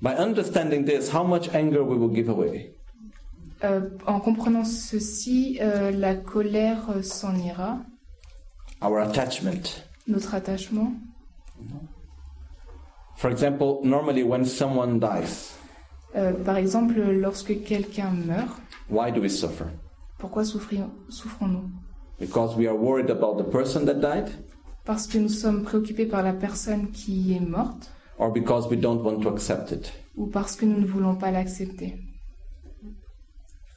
By 0.01 0.11
understanding 0.17 0.85
this, 0.85 1.09
how 1.13 1.23
much 1.23 1.49
anger 1.53 1.83
we 1.83 1.97
will 1.97 2.13
give 2.13 2.29
away? 2.29 2.73
Euh, 3.63 3.89
en 4.05 4.19
comprenant 4.19 4.63
ceci, 4.63 5.57
euh, 5.61 5.89
la 5.91 6.13
colère 6.15 6.91
euh, 6.95 7.01
s'en 7.01 7.35
ira, 7.35 7.79
Our 8.81 8.99
attachment. 8.99 9.83
notre 10.07 10.35
attachement. 10.35 10.93
For 13.15 13.31
example, 13.31 13.79
normally 13.83 14.21
when 14.23 14.45
someone 14.45 14.99
dies, 14.99 15.56
Euh, 16.15 16.33
par 16.33 16.57
exemple, 16.57 16.99
lorsque 16.99 17.63
quelqu'un 17.63 18.11
meurt, 18.11 18.59
why 18.89 19.11
do 19.11 19.21
we 19.21 19.29
suffer? 19.29 19.65
pourquoi 20.17 20.43
souffrons-nous? 20.43 21.69
Because 22.19 22.55
we 22.57 22.67
are 22.67 22.75
worried 22.75 23.09
about 23.11 23.37
the 23.37 23.43
person 23.43 23.85
that 23.85 23.95
died, 23.95 24.29
Parce 24.85 25.05
que 25.05 25.17
nous 25.17 25.29
sommes 25.29 25.63
préoccupés 25.63 26.05
par 26.05 26.23
la 26.23 26.33
personne 26.33 26.91
qui 26.91 27.33
est 27.33 27.45
morte, 27.45 27.91
or 28.17 28.31
because 28.31 28.67
we 28.69 28.79
don't 28.79 29.03
want 29.03 29.19
to 29.19 29.29
accept 29.29 29.71
it, 29.71 29.91
ou 30.15 30.27
parce 30.27 30.55
que 30.55 30.65
nous 30.65 30.79
ne 30.79 30.85
voulons 30.85 31.15
pas 31.15 31.29
l'accepter, 31.29 31.99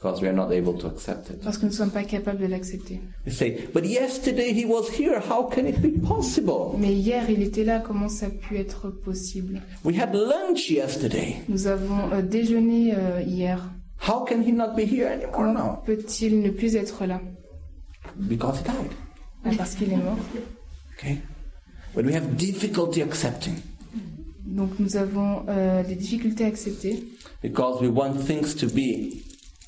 because 0.00 0.22
we 0.22 0.28
are 0.28 0.32
not 0.32 0.50
able 0.50 0.72
to 0.78 0.86
accept 0.86 1.28
it. 1.30 1.42
parce 1.42 1.58
que 1.58 1.66
nous 1.66 1.72
ne 1.72 1.76
sommes 1.76 1.90
pas 1.90 2.04
capables 2.04 2.38
de 2.38 2.46
l'accepter. 2.46 3.00
You 3.26 3.32
say, 3.32 3.68
but 3.74 3.84
yesterday 3.84 4.52
he 4.52 4.64
was 4.64 4.88
here, 4.88 5.20
how 5.20 5.44
can 5.44 5.66
it 5.66 5.80
be 5.82 5.90
possible? 6.00 6.76
Mais 6.78 6.94
hier, 6.94 7.28
il 7.28 7.42
était 7.42 7.64
là, 7.64 7.80
comment 7.80 8.08
ça 8.08 8.26
a 8.26 8.30
pu 8.30 8.56
être 8.56 8.88
possible? 8.88 9.60
We 9.84 9.98
had 10.00 10.14
lunch 10.14 10.70
yesterday. 10.70 11.36
Nous 11.48 11.66
avons 11.66 12.12
euh, 12.12 12.22
déjeuné 12.22 12.94
euh, 12.94 13.20
hier. 13.26 13.70
How 14.08 14.24
can 14.24 14.40
he 14.42 14.52
not 14.52 14.74
be 14.74 14.86
here 14.90 15.06
anymore? 15.06 15.32
Comment 15.32 15.52
now? 15.52 15.82
peut-il 15.84 16.40
ne 16.40 16.48
plus 16.50 16.76
être 16.76 17.04
là? 17.04 17.20
Because 18.16 18.60
he 18.60 18.64
died. 18.64 18.90
Ah, 19.44 19.50
Parce 19.58 19.74
qu'il 19.74 19.92
est 19.92 19.96
mort. 19.96 20.16
Okay? 20.98 21.18
When 21.94 22.06
we 22.06 22.14
have 22.14 22.36
difficulty 22.36 23.02
accepting, 23.02 23.54
Donc 24.46 24.70
nous 24.78 24.96
avons 24.96 25.42
euh, 25.48 25.82
des 25.84 25.94
difficultés 25.94 26.44
à 26.44 26.48
accepter, 26.48 27.04
because 27.42 27.80
we 27.82 27.88
want 27.88 28.14
things 28.26 28.54
to 28.56 28.66
be 28.66 29.22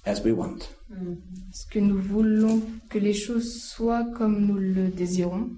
as 0.05 0.21
we 0.25 0.33
want. 0.33 0.69
parce 0.89 1.65
que 1.65 1.79
nous 1.79 1.99
voulons 1.99 2.61
que 2.89 2.99
les 2.99 3.15
choses 3.15 3.63
soient 3.63 4.05
comme 4.17 4.47
nous 4.47 4.59
le 4.59 4.89
désirons? 4.89 5.51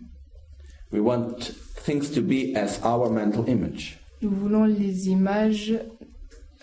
We 0.92 1.00
want 1.00 1.52
things 1.84 2.10
to 2.12 2.22
be 2.22 2.54
as 2.56 2.80
our 2.84 3.10
mental 3.10 3.48
image. 3.48 3.98
Nous 4.22 4.30
voulons 4.30 4.64
les 4.64 5.08
images, 5.08 5.74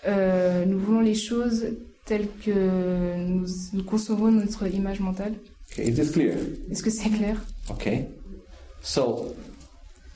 euh, 0.06 0.64
nous 0.64 0.78
voulons 0.78 1.00
les 1.00 1.14
choses 1.14 1.66
telles 2.06 2.28
que 2.44 3.16
nous, 3.16 3.46
nous 3.72 3.84
concevons 3.84 4.30
notre 4.30 4.66
image 4.66 5.00
mentale. 5.00 5.34
Okay, 5.72 5.88
is 5.88 5.94
this 5.94 6.10
clear? 6.10 6.36
Est-ce 6.70 6.82
que 6.82 6.90
c'est 6.90 7.10
clair? 7.10 7.36
Okay. 7.70 8.08
So, 8.82 9.34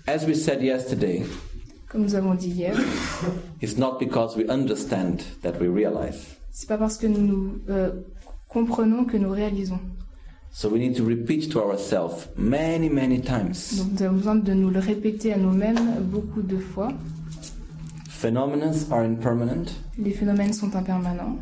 as 0.06 0.26
we 0.26 0.34
said 0.34 0.62
yesterday, 0.62 1.22
Comme 1.88 2.02
nous 2.02 2.14
avons 2.14 2.34
dit 2.34 2.50
hier, 2.50 2.74
it's 3.62 3.76
not 3.78 3.98
because 3.98 4.36
we 4.36 4.44
understand 4.48 5.22
that 5.42 5.60
we 5.60 5.68
realize. 5.68 6.35
C'est 6.58 6.66
pas 6.68 6.78
parce 6.78 6.96
que 6.96 7.06
nous 7.06 7.58
euh, 7.68 7.90
comprenons 8.48 9.04
que 9.04 9.18
nous 9.18 9.28
réalisons. 9.30 9.78
So 10.50 10.70
we 10.70 10.78
need 10.80 10.96
to 10.96 11.04
repeat 11.04 11.50
to 11.52 11.60
ourselves 11.60 12.28
many, 12.38 12.88
many 12.88 13.20
times. 13.20 13.52
Donc 13.76 13.88
nous 13.92 14.02
avons 14.06 14.16
besoin 14.16 14.34
de 14.36 14.54
nous 14.54 14.70
le 14.70 14.78
répéter 14.80 15.34
à 15.34 15.36
nous-mêmes 15.36 16.00
beaucoup 16.00 16.40
de 16.40 16.56
fois. 16.56 16.88
Phenomena 18.08 18.70
are 18.90 19.00
impermanent, 19.04 19.66
Les 19.98 20.12
phénomènes 20.12 20.54
sont 20.54 20.74
impermanents, 20.74 21.36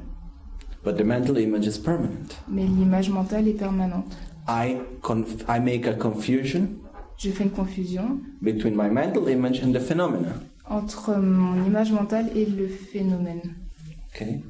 but 0.85 0.97
the 0.97 1.05
mental 1.05 1.39
image 1.39 1.66
is 1.66 1.78
permanent. 1.78 2.35
mais 2.49 2.66
l'image 2.66 3.09
mentale 3.11 3.47
est 3.47 3.53
permanente. 3.59 4.16
I 4.49 4.78
conf- 5.01 5.45
I 5.49 5.61
make 5.61 5.86
a 5.86 5.93
confusion 5.95 6.66
Je 7.16 7.31
fais 7.31 7.45
une 7.45 7.51
confusion 7.51 8.19
between 8.43 8.74
my 8.74 8.89
mental 8.91 9.28
image 9.31 9.62
and 9.62 9.73
the 9.73 9.78
phenomena. 9.81 10.32
entre 10.69 11.15
mon 11.20 11.65
image 11.65 11.93
mentale 11.93 12.31
et 12.35 12.47
le 12.47 12.66
phénomène. 12.66 13.43
Okay. 14.12 14.41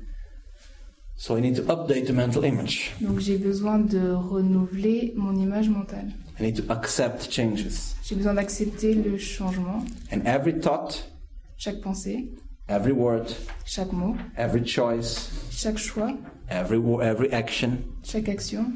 So 1.16 1.36
I 1.36 1.40
need 1.40 1.56
to 1.56 1.62
update 1.62 2.06
the 2.06 2.12
mental 2.12 2.44
image. 2.44 2.92
Donc 3.00 3.20
j'ai 3.20 3.38
besoin 3.38 3.78
de 3.78 4.10
renouveler 4.12 5.12
mon 5.16 5.36
image 5.36 5.68
mentale. 5.68 6.12
I 6.38 6.42
need 6.42 6.56
to 6.56 6.72
accept 6.72 7.30
changes. 7.30 7.94
J'ai 8.02 8.16
besoin 8.16 8.34
d'accepter 8.34 8.94
le 8.94 9.16
changement, 9.16 9.84
And 10.12 10.20
every 10.26 10.60
thought, 10.60 11.08
chaque 11.56 11.80
pensée, 11.80 12.32
every 12.68 12.92
word, 12.92 13.26
chaque 13.64 13.92
mot, 13.92 14.16
every 14.36 14.64
choice, 14.64 15.30
chaque 15.50 15.78
choix, 15.78 16.12
every 16.50 17.32
action, 17.32 17.78
chaque 18.02 18.28
action 18.28 18.72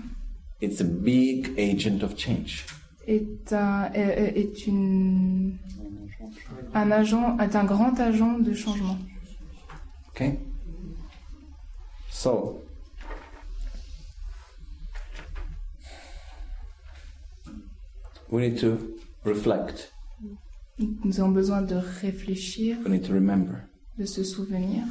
it's 0.61 0.81
a 0.81 0.85
big 0.85 1.53
agent 1.59 2.03
of 2.03 2.17
change. 2.17 2.65
est 3.07 3.53
un, 3.53 3.91
est, 3.95 4.33
est 4.37 4.67
une, 4.67 5.57
un 6.75 6.91
agent, 6.91 7.39
est 7.39 7.57
un 7.57 7.65
grand 7.65 7.99
agent 7.99 8.39
de 8.39 8.53
changement. 8.55 8.99
Okay? 10.11 10.39
So, 12.19 12.63
we 18.29 18.43
need 18.49 18.59
to 18.59 18.99
reflect, 19.25 19.93
Nous 20.79 21.21
avons 21.21 21.31
besoin 21.33 21.63
de 21.63 21.77
réfléchir, 21.77 22.79
we 22.83 22.89
need 22.91 23.05
to 23.05 23.13
remember. 23.13 23.69
de 23.97 24.05
se 24.05 24.25
souvenir, 24.25 24.83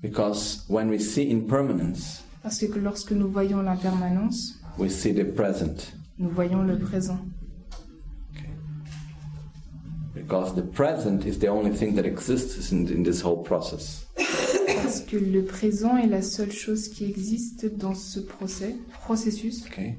Because 0.00 0.64
when 0.68 0.88
we 0.88 1.00
see 1.00 1.28
impermanence, 1.28 2.22
parce 2.40 2.60
que 2.64 2.78
lorsque 2.78 3.10
nous 3.10 3.28
voyons 3.28 3.62
l'impermanence, 3.64 4.60
we 4.78 4.88
see 4.88 5.12
the 5.12 5.24
present. 5.24 5.92
nous 6.18 6.30
voyons 6.30 6.62
le 6.62 6.78
présent. 6.78 7.18
Because 10.14 10.54
the 10.54 10.62
present 10.62 11.26
is 11.26 11.38
the 11.40 11.48
only 11.48 11.72
thing 11.76 11.96
that 11.96 12.06
exists 12.06 12.70
in, 12.70 12.86
in 12.86 13.02
this 13.02 13.20
whole 13.20 13.42
process. 13.42 14.05
Parce 14.82 15.00
que 15.00 15.16
le 15.16 15.44
présent 15.44 15.96
est 15.96 16.06
la 16.06 16.22
seule 16.22 16.52
chose 16.52 16.88
qui 16.88 17.04
existe 17.04 17.66
dans 17.76 17.94
ce 17.94 18.20
procès, 18.20 18.76
processus. 19.02 19.64
Okay? 19.66 19.98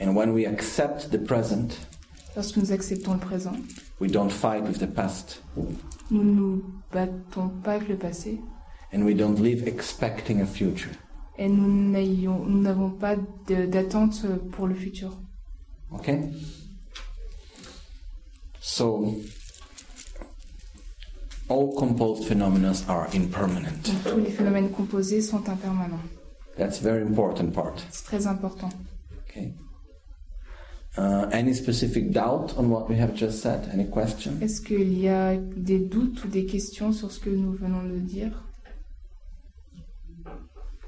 And 0.00 0.14
when 0.16 0.30
we 0.30 0.46
accept 0.46 1.10
the 1.10 1.18
present, 1.18 1.68
Lorsque 2.36 2.56
nous 2.58 2.70
acceptons 2.72 3.14
le 3.14 3.18
présent, 3.20 3.56
we 4.00 4.10
don't 4.10 4.30
fight 4.30 4.62
with 4.62 4.78
the 4.78 4.86
past. 4.86 5.42
nous 6.10 6.22
ne 6.24 6.30
nous 6.32 6.64
battons 6.92 7.48
pas 7.48 7.72
avec 7.74 7.88
le 7.88 7.96
passé 7.96 8.40
And 8.92 9.02
we 9.02 9.14
don't 9.16 9.38
live 9.40 9.66
expecting 9.66 10.40
a 10.40 10.46
future. 10.46 10.90
et 11.38 11.48
nous 11.48 11.66
n'avons 12.62 12.90
pas 12.90 13.16
d'attente 13.48 14.24
pour 14.52 14.66
le 14.68 14.74
futur. 14.74 15.18
Okay? 15.92 16.20
So, 18.60 19.16
all 21.50 21.74
composed 21.76 22.24
phenomena 22.26 22.72
are 22.88 23.08
impermanent. 23.12 23.82
Donc 23.84 24.14
tous 24.14 24.20
les 24.20 24.30
phénomènes 24.30 24.70
composés 24.70 25.20
sont 25.20 25.48
impermanents. 25.48 26.00
That's 26.56 26.80
a 26.80 26.82
very 26.82 27.02
important 27.02 27.52
part. 27.52 27.74
C'est 27.90 28.04
très 28.04 28.26
important. 28.26 28.70
Okay? 29.28 29.54
Uh, 30.96 31.26
any 31.32 31.54
specific 31.54 32.12
doubt 32.12 32.54
on 32.56 32.68
what 32.70 32.88
we 32.88 32.96
have 32.96 33.14
just 33.14 33.40
said? 33.40 33.68
Any 33.72 33.86
question? 33.86 34.32
Est-ce 34.40 34.60
qu'il 34.60 34.98
y 34.98 35.08
a 35.08 35.36
des 35.36 35.78
doutes 35.78 36.24
ou 36.24 36.28
des 36.28 36.46
questions 36.46 36.92
sur 36.92 37.10
ce 37.10 37.20
que 37.20 37.30
nous 37.30 37.52
venons 37.52 37.82
de 37.82 37.98
dire? 37.98 38.32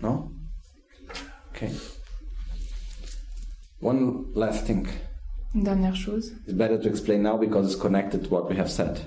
No? 0.01 0.31
Okay. 1.55 1.71
One 3.81 4.27
last 4.35 4.67
thing. 4.67 4.87
Une 5.55 5.65
dernière 5.65 5.97
chose. 5.97 6.33
It's 6.47 6.57
better 6.57 6.79
to 6.79 6.89
explain 6.89 7.23
now 7.23 7.37
because 7.37 7.67
it's 7.67 7.81
connected 7.81 8.25
to 8.25 8.31
what 8.31 8.49
we 8.49 8.57
have 8.57 8.71
said. 8.71 9.01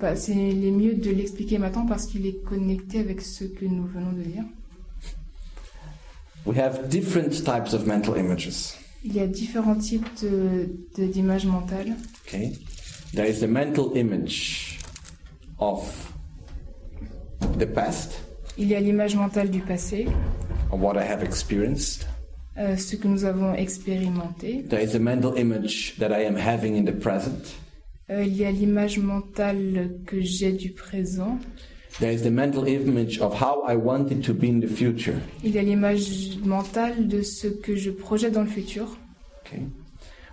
Bah, 0.00 0.14
C'est 0.16 0.34
les 0.34 0.70
mieux 0.70 0.94
de 0.94 1.10
l'expliquer 1.10 1.58
maintenant 1.58 1.86
parce 1.86 2.06
qu'il 2.06 2.24
est 2.26 2.42
connecté 2.44 3.00
avec 3.00 3.20
ce 3.20 3.44
que 3.44 3.64
nous 3.64 3.84
venons 3.86 4.12
de 4.12 4.22
dire. 4.22 4.44
We 6.46 6.58
have 6.58 6.88
different 6.88 7.30
types 7.30 7.72
of 7.72 7.86
mental 7.86 8.16
images. 8.18 8.74
Il 9.04 9.14
y 9.14 9.20
a 9.20 9.26
différents 9.26 9.76
types 9.76 10.06
de- 10.22 10.68
de- 10.96 11.06
d'images 11.06 11.46
mentales. 11.46 11.94
Okay? 12.26 12.52
There 13.14 13.28
is 13.28 13.40
the 13.40 13.48
mental 13.48 13.90
image 13.96 14.78
of 15.58 15.84
the 17.58 17.66
past, 17.66 18.12
Il 18.58 18.68
y 18.68 18.74
a 18.74 18.80
l'image 18.80 19.16
mentale 19.16 19.50
du 19.50 19.60
passé, 19.60 20.06
of 20.70 20.80
what 20.80 20.94
I 20.96 21.04
have 21.10 21.22
experienced. 21.24 22.06
euh, 22.58 22.76
ce 22.76 22.96
que 22.96 23.08
nous 23.08 23.24
avons 23.24 23.54
expérimenté. 23.54 24.64
There 24.68 24.82
is 24.82 24.94
a 24.94 24.98
mental 24.98 25.36
image 25.38 25.94
that 25.98 26.10
I 26.10 26.24
am 26.26 26.36
having 26.36 26.76
in 26.76 26.84
the 26.84 26.92
present. 26.96 27.54
Euh, 28.10 28.24
il 28.24 28.36
y 28.36 28.44
a 28.44 28.50
l'image 28.50 28.98
mentale 28.98 29.90
que 30.06 30.20
j'ai 30.20 30.52
du 30.52 30.72
présent. 30.72 31.38
There 32.00 32.12
is 32.12 32.22
the 32.22 32.30
mental 32.30 32.66
image 32.66 33.20
of 33.20 33.34
how 33.40 33.62
I 33.68 33.76
want 33.76 34.08
it 34.10 34.22
to 34.24 34.32
be 34.34 34.44
in 34.44 34.60
the 34.60 34.66
future. 34.68 35.14
Il 35.44 35.52
y 35.52 35.58
a 35.58 35.62
l'image 35.62 36.38
mentale 36.44 37.06
de 37.06 37.22
ce 37.22 37.46
que 37.48 37.76
je 37.76 37.90
projette 37.90 38.32
dans 38.32 38.42
le 38.42 38.48
futur. 38.48 38.96
Okay? 39.44 39.62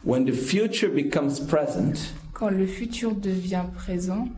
When 0.06 0.26
the 0.26 0.34
future 0.34 0.90
becomes 0.90 1.40
present, 1.48 2.14
Quand 2.34 2.50
le 2.50 2.66
futur 2.66 3.14
devient 3.14 3.66
présent, 3.76 4.30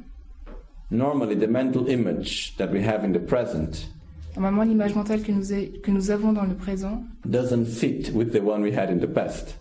normally 0.90 1.36
the 1.38 1.48
mental 1.48 1.88
image 1.90 2.56
that 2.58 2.72
we 2.72 2.84
have 2.84 3.04
in 3.06 3.12
the 3.14 3.20
present 3.24 3.88
normalement 4.36 4.64
l'image 4.64 4.96
mentale 4.96 5.22
que 5.22 5.32
nous, 5.32 5.52
a- 5.54 5.80
que 5.84 5.92
nous 5.92 6.10
avons 6.10 6.32
dans 6.34 6.46
le 6.46 6.56
présent 6.56 7.04
doesn't 7.26 7.66
fit 7.66 8.10
with 8.14 8.32
the 8.34 8.42
one 8.42 8.62
we 8.64 8.74
had 8.76 8.90
in 8.90 8.98
the 8.98 9.06
past. 9.08 9.58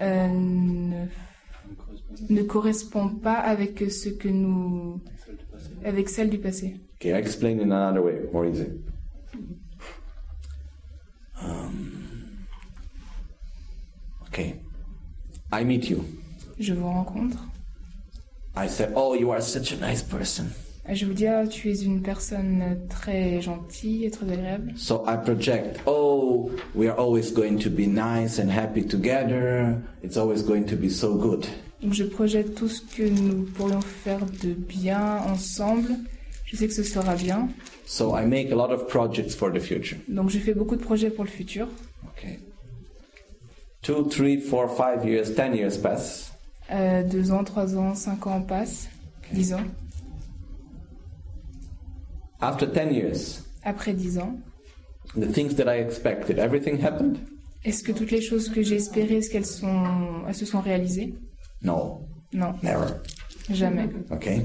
euh, 0.00 1.04
ne, 2.28 2.42
correspond 2.42 3.08
pas 3.08 3.34
avec 3.34 3.78
ce 3.90 4.08
que 4.08 4.28
nous, 4.28 5.00
avec 5.84 6.08
celle 6.08 6.30
du 6.30 6.38
passé. 6.38 6.80
Okay, 6.96 7.10
I 7.10 7.18
explain 7.18 7.60
in 7.60 7.72
another 7.72 8.02
way, 8.02 8.20
more 8.32 8.46
easy. 8.46 8.66
Um, 11.42 12.46
okay, 14.28 14.60
I 15.52 15.64
meet 15.64 15.90
you. 15.90 16.04
Je 16.58 16.72
vous 16.72 16.86
rencontre. 16.86 17.38
I 18.56 18.66
say, 18.68 18.88
"Oh, 18.94 19.14
you 19.14 19.30
are 19.30 19.42
such 19.42 19.72
a 19.72 19.76
nice 19.76 20.02
person." 20.02 20.46
Je 20.88 21.04
vous 21.04 21.14
dis, 21.14 21.26
ah, 21.26 21.44
tu 21.48 21.68
es 21.68 21.82
une 21.82 22.00
personne 22.00 22.86
très 22.88 23.40
gentille 23.42 24.04
et 24.04 24.10
très 24.10 24.30
agréable. 24.30 24.72
So 24.76 25.04
I 25.04 25.16
project, 25.16 25.80
oh, 25.86 26.50
we 26.76 26.88
are 26.88 26.96
always 26.96 27.32
going 27.32 27.58
to 27.58 27.70
be 27.70 27.88
nice 27.88 28.38
and 28.38 28.48
happy 28.48 28.84
together. 28.86 29.82
It's 30.04 30.16
always 30.16 30.44
going 30.44 30.64
to 30.66 30.76
be 30.76 30.88
so 30.88 31.16
good. 31.16 31.44
Donc 31.86 31.94
je 31.94 32.02
projette 32.02 32.56
tout 32.56 32.66
ce 32.68 32.80
que 32.82 33.04
nous 33.04 33.44
pourrions 33.44 33.80
faire 33.80 34.26
de 34.42 34.54
bien 34.54 35.18
ensemble. 35.18 35.90
Je 36.44 36.56
sais 36.56 36.66
que 36.66 36.74
ce 36.74 36.82
sera 36.82 37.14
bien. 37.14 37.48
So 37.86 38.18
I 38.18 38.26
make 38.26 38.50
a 38.50 38.56
lot 38.56 38.72
of 38.72 38.88
projects 38.88 39.36
for 39.36 39.52
the 39.52 39.60
future. 39.60 39.96
Donc 40.08 40.30
je 40.30 40.40
fais 40.40 40.52
beaucoup 40.52 40.74
de 40.74 40.82
projets 40.82 41.10
pour 41.10 41.22
le 41.22 41.30
futur. 41.30 41.68
Okay. 42.08 42.40
Two, 43.82 44.02
three, 44.08 44.40
four, 44.40 44.68
five 44.68 45.06
years, 45.08 45.32
ten 45.36 45.54
years 45.54 45.78
pass. 45.78 46.32
Euh, 46.72 47.04
deux 47.04 47.30
ans, 47.30 47.44
trois 47.44 47.76
ans, 47.76 47.94
cinq 47.94 48.26
ans 48.26 48.40
passent. 48.40 48.88
Dix 49.32 49.54
ans. 49.54 49.62
After 52.40 52.66
ten 52.66 52.92
years, 52.92 53.44
Après 53.62 53.92
dix 53.92 54.18
ans, 54.18 54.40
the 55.14 55.32
things 55.32 55.54
that 55.54 55.72
I 55.72 55.78
expected, 55.78 56.40
everything 56.40 56.80
happened? 56.84 57.18
est-ce 57.64 57.84
que 57.84 57.92
toutes 57.92 58.10
les 58.10 58.22
choses 58.22 58.48
que 58.48 58.62
j'ai 58.62 58.74
espérées, 58.76 59.18
est-ce 59.18 59.30
qu'elles 59.30 59.46
sont, 59.46 60.24
elles 60.26 60.34
se 60.34 60.46
sont 60.46 60.60
réalisées? 60.60 61.14
No, 61.62 62.06
No. 62.32 62.54
never. 62.62 63.00
jamais. 63.50 63.88
Okay. 64.10 64.44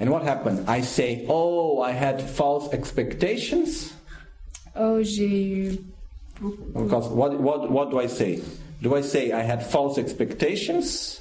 And 0.00 0.10
what 0.10 0.22
happened? 0.22 0.64
I 0.68 0.80
say, 0.82 1.26
oh, 1.28 1.80
I 1.82 1.92
had 1.92 2.20
false 2.22 2.72
expectations. 2.72 3.92
Oh, 4.74 5.02
j'ai 5.02 5.26
eu. 5.26 5.78
Because 6.74 7.08
what, 7.08 7.38
what, 7.40 7.70
what 7.70 7.90
do 7.90 7.98
I 8.00 8.06
say? 8.06 8.40
Do 8.82 8.94
I 8.96 9.02
say 9.02 9.30
I 9.32 9.42
had 9.42 9.62
false 9.62 9.98
expectations? 9.98 11.20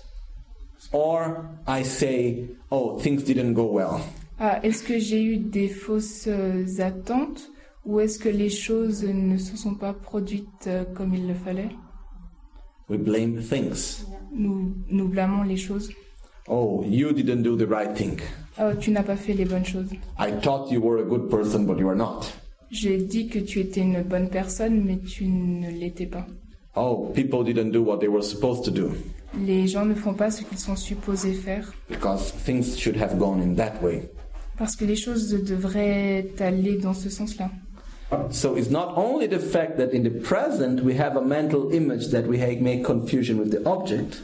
Or 0.93 1.49
I 1.67 1.83
say, 1.83 2.47
oh, 2.71 2.97
things 2.99 3.23
didn't 3.23 3.53
go 3.53 3.65
well? 3.65 4.01
Ah, 4.39 4.59
est-ce 4.63 4.81
que 4.83 4.97
j'ai 4.97 5.21
eu 5.21 5.37
des 5.37 5.67
fausses 5.67 6.27
euh, 6.27 6.63
attentes 6.79 7.49
ou 7.85 7.99
est-ce 7.99 8.17
que 8.17 8.29
les 8.29 8.49
choses 8.49 9.03
ne 9.03 9.37
se 9.37 9.57
sont 9.57 9.75
pas 9.75 9.91
produites 9.93 10.67
euh, 10.67 10.85
comme 10.95 11.13
il 11.13 11.27
le 11.27 11.33
fallait 11.33 11.69
We 12.89 12.97
blame 12.97 13.41
things. 13.41 14.03
nous, 14.33 14.73
nous 14.89 15.07
blâmons 15.07 15.43
les 15.43 15.57
choses. 15.57 15.89
Oh, 16.47 16.83
you 16.87 17.11
didn't 17.13 17.43
do 17.43 17.55
the 17.55 17.67
right 17.69 17.93
thing. 17.95 18.19
Oh, 18.59 18.71
tu 18.79 18.91
n'as 18.91 19.03
pas 19.03 19.15
fait 19.15 19.33
les 19.33 19.45
bonnes 19.45 19.65
choses. 19.65 19.89
I 20.17 20.31
thought 20.41 20.71
you 20.71 20.81
were 20.81 20.99
a 20.99 21.03
good 21.03 21.29
person, 21.29 21.65
but 21.65 21.77
you 21.79 21.87
are 21.87 21.95
not. 21.95 22.31
J'ai 22.71 22.97
dit 22.97 23.27
que 23.27 23.39
tu 23.39 23.59
étais 23.59 23.81
une 23.81 24.01
bonne 24.03 24.29
personne, 24.29 24.83
mais 24.83 24.97
tu 24.97 25.25
ne 25.25 25.69
l'étais 25.69 26.07
pas. 26.07 26.25
Oh, 26.75 27.11
people 27.13 27.43
didn't 27.43 27.71
do 27.71 27.83
what 27.83 27.99
they 27.99 28.07
were 28.07 28.23
supposed 28.23 28.63
to 28.65 28.71
do 28.71 28.91
Les 29.45 29.67
gens 29.67 29.85
ne 29.85 29.93
font 29.93 30.13
pas 30.13 30.31
ce 30.31 30.43
qu'ils 30.43 30.57
sont 30.59 30.75
supposés 30.75 31.33
faire 31.33 31.71
because 31.89 32.31
things 32.45 32.75
should 32.77 32.95
have 32.95 33.17
gone 33.17 33.41
in 33.41 33.53
that 33.55 33.73
way. 33.83 34.09
parce 34.57 34.75
que 34.75 34.85
les 34.85 34.95
choses 34.95 35.29
devraient 35.43 36.27
aller 36.39 36.77
dans 36.77 36.93
ce 36.93 37.09
sens-là. 37.09 37.49
So 38.31 38.55
it's 38.55 38.69
not 38.71 38.97
only 38.97 39.27
the 39.27 39.39
fact 39.39 39.77
that 39.77 39.93
in 39.93 40.03
the 40.03 40.09
present 40.09 40.81
we 40.83 40.95
have 40.95 41.15
a 41.15 41.21
mental 41.21 41.71
image 41.71 42.07
that 42.09 42.25
we 42.27 42.37
make 42.59 42.83
confusion 42.83 43.37
with 43.39 43.51
the 43.51 43.63
object, 43.69 44.23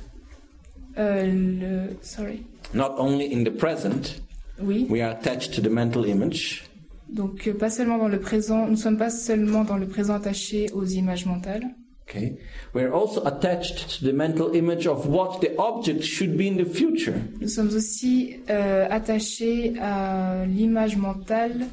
Euh, 0.97 1.23
le... 1.25 1.97
Sorry. 2.01 2.45
not 2.73 2.97
only 2.97 3.25
in 3.31 3.43
the 3.43 3.51
present 3.51 4.21
Oui. 4.61 4.87
we 4.89 5.01
are 5.01 5.11
attached 5.11 5.53
to 5.53 5.61
the 5.61 5.69
mental 5.69 6.05
image, 6.05 6.63
Donc 7.09 7.47
euh, 7.47 7.53
pas 7.53 7.69
seulement 7.69 7.97
dans 7.97 8.07
le 8.07 8.19
présent, 8.19 8.65
nous 8.67 8.77
sommes 8.77 8.97
pas 8.97 9.09
seulement 9.09 9.65
dans 9.65 9.77
le 9.77 9.87
présent 9.87 10.13
attachés 10.15 10.67
aux 10.73 10.85
images 10.85 11.25
mentales, 11.25 11.65
okay? 12.07 12.37
We're 12.73 12.93
also 12.93 13.21
attached 13.25 13.99
to 13.99 14.05
the 14.05 14.13
mental 14.13 14.55
image 14.55 14.87
of 14.87 15.05
what 15.07 15.41
the 15.41 15.51
object 15.59 16.01
should 16.03 16.37
be 16.37 16.47
in 16.47 16.55
the 16.57 16.65
future. 16.65 17.15
nous 17.41 17.49
sommes 17.49 17.75
aussi 17.75 18.37
euh, 18.49 18.87
attachés 18.89 19.73
à 19.81 20.45
l'image 20.47 20.95
mentale 20.97 21.67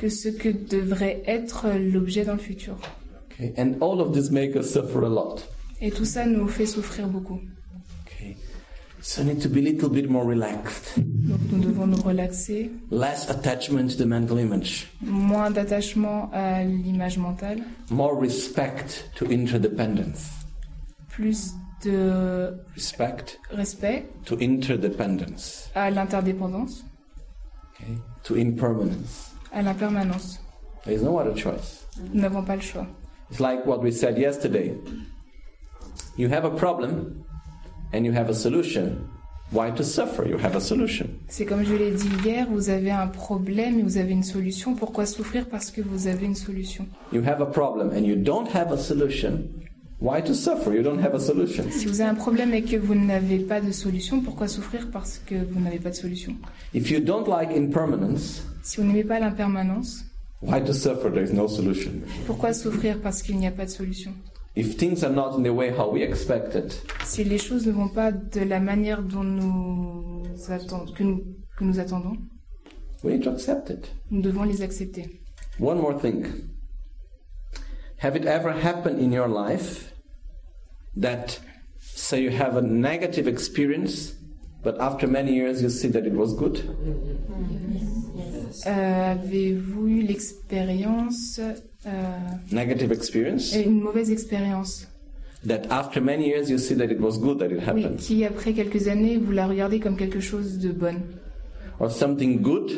que 0.00 0.08
ce 0.08 0.28
que 0.30 0.48
devrait 0.48 1.22
être 1.26 1.66
l'objet 1.92 2.24
dans 2.24 2.32
le 2.32 2.38
futur. 2.38 2.76
Okay? 3.32 3.52
And 3.58 3.74
all 3.82 4.00
of 4.00 4.12
this 4.14 4.30
make 4.30 4.56
us 4.56 4.72
suffer 4.72 5.04
a 5.04 5.08
lot. 5.08 5.42
Et 5.82 5.90
tout 5.90 6.06
ça 6.06 6.24
nous 6.24 6.48
fait 6.48 6.64
souffrir 6.66 7.06
beaucoup. 7.06 7.38
Okay? 8.06 8.34
So 9.02 9.20
we 9.22 9.28
need 9.28 9.42
to 9.42 9.48
be 9.50 9.58
a 9.58 9.62
little 9.62 9.90
bit 9.90 10.08
more 10.08 10.24
relaxed. 10.26 10.94
Donc 10.98 11.38
nous 11.52 11.58
devons 11.60 11.86
nous 11.86 12.00
relaxer, 12.02 12.70
Less 12.90 13.28
attachment 13.30 13.88
to 13.88 13.96
the 14.02 14.06
mental 14.06 14.38
image. 14.40 14.88
moins 15.02 15.50
d'attachement 15.50 16.30
à 16.32 16.64
l'image 16.64 17.18
mentale, 17.18 17.60
More 17.90 18.18
respect 18.18 19.04
to 19.16 19.26
interdependence. 19.30 20.30
plus 21.10 21.52
de 21.84 22.54
Respect 22.74 23.38
respect 23.52 24.04
to 24.24 24.36
interdependence. 24.40 25.68
à 25.74 25.90
l'interdépendance, 25.90 26.84
Okay? 27.74 27.92
To 28.24 28.34
impermanence. 28.36 29.29
À 29.52 29.62
l'impermanence. 29.62 30.40
There 30.84 30.94
is 30.94 31.02
no 31.02 31.18
other 31.18 31.34
choice. 31.34 31.86
Nous 32.12 32.20
n'avons 32.20 32.42
pas 32.44 32.56
le 32.56 32.62
choix. 32.62 32.86
It's 33.30 33.40
like 33.40 33.66
what 33.66 33.80
we 33.82 33.92
said 33.92 34.18
yesterday. 34.18 34.74
You 36.16 36.28
have 36.28 36.44
a 36.44 36.50
problem 36.50 37.24
and 37.92 38.04
you 38.04 38.12
have 38.12 38.28
a 38.30 38.34
solution. 38.34 39.08
Why 39.52 39.72
to 39.72 39.82
suffer? 39.82 40.26
You 40.28 40.38
have 40.38 40.54
a 40.54 40.60
solution. 40.60 41.08
C'est 41.28 41.44
comme 41.44 41.64
je 41.64 41.74
l'ai 41.74 41.90
dit 41.90 42.08
hier, 42.24 42.46
vous 42.48 42.70
avez 42.70 42.92
un 42.92 43.08
problème 43.08 43.80
et 43.80 43.82
vous 43.82 43.96
avez 43.98 44.12
une 44.12 44.22
solution. 44.22 44.74
Pourquoi 44.74 45.06
souffrir? 45.06 45.48
Parce 45.48 45.70
que 45.72 45.80
vous 45.80 46.06
avez 46.06 46.24
une 46.26 46.36
solution. 46.36 46.86
You 47.12 47.22
have 47.24 47.40
a 47.42 47.46
problem 47.46 47.90
and 47.90 48.04
you 48.04 48.14
don't 48.16 48.46
have 48.54 48.72
a 48.72 48.78
solution. 48.78 49.48
Why 50.00 50.22
to 50.22 50.34
suffer? 50.34 50.72
You 50.72 50.82
don't 50.82 51.04
have 51.04 51.14
a 51.14 51.20
solution. 51.20 51.64
Si 51.70 51.86
vous 51.86 52.00
avez 52.00 52.10
un 52.10 52.14
problème 52.14 52.54
et 52.54 52.62
que 52.62 52.76
vous 52.76 52.94
n'avez 52.94 53.38
pas 53.38 53.60
de 53.60 53.72
solution, 53.72 54.20
pourquoi 54.20 54.48
souffrir? 54.48 54.88
Parce 54.90 55.18
que 55.18 55.34
vous 55.34 55.60
n'avez 55.60 55.78
pas 55.78 55.90
de 55.90 55.96
solution. 55.96 56.36
If 56.72 56.90
you 56.90 57.00
don't 57.00 57.26
like 57.26 57.50
impermanence, 57.54 58.42
Si 58.62 58.76
vous 58.76 58.84
n'aimez 58.86 59.04
pas 59.04 59.18
l'impermanence, 59.20 60.04
why 60.42 60.60
to 60.60 60.72
suffer? 60.72 61.10
There 61.10 61.22
is 61.24 61.32
no 61.32 61.48
solution. 61.48 61.92
pourquoi 62.26 62.52
souffrir? 62.52 63.00
Parce 63.00 63.22
qu'il 63.22 63.36
n'y 63.38 63.46
a 63.46 63.50
pas 63.50 63.64
de 63.64 63.70
solution. 63.70 64.12
If 64.56 64.76
things 64.76 65.04
are 65.04 65.12
not 65.12 65.36
in 65.36 65.42
the 65.42 65.52
way 65.54 65.70
how 65.70 65.90
we 65.90 66.02
expected, 66.02 66.74
Si 67.04 67.24
les 67.24 67.38
choses 67.38 67.66
ne 67.66 67.72
vont 67.72 67.88
pas 67.88 68.10
de 68.12 68.40
la 68.40 68.58
manière 68.60 69.00
dont 69.02 69.22
nous 69.22 70.22
attendons, 70.48 70.92
que 70.92 71.02
nous, 71.04 71.22
que 71.56 71.64
nous 71.64 71.78
attendons, 71.78 72.16
we 73.02 73.12
need 73.14 73.22
to 73.22 73.30
accept 73.30 73.70
it. 73.70 73.90
nous 74.10 74.20
devons 74.22 74.44
les 74.44 74.62
accepter. 74.62 75.20
One 75.58 75.78
more 75.78 75.94
thing. 75.98 76.26
Have 77.98 78.16
it 78.16 78.24
ever 78.26 78.50
happened 78.52 78.98
in 78.98 79.12
your 79.12 79.28
life 79.28 79.92
that, 80.96 81.38
say, 81.78 82.22
you 82.22 82.30
have 82.30 82.56
a 82.56 82.62
negative 82.62 83.28
experience, 83.28 84.14
but 84.62 84.80
after 84.80 85.06
many 85.06 85.34
years 85.34 85.62
you 85.62 85.68
see 85.70 85.88
that 85.88 86.06
it 86.06 86.14
was 86.14 86.34
good? 86.34 86.62
Euh, 88.66 89.12
Avez-vous 89.12 89.88
eu 89.88 90.02
l'expérience, 90.02 91.40
euh, 91.86 91.90
Negative 92.52 92.92
experience? 92.92 93.54
une 93.54 93.80
mauvaise 93.80 94.10
expérience? 94.10 94.86
That 95.46 95.62
after 95.70 96.02
many 96.02 96.28
years 96.28 96.50
you 96.50 96.58
see 96.58 96.74
that 96.76 96.90
it 96.92 97.00
was 97.00 97.18
good 97.18 97.38
that 97.38 97.46
it 97.46 97.60
Oui, 97.74 97.82
happened? 97.84 97.96
qui 97.96 98.24
après 98.24 98.52
quelques 98.52 98.88
années, 98.88 99.16
vous 99.16 99.32
la 99.32 99.46
regardez 99.46 99.80
comme 99.80 99.96
quelque 99.96 100.20
chose 100.20 100.58
de 100.58 100.70
bon 100.70 100.96
Or 101.78 101.90
something 101.90 102.40
good 102.42 102.72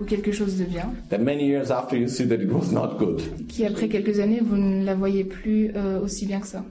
ou 0.00 0.04
quelque 0.04 0.32
chose 0.32 0.56
de 0.58 0.64
bien, 0.64 0.92
that 1.10 1.18
many 1.18 1.46
years 1.46 1.70
after 1.70 1.96
you 1.96 2.08
see 2.08 2.26
that 2.26 2.36
it 2.36 2.50
was 2.50 2.72
not 2.72 2.98
good? 2.98 3.20
qui 3.48 3.64
après 3.64 3.88
quelques 3.88 4.18
années, 4.18 4.40
vous 4.42 4.56
ne 4.56 4.84
la 4.84 4.94
voyez 4.96 5.22
plus 5.24 5.70
euh, 5.76 6.00
aussi 6.00 6.26
bien 6.26 6.40
que 6.40 6.46
ça. 6.48 6.64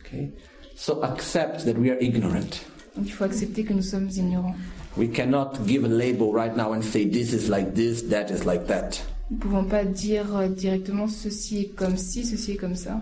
Okay? 0.00 0.30
So 0.74 1.02
accept 1.02 1.64
that 1.66 1.74
we 1.78 1.90
are 1.90 1.98
ignorant. 2.00 2.62
Donc 2.96 3.04
il 3.06 3.12
faut 3.12 3.24
accepter 3.24 3.64
que 3.64 3.74
nous 3.74 3.82
sommes 3.82 4.08
ignorants. 4.16 4.54
We 4.96 5.08
cannot 5.08 5.66
give 5.66 5.84
a 5.84 5.88
label 5.88 6.32
right 6.32 6.56
now 6.56 6.72
and 6.72 6.82
say 6.82 7.04
this 7.04 7.32
is 7.34 7.48
like 7.50 7.74
this, 7.74 8.02
that 8.08 8.30
is 8.30 8.44
like 8.46 8.66
that. 8.68 9.00
Nous 9.30 9.36
ne 9.36 9.40
pouvons 9.42 9.64
pas 9.64 9.84
dire 9.84 10.34
euh, 10.36 10.48
directement 10.48 11.08
ceci 11.08 11.58
est 11.62 11.74
comme 11.74 11.96
ci, 11.96 12.24
ceci 12.24 12.52
est 12.52 12.56
comme 12.56 12.76
ça. 12.76 13.00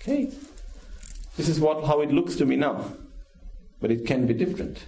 Okay. 0.00 0.28
This 1.36 1.48
is 1.48 1.60
what 1.60 1.82
how 1.86 2.00
it 2.02 2.10
looks 2.10 2.34
to 2.36 2.46
me 2.46 2.56
now. 2.56 2.76
But 3.80 3.90
it 3.90 4.06
can 4.06 4.26
be 4.26 4.32
different. 4.34 4.78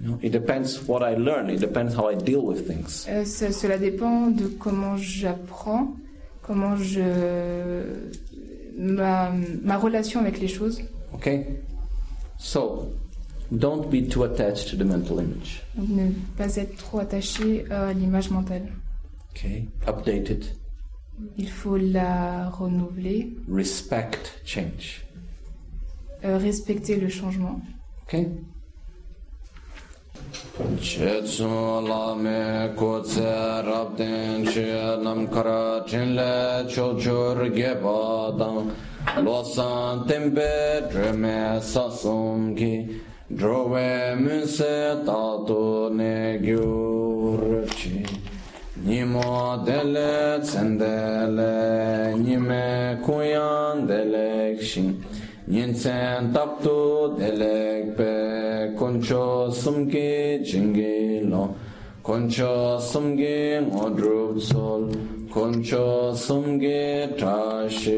You 0.00 0.10
know, 0.10 0.18
it 0.22 0.30
depends 0.30 0.86
what 0.86 1.02
I 1.02 1.14
learn, 1.16 1.48
it 1.50 1.58
depends 1.60 1.94
how 1.94 2.08
I 2.08 2.14
deal 2.14 2.42
with 2.42 2.66
things. 2.68 3.06
Euh, 3.08 3.24
ça- 3.24 3.50
cela 3.52 3.78
dépend 3.78 4.28
de 4.30 4.46
comment 4.46 4.96
j'apprends, 4.96 5.96
comment 6.42 6.76
je 6.76 7.00
ma, 8.76 9.32
ma 9.64 9.76
relation 9.76 10.20
avec 10.20 10.38
les 10.40 10.46
choses. 10.48 10.80
Okay? 11.14 11.46
So 12.38 12.92
don't 13.50 13.88
be 13.90 14.02
too 14.06 14.24
attached 14.24 14.68
to 14.70 14.76
the 14.76 14.84
mental 14.84 15.18
image. 15.20 15.62
Donc 15.76 15.88
ne 15.88 16.10
pas 16.36 16.56
être 16.56 16.76
trop 16.76 16.98
attaché 17.00 17.64
à 17.70 17.92
l'image 17.92 18.30
mentale. 18.30 18.68
Okay? 19.32 19.68
Update 19.86 20.30
it. 20.30 20.54
Il 21.36 21.48
faut 21.48 21.76
la 21.76 22.48
renouveler, 22.50 23.36
Respect 23.52 24.40
change. 24.44 25.04
euh, 26.24 26.36
respecter 26.38 26.96
le 26.96 27.08
changement. 27.08 27.60
Okay? 28.06 28.28
Chetsu 30.80 31.44
lame 31.88 32.74
kutse 32.76 33.62
rabden 33.64 34.44
che 34.44 34.96
nam 35.02 35.28
kara 35.28 35.84
chinle 35.86 36.66
chochur 36.68 37.48
geba 37.54 38.32
dang 38.36 38.70
losan 39.24 40.06
tempe 40.06 40.88
dreme 40.90 41.60
sasum 41.62 42.54
ki 42.56 43.00
drove 43.30 44.16
muse 44.16 45.04
tato 45.04 45.90
ne 45.92 46.38
gyurchi 46.40 48.06
nimo 48.84 49.62
dele 49.66 50.40
tsendele 50.40 52.14
nime 52.16 52.98
kuyan 53.04 53.86
delek 53.86 54.62
shin 54.62 55.04
Yinsen 55.46 56.32
taptu 56.32 57.16
delek 57.18 57.96
pe 57.96 58.74
koncho 58.78 59.50
sumki 59.52 60.40
jingilo 60.44 61.54
koncho 62.02 62.80
sumgi 62.80 63.60
ngodrup 63.60 64.40
sol 64.40 64.88
koncho 65.32 66.14
sumgi 66.14 67.08
tashisho 67.20 67.88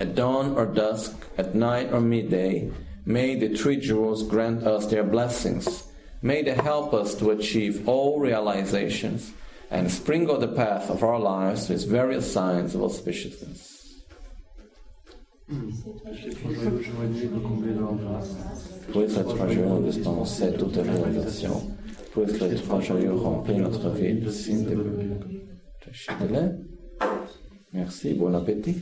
at 0.00 0.14
dawn 0.14 0.56
or 0.56 0.66
dusk, 0.66 1.14
at 1.38 1.54
night 1.54 1.92
or 1.92 2.00
midday, 2.00 2.70
may 3.06 3.36
the 3.36 3.54
three 3.54 3.76
jewels 3.76 4.22
grant 4.22 4.66
us 4.66 4.86
their 4.86 5.04
blessings. 5.04 5.84
May 6.22 6.42
they 6.42 6.54
help 6.54 6.94
us 6.94 7.14
to 7.16 7.30
achieve 7.30 7.88
all 7.88 8.18
realizations 8.18 9.32
and 9.70 9.90
sprinkle 9.90 10.38
the 10.38 10.48
path 10.48 10.90
of 10.90 11.02
our 11.02 11.18
lives 11.18 11.68
with 11.68 11.86
various 11.88 12.32
signs 12.32 12.74
of 12.74 12.80
auspiciousness. 12.80 13.74
Puisse 18.92 19.16
les 19.16 19.24
trois 19.24 19.48
joyeux 19.48 19.82
dispenser 19.84 20.52
toute 20.56 20.76
réalisation. 20.76 21.76
Puisse 22.12 22.40
les 22.40 22.56
trois 22.56 22.80
joyeux 22.80 23.12
remplir 23.12 23.58
notre 23.58 23.90
vie 23.90 24.14
de 24.14 24.30
signes 24.30 24.64
de 24.64 24.74
Merci, 27.74 28.14
bon 28.14 28.32
appétit. 28.34 28.76